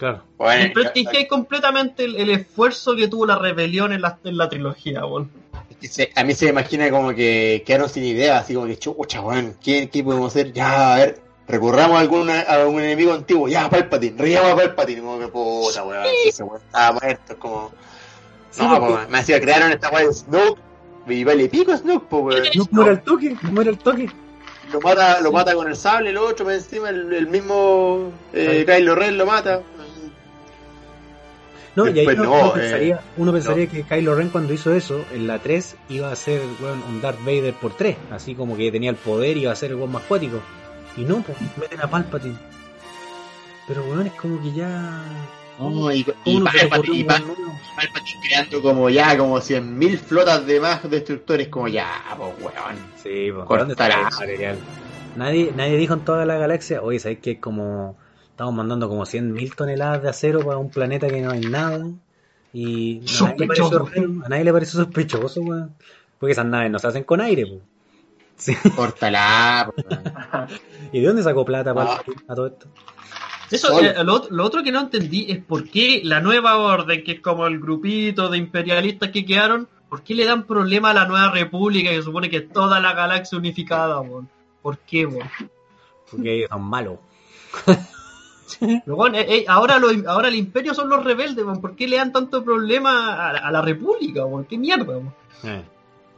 Claro. 0.00 0.22
bueno, 0.38 0.64
Desprestigié 0.64 1.28
completamente 1.28 2.04
el, 2.04 2.16
el 2.16 2.30
esfuerzo 2.30 2.96
que 2.96 3.06
tuvo 3.06 3.26
la 3.26 3.36
rebelión 3.38 3.92
en 3.92 4.00
la, 4.00 4.18
en 4.24 4.36
la 4.38 4.48
trilogía, 4.48 5.04
bueno. 5.04 5.28
es 5.70 5.76
que 5.76 5.88
se- 5.88 6.12
a 6.16 6.24
mí 6.24 6.32
se 6.34 6.46
me 6.46 6.50
imagina 6.52 6.90
como 6.90 7.14
que 7.14 7.62
quedaron 7.66 7.88
sin 7.88 8.04
idea 8.04 8.38
así 8.38 8.54
como 8.54 8.66
que 8.66 8.78
chucha 8.78 9.20
weón 9.20 9.54
¿qué, 9.62 9.88
qué 9.90 10.02
podemos 10.02 10.28
hacer? 10.32 10.52
ya 10.54 10.94
a 10.94 10.96
ver 10.96 11.20
recurramos 11.46 11.98
a 11.98 12.00
algún, 12.00 12.30
a 12.30 12.40
algún 12.40 12.80
enemigo 12.82 13.12
antiguo 13.12 13.46
ya 13.46 13.68
Palpatine 13.68 14.16
rellamos 14.16 14.52
a 14.52 14.56
Palpatine 14.56 15.00
como 15.02 15.18
que 15.18 15.28
puta 15.28 15.84
weón 15.84 16.04
ese 16.26 16.42
weón 16.44 16.62
estaba 16.64 16.98
muerto 16.98 17.32
es 17.34 17.38
como 17.38 17.70
Sí, 18.50 18.62
no 18.66 18.80
porque- 18.80 19.06
me 19.12 19.18
decía 19.18 19.38
crearon 19.40 19.70
esta 19.70 19.90
weón 19.90 20.08
de 20.08 20.14
Snoke 20.14 20.58
y 21.08 21.24
vale 21.24 21.48
pico 21.50 21.76
Snoke 21.76 22.06
pues 22.08 22.22
weón 22.24 22.42
No 22.54 22.66
muere 22.70 22.90
al 22.92 23.02
toque, 23.02 23.36
muere 23.42 23.70
al 23.70 23.78
toque. 23.78 24.08
lo 24.72 24.80
mata, 24.80 25.20
lo 25.20 25.32
mata 25.32 25.54
con 25.54 25.66
el 25.68 25.76
sable, 25.76 26.10
el 26.10 26.16
otro 26.16 26.44
por 26.46 26.54
encima, 26.54 26.88
el, 26.90 27.12
el 27.12 27.26
mismo 27.26 28.12
eh, 28.32 28.64
Kylo 28.66 28.94
Ren 28.94 29.18
lo 29.18 29.26
mata. 29.26 29.62
No, 31.76 31.88
y 31.88 32.00
ahí 32.00 32.06
uno, 32.06 32.24
no, 32.24 32.32
uno 32.32 32.48
eh, 32.48 32.58
pensaría, 32.58 33.00
uno 33.16 33.32
pensaría 33.32 33.66
que 33.68 33.82
Kylo 33.84 34.14
Ren 34.14 34.30
cuando 34.30 34.52
hizo 34.52 34.74
eso, 34.74 35.04
en 35.12 35.26
la 35.26 35.38
3 35.38 35.76
iba 35.90 36.10
a 36.10 36.16
ser 36.16 36.42
weón, 36.60 36.82
un 36.88 37.00
Darth 37.00 37.20
Vader 37.20 37.54
por 37.54 37.76
3, 37.76 37.96
así 38.10 38.34
como 38.34 38.56
que 38.56 38.72
tenía 38.72 38.90
el 38.90 38.96
poder 38.96 39.36
y 39.36 39.42
iba 39.42 39.52
a 39.52 39.56
ser 39.56 39.70
el 39.70 39.76
weón 39.76 39.92
más 39.92 40.02
cuático. 40.02 40.40
Y 40.96 41.02
no, 41.02 41.22
pues, 41.22 41.38
meten 41.56 41.80
a 41.80 41.88
Palpatine. 41.88 42.36
Pero 43.68 43.84
weón, 43.84 44.06
es 44.06 44.12
como 44.14 44.42
que 44.42 44.52
ya... 44.52 45.00
No, 45.60 45.92
y, 45.92 46.04
¿cómo 46.04 46.16
y 46.24 46.40
Palpatine, 46.40 46.98
y 46.98 48.26
creando 48.26 48.62
como 48.62 48.90
ya, 48.90 49.16
como 49.16 49.38
100.000 49.38 49.98
flotas 49.98 50.46
de 50.46 50.58
más 50.58 50.90
destructores, 50.90 51.48
como 51.48 51.68
ya, 51.68 52.02
pues 52.16 52.30
weón. 52.40 52.76
Sí, 53.00 53.30
pues, 53.32 53.60
¿dónde 53.60 53.74
está 53.74 54.02
material? 54.10 54.58
Nadie, 55.16 55.52
nadie 55.56 55.76
dijo 55.76 55.94
en 55.94 56.00
toda 56.00 56.24
la 56.24 56.36
galaxia, 56.36 56.82
oye, 56.82 56.98
¿sabes 56.98 57.18
que 57.18 57.32
es 57.32 57.38
como... 57.38 57.96
Estamos 58.40 58.54
mandando 58.54 58.88
como 58.88 59.02
100.000 59.02 59.54
toneladas 59.54 60.02
de 60.02 60.08
acero 60.08 60.40
para 60.40 60.56
un 60.56 60.70
planeta 60.70 61.08
que 61.08 61.20
no 61.20 61.30
hay 61.30 61.40
nada. 61.40 61.84
Y 62.54 63.02
a 63.20 63.24
nadie 63.24 63.46
pareció 63.46 63.86
a 64.24 64.28
nadie 64.30 64.44
le 64.44 64.52
pareció 64.54 64.80
sospechoso, 64.80 65.42
weón. 65.42 65.74
Porque 66.18 66.32
esas 66.32 66.46
naves 66.46 66.70
no 66.70 66.78
se 66.78 66.86
hacen 66.86 67.04
con 67.04 67.20
aire, 67.20 67.44
pues. 67.44 67.60
Sí. 68.36 68.70
Córtala, 68.74 69.70
weón. 69.76 70.48
¿Y 70.92 71.00
de 71.02 71.06
dónde 71.06 71.22
sacó 71.22 71.44
plata 71.44 71.72
Ah. 71.72 71.74
Palpatine 71.74 72.16
a 72.28 72.34
todo 72.34 72.46
esto? 72.46 72.66
Eso, 73.50 73.78
eh, 73.78 74.02
lo, 74.04 74.26
lo 74.30 74.44
otro 74.46 74.62
que 74.62 74.72
no 74.72 74.80
entendí 74.80 75.26
es 75.30 75.44
por 75.44 75.68
qué 75.68 76.00
la 76.02 76.20
nueva 76.22 76.56
orden, 76.56 77.04
que 77.04 77.12
es 77.12 77.20
como 77.20 77.46
el 77.46 77.60
grupito 77.60 78.30
de 78.30 78.38
imperialistas 78.38 79.10
que 79.10 79.26
quedaron, 79.26 79.68
¿por 79.90 80.02
qué 80.02 80.14
le 80.14 80.24
dan 80.24 80.46
problema 80.46 80.92
a 80.92 80.94
la 80.94 81.04
nueva 81.04 81.30
república 81.30 81.90
que 81.90 82.00
supone 82.00 82.30
que 82.30 82.38
es 82.38 82.48
toda 82.50 82.80
la 82.80 82.94
galaxia 82.94 83.36
unificada, 83.36 84.00
weón? 84.00 84.30
¿Por 84.62 84.78
qué, 84.78 85.04
weón? 85.04 85.28
Porque 86.10 86.36
ellos 86.36 86.48
son 86.48 86.62
malos. 86.62 87.00
Pero, 88.84 88.96
weón, 88.96 89.14
eh, 89.14 89.26
eh, 89.28 89.44
ahora, 89.48 89.78
lo- 89.78 89.90
ahora 90.10 90.28
el 90.28 90.34
imperio 90.36 90.74
son 90.74 90.88
los 90.88 91.04
rebeldes. 91.04 91.44
¿Por 91.60 91.76
qué 91.76 91.86
le 91.88 91.96
dan 91.96 92.12
tanto 92.12 92.42
problema 92.44 93.28
a, 93.28 93.32
la- 93.32 93.38
a 93.40 93.50
la 93.50 93.62
república, 93.62 94.24
weón? 94.24 94.44
¿Qué 94.44 94.58
mierda? 94.58 94.98
Eh. 95.44 95.62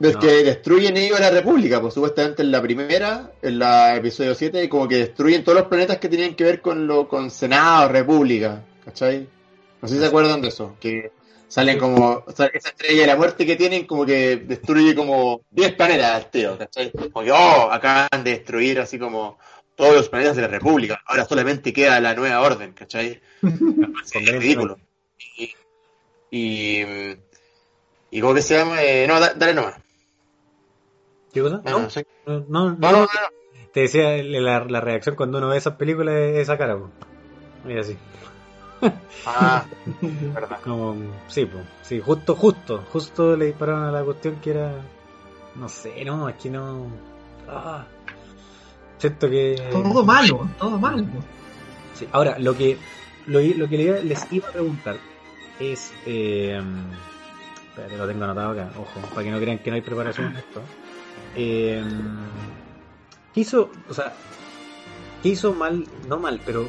Es 0.01 0.15
No. 0.15 0.21
que 0.21 0.27
destruyen 0.43 0.97
ellos 0.97 1.21
la 1.21 1.31
República, 1.31 1.81
pues 1.81 1.95
supuestamente 1.95 2.43
en 2.43 2.51
la 2.51 2.61
primera, 2.61 3.31
en 3.41 3.59
la 3.61 3.95
episodio 3.95 4.35
7, 4.35 4.69
como 4.69 4.89
que 4.89 4.97
destruyen 4.97 5.45
todos 5.45 5.59
los 5.59 5.69
planetas 5.69 5.99
que 5.99 6.09
tenían 6.09 6.35
que 6.35 6.43
ver 6.43 6.61
con 6.61 6.89
lo 6.89 7.07
con 7.07 7.31
Senado, 7.31 7.89
República, 7.89 8.65
¿cachai? 8.85 9.29
No 9.81 9.87
sé 9.87 9.95
si 9.95 10.01
se 10.01 10.07
acuerdan 10.07 10.41
de 10.43 10.49
eso, 10.49 10.75
que 10.81 11.13
salen 11.47 11.79
como, 11.79 12.25
o 12.27 12.33
sea, 12.33 12.47
esa 12.47 12.71
estrella 12.71 13.03
de 13.03 13.07
la 13.07 13.17
muerte 13.17 13.47
que 13.47 13.55
tienen, 13.55 13.87
como 13.87 14.05
que 14.05 14.39
destruye 14.39 14.93
como 14.97 15.43
10 15.53 15.75
planetas 15.75 16.11
al 16.17 16.31
tiro, 16.33 16.59
¿cachai? 16.59 16.91
Como 16.91 17.25
que, 17.25 17.31
oh, 17.31 17.69
acaban 17.71 18.25
de 18.25 18.31
destruir 18.31 18.81
así 18.81 18.99
como 18.99 19.39
todos 19.77 19.95
los 19.95 20.09
planetas 20.09 20.37
de 20.37 20.43
la 20.43 20.49
República, 20.49 21.01
ahora 21.07 21.25
solamente 21.25 21.73
queda 21.73 22.01
la 22.01 22.15
nueva 22.15 22.41
orden, 22.41 22.73
¿cachai? 22.73 23.21
Es 23.43 24.27
ridículo. 24.33 24.79
Y, 25.39 25.55
y, 26.31 27.17
y 28.11 28.21
¿cómo 28.21 28.35
que 28.35 28.43
se 28.43 28.57
llama? 28.57 28.83
Eh, 28.83 29.07
no, 29.07 29.19
da- 29.21 29.35
dale 29.35 29.55
nomás. 29.55 29.77
¿Qué 31.33 31.41
cosa? 31.41 31.63
No, 31.65 31.71
No, 31.71 31.79
no 31.81 31.89
no, 32.27 32.41
no, 32.41 32.45
No, 32.49 32.71
no, 32.77 32.91
no, 32.93 33.01
no. 33.03 33.09
Te 33.73 33.81
decía 33.81 34.23
la, 34.23 34.65
la 34.65 34.81
reacción 34.81 35.17
cuando 35.17 35.39
uno 35.39 35.49
ve 35.49 35.57
esas 35.57 35.77
películas 35.77 36.15
es 36.15 36.39
esa 36.41 36.59
cara. 36.59 36.77
Mira 37.65 37.81
así. 37.81 37.97
Ah, 39.25 39.65
verdad. 40.35 40.61
Como, 40.63 40.97
sí, 41.29 41.47
po. 41.47 41.59
Sí, 41.83 42.01
justo, 42.01 42.35
justo, 42.35 42.85
justo 42.93 43.37
le 43.37 43.47
dispararon 43.47 43.85
a 43.85 43.93
la 43.93 44.03
cuestión 44.05 44.37
que 44.43 44.51
era. 44.51 44.75
No 45.55 45.69
sé, 45.69 46.05
no, 46.05 46.27
aquí 46.27 46.51
no. 46.51 46.89
Ah. 47.49 47.87
Siento 49.03 49.29
que. 49.29 49.61
Todo 49.73 50.05
malo, 50.05 50.49
todo 50.61 50.79
malo. 50.79 51.05
Sí, 51.95 52.07
Ahora, 52.13 52.39
lo 52.39 52.57
que 52.57 52.79
lo, 53.27 53.41
lo 53.41 53.69
que 53.69 54.01
les 54.05 54.33
iba 54.33 54.49
a 54.49 54.53
preguntar 54.53 54.97
es. 55.59 55.93
Eh, 56.07 56.63
espérate, 57.69 57.97
lo 57.97 58.07
tengo 58.07 58.23
anotado 58.25 58.51
acá, 58.53 58.71
ojo, 58.79 59.01
para 59.13 59.25
que 59.25 59.31
no 59.33 59.41
crean 59.41 59.59
que 59.59 59.71
no 59.71 59.75
hay 59.77 59.83
preparación 59.83 60.29
en 60.29 60.37
esto. 60.37 60.61
Eh, 61.35 61.83
¿Qué 63.35 63.41
hizo? 63.41 63.71
O 63.91 63.95
sea, 63.95 64.13
¿qué 65.23 65.31
hizo 65.31 65.53
mal? 65.53 65.85
No 66.09 66.19
mal, 66.21 66.41
pero 66.47 66.69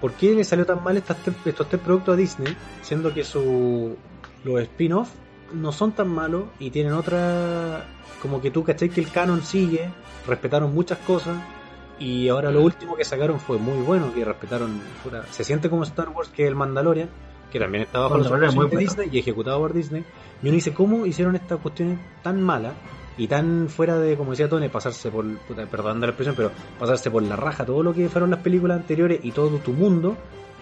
¿por 0.00 0.12
qué 0.12 0.32
le 0.34 0.44
salió 0.44 0.64
tan 0.64 0.82
mal 0.82 0.96
estas 0.96 1.18
tres- 1.18 1.36
estos 1.44 1.68
tres 1.68 1.82
productos 1.82 2.14
a 2.14 2.16
Disney? 2.16 2.56
Siendo 2.80 3.12
que 3.12 3.24
su 3.24 3.94
los 4.44 4.60
spin-off 4.62 5.10
no 5.52 5.70
son 5.72 5.92
tan 5.92 6.08
malos 6.08 6.44
y 6.58 6.70
tienen 6.70 6.94
otra. 6.94 7.84
Como 8.22 8.40
que 8.40 8.50
tú 8.50 8.64
caché 8.64 8.88
que 8.88 9.00
el 9.02 9.10
canon 9.10 9.42
sigue, 9.42 9.90
respetaron 10.26 10.74
muchas 10.74 10.98
cosas. 10.98 11.36
Y 11.98 12.28
ahora 12.28 12.50
lo 12.50 12.62
último 12.62 12.96
que 12.96 13.04
sacaron 13.04 13.40
fue 13.40 13.58
muy 13.58 13.82
bueno, 13.82 14.12
que 14.14 14.24
respetaron. 14.24 14.80
se 15.30 15.44
siente 15.44 15.68
como 15.68 15.82
Star 15.82 16.08
Wars 16.10 16.28
que 16.28 16.46
el 16.46 16.54
Mandalorian, 16.54 17.08
que 17.50 17.58
también 17.58 17.84
está 17.84 18.00
bajo 18.00 18.22
supervisión 18.22 18.50
de 18.50 18.66
bueno. 18.66 18.78
Disney 18.78 19.08
y 19.12 19.18
ejecutado 19.18 19.58
por 19.58 19.72
Disney. 19.72 20.04
Y 20.42 20.46
uno 20.46 20.54
dice, 20.54 20.72
¿cómo 20.72 21.06
hicieron 21.06 21.34
estas 21.34 21.58
cuestiones 21.58 21.98
tan 22.22 22.40
malas 22.40 22.74
y 23.16 23.26
tan 23.26 23.68
fuera 23.68 23.98
de, 23.98 24.16
como 24.16 24.30
decía 24.30 24.48
Tony, 24.48 24.68
pasarse 24.68 25.10
por, 25.10 25.24
perdón 25.70 26.00
la 26.00 26.06
expresión, 26.06 26.36
pero 26.36 26.52
pasarse 26.78 27.10
por 27.10 27.22
la 27.22 27.34
raja 27.34 27.64
todo 27.64 27.82
lo 27.82 27.92
que 27.92 28.08
fueron 28.08 28.30
las 28.30 28.40
películas 28.40 28.78
anteriores 28.78 29.20
y 29.22 29.32
todo 29.32 29.58
tu 29.58 29.72
mundo? 29.72 30.16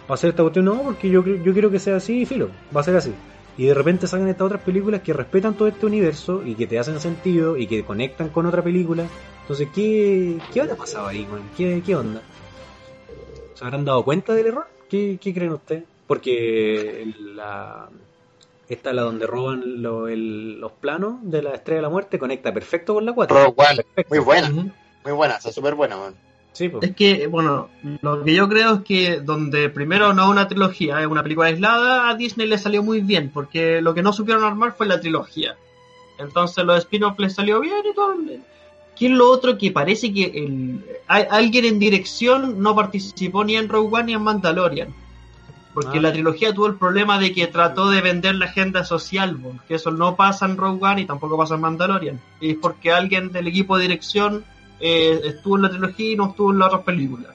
Va 0.09 0.15
a 0.15 0.19
ser 0.19 0.31
esta 0.31 0.43
cuestión, 0.43 0.67
no, 0.67 0.83
porque 0.83 1.11
yo, 1.11 1.25
yo 1.25 1.53
quiero 1.53 1.71
que 1.71 1.81
sea 1.81 1.97
así, 1.97 2.25
filo, 2.25 2.49
va 2.75 2.81
a 2.81 2.85
ser 2.85 2.97
así. 2.97 3.13
Y 3.59 3.67
de 3.67 3.75
repente 3.75 4.07
sacan 4.07 4.29
estas 4.29 4.47
otras 4.47 4.63
películas 4.63 5.01
que 5.01 5.13
respetan 5.15 5.55
todo 5.55 5.69
este 5.69 5.87
universo 5.87 6.43
y 6.45 6.55
que 6.55 6.67
te 6.67 6.79
hacen 6.79 7.01
sentido 7.01 7.57
y 7.57 7.67
que 7.67 7.85
conectan 7.85 8.29
con 8.29 8.45
otra 8.47 8.63
película. 8.63 9.07
Entonces, 9.43 9.69
¿qué, 9.75 10.37
qué 10.53 10.61
habrá 10.61 10.77
pasado 10.77 11.07
ahí, 11.07 11.27
man? 11.31 11.49
¿Qué, 11.57 11.83
¿Qué 11.85 11.97
onda? 11.97 12.21
¿Se 13.55 13.65
habrán 13.65 13.85
dado 13.85 14.05
cuenta 14.05 14.35
del 14.35 14.47
error? 14.49 14.67
¿Qué, 14.91 15.19
qué 15.21 15.33
creen 15.33 15.53
ustedes? 15.53 15.85
Porque 16.07 17.11
la, 17.19 17.89
esta, 18.69 18.93
la 18.93 19.03
donde 19.03 19.27
roban 19.27 19.83
lo- 19.83 20.09
el- 20.09 20.61
los 20.61 20.73
planos 20.73 21.17
de 21.23 21.43
la 21.43 21.55
Estrella 21.55 21.77
de 21.79 21.83
la 21.83 21.89
Muerte, 21.89 22.19
conecta 22.19 22.53
perfecto 22.53 22.95
con 22.95 23.07
la 23.07 23.13
4. 23.15 23.37
Rogue 23.37 23.55
One, 23.57 23.77
Perfecto. 23.77 24.15
muy 24.15 24.19
buena, 24.25 24.51
muy 24.51 25.13
buena, 25.15 25.37
está 25.37 25.51
súper 25.51 25.75
buena, 25.75 25.97
man. 25.97 26.15
Sí, 26.57 26.69
pues. 26.71 26.85
Es 26.89 26.97
que, 26.97 27.27
bueno, 27.27 27.69
lo 28.03 28.23
que 28.25 28.35
yo 28.35 28.49
creo 28.49 28.75
es 28.77 28.81
que 28.83 29.21
donde 29.21 29.69
primero 29.69 30.13
no 30.15 30.25
es 30.25 30.31
una 30.31 30.49
trilogía, 30.49 31.01
es 31.01 31.07
una 31.07 31.23
película 31.23 31.49
aislada, 31.49 32.09
a 32.09 32.15
Disney 32.15 32.47
le 32.47 32.57
salió 32.59 32.83
muy 32.83 33.01
bien, 33.03 33.31
porque 33.33 33.81
lo 33.83 33.93
que 33.95 34.03
no 34.03 34.13
supieron 34.13 34.43
armar 34.45 34.75
fue 34.77 34.87
la 34.87 35.01
trilogía. 35.01 35.57
Entonces 36.19 36.65
los 36.65 36.79
spin-offs 36.79 37.19
les 37.19 37.35
salió 37.35 37.61
bien 37.61 37.77
y 37.91 37.95
todo. 37.95 38.15
¿Qué 38.99 39.07
es 39.07 39.13
lo 39.13 39.31
otro 39.31 39.59
que 39.59 39.71
parece 39.71 40.13
que 40.15 40.25
el, 40.25 40.83
hay- 41.07 41.27
alguien 41.31 41.67
en 41.67 41.79
dirección 41.79 42.63
no 42.63 42.75
participó 42.75 43.45
ni 43.45 43.57
en 43.57 43.69
Rogue 43.69 43.91
One 43.95 44.05
ni 44.05 44.15
en 44.15 44.23
Mandalorian? 44.23 44.95
Porque 45.75 45.99
Ah. 45.99 46.01
la 46.01 46.13
trilogía 46.13 46.55
tuvo 46.55 46.69
el 46.69 46.77
problema 46.77 47.19
de 47.19 47.35
que 47.35 47.47
trató 47.49 47.91
de 47.91 48.01
vender 48.01 48.37
la 48.37 48.47
agenda 48.47 48.83
social, 48.85 49.37
porque 49.43 49.75
eso 49.75 49.91
no 49.91 50.17
pasa 50.17 50.47
en 50.47 50.57
Rogue 50.57 50.83
One 50.83 51.03
y 51.03 51.05
tampoco 51.05 51.37
pasa 51.37 51.57
en 51.57 51.61
Mandalorian. 51.61 52.19
Y 52.41 52.53
es 52.53 52.57
porque 52.57 52.91
alguien 52.93 53.31
del 53.31 53.47
equipo 53.49 53.77
de 53.77 53.83
dirección 53.83 54.43
eh, 54.81 55.21
estuvo 55.25 55.57
en 55.57 55.63
la 55.63 55.71
trilogía 55.71 56.13
y 56.13 56.17
no 56.17 56.29
estuvo 56.31 56.53
en 56.53 56.59
las 56.59 56.69
otras 56.69 56.83
películas. 56.83 57.35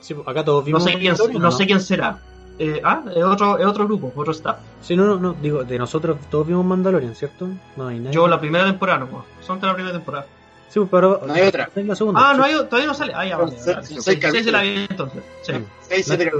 Sí, 0.00 0.14
pues, 0.14 0.26
acá 0.26 0.44
todos 0.44 0.62
No 0.62 0.66
vimos. 0.66 0.84
sé 0.84 0.92
quién, 0.92 1.12
Mandalorian, 1.12 1.42
no 1.42 1.52
sé 1.52 1.66
quién 1.66 1.80
será. 1.80 2.18
Eh, 2.58 2.80
ah, 2.84 3.02
es 3.14 3.24
otro, 3.24 3.58
es 3.58 3.66
otro 3.66 3.86
grupo, 3.86 4.12
otro 4.14 4.32
staff. 4.32 4.58
Sí, 4.82 4.94
no, 4.96 5.04
no, 5.06 5.16
no, 5.16 5.32
digo, 5.34 5.64
de 5.64 5.78
nosotros 5.78 6.18
todos 6.30 6.46
vimos 6.46 6.64
Mandalorian, 6.64 7.14
¿cierto? 7.14 7.48
No 7.76 7.88
hay 7.88 7.98
nadie. 7.98 8.14
Yo 8.14 8.28
la 8.28 8.38
primera 8.38 8.64
temporada, 8.64 8.98
no, 8.98 9.24
son 9.40 9.60
de 9.60 9.66
la 9.66 9.74
primera 9.74 9.94
temporada. 9.94 10.26
Sí, 10.68 10.78
pues, 10.78 10.88
pero. 10.90 11.22
No 11.26 11.32
hay 11.32 11.42
otra. 11.42 11.70
La 11.74 11.96
segunda. 11.96 12.20
Ah, 12.22 12.34
no 12.34 12.44
hay, 12.44 12.54
todavía 12.54 12.86
no 12.86 12.94
sale. 12.94 13.12
Ah, 13.14 13.26
ya, 13.26 13.36
vale, 13.36 13.56
seis 13.58 14.20
sí 14.44 14.50
la 14.50 14.62
vi 14.62 14.86
entonces. 14.88 15.22
Sí. 15.42 15.52
Mm. 15.52 15.64
Seis, 15.80 16.06
siete. 16.06 16.32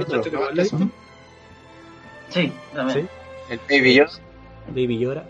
Sí, 2.28 2.53
también. 2.74 3.09
Sí. 3.48 3.53
El 3.53 3.61
Baby 3.68 3.94
Yoda. 3.94 4.11
Baby 4.68 4.98
Yoda. 4.98 5.24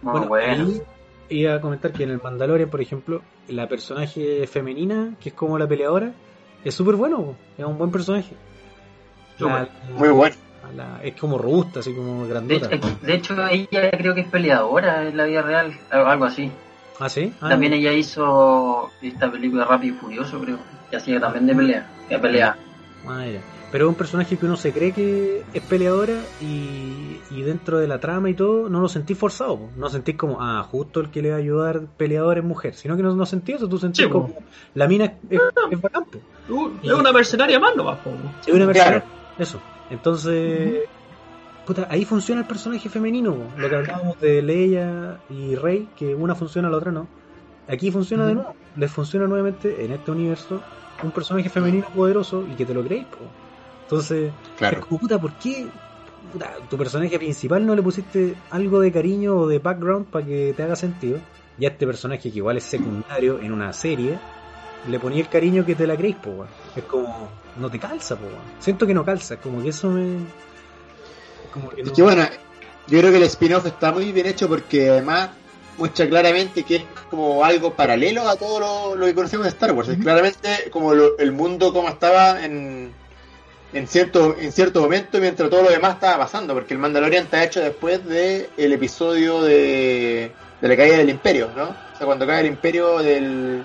Bueno, 0.00 0.26
bueno. 0.26 0.64
ahí 0.64 0.82
iba 1.28 1.54
a 1.54 1.60
comentar 1.60 1.92
que 1.92 2.04
en 2.04 2.10
el 2.10 2.22
Mandalorian, 2.22 2.70
por 2.70 2.80
ejemplo, 2.80 3.20
la 3.48 3.68
personaje 3.68 4.46
femenina, 4.46 5.14
que 5.20 5.30
es 5.30 5.34
como 5.34 5.58
la 5.58 5.66
peleadora, 5.66 6.12
es 6.64 6.74
súper 6.74 6.96
bueno, 6.96 7.36
es 7.58 7.64
un 7.64 7.76
buen 7.78 7.90
personaje. 7.90 8.34
La- 9.38 9.68
Muy 9.96 10.08
bueno. 10.10 10.36
la- 10.76 11.00
es 11.02 11.14
como 11.16 11.36
robusta, 11.38 11.80
así 11.80 11.92
como 11.94 12.22
De, 12.24 12.30
grandota. 12.30 12.68
de 13.02 13.14
hecho, 13.14 13.34
ella 13.48 13.90
creo 13.90 14.14
que 14.14 14.22
es 14.22 14.28
peleadora 14.28 15.06
en 15.08 15.16
la 15.16 15.24
vida 15.24 15.42
real, 15.42 15.78
algo 15.90 16.06
algo 16.08 16.24
así. 16.24 16.50
Ah, 17.00 17.08
sí. 17.08 17.32
Ah, 17.40 17.48
También 17.50 17.72
ella 17.72 17.92
hizo 17.92 18.90
esta 19.02 19.30
película 19.30 19.64
Rápido 19.64 19.96
y 19.96 19.98
Furioso, 19.98 20.40
creo, 20.40 20.58
que 20.90 20.96
hacía 20.96 21.20
también 21.20 21.46
de 21.46 21.54
pelea. 21.54 21.90
De 22.08 22.18
pelea. 22.18 22.56
Pero 23.72 23.86
es 23.86 23.88
un 23.88 23.94
personaje 23.96 24.36
que 24.36 24.46
uno 24.46 24.56
se 24.56 24.72
cree 24.72 24.92
que 24.92 25.42
es 25.52 25.62
peleadora 25.64 26.20
y, 26.40 27.18
y 27.30 27.42
dentro 27.42 27.78
de 27.78 27.88
la 27.88 27.98
trama 27.98 28.30
y 28.30 28.34
todo, 28.34 28.68
no 28.68 28.80
lo 28.80 28.88
sentís 28.88 29.18
forzado. 29.18 29.58
po. 29.58 29.68
No 29.76 29.88
sentís 29.90 30.16
como, 30.16 30.38
ah, 30.40 30.62
justo 30.70 31.00
el 31.00 31.10
que 31.10 31.20
le 31.22 31.30
va 31.30 31.36
a 31.36 31.38
ayudar 31.38 31.80
peleador 31.96 32.38
es 32.38 32.44
mujer. 32.44 32.74
Sino 32.74 32.96
que 32.96 33.02
no, 33.02 33.14
no 33.16 33.26
sentís 33.26 33.56
eso, 33.56 33.68
tú 33.68 33.78
sentís 33.78 34.04
Sí, 34.04 34.10
po. 34.10 34.22
como, 34.22 34.34
la 34.74 34.86
mina 34.86 35.06
es, 35.06 35.12
es, 35.30 35.40
es 35.72 35.80
bacán, 35.80 36.04
po. 36.04 36.18
Uh, 36.54 36.70
es 36.82 36.92
una 36.92 37.12
mercenaria 37.12 37.58
más, 37.58 37.74
no 37.74 37.84
va, 37.84 37.96
po. 37.96 38.10
Es 38.46 38.54
una 38.54 38.70
Claro. 38.70 39.00
persona. 39.00 39.04
Eso. 39.38 39.60
Entonces, 39.90 40.82
puta, 41.66 41.88
ahí 41.90 42.04
funciona 42.04 42.42
el 42.42 42.46
personaje 42.46 42.88
femenino. 42.88 43.34
po. 43.34 43.60
Lo 43.60 43.68
que 43.68 43.76
hablábamos 43.76 44.20
de 44.20 44.40
Leia 44.40 45.18
y 45.30 45.56
Rey, 45.56 45.88
que 45.96 46.14
una 46.14 46.34
funciona, 46.36 46.70
la 46.70 46.76
otra 46.76 46.92
no. 46.92 47.08
Aquí 47.66 47.90
funciona 47.90 48.26
de 48.26 48.34
nuevo. 48.34 48.54
Les 48.76 48.90
funciona 48.90 49.26
nuevamente 49.26 49.84
en 49.84 49.92
este 49.92 50.10
universo 50.10 50.60
un 51.02 51.10
personaje 51.10 51.48
femenino 51.48 51.88
poderoso 51.94 52.46
y 52.50 52.54
que 52.54 52.64
te 52.64 52.74
lo 52.74 52.82
creéis. 52.84 53.06
po. 53.06 53.18
Entonces, 53.82 54.28
es 54.28 54.56
Claro. 54.56 54.80
como, 54.80 55.00
puta, 55.00 55.18
¿por 55.18 55.32
qué 55.34 55.66
puta, 56.32 56.52
tu 56.70 56.76
personaje 56.78 57.18
principal 57.18 57.66
no 57.66 57.74
le 57.74 57.82
pusiste 57.82 58.34
algo 58.50 58.80
de 58.80 58.90
cariño 58.90 59.36
o 59.36 59.46
de 59.48 59.58
background 59.58 60.06
para 60.06 60.24
que 60.24 60.54
te 60.56 60.62
haga 60.62 60.76
sentido? 60.76 61.18
Y 61.58 61.66
a 61.66 61.68
este 61.68 61.86
personaje 61.86 62.30
que 62.30 62.38
igual 62.38 62.56
es 62.56 62.64
secundario 62.64 63.38
en 63.40 63.52
una 63.52 63.72
serie, 63.72 64.18
le 64.88 64.98
ponía 64.98 65.20
el 65.20 65.28
cariño 65.28 65.64
que 65.64 65.74
te 65.74 65.86
la 65.86 65.96
creéis, 65.96 66.16
po. 66.16 66.46
Es 66.74 66.84
como, 66.84 67.28
no 67.60 67.70
te 67.70 67.78
calza, 67.78 68.16
po. 68.16 68.26
Siento 68.58 68.86
que 68.86 68.94
no 68.94 69.04
calza, 69.04 69.36
como 69.36 69.62
que 69.62 69.68
eso 69.68 69.90
me. 69.90 70.16
Como 71.52 71.70
que 71.70 71.82
no. 71.82 71.88
Es 71.88 71.92
que 71.94 72.02
bueno, 72.02 72.22
yo 72.88 72.98
creo 72.98 73.10
que 73.10 73.16
el 73.18 73.22
spin-off 73.24 73.66
está 73.66 73.92
muy 73.92 74.10
bien 74.12 74.26
hecho 74.26 74.48
porque 74.48 74.88
además 74.90 75.30
muestra 75.78 76.08
claramente 76.08 76.62
que 76.62 76.76
es 76.76 76.84
como 77.10 77.44
algo 77.44 77.74
paralelo 77.74 78.28
a 78.28 78.36
todo 78.36 78.60
lo, 78.60 78.96
lo 78.96 79.06
que 79.06 79.14
conocemos 79.14 79.44
de 79.44 79.50
Star 79.50 79.72
Wars. 79.72 79.88
Es 79.88 79.98
claramente 79.98 80.70
como 80.70 80.94
lo- 80.94 81.18
el 81.18 81.32
mundo 81.32 81.72
como 81.72 81.88
estaba 81.88 82.44
en, 82.44 82.92
en 83.72 83.86
cierto 83.88 84.36
en 84.38 84.52
cierto 84.52 84.80
momento 84.80 85.18
mientras 85.18 85.50
todo 85.50 85.62
lo 85.62 85.70
demás 85.70 85.94
estaba 85.94 86.18
pasando, 86.24 86.54
porque 86.54 86.74
el 86.74 86.80
Mandalorian 86.80 87.24
está 87.24 87.42
hecho 87.44 87.60
después 87.60 88.04
de 88.06 88.48
el 88.56 88.72
episodio 88.72 89.42
de, 89.42 90.30
de 90.60 90.68
la 90.68 90.76
caída 90.76 90.98
del 90.98 91.10
Imperio, 91.10 91.50
¿no? 91.56 91.64
O 91.64 91.96
sea, 91.96 92.06
cuando 92.06 92.26
cae 92.26 92.40
el 92.40 92.46
Imperio 92.46 92.98
del, 92.98 93.62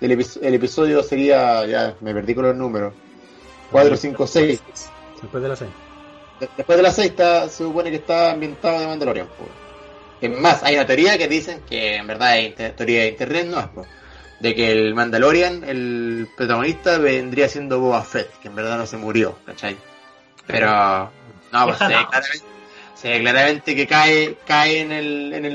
del 0.00 0.10
epi- 0.18 0.38
el 0.42 0.54
episodio 0.54 1.02
sería, 1.02 1.66
ya 1.66 1.94
me 2.00 2.12
perdí 2.14 2.34
con 2.34 2.44
los 2.46 2.56
números, 2.56 2.92
4, 3.70 3.96
5, 3.96 4.26
6. 4.26 4.62
Después 5.22 5.42
de 5.42 5.48
la 5.48 5.56
serie. 5.56 5.72
De- 6.40 6.48
Después 6.56 6.76
de 6.76 6.82
la 6.82 6.90
sexta 6.90 7.48
se 7.48 7.64
supone 7.64 7.90
que 7.90 7.96
está 7.96 8.30
ambientado 8.32 8.80
de 8.80 8.86
Mandalorian. 8.86 9.26
po. 9.26 9.44
Es 10.20 10.38
más, 10.38 10.62
hay 10.62 10.74
una 10.74 10.86
teoría 10.86 11.16
que 11.16 11.28
dicen 11.28 11.60
que 11.68 11.96
en 11.96 12.06
verdad 12.06 12.38
es 12.38 12.48
inter- 12.48 12.76
teoría 12.76 13.00
de 13.02 13.08
internet, 13.08 13.46
no 13.46 13.60
es, 13.60 13.66
po, 13.68 13.86
de 14.40 14.54
que 14.54 14.70
el 14.72 14.94
Mandalorian, 14.94 15.64
el 15.64 16.28
protagonista, 16.36 16.98
vendría 16.98 17.48
siendo 17.48 17.80
Boba 17.80 18.02
Fett, 18.02 18.30
que 18.40 18.48
en 18.48 18.54
verdad 18.54 18.76
no 18.78 18.86
se 18.86 18.96
murió, 18.96 19.38
¿cachai? 19.46 19.76
Pero, 20.46 21.10
no, 21.52 21.64
pues 21.66 21.78
se 21.78 21.86
ve 21.88 21.94
claramente, 22.10 22.46
se 22.94 23.08
ve 23.08 23.20
claramente 23.20 23.74
que 23.76 23.86
cae, 23.86 24.36
cae 24.46 24.80
en 24.80 24.92
el, 24.92 25.32
en 25.32 25.44
el, 25.44 25.54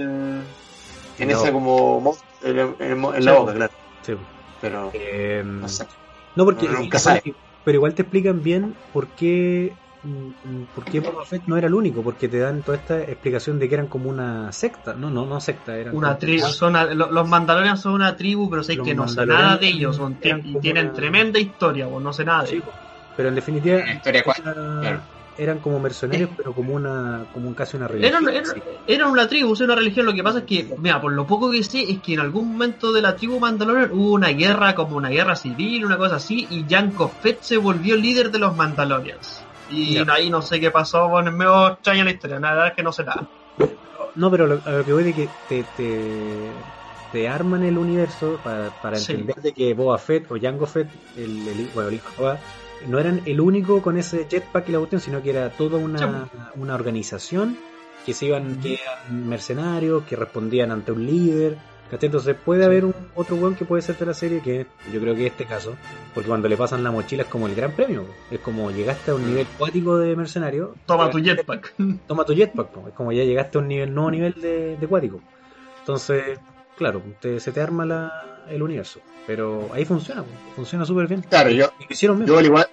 en 1.19 1.27
No. 1.29 1.33
esa 1.41 1.51
como, 1.51 1.99
mo- 2.01 2.17
en, 2.43 2.59
el- 2.59 2.75
en 2.79 2.89
el 2.91 2.95
mo- 2.95 3.13
en 3.13 3.25
la 3.25 3.33
boca, 3.33 3.53
claro. 3.53 3.73
Sí. 4.01 4.13
Pero, 4.61 4.91
Eh, 4.93 5.41
no 5.45 5.67
sé. 5.67 5.85
no, 6.35 6.45
porque. 6.45 6.65
No, 6.67 6.79
nunca 6.79 6.97
sale. 6.99 7.21
Pero 7.63 7.75
igual 7.77 7.93
te 7.95 8.03
explican 8.03 8.41
bien 8.43 8.75
por 8.93 9.07
qué. 9.09 9.75
Mm, 10.05 10.65
¿Por 10.73 10.85
qué 10.85 10.99
Boba 10.99 11.25
Fett 11.25 11.43
no 11.47 11.57
era 11.57 11.67
el 11.67 11.73
único? 11.73 12.03
Porque 12.03 12.27
te 12.29 12.39
dan 12.39 12.63
toda 12.63 12.77
esta 12.77 13.01
explicación 13.01 13.59
de 13.59 13.67
que 13.67 13.75
eran 13.75 13.87
como 13.87 14.09
una 14.09 14.51
secta. 14.51 14.93
No, 14.93 15.09
no, 15.09 15.25
no 15.25 15.39
secta. 15.39 15.77
Eran 15.77 15.95
Una 15.95 16.17
tribu, 16.17 16.47
son 16.47 16.75
a- 16.75 16.85
lo- 16.93 17.11
los 17.11 17.27
Mandalorians 17.27 17.81
son 17.81 17.93
una 17.93 18.15
tribu, 18.15 18.49
pero 18.49 18.63
sé 18.63 18.75
Los 18.75 18.85
que 18.87 18.95
no 18.95 19.07
sé 19.07 19.25
nada 19.25 19.57
de 19.57 19.67
ellos, 19.67 19.95
son, 19.95 20.17
eran 20.21 20.41
tienen 20.61 20.85
una- 20.87 20.93
tremenda 20.93 21.39
historia, 21.39 21.87
pues 21.89 22.03
no 22.03 22.13
sé 22.13 22.23
nada 22.25 22.43
de 22.43 22.47
Sí, 22.49 22.55
ellos. 22.57 22.75
pero 23.15 23.29
en 23.29 23.35
definitiva. 23.35 23.77
Una 23.81 23.93
historia 23.95 24.23
cual- 24.23 24.37
era- 24.41 24.53
claro. 24.81 25.03
eran 25.37 25.59
como 25.59 25.79
mercenarios, 25.81 26.29
pero 26.37 26.53
como 26.53 26.73
una, 26.75 27.27
como 27.31 27.49
un- 27.49 27.55
casi 27.55 27.75
una 27.75 27.87
religión. 27.89 28.23
Era, 28.25 28.37
era, 28.37 28.45
sí. 28.53 28.61
era 28.87 29.07
una 29.09 29.27
tribu, 29.27 29.53
era 29.55 29.65
una 29.65 29.75
religión. 29.75 30.05
Lo 30.05 30.13
que 30.13 30.23
pasa 30.23 30.39
es 30.39 30.43
que, 30.45 30.69
mira, 30.77 31.01
por 31.01 31.11
lo 31.11 31.25
poco 31.25 31.51
que 31.51 31.61
sé, 31.63 31.81
es 31.91 32.01
que 32.01 32.13
en 32.13 32.21
algún 32.21 32.51
momento 32.53 32.93
de 32.93 33.01
la 33.01 33.15
tribu 33.17 33.39
Mandalorian 33.41 33.91
hubo 33.91 34.13
una 34.13 34.29
guerra, 34.29 34.75
como 34.75 34.95
una 34.95 35.09
guerra 35.09 35.35
civil, 35.35 35.83
una 35.85 35.97
cosa 35.97 36.15
así, 36.17 36.47
y 36.49 36.65
Janko 36.69 37.09
Fett 37.19 37.39
se 37.41 37.57
volvió 37.57 37.97
líder 37.97 38.31
de 38.31 38.39
los 38.39 38.55
Mandalorians. 38.55 39.44
Y 39.69 39.97
ahí 40.09 40.29
no 40.29 40.41
sé 40.41 40.59
qué 40.59 40.71
pasó, 40.71 41.09
bueno, 41.09 41.29
es 41.29 41.35
medio 41.35 41.67
extraña 41.73 42.03
la 42.03 42.11
historia, 42.11 42.39
nada, 42.39 42.67
es 42.67 42.73
que 42.75 42.83
no 42.83 42.91
sé 42.91 43.03
nada. 43.03 43.27
No, 44.15 44.31
pero 44.31 44.47
lo, 44.47 44.61
a 44.65 44.71
lo 44.71 44.85
que 44.85 44.93
voy 44.93 45.03
de 45.03 45.13
que 45.13 45.29
te, 45.49 45.63
te, 45.75 46.51
te 47.11 47.27
arman 47.27 47.63
el 47.63 47.77
universo 47.77 48.39
para, 48.43 48.69
para 48.69 48.97
Sí. 48.97 49.11
entender 49.11 49.35
de 49.41 49.53
que 49.53 49.73
Boba 49.73 49.97
Fett 49.97 50.31
o 50.31 50.39
Jango 50.39 50.65
Fett, 50.65 50.87
el, 51.17 51.47
el, 51.47 51.69
bueno, 51.73 51.89
el 51.89 51.95
hijo 51.95 52.09
de 52.11 52.15
Boba, 52.17 52.39
no 52.87 52.99
eran 52.99 53.21
el 53.25 53.41
único 53.41 53.81
con 53.81 53.97
ese 53.97 54.25
jetpack 54.29 54.69
y 54.69 54.71
la 54.71 54.77
cuestión, 54.79 55.01
sino 55.01 55.21
que 55.21 55.31
era 55.31 55.49
toda 55.49 55.77
una, 55.77 56.29
una 56.55 56.75
organización 56.75 57.57
que 58.05 58.13
se 58.13 58.27
iban, 58.27 58.59
que 58.61 58.75
eran 58.75 59.27
mercenarios, 59.27 60.03
que 60.03 60.15
respondían 60.15 60.71
ante 60.71 60.91
un 60.91 61.05
líder. 61.05 61.57
¿Cachai? 61.91 62.07
Entonces 62.07 62.35
puede 62.43 62.65
haber 62.65 62.85
un 62.85 62.93
otro 63.15 63.35
weón 63.35 63.55
que 63.55 63.65
puede 63.65 63.81
ser 63.81 63.97
de 63.97 64.05
la 64.05 64.13
serie, 64.13 64.41
que 64.41 64.65
yo 64.91 64.99
creo 64.99 65.15
que 65.15 65.27
este 65.27 65.45
caso, 65.45 65.75
porque 66.13 66.27
cuando 66.27 66.47
le 66.47 66.57
pasan 66.57 66.83
la 66.83 66.91
mochila 66.91 67.23
es 67.23 67.29
como 67.29 67.47
el 67.47 67.55
gran 67.55 67.71
premio, 67.71 68.05
es 68.31 68.39
como 68.39 68.71
llegaste 68.71 69.11
a 69.11 69.15
un 69.15 69.25
nivel 69.27 69.47
cuático 69.57 69.97
de 69.97 70.15
mercenario, 70.15 70.75
Toma 70.85 71.09
tu 71.09 71.19
jetpack. 71.19 71.73
toma 72.07 72.25
tu 72.25 72.33
jetpack, 72.33 72.67
po. 72.69 72.87
es 72.87 72.93
como 72.93 73.11
ya 73.11 73.23
llegaste 73.23 73.57
a 73.57 73.61
un 73.61 73.67
nivel, 73.67 73.93
nuevo 73.93 74.11
nivel 74.11 74.33
de, 74.41 74.77
de 74.77 74.87
cuático. 74.87 75.21
Entonces, 75.79 76.39
claro, 76.77 77.01
te- 77.19 77.39
se 77.39 77.51
te 77.51 77.61
arma 77.61 77.85
la, 77.85 78.45
el 78.49 78.61
universo. 78.61 78.99
Pero 79.27 79.69
ahí 79.73 79.85
funciona, 79.85 80.21
po. 80.23 80.29
funciona 80.55 80.85
súper 80.85 81.07
bien. 81.07 81.21
Claro, 81.29 81.49
yo, 81.49 81.71
hicieron 81.89 82.25
yo 82.25 82.37
al 82.37 82.45
igual, 82.45 82.67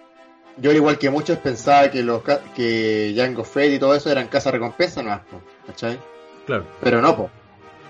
yo 0.59 0.71
al 0.71 0.77
igual 0.77 0.99
que 0.99 1.11
muchos 1.11 1.39
pensaba 1.39 1.91
que 1.91 2.03
los 2.03 2.23
que 2.55 3.15
Jango 3.17 3.45
Fett 3.45 3.73
y 3.75 3.79
todo 3.79 3.95
eso 3.95 4.11
eran 4.11 4.29
casa 4.29 4.51
recompensa 4.51 5.03
no 5.03 5.21
¿cachai? 5.67 5.99
Claro, 6.47 6.65
Pero 6.83 7.01
no, 7.01 7.17
po. 7.17 7.31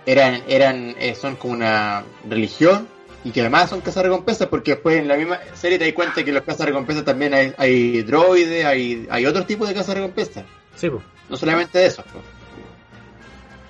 Eran, 0.05 0.43
eran, 0.49 0.95
eh, 0.99 1.15
son 1.15 1.37
como 1.37 1.55
una 1.55 2.03
religión 2.29 2.89
y 3.25 3.31
que 3.31 3.41
además 3.41 3.71
son 3.71 3.81
casas 3.83 4.03
recompensas 4.03 4.49
porque 4.49 4.73
después 4.73 4.99
en 4.99 5.07
la 5.07 5.17
misma 5.17 5.39
serie 5.55 5.79
te 5.79 5.85
das 5.85 5.95
cuenta 5.95 6.25
que 6.25 6.33
los 6.33 6.43
casas 6.43 6.67
recompensas 6.67 7.05
también 7.05 7.33
hay, 7.35 7.55
hay 7.57 8.03
droides, 8.03 8.65
hay, 8.65 9.07
hay 9.11 9.27
otro 9.27 9.47
tipo 9.47 9.65
de 9.67 9.75
casas 9.75 9.95
recompensas. 9.97 10.45
sí, 10.75 10.91
pues. 10.91 11.03
No 11.29 11.37
solamente 11.37 11.79
de 11.79 11.87
esos. 11.87 12.05
po. 12.07 12.19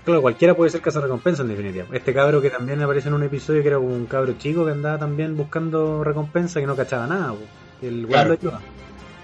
Claro, 0.04 0.20
cualquiera 0.20 0.54
puede 0.54 0.70
ser 0.70 0.80
casa 0.80 1.00
recompensa 1.00 1.42
en 1.42 1.48
definitiva. 1.48 1.86
Este 1.92 2.12
cabro 2.12 2.40
que 2.40 2.50
también 2.50 2.82
aparece 2.82 3.08
en 3.08 3.14
un 3.14 3.22
episodio 3.22 3.62
que 3.62 3.68
era 3.68 3.76
como 3.76 3.94
un 3.94 4.06
cabro 4.06 4.32
chico 4.36 4.64
que 4.64 4.72
andaba 4.72 4.98
también 4.98 5.36
buscando 5.36 6.02
recompensa 6.02 6.60
y 6.60 6.66
no 6.66 6.74
cachaba 6.74 7.06
nada. 7.06 7.34
El 7.80 8.06
Claro. 8.08 8.30
lo 8.30 8.34
ayuda. 8.34 8.60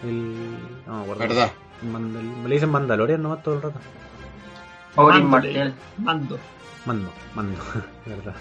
El. 0.04 0.34
No 0.86 1.00
acuerdo. 1.02 1.20
¿Verdad? 1.26 1.50
Le 2.46 2.54
dicen 2.54 2.70
Mandalorian 2.70 3.20
nomás 3.22 3.42
todo 3.42 3.54
el 3.56 3.62
rato. 3.62 3.80
Orin 4.94 5.24
Martel. 5.26 5.74
Mando. 5.98 6.38
Mando, 6.87 7.12
mando, 7.35 7.59
de 8.07 8.14
verdad. 8.14 8.35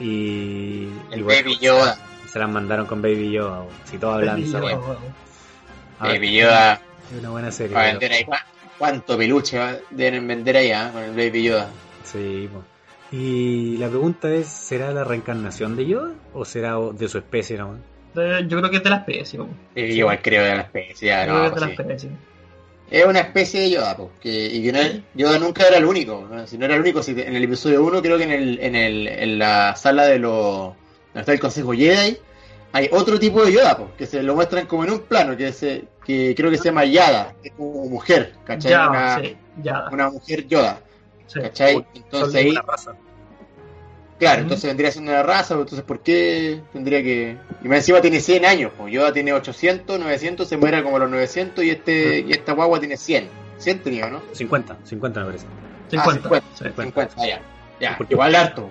Y. 0.00 0.88
El 1.10 1.20
y 1.20 1.22
bueno, 1.22 1.42
Baby 1.42 1.58
Yoda. 1.58 1.98
Se 2.30 2.38
las 2.38 2.50
mandaron 2.50 2.86
con 2.86 3.00
Baby 3.00 3.32
Yoda. 3.32 3.64
Si 3.84 3.98
todos 3.98 4.16
hablan 4.16 4.40
de 4.40 4.46
esa 4.46 4.60
Baby. 4.60 4.72
Yoda. 4.74 4.98
A 5.98 6.06
ver, 6.08 6.16
Baby 6.16 6.32
Yoda 6.36 6.80
Es 7.12 7.18
una 7.20 7.30
buena 7.30 7.50
serie. 7.50 7.74
para 7.74 7.86
pero- 7.86 8.00
vender 8.00 8.18
ahí. 8.18 8.24
¿cuá- 8.24 8.46
¿Cuánto 8.78 9.16
peluche 9.16 9.58
deben 9.90 10.28
vender 10.28 10.56
allá 10.58 10.92
con 10.92 11.02
el 11.02 11.12
Baby 11.16 11.44
Yoda? 11.44 11.70
Sí, 12.04 12.48
po. 12.52 12.62
Y 13.10 13.78
la 13.78 13.88
pregunta 13.88 14.28
es, 14.30 14.48
¿será 14.48 14.92
la 14.92 15.02
reencarnación 15.04 15.76
de 15.76 15.86
Yoda 15.86 16.12
o 16.34 16.44
será 16.44 16.74
de 16.92 17.08
su 17.08 17.16
especie 17.18 17.56
nomás? 17.56 17.78
De- 18.14 18.44
Yo 18.48 18.58
creo 18.58 18.70
que 18.70 18.76
es 18.78 18.82
de 18.82 18.90
la 18.90 18.96
especie. 18.96 19.38
po. 19.38 19.48
Eh, 19.74 19.94
Igual 19.94 20.20
creo 20.20 20.42
de 20.44 20.56
la 20.56 20.62
especie. 20.62 21.08
ya, 21.08 21.24
no, 21.26 21.34
creo 21.38 21.40
que 21.42 21.46
es 21.48 21.54
de 21.54 21.60
la 21.60 21.66
pues 21.66 21.76
sí. 21.76 21.82
especie. 21.82 22.10
Es 22.90 23.04
una 23.04 23.20
especie 23.20 23.60
de 23.60 23.70
Yoda, 23.70 23.96
po, 23.96 24.10
que, 24.20 24.30
y 24.30 24.62
que 24.62 24.72
no, 24.72 24.80
Yoda 25.14 25.38
nunca 25.38 25.66
era 25.66 25.78
el 25.78 25.84
único. 25.84 26.26
¿no? 26.30 26.46
Si 26.46 26.56
no 26.56 26.66
era 26.66 26.74
el 26.74 26.80
único, 26.80 27.02
si 27.02 27.12
en 27.12 27.34
el 27.34 27.44
episodio 27.44 27.82
1, 27.84 28.00
creo 28.00 28.16
que 28.16 28.24
en, 28.24 28.30
el, 28.30 28.58
en, 28.60 28.76
el, 28.76 29.08
en 29.08 29.38
la 29.38 29.74
sala 29.74 30.06
de 30.06 30.18
los. 30.18 30.74
donde 31.12 31.20
está 31.20 31.32
el 31.32 31.40
Consejo 31.40 31.72
Jedi, 31.72 32.16
hay 32.72 32.88
otro 32.92 33.18
tipo 33.18 33.44
de 33.44 33.52
Yoda, 33.52 33.76
po, 33.76 33.90
que 33.96 34.06
se 34.06 34.22
lo 34.22 34.34
muestran 34.34 34.66
como 34.66 34.84
en 34.84 34.92
un 34.92 35.00
plano, 35.00 35.36
que, 35.36 35.52
se, 35.52 35.84
que 36.04 36.34
creo 36.36 36.50
que 36.50 36.58
se 36.58 36.64
llama 36.64 36.84
Yada, 36.84 37.34
que 37.42 37.48
es 37.48 37.54
como 37.54 37.86
mujer, 37.86 38.34
¿cachai? 38.44 38.74
Una, 38.74 39.20
sí, 39.20 39.36
una 39.90 40.10
mujer 40.10 40.46
Yoda, 40.46 40.80
sí. 41.26 41.40
¿cachai? 41.40 41.84
Entonces 41.94 42.34
ahí, 42.34 42.54
raza. 42.54 42.94
Claro, 44.18 44.36
Ujú. 44.38 44.42
entonces 44.44 44.68
vendría 44.68 44.90
siendo 44.90 45.10
una 45.12 45.22
raza, 45.22 45.54
pues, 45.54 45.64
entonces 45.66 45.84
¿por 45.84 46.00
qué 46.00 46.60
tendría 46.72 47.02
que...? 47.02 47.36
Y 47.62 47.68
más 47.68 47.78
encima 47.78 48.00
tiene 48.00 48.20
100 48.20 48.44
años, 48.44 48.72
pues 48.76 48.92
Yoda 48.92 49.12
tiene 49.12 49.32
800, 49.32 49.98
900, 49.98 50.48
se 50.48 50.56
muere 50.56 50.82
como 50.82 50.96
a 50.96 51.00
los 51.00 51.10
900 51.10 51.64
y 51.64 51.70
este 51.70 52.20
y 52.20 52.32
esta 52.32 52.52
guagua 52.52 52.78
tiene 52.78 52.96
100. 52.96 53.28
100 53.58 53.78
tenía, 53.82 54.08
¿no? 54.10 54.20
50, 54.32 54.76
50 54.84 55.20
me 55.20 55.26
parece. 55.26 55.46
50. 55.90 56.28
Ah, 56.32 56.40
sí. 56.54 56.64
50, 56.82 57.14
ah, 57.18 57.26
ya. 57.26 57.40
Ya, 57.80 57.94
Porque- 57.98 58.14
igual 58.14 58.34
harto. 58.34 58.68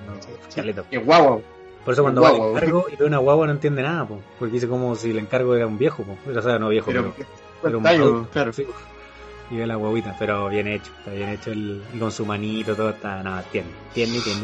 Caleta. 0.53 0.83
Es 0.91 1.03
guagua. 1.05 1.39
Por 1.83 1.93
eso 1.93 2.01
cuando 2.01 2.21
Guagua, 2.21 2.39
va 2.39 2.45
güey. 2.51 2.63
encargo 2.63 2.85
y 2.91 2.95
ve 2.95 3.05
una 3.05 3.17
guagua 3.19 3.45
no 3.45 3.53
entiende 3.53 3.83
nada, 3.83 4.07
po, 4.07 4.19
porque 4.39 4.53
dice 4.55 4.67
como 4.67 4.95
si 4.95 5.11
el 5.11 5.19
encargo 5.19 5.55
era 5.55 5.67
un 5.67 5.77
viejo, 5.77 6.01
po. 6.03 6.17
o 6.35 6.41
sea, 6.41 6.57
no 6.57 6.69
viejo, 6.69 6.87
pero, 6.87 7.13
Pero, 7.15 7.27
pero 7.61 7.77
un 7.77 7.85
años, 7.87 8.27
claro. 8.33 8.51
sí, 8.51 8.65
y 9.51 9.57
ve 9.57 9.67
la 9.67 9.75
guaguita, 9.75 10.15
pero 10.17 10.49
bien 10.49 10.67
hecho, 10.67 10.91
está 10.97 11.11
bien 11.11 11.29
hecho 11.29 11.51
el, 11.51 11.83
con 11.99 12.11
su 12.11 12.25
manito, 12.25 12.75
todo 12.75 12.89
está, 12.89 13.21
nada, 13.21 13.43
tiene, 13.51 13.67
tiene 13.93 14.17
y 14.17 14.21
tiene. 14.21 14.39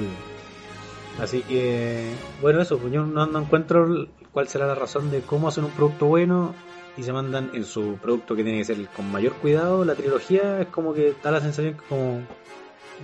Así 1.21 1.43
que, 1.43 2.11
bueno, 2.41 2.61
eso, 2.61 2.79
pues 2.79 2.91
yo 2.91 3.05
no, 3.05 3.27
no 3.27 3.39
encuentro 3.39 4.07
cuál 4.31 4.47
será 4.47 4.65
la 4.65 4.73
razón 4.73 5.11
de 5.11 5.21
cómo 5.21 5.47
hacen 5.47 5.63
un 5.63 5.71
producto 5.71 6.07
bueno 6.07 6.55
y 6.97 7.03
se 7.03 7.13
mandan 7.13 7.51
en 7.53 7.63
su 7.63 7.97
producto 8.01 8.35
que 8.35 8.43
tiene 8.43 8.57
que 8.57 8.65
ser 8.65 8.87
con 8.87 9.11
mayor 9.11 9.33
cuidado. 9.33 9.85
La 9.85 9.93
trilogía 9.93 10.61
es 10.61 10.67
como 10.67 10.93
que 10.95 11.13
da 11.23 11.29
la 11.29 11.39
sensación 11.39 11.75
que 11.75 11.83
como 11.87 12.21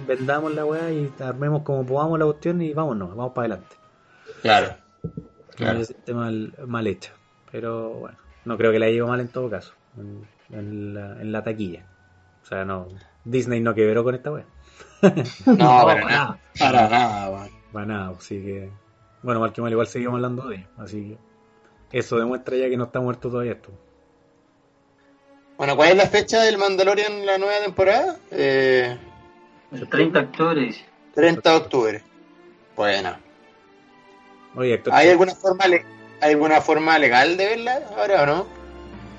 vendamos 0.07 0.53
la 0.53 0.65
weá 0.65 0.91
y 0.91 1.13
armemos 1.19 1.61
como 1.61 1.85
podamos 1.85 2.17
la 2.17 2.25
cuestión 2.25 2.59
y 2.61 2.73
vámonos, 2.73 3.15
vamos 3.15 3.33
para 3.33 3.53
adelante. 3.53 3.75
Claro. 4.41 4.75
Claro. 5.55 5.79
Es 5.79 5.95
mal, 6.11 6.53
mal 6.65 6.87
hecha. 6.87 7.13
Pero 7.51 7.91
bueno, 7.91 8.17
no 8.45 8.57
creo 8.57 8.71
que 8.71 8.79
la 8.79 8.89
llevo 8.89 9.09
mal 9.09 9.19
en 9.19 9.27
todo 9.27 9.49
caso. 9.49 9.73
En, 9.95 10.27
en 10.51 10.93
la, 10.95 11.21
en 11.21 11.31
la 11.31 11.43
taquilla. 11.43 11.85
O 12.41 12.45
sea, 12.45 12.65
no. 12.65 12.87
Disney 13.25 13.59
no 13.59 13.75
quebró 13.75 14.03
con 14.03 14.15
esta 14.15 14.31
wea. 14.31 14.45
No, 15.45 15.55
para 15.55 15.85
para 15.85 16.05
nada. 16.05 16.09
nada. 16.09 16.39
Para 16.59 16.89
nada, 16.89 17.29
weón. 17.29 17.56
Para 17.77 17.85
nada, 17.85 18.09
así 18.17 18.41
que. 18.41 18.71
Bueno, 19.21 19.39
mal 19.39 19.53
que 19.53 19.61
mal, 19.61 19.71
igual 19.71 19.85
seguimos 19.85 20.15
hablando 20.15 20.47
de 20.47 20.55
ello. 20.55 20.67
Así 20.79 21.15
que. 21.91 21.97
Eso 21.99 22.17
demuestra 22.17 22.57
ya 22.57 22.67
que 22.69 22.75
no 22.75 22.85
está 22.85 22.99
muerto 22.99 23.29
todavía 23.29 23.51
esto. 23.51 23.69
Bueno, 25.59 25.75
¿cuál 25.75 25.89
es 25.89 25.97
la 25.97 26.07
fecha 26.07 26.41
del 26.41 26.57
Mandalorian 26.57 27.11
en 27.13 27.25
la 27.27 27.37
nueva 27.37 27.59
temporada? 27.63 28.17
Eh, 28.31 28.97
30 29.91 30.19
actores. 30.19 30.83
30 31.13 31.51
de 31.51 31.55
octubre. 31.55 32.01
Bueno. 32.75 33.15
Oye, 34.55 34.73
Héctor, 34.73 34.93
¿Hay 34.95 35.09
alguna 35.09 35.35
forma 35.35 35.67
le- 35.67 35.85
¿hay 36.19 36.33
alguna 36.33 36.59
forma 36.61 36.97
legal 36.97 37.37
de 37.37 37.45
verla 37.45 37.79
ahora 37.95 38.23
o 38.23 38.25
no? 38.25 38.47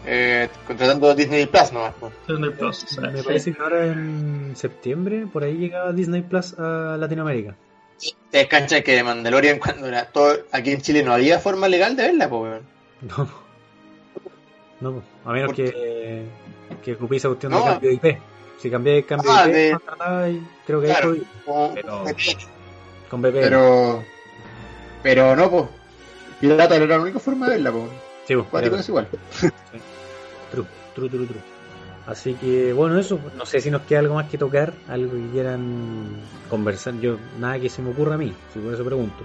Eh, 0.05 0.49
contratando 0.67 1.15
Disney 1.15 1.47
Plus 1.47 1.73
nomás. 1.73 1.95
pues. 2.01 2.13
Disney 2.27 2.51
Plus, 2.51 2.99
me 2.99 3.23
parece 3.23 3.53
que 3.53 3.63
ahora 3.63 3.87
en 3.87 4.53
septiembre 4.57 5.29
por 5.33 5.45
ahí 5.45 5.55
llegaba 5.55 5.93
Disney 5.93 6.23
Plus 6.23 6.59
a 6.59 6.97
Latinoamérica. 6.99 7.55
Ustedes 7.99 8.47
canchan 8.49 8.83
que 8.83 8.93
de 8.95 9.03
Mandalorian 9.03 9.59
cuando 9.65 9.87
era 9.87 10.07
todo, 10.07 10.37
aquí 10.53 10.71
en 10.73 10.81
Chile 10.83 11.03
no 11.03 11.13
había 11.15 11.39
forma 11.41 11.69
legal 11.69 11.97
de 11.97 12.03
verla, 12.05 12.29
pues 12.29 12.43
weón. 12.43 12.63
No. 13.03 13.29
No, 14.81 14.93
po. 14.93 15.03
a 15.29 15.33
menos 15.33 15.53
que, 15.55 16.25
que 16.85 16.93
ocupéis 16.95 17.21
esa 17.23 17.29
cuestión 17.29 17.53
No. 17.53 17.59
de 17.59 17.65
cambio 17.65 17.89
de 17.91 17.95
IP. 17.97 18.19
Si 18.61 18.71
cambiáis 18.71 19.05
cambio 19.07 19.31
Ah, 19.33 19.47
de 19.47 19.51
IP, 19.51 19.55
de- 19.57 19.71
contratabais, 19.73 20.39
creo 20.67 20.81
que 20.81 20.87
Claro. 20.87 21.17
Como- 21.45 21.75
Pero- 21.75 22.05
con 23.11 23.23
VPN. 23.23 23.41
Pero. 23.43 24.05
Pero 25.03 25.37
no, 25.37 25.51
pues. 25.51 25.65
Pirata 26.41 26.77
era 26.77 26.87
la 26.87 27.01
única 27.01 27.19
forma 27.19 27.47
de 27.47 27.53
verla, 27.55 27.73
pues. 27.73 27.85
sí, 28.27 28.37
po, 28.37 28.45
Cuático 28.45 28.77
es 28.77 28.89
igual. 28.89 29.09
True, 30.53 30.67
true, 30.95 31.09
true, 31.11 31.27
true. 31.27 31.41
Así 32.09 32.33
que, 32.35 32.73
bueno, 32.73 32.99
eso. 32.99 33.21
No 33.37 33.45
sé 33.45 33.61
si 33.61 33.71
nos 33.71 33.83
queda 33.83 33.99
algo 34.01 34.15
más 34.15 34.29
que 34.31 34.39
tocar, 34.39 34.73
algo 34.89 35.13
que 35.13 35.29
quieran 35.31 36.07
conversar. 36.49 36.95
Yo, 37.01 37.19
nada 37.39 37.59
que 37.61 37.69
se 37.69 37.83
me 37.83 37.91
ocurra 37.91 38.15
a 38.15 38.19
mí, 38.19 38.33
si 38.53 38.59
por 38.59 38.73
eso 38.75 38.83
pregunto. 38.85 39.25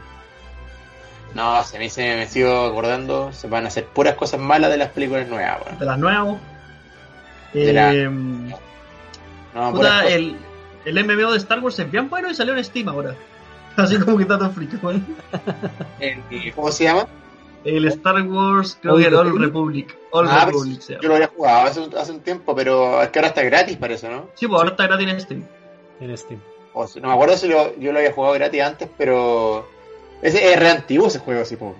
No, 1.33 1.63
se 1.63 1.79
me, 1.79 1.89
se 1.89 2.15
me 2.17 2.27
sigo 2.27 2.65
acordando. 2.65 3.31
Se 3.31 3.47
van 3.47 3.63
a 3.65 3.69
hacer 3.69 3.85
puras 3.85 4.15
cosas 4.15 4.39
malas 4.39 4.69
de 4.69 4.77
las 4.77 4.89
películas 4.89 5.27
nuevas, 5.29 5.79
de 5.79 5.85
las 5.85 5.97
nuevas. 5.97 6.37
De 7.53 7.71
la- 7.73 7.93
Eh, 7.93 8.09
No, 8.09 9.71
puta, 9.71 10.05
el, 10.07 10.35
el 10.85 11.03
MMO 11.05 11.31
de 11.31 11.37
Star 11.37 11.59
Wars 11.61 11.79
es 11.79 11.89
bien 11.89 12.09
bueno 12.09 12.29
y 12.29 12.35
salió 12.35 12.55
en 12.55 12.63
Steam 12.63 12.89
ahora. 12.89 13.15
Así 13.77 13.97
como 13.97 14.17
que 14.17 14.23
está 14.23 14.37
todo 14.37 14.51
frito. 14.51 14.77
El- 15.99 16.53
¿Cómo 16.53 16.71
se 16.71 16.83
llama? 16.83 17.07
El 17.65 17.85
Star 17.87 18.21
Wars, 18.23 18.77
creo 18.81 18.93
Old 18.95 19.03
que 19.03 19.07
el 19.09 19.15
All 19.15 19.25
Republic. 19.25 19.47
Republic. 19.47 19.97
All 20.11 20.27
Ah, 20.29 20.45
Republic 20.45 20.73
pues, 20.75 20.85
se 20.85 20.93
yo 21.01 21.07
lo 21.07 21.15
había 21.15 21.27
jugado 21.27 21.67
hace, 21.67 21.79
un- 21.79 21.97
hace 21.97 22.11
un 22.11 22.19
tiempo, 22.19 22.55
pero 22.55 23.01
es 23.01 23.09
que 23.09 23.19
ahora 23.19 23.29
está 23.29 23.43
gratis, 23.43 23.77
parece, 23.77 24.09
¿no? 24.09 24.27
Sí, 24.35 24.47
pues 24.47 24.57
ahora 24.59 24.71
está 24.71 24.87
gratis 24.87 25.07
en 25.09 25.19
Steam. 25.21 25.43
En 25.99 26.17
Steam. 26.17 26.39
O 26.73 26.85
no 27.01 27.07
me 27.07 27.13
acuerdo 27.13 27.37
si 27.37 27.47
lo- 27.47 27.75
yo 27.77 27.91
lo 27.91 27.99
había 27.99 28.11
jugado 28.13 28.33
gratis 28.33 28.61
antes, 28.61 28.89
pero. 28.97 29.67
Ese 30.21 30.53
es 30.53 30.59
re 30.59 30.69
antiguo 30.69 31.07
ese 31.07 31.19
juego, 31.19 31.41
así, 31.41 31.55
po. 31.55 31.75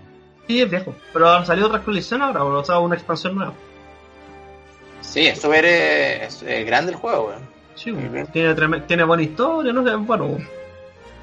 Sí, 0.48 0.62
es 0.62 0.70
viejo. 0.70 0.94
Pero 1.14 1.30
han 1.30 1.46
salido 1.46 1.68
otras 1.68 1.84
colecciones 1.84 2.28
ahora, 2.28 2.44
o 2.44 2.64
sea, 2.64 2.80
una 2.80 2.96
expansión 2.96 3.36
nueva. 3.36 3.54
Sí, 5.02 5.26
es 5.28 5.40
súper 5.40 5.66
eh, 5.66 6.26
es, 6.26 6.44
eh, 6.44 6.64
grande 6.64 6.92
el 6.92 6.98
juego, 6.98 7.28
weón. 7.28 7.42
Sí, 7.76 7.92
Muy 7.92 8.08
bien. 8.10 8.28
tiene, 8.28 8.54
tiene 8.82 9.04
buena 9.04 9.24
historia, 9.24 9.74
no 9.74 9.84
sé, 9.84 9.96
bueno. 9.96 10.38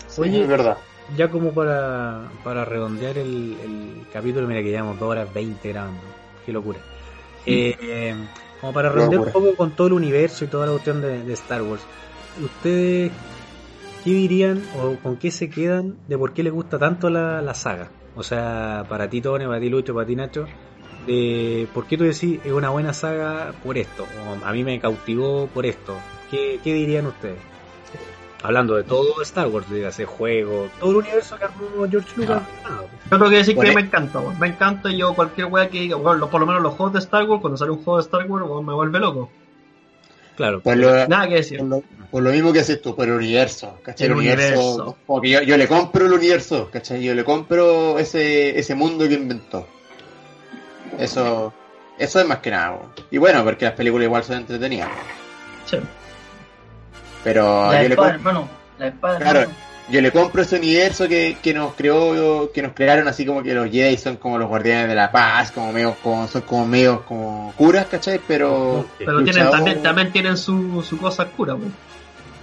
Sí, 0.09 0.21
Oye. 0.23 0.43
es 0.43 0.49
verdad. 0.49 0.77
Ya 1.17 1.29
como 1.29 1.53
para, 1.53 2.29
para 2.45 2.65
redondear 2.65 3.19
el, 3.19 3.57
el 3.63 4.07
capítulo, 4.13 4.47
mira 4.47 4.63
que 4.63 4.71
llevamos 4.71 4.99
2 4.99 5.09
horas 5.09 5.33
20 5.35 5.69
grabando. 5.69 6.01
Qué 6.47 6.53
locura. 6.53 6.79
Eh, 7.47 7.77
eh, 7.81 8.15
como 8.61 8.73
para 8.73 8.91
redondear 8.91 9.23
un 9.23 9.33
poco 9.33 9.57
con 9.57 9.73
todo 9.73 9.89
el 9.89 9.93
universo 9.95 10.45
y 10.45 10.49
toda 10.49 10.67
la 10.67 10.73
cuestión 10.73 11.01
de, 11.01 11.25
de 11.25 11.33
Star 11.33 11.63
Wars. 11.63 11.83
¿Ustedes 12.43 13.11
qué 14.05 14.11
dirían 14.11 14.63
o 14.79 14.97
con 15.03 15.17
qué 15.17 15.31
se 15.31 15.51
quedan 15.51 15.97
de 16.07 16.17
por 16.17 16.33
qué 16.33 16.43
les 16.43 16.53
gusta 16.53 16.79
tanto 16.79 17.11
la, 17.11 17.43
la 17.43 17.55
saga? 17.55 17.91
O 18.15 18.23
sea, 18.23 18.85
para 18.89 19.09
ti 19.09 19.21
Tone, 19.21 19.47
para 19.47 19.61
ti 19.61 19.69
Lucho, 19.69 19.95
para 19.95 20.07
ti 20.07 20.17
Nacho, 20.17 20.47
de 21.07 21.67
por 21.73 21.87
qué 21.87 21.97
tú 21.97 22.05
decís 22.05 22.41
es 22.45 22.53
una 22.53 22.71
buena 22.71 22.93
saga 22.93 23.53
por 23.65 23.79
esto, 23.79 24.05
o 24.05 24.45
a 24.45 24.53
mí 24.53 24.65
me 24.65 24.79
cautivó 24.81 25.47
por 25.49 25.67
esto. 25.67 25.97
¿Qué, 26.31 26.61
qué 26.63 26.75
dirían 26.75 27.07
ustedes? 27.07 27.50
Hablando 28.43 28.75
de 28.77 28.85
todo 28.85 29.21
Star 29.23 29.49
Wars, 29.49 29.69
de 29.69 29.87
hacer 29.87 30.07
juegos, 30.07 30.71
todo 30.81 30.91
el 30.93 30.97
universo 30.97 31.37
que 31.37 31.45
armó 31.45 31.87
George 31.91 32.09
Lucas. 32.17 32.43
Ah, 32.65 32.81
Yo 33.11 33.19
tengo 33.19 33.29
que 33.31 33.37
decir 33.37 33.55
Bueno, 33.55 33.71
que 33.71 33.77
me 33.77 33.83
encanta. 33.83 34.21
Me 34.39 34.47
encanta 34.47 34.91
y 34.91 34.97
yo 34.97 35.15
cualquier 35.15 35.47
wea 35.49 35.69
que 35.69 35.81
diga, 35.81 35.99
lo- 35.99 36.31
por 36.31 36.41
lo 36.41 36.47
menos 36.47 36.63
los 36.63 36.73
juegos 36.75 36.95
de 36.95 36.99
Star 37.01 37.25
Wars, 37.29 37.43
cuando 37.43 37.59
sale 37.59 37.71
un 37.73 37.85
juego 37.85 37.99
de 37.99 38.03
Star 38.05 38.27
Wars, 38.31 38.47
me 38.67 38.73
vuelve 38.73 38.99
loco. 38.99 39.31
claro, 40.37 40.61
Por 40.63 40.75
lo, 40.79 41.07
Nada 41.07 41.29
que 41.29 41.35
decir. 41.35 41.59
por 41.59 41.67
lo, 41.69 41.83
por 42.11 42.23
lo 42.23 42.31
mismo 42.31 42.51
que 42.51 42.61
haces 42.61 42.81
tú, 42.81 42.97
por 42.97 43.07
el 43.07 43.13
universo, 43.15 43.77
¿cachai? 43.83 44.07
El 44.07 44.13
El, 44.13 44.19
universo. 44.19 44.47
universo. 44.59 44.97
Porque 45.07 45.29
yo, 45.29 45.43
yo 45.43 45.57
le 45.59 45.69
compro 45.69 46.07
el 46.07 46.13
universo, 46.15 46.71
¿cachai? 46.73 47.03
Yo 47.03 47.15
le 47.15 47.25
compro 47.25 47.99
ese, 47.99 48.59
ese 48.59 48.75
mundo 48.75 49.07
que 49.07 49.15
inventó. 49.15 49.67
Eso, 50.99 51.53
eso 51.99 52.21
es 52.21 52.27
más 52.27 52.39
que 52.39 52.51
nada, 52.51 52.71
weón. 52.73 52.93
Y 53.11 53.19
bueno, 53.19 53.45
porque 53.45 53.67
las 53.67 53.75
películas 53.75 54.07
igual 54.07 54.25
son 54.25 54.37
entretenidas. 54.39 54.89
Sí. 55.67 55.77
Pero 57.25 57.71
la 57.71 57.83
yo 57.83 57.89
le, 57.89 57.95
espada, 57.95 58.11
hermano. 58.15 58.49
La 58.79 58.87
espada, 58.89 59.19
Claro. 59.19 59.41
hermano. 59.41 59.59
yo 59.91 60.01
le 60.01 60.11
compro 60.13 60.43
ese 60.43 60.57
universo 60.57 61.09
que, 61.09 61.37
que 61.43 61.53
nos 61.53 61.75
creó, 61.75 62.51
que 62.53 62.63
nos 62.63 62.73
crearon 62.73 63.09
así 63.09 63.27
como 63.27 63.43
que 63.43 63.53
los 63.55 63.71
Jedi 63.71 63.97
son 63.97 64.17
como 64.17 64.39
los 64.39 64.49
guardianes 64.49 64.89
de 64.89 64.95
la 64.95 65.11
paz, 65.13 65.51
como 65.53 65.73
medio, 65.73 65.97
como, 66.03 66.27
son 66.29 66.43
como 66.43 66.67
medio 66.67 67.05
como 67.05 67.53
curas, 67.57 67.87
¿cachai? 67.87 68.21
Pero, 68.27 68.87
Pero 68.99 69.23
tienen, 69.25 69.51
también, 69.51 69.83
también 69.83 70.13
tienen 70.13 70.37
su, 70.37 70.83
su 70.83 70.97
cosa 70.99 71.25
oscura, 71.25 71.55
weón. 71.55 71.75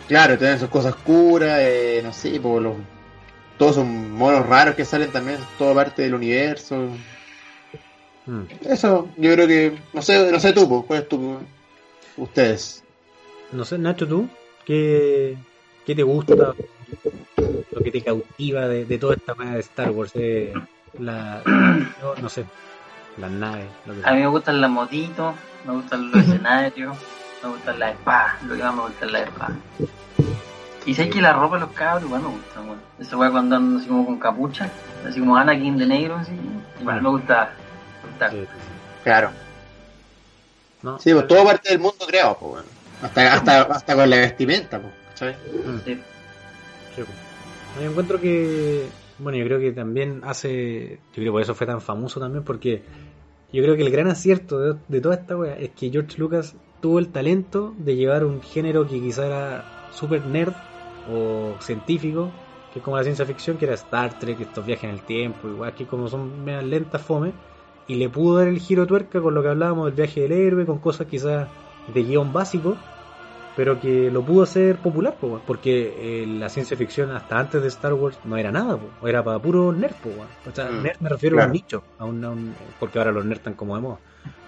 Claro, 0.08 0.38
tienen 0.38 0.60
sus 0.60 0.70
cosas 0.70 0.96
curas, 0.96 1.60
eh, 1.62 2.02
no 2.04 2.14
sé, 2.14 2.40
por 2.40 2.62
los, 2.62 2.76
todos 3.58 3.76
son 3.76 4.12
monos 4.12 4.46
raros 4.46 4.76
que 4.76 4.86
salen 4.86 5.12
también, 5.12 5.38
todo 5.58 5.74
parte 5.74 6.04
del 6.04 6.14
universo. 6.14 6.90
Mm. 8.26 8.44
Eso, 8.70 9.10
yo 9.18 9.34
creo 9.34 9.48
que, 9.48 9.78
no 9.94 10.02
sé, 10.02 10.32
no 10.32 10.40
sé 10.40 10.54
tú, 10.54 10.68
pues, 10.70 10.84
¿cuál 10.86 11.00
es 11.00 11.10
tu, 11.10 11.40
ustedes? 12.18 12.84
No 13.52 13.64
sé, 13.66 13.78
Nacho, 13.78 14.08
tú, 14.08 14.30
¿qué, 14.68 15.38
qué 15.86 15.96
te 15.96 16.04
gusta? 16.04 16.54
Lo 17.72 17.82
que 17.82 17.92
te 17.92 18.04
cautiva 18.04 18.68
de, 18.68 18.86
de 18.86 18.98
toda 18.98 19.16
esta 19.16 19.34
manera 19.34 19.56
de 19.56 19.62
Star 19.62 19.92
Wars, 19.92 20.12
eh, 20.16 20.54
la, 21.00 21.42
yo 22.02 22.16
no 22.22 22.28
sé, 22.28 22.46
las 23.18 23.32
naves, 23.32 23.66
lo 23.86 23.96
que 23.96 24.02
A 24.08 24.14
mí 24.14 24.20
me 24.20 24.28
gustan 24.28 24.60
las 24.60 24.70
motitos, 24.70 25.36
me 25.66 25.74
gustan 25.74 26.12
los 26.12 26.22
escenarios, 26.24 26.98
me 27.42 27.50
gustan 27.50 27.80
las 27.80 27.92
espadas, 27.94 28.44
lo 28.44 28.56
que 28.56 28.64
más 28.64 28.76
me 28.76 28.82
gusta 28.82 29.06
es 29.06 29.12
la 29.12 29.20
espada. 29.22 29.56
Y 30.86 30.94
sé 30.94 31.10
que 31.10 31.22
la 31.22 31.34
ropa 31.34 31.56
de 31.56 31.62
los 31.62 31.72
cabros 31.72 32.04
igual 32.04 32.22
me 32.22 32.30
gusta, 32.30 32.62
weón. 32.62 32.80
Esa 33.00 33.18
weá 33.18 33.32
cuando 33.32 33.56
andan 33.56 33.78
así 33.78 33.88
como 33.88 34.06
con 34.06 34.20
capucha, 34.20 34.70
así 35.08 35.20
como 35.20 35.36
Anakin 35.38 35.78
de 35.78 35.86
negro, 35.86 36.16
así, 36.16 36.32
igual 36.80 37.02
me 37.02 37.10
gusta. 37.10 37.52
Me 38.04 38.10
gusta. 38.10 38.32
Sí, 38.32 38.48
Claro. 39.04 39.32
¿no? 40.82 41.00
Sí, 41.00 41.14
pues 41.14 41.28
todo 41.28 41.46
parte 41.46 41.70
del 41.70 41.80
mundo 41.80 42.06
creado, 42.06 42.38
pues, 42.40 42.52
bueno. 42.52 42.77
Hasta, 43.02 43.34
hasta, 43.34 43.62
hasta 43.64 43.96
con 43.96 44.10
la 44.10 44.18
vestimenta, 44.18 44.80
pues, 44.80 44.94
¿sabes? 45.14 45.38
Mm. 45.66 45.78
Sí. 45.86 45.94
Sí, 46.96 47.04
pues. 47.04 47.10
No, 47.76 47.82
Yo 47.82 47.90
encuentro 47.92 48.20
que, 48.20 48.90
bueno, 49.20 49.38
yo 49.38 49.46
creo 49.46 49.60
que 49.60 49.72
también 49.72 50.22
hace, 50.24 51.00
yo 51.10 51.14
creo 51.14 51.26
que 51.26 51.32
por 51.32 51.42
eso 51.42 51.56
fue 51.56 51.68
tan 51.68 51.82
famoso 51.82 52.20
también, 52.20 52.44
porque 52.44 52.82
yo 53.54 53.64
creo 53.64 53.76
que 53.76 53.84
el 53.84 53.92
gran 53.92 54.08
acierto 54.08 54.60
de, 54.60 54.76
de 54.88 55.02
toda 55.02 55.16
esta 55.16 55.38
wea 55.38 55.58
es 55.58 55.70
que 55.70 55.90
George 55.90 56.18
Lucas 56.18 56.56
tuvo 56.82 57.00
el 57.00 57.10
talento 57.10 57.74
de 57.78 57.96
llevar 57.96 58.24
un 58.26 58.42
género 58.42 58.88
que 58.88 59.00
quizá 59.00 59.26
era 59.26 59.90
super 59.94 60.26
nerd 60.26 60.54
o 61.12 61.56
científico, 61.60 62.32
que 62.74 62.80
es 62.80 62.86
como 62.86 62.98
la 62.98 63.04
ciencia 63.04 63.26
ficción, 63.26 63.58
que 63.58 63.66
era 63.66 63.76
Star 63.76 64.18
Trek, 64.20 64.40
estos 64.42 64.66
viajes 64.66 64.86
en 64.86 64.90
el 64.92 65.02
tiempo, 65.02 65.48
igual 65.48 65.74
que 65.74 65.86
como 65.86 66.08
son 66.08 66.44
medias 66.44 66.64
lentas, 66.66 67.02
fome, 67.02 67.32
y 67.88 67.96
le 67.96 68.10
pudo 68.10 68.38
dar 68.38 68.48
el 68.48 68.60
giro 68.60 68.82
de 68.82 68.88
tuerca 68.88 69.22
con 69.22 69.34
lo 69.34 69.42
que 69.42 69.50
hablábamos 69.50 69.86
del 69.86 69.96
viaje 69.96 70.22
del 70.22 70.32
héroe, 70.34 70.66
con 70.66 70.80
cosas 70.80 71.08
quizás 71.08 71.48
de 71.88 72.04
guion 72.04 72.32
básico, 72.34 72.78
pero 73.56 73.80
que 73.80 74.12
lo 74.12 74.24
pudo 74.24 74.44
hacer 74.44 74.78
popular, 74.78 75.18
po, 75.20 75.40
porque 75.46 76.24
eh, 76.24 76.28
la 76.28 76.48
ciencia 76.50 76.78
ficción 76.78 77.12
hasta 77.12 77.40
antes 77.40 77.62
de 77.62 77.68
Star 77.70 77.94
Wars 77.94 78.20
no 78.24 78.38
era 78.38 78.52
nada, 78.52 78.78
po, 78.78 79.08
era 79.08 79.24
para 79.24 79.40
puro 79.40 79.72
nerd, 79.72 79.96
po, 79.96 80.10
o 80.46 80.52
sea, 80.54 80.70
Mm, 80.70 80.84
nerd 80.84 80.98
me 81.02 81.10
refiero 81.10 81.36
a 81.38 81.40
claro. 81.40 81.50
un 81.50 81.54
nicho, 81.54 81.84
a 81.98 82.06
un, 82.06 82.24
a 82.24 82.30
un- 82.30 82.56
porque 82.80 83.00
ahora 83.00 83.12
los 83.12 83.26
nerds 83.26 83.40
están 83.40 83.56
como 83.56 83.76
de 83.76 83.82
moda, 83.82 84.00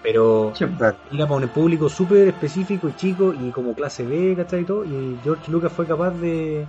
pero 0.02 0.52
Sí. 0.54 0.64
Claro. 0.78 0.96
era 1.12 1.26
para 1.26 1.40
un 1.44 1.48
público 1.48 1.88
súper 1.88 2.28
específico 2.28 2.88
y 2.88 2.94
chico 2.94 3.32
y 3.34 3.50
como 3.50 3.74
clase 3.74 4.04
B, 4.06 4.34
¿cachai? 4.36 4.60
Y 4.62 4.64
todo, 4.64 4.84
y 4.84 5.18
George 5.24 5.50
Lucas 5.50 5.72
fue 5.72 5.86
capaz 5.86 6.10
de, 6.20 6.66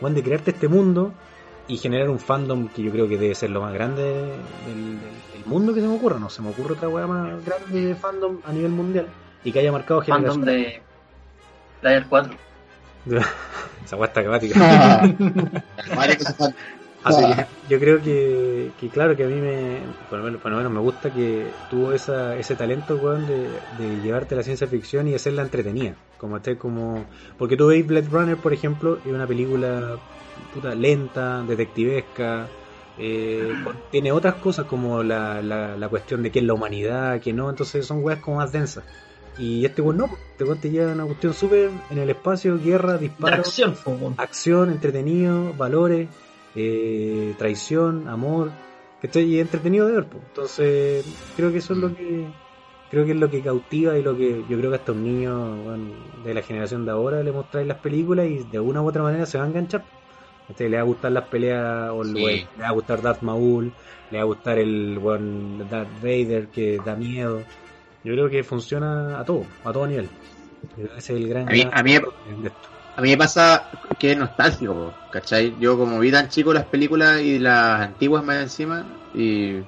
weón, 0.00 0.14
de 0.14 0.22
crearte 0.22 0.50
este 0.50 0.68
mundo 0.68 1.12
y 1.66 1.76
generar 1.78 2.08
un 2.10 2.18
fandom 2.18 2.68
que 2.68 2.82
yo 2.82 2.90
creo 2.90 3.08
que 3.08 3.18
debe 3.18 3.34
ser 3.34 3.50
lo 3.50 3.60
más 3.62 3.72
grande 3.72 4.02
del, 4.66 5.00
del- 5.00 5.22
del 5.32 5.44
mundo 5.46 5.72
que 5.74 5.80
se 5.80 5.88
me 5.88 5.94
ocurra, 5.94 6.18
no 6.18 6.28
se 6.28 6.42
me 6.42 6.50
ocurre 6.50 6.74
otra 6.74 6.88
weá 6.88 7.06
más 7.06 7.42
grande 7.44 7.80
de 7.80 7.94
fandom 7.94 8.40
a 8.44 8.52
nivel 8.52 8.72
mundial 8.72 9.06
y 9.44 9.52
que 9.52 9.60
haya 9.60 9.72
marcado 9.72 10.02
Fandom 10.02 10.40
generaciones. 10.40 10.74
de 10.74 10.82
Player 11.80 12.06
4. 12.08 12.34
Esa 13.84 13.96
weá 13.96 14.06
está 14.06 14.20
acabática. 14.20 14.54
Ah. 14.60 15.08
Así 17.04 17.24
que 17.24 17.46
yo 17.68 17.78
creo 17.78 18.02
que, 18.02 18.72
que 18.78 18.88
claro 18.88 19.16
que 19.16 19.24
a 19.24 19.28
mí 19.28 19.36
me 19.36 19.78
por 20.10 20.18
lo 20.18 20.24
menos, 20.24 20.40
por 20.40 20.50
lo 20.50 20.56
menos 20.56 20.72
me 20.72 20.80
gusta 20.80 21.10
que 21.12 21.46
tuvo 21.70 21.92
esa, 21.92 22.36
ese 22.36 22.56
talento 22.56 22.96
weón, 22.96 23.26
de, 23.26 23.48
de 23.78 24.02
llevarte 24.02 24.34
la 24.34 24.42
ciencia 24.42 24.66
ficción 24.66 25.06
y 25.06 25.14
hacerla 25.14 25.42
entretenida 25.42 25.94
como 26.18 26.36
esté 26.36 26.58
como 26.58 27.06
porque 27.38 27.56
tú 27.56 27.68
veis 27.68 27.86
Blade 27.86 28.08
Runner 28.10 28.36
por 28.36 28.52
ejemplo 28.52 28.98
es 29.06 29.12
una 29.12 29.26
película 29.26 29.96
puta 30.52 30.74
lenta 30.74 31.42
detectivesca 31.42 32.48
eh, 32.98 33.54
tiene 33.92 34.10
otras 34.10 34.34
cosas 34.34 34.66
como 34.66 35.02
la, 35.04 35.40
la, 35.40 35.76
la 35.76 35.88
cuestión 35.88 36.22
de 36.24 36.32
qué 36.32 36.40
es 36.40 36.44
la 36.44 36.54
humanidad 36.54 37.20
que 37.20 37.32
no 37.32 37.48
entonces 37.48 37.86
son 37.86 38.02
weas 38.02 38.18
como 38.18 38.38
más 38.38 38.50
densas 38.50 38.82
y 39.38 39.64
este 39.64 39.82
weón 39.82 39.98
no 39.98 40.10
este 40.32 40.44
weón 40.44 40.58
te 40.58 40.70
lleva 40.70 40.92
una 40.92 41.04
cuestión 41.04 41.32
súper 41.34 41.70
en 41.90 41.98
el 41.98 42.10
espacio 42.10 42.58
guerra 42.58 42.94
De 42.94 42.98
disparos 43.00 43.46
acción, 43.48 43.74
acción, 44.16 44.70
entretenido, 44.70 45.52
valores, 45.54 46.08
eh, 46.54 47.34
traición, 47.38 48.08
amor. 48.08 48.50
Y 49.00 49.38
entretenido 49.38 49.86
de 49.86 49.92
ver, 49.92 50.06
po. 50.06 50.18
Entonces, 50.26 51.04
creo 51.36 51.52
que 51.52 51.58
eso 51.58 51.72
es 51.72 51.78
lo 51.78 51.94
que 51.94 52.26
creo 52.90 53.04
que 53.04 53.12
es 53.12 53.16
lo 53.18 53.30
que 53.30 53.42
cautiva 53.42 53.96
y 53.96 54.02
lo 54.02 54.16
que 54.16 54.44
yo 54.48 54.58
creo 54.58 54.70
que 54.70 54.76
a 54.76 54.78
estos 54.78 54.96
niños 54.96 55.62
bueno, 55.62 55.90
de 56.24 56.34
la 56.34 56.42
generación 56.42 56.84
de 56.84 56.90
ahora 56.90 57.22
le 57.22 57.30
mostráis 57.30 57.68
las 57.68 57.78
películas 57.78 58.26
y 58.26 58.38
de 58.44 58.58
una 58.58 58.82
u 58.82 58.88
otra 58.88 59.02
manera 59.02 59.26
se 59.26 59.38
van 59.38 59.46
a 59.46 59.50
enganchar. 59.50 59.84
¿cachai? 60.48 60.68
Le 60.68 60.76
va 60.78 60.82
a 60.82 60.86
gustar 60.86 61.12
las 61.12 61.28
peleas, 61.28 61.90
o 61.90 62.02
el 62.02 62.14
Sí. 62.14 62.24
le 62.24 62.62
va 62.62 62.68
a 62.68 62.72
gustar 62.72 63.02
Darth 63.02 63.22
Maul, 63.22 63.72
le 64.10 64.18
va 64.18 64.22
a 64.22 64.26
gustar 64.26 64.58
el 64.58 64.98
weón 64.98 65.68
Darth 65.70 66.02
Vader 66.02 66.48
que 66.48 66.80
da 66.84 66.96
miedo. 66.96 67.42
Yo 68.08 68.14
creo 68.14 68.30
que 68.30 68.42
funciona 68.42 69.20
a 69.20 69.24
todo, 69.24 69.46
a 69.62 69.72
todo 69.72 69.86
nivel. 69.86 70.08
Es 70.96 71.10
el 71.10 71.28
gran 71.28 71.46
A 71.48 71.52
mí- 71.52 71.66
a 71.70 71.82
mí- 71.82 71.98
de 72.24 72.48
esto. 72.48 72.68
A 72.96 73.02
mí 73.02 73.10
me 73.10 73.16
pasa 73.18 73.68
que 73.98 74.12
es 74.12 74.16
nostálgico, 74.18 74.94
¿cachai? 75.10 75.56
Yo 75.58 75.76
como 75.76 76.00
vi 76.00 76.10
tan 76.10 76.28
chico 76.30 76.52
las 76.52 76.64
películas 76.64 77.20
y 77.20 77.38
las 77.38 77.80
antiguas 77.80 78.24
más 78.24 78.42
encima 78.42 78.86
y 79.12 79.60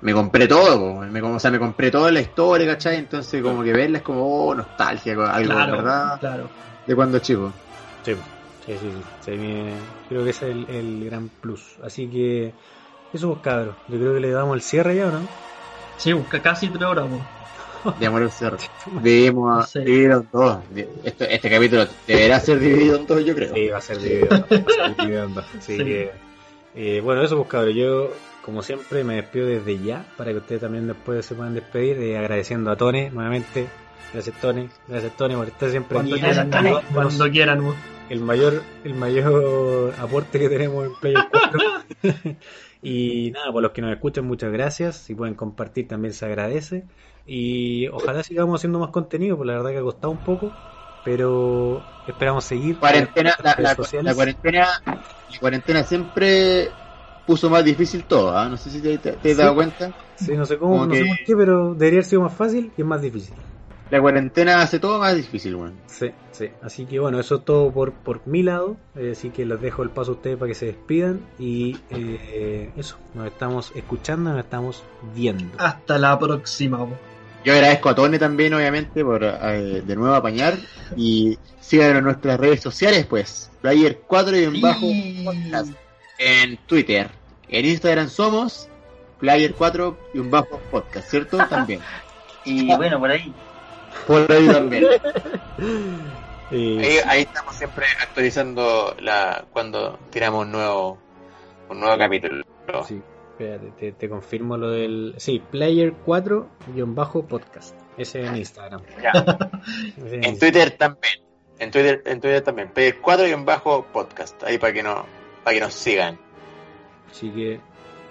me 0.00 0.12
compré 0.12 0.46
todo, 0.46 1.00
me, 1.00 1.20
o 1.20 1.38
sea, 1.40 1.50
me 1.50 1.58
compré 1.58 1.90
toda 1.90 2.10
la 2.12 2.20
historia, 2.20 2.66
¿cachai? 2.66 2.96
Entonces 2.96 3.42
como 3.42 3.62
que 3.62 3.72
verla 3.72 3.98
es 3.98 4.04
como, 4.04 4.22
oh, 4.24 4.54
nostalgia, 4.54 5.12
algo, 5.12 5.52
Claro, 5.52 5.72
¿verdad? 5.72 6.18
claro. 6.20 6.50
De 6.86 6.94
cuando 6.94 7.18
chico. 7.18 7.52
Sí, 8.04 8.14
sí, 8.64 8.78
sí. 8.78 8.90
sí. 8.92 9.02
Sí, 9.20 9.30
me- 9.32 9.82
creo 10.08 10.24
que 10.24 10.30
ese 10.30 10.50
es 10.50 10.56
el, 10.56 10.70
el 10.70 11.04
gran 11.04 11.28
plus. 11.28 11.78
Así 11.82 12.08
que, 12.08 12.54
eso 13.12 13.28
pues 13.32 13.40
cabros. 13.42 13.76
Yo 13.86 13.98
creo 13.98 14.14
que 14.14 14.20
le 14.20 14.30
damos 14.30 14.54
el 14.54 14.62
cierre 14.62 14.96
ya, 14.96 15.08
¿o 15.08 15.10
¿no? 15.10 15.28
Sí, 15.96 16.12
busca 16.12 16.40
casi 16.40 16.68
tres 16.70 16.88
horas, 16.88 17.06
po. 17.08 17.26
De 18.00 18.06
amor 18.06 18.22
al 18.22 18.30
cerro. 18.30 18.56
Vivimos 19.02 19.70
Sí. 19.70 19.80
dividido 19.80 20.20
en 20.20 20.28
dos. 20.32 20.58
Este, 21.04 21.34
este 21.34 21.50
capítulo 21.50 21.86
deberá 22.06 22.40
ser 22.40 22.58
dividido 22.60 22.96
en 22.96 23.06
dos, 23.06 23.24
yo 23.24 23.34
creo. 23.34 23.54
Sí, 23.54 23.68
va 23.68 23.78
a 23.78 23.80
ser 23.80 23.98
dividido. 23.98 24.28
va 24.30 24.36
a 24.36 24.48
ser 24.48 24.96
dividido 24.96 25.24
en 25.24 25.34
dos. 25.34 25.44
Así 25.58 25.60
Sí. 25.76 25.84
que, 25.84 26.10
eh, 26.74 27.00
bueno, 27.02 27.22
eso 27.22 27.36
pues 27.36 27.48
cabros. 27.48 27.74
Yo, 27.74 28.10
como 28.44 28.62
siempre, 28.62 29.04
me 29.04 29.16
despido 29.16 29.46
desde 29.46 29.78
ya 29.78 30.04
para 30.16 30.30
que 30.32 30.38
ustedes 30.38 30.60
también 30.62 30.86
después 30.86 31.24
se 31.26 31.34
puedan 31.34 31.54
despedir. 31.54 31.98
eh, 31.98 32.16
agradeciendo 32.18 32.70
a 32.70 32.76
Tone 32.76 33.10
nuevamente. 33.10 33.66
Gracias, 34.12 34.40
Tone. 34.40 34.68
Gracias, 34.88 35.16
Tone, 35.16 35.36
por 35.36 35.46
estar 35.48 35.70
siempre 35.70 35.94
Cuando 35.96 36.14
aquí. 36.16 36.24
quieran, 36.24 36.50
Tony. 36.50 36.72
cuando 36.94 37.30
quieran, 37.30 37.62
el 38.08 38.20
mayor 38.20 38.62
el 38.84 38.94
mayor 38.94 39.94
aporte 39.98 40.38
que 40.38 40.48
tenemos 40.48 40.86
en 40.86 40.94
Player 40.94 41.24
4 41.30 41.60
Y 42.82 43.30
nada, 43.32 43.52
por 43.52 43.62
los 43.62 43.72
que 43.72 43.82
nos 43.82 43.92
escuchan, 43.92 44.24
muchas 44.26 44.52
gracias. 44.52 44.96
Si 44.96 45.14
pueden 45.14 45.34
compartir 45.34 45.88
también 45.88 46.14
se 46.14 46.26
agradece. 46.26 46.84
Y 47.26 47.88
ojalá 47.88 48.22
sigamos 48.22 48.60
haciendo 48.60 48.78
más 48.78 48.90
contenido, 48.90 49.36
porque 49.36 49.48
la 49.52 49.56
verdad 49.58 49.70
que 49.72 49.78
ha 49.78 49.82
costado 49.82 50.10
un 50.12 50.22
poco. 50.22 50.54
Pero 51.02 51.86
esperamos 52.06 52.44
seguir. 52.44 52.78
Cuarentena, 52.78 53.34
en 53.56 53.64
la, 53.64 53.74
cuarentena, 54.14 54.68
la 55.28 55.38
cuarentena 55.38 55.84
siempre 55.84 56.74
puso 57.24 57.50
más 57.50 57.64
difícil 57.64 58.04
todo, 58.06 58.36
¿ah? 58.36 58.48
No 58.48 58.56
sé 58.56 58.70
si 58.70 58.80
te, 58.82 58.98
te- 58.98 59.12
te 59.16 59.30
has 59.30 59.36
dado 59.36 59.54
cuenta. 59.54 59.92
Sí, 60.16 60.32
no 60.36 60.44
sé 60.46 60.58
cómo, 60.58 60.74
Como 60.74 60.86
no 60.86 60.94
sé 60.94 61.04
que- 61.04 61.08
por 61.08 61.16
qué, 61.24 61.36
pero 61.36 61.74
debería 61.74 61.98
haber 62.00 62.04
sido 62.04 62.22
más 62.22 62.34
fácil 62.34 62.72
y 62.76 62.80
es 62.80 62.86
más 62.86 63.02
difícil. 63.02 63.34
La 63.90 64.00
cuarentena 64.00 64.60
hace 64.60 64.78
todo 64.78 64.98
más 64.98 65.16
difícil, 65.16 65.54
weón. 65.54 65.74
Sí, 65.86 66.10
sí. 66.32 66.50
Así 66.62 66.84
que 66.84 66.98
bueno, 66.98 67.18
eso 67.18 67.36
es 67.36 67.44
todo 67.44 67.70
por, 67.72 67.92
por 67.92 68.26
mi 68.26 68.42
lado. 68.42 68.76
Eh, 68.94 69.12
así 69.12 69.30
que 69.30 69.46
les 69.46 69.60
dejo 69.60 69.82
el 69.82 69.90
paso 69.90 70.12
a 70.12 70.14
ustedes 70.14 70.36
para 70.36 70.50
que 70.50 70.54
se 70.54 70.66
despidan. 70.66 71.20
Y 71.38 71.78
eh, 71.90 72.70
eso, 72.76 72.98
nos 73.14 73.26
estamos 73.26 73.72
escuchando, 73.74 74.30
nos 74.30 74.40
estamos 74.40 74.82
viendo. 75.14 75.54
Hasta 75.58 75.98
la 75.98 76.18
próxima. 76.18 76.78
po. 76.78 76.96
Yo 77.44 77.54
agradezco 77.54 77.88
a 77.88 77.94
Tone 77.94 78.18
también, 78.18 78.52
obviamente, 78.52 79.02
por 79.02 79.24
eh, 79.24 79.82
de 79.86 79.96
nuevo 79.96 80.14
apañar. 80.14 80.58
Y 80.94 81.38
síganos 81.60 81.98
en 81.98 82.04
nuestras 82.04 82.38
redes 82.38 82.60
sociales, 82.60 83.06
pues. 83.06 83.50
Player 83.62 84.02
4 84.06 84.36
y 84.38 84.44
en 84.44 84.60
bajo 84.60 84.86
podcast. 85.24 85.72
En 86.18 86.58
Twitter. 86.66 87.08
En 87.48 87.64
Instagram 87.64 88.08
somos 88.10 88.68
Player 89.18 89.54
4 89.54 89.98
y 90.12 90.18
un 90.18 90.30
bajo 90.30 90.60
podcast, 90.70 91.08
¿cierto? 91.08 91.38
También. 91.48 91.80
Y 92.44 92.74
bueno, 92.76 92.98
por 92.98 93.10
ahí. 93.10 93.34
Por 94.06 94.30
ahí 94.30 94.46
también. 94.52 94.86
Ahí, 96.50 96.98
ahí 97.06 97.22
estamos 97.22 97.54
siempre 97.54 97.86
actualizando 98.00 98.96
la 99.00 99.44
cuando 99.52 99.98
tiramos 100.10 100.46
un 100.46 100.52
nuevo 100.52 100.98
un 101.68 101.80
nuevo 101.80 101.98
capítulo. 101.98 102.44
sí, 102.86 103.02
espérate, 103.30 103.70
te, 103.78 103.92
te 103.92 104.08
confirmo 104.08 104.56
lo 104.56 104.70
del. 104.70 105.14
Sí, 105.18 105.42
Player 105.50 105.94
4-podcast. 106.04 107.74
Ese 107.96 108.24
en 108.24 108.36
Instagram. 108.36 108.82
Ya. 109.02 109.12
En. 109.96 110.38
Twitter 110.38 110.70
también. 110.72 111.14
En 111.58 111.70
Twitter, 111.70 112.02
en 112.06 112.20
Twitter 112.20 112.42
también. 112.42 112.68
Player 112.68 112.98
4 113.00 113.28
y 113.28 113.32
un 113.32 113.44
bajo 113.44 113.84
podcast. 113.92 114.42
Ahí 114.44 114.58
para 114.58 114.72
que 114.72 114.82
no, 114.82 115.04
para 115.42 115.54
que 115.54 115.60
nos 115.60 115.74
sigan. 115.74 116.18
Así 117.10 117.30
que, 117.30 117.60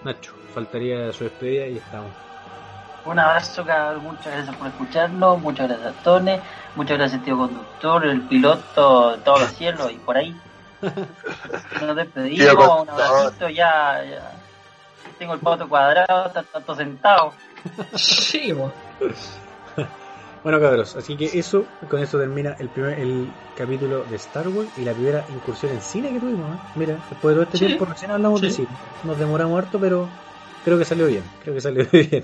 Nacho, 0.04 0.34
faltaría 0.54 1.12
su 1.14 1.24
despedida 1.24 1.68
y 1.68 1.78
estamos. 1.78 2.12
Un 3.08 3.20
abrazo, 3.20 3.66
cabrón. 3.66 4.04
Muchas 4.04 4.34
gracias 4.34 4.56
por 4.56 4.68
escucharnos. 4.68 5.42
Muchas 5.42 5.70
gracias, 5.70 6.04
Tone. 6.04 6.42
Muchas 6.76 6.98
gracias, 6.98 7.24
tío 7.24 7.38
conductor, 7.38 8.06
el 8.06 8.22
piloto 8.22 9.12
de 9.12 9.18
todos 9.20 9.42
los 9.42 9.50
cielos 9.52 9.92
y 9.92 9.96
por 9.96 10.18
ahí. 10.18 10.36
Tío 11.80 11.96
despedimos. 11.96 12.82
Un 12.82 12.90
abracito. 12.90 13.50
Ya, 13.50 14.04
ya. 14.04 14.32
Tengo 15.18 15.34
el 15.34 15.40
pato 15.40 15.68
cuadrado, 15.68 16.28
está 16.28 16.44
tanto 16.44 16.76
sentado. 16.76 17.34
Sí. 17.96 18.54
Bueno, 20.44 20.62
cabros, 20.62 20.96
así 20.96 21.18
que 21.18 21.26
eso, 21.38 21.66
con 21.90 22.00
eso 22.02 22.18
termina 22.18 22.56
el 22.60 22.70
primer 22.70 22.98
el 23.00 23.30
capítulo 23.58 24.06
de 24.06 24.16
Star 24.16 24.48
Wars 24.48 24.70
y 24.78 24.86
la 24.86 24.94
primera 24.94 25.26
incursión 25.30 25.74
en 25.74 25.82
cine 25.82 26.10
que 26.14 26.22
tuvimos. 26.22 26.56
¿eh? 26.56 26.60
Mira, 26.76 26.94
después 27.10 27.36
de 27.36 27.42
todo 27.42 27.44
este 27.44 27.58
Sí, 27.58 27.66
tiempo 27.66 27.84
recién 27.84 28.12
hablamos 28.12 28.40
de 28.40 28.52
cine. 28.52 28.70
Nos 29.04 29.20
demoramos 29.20 29.62
harto, 29.62 29.78
pero 29.78 30.08
creo 30.64 30.78
que 30.78 30.86
salió 30.86 31.08
bien. 31.08 31.24
Creo 31.44 31.54
que 31.54 31.60
salió 31.60 31.86
bien. 31.92 32.24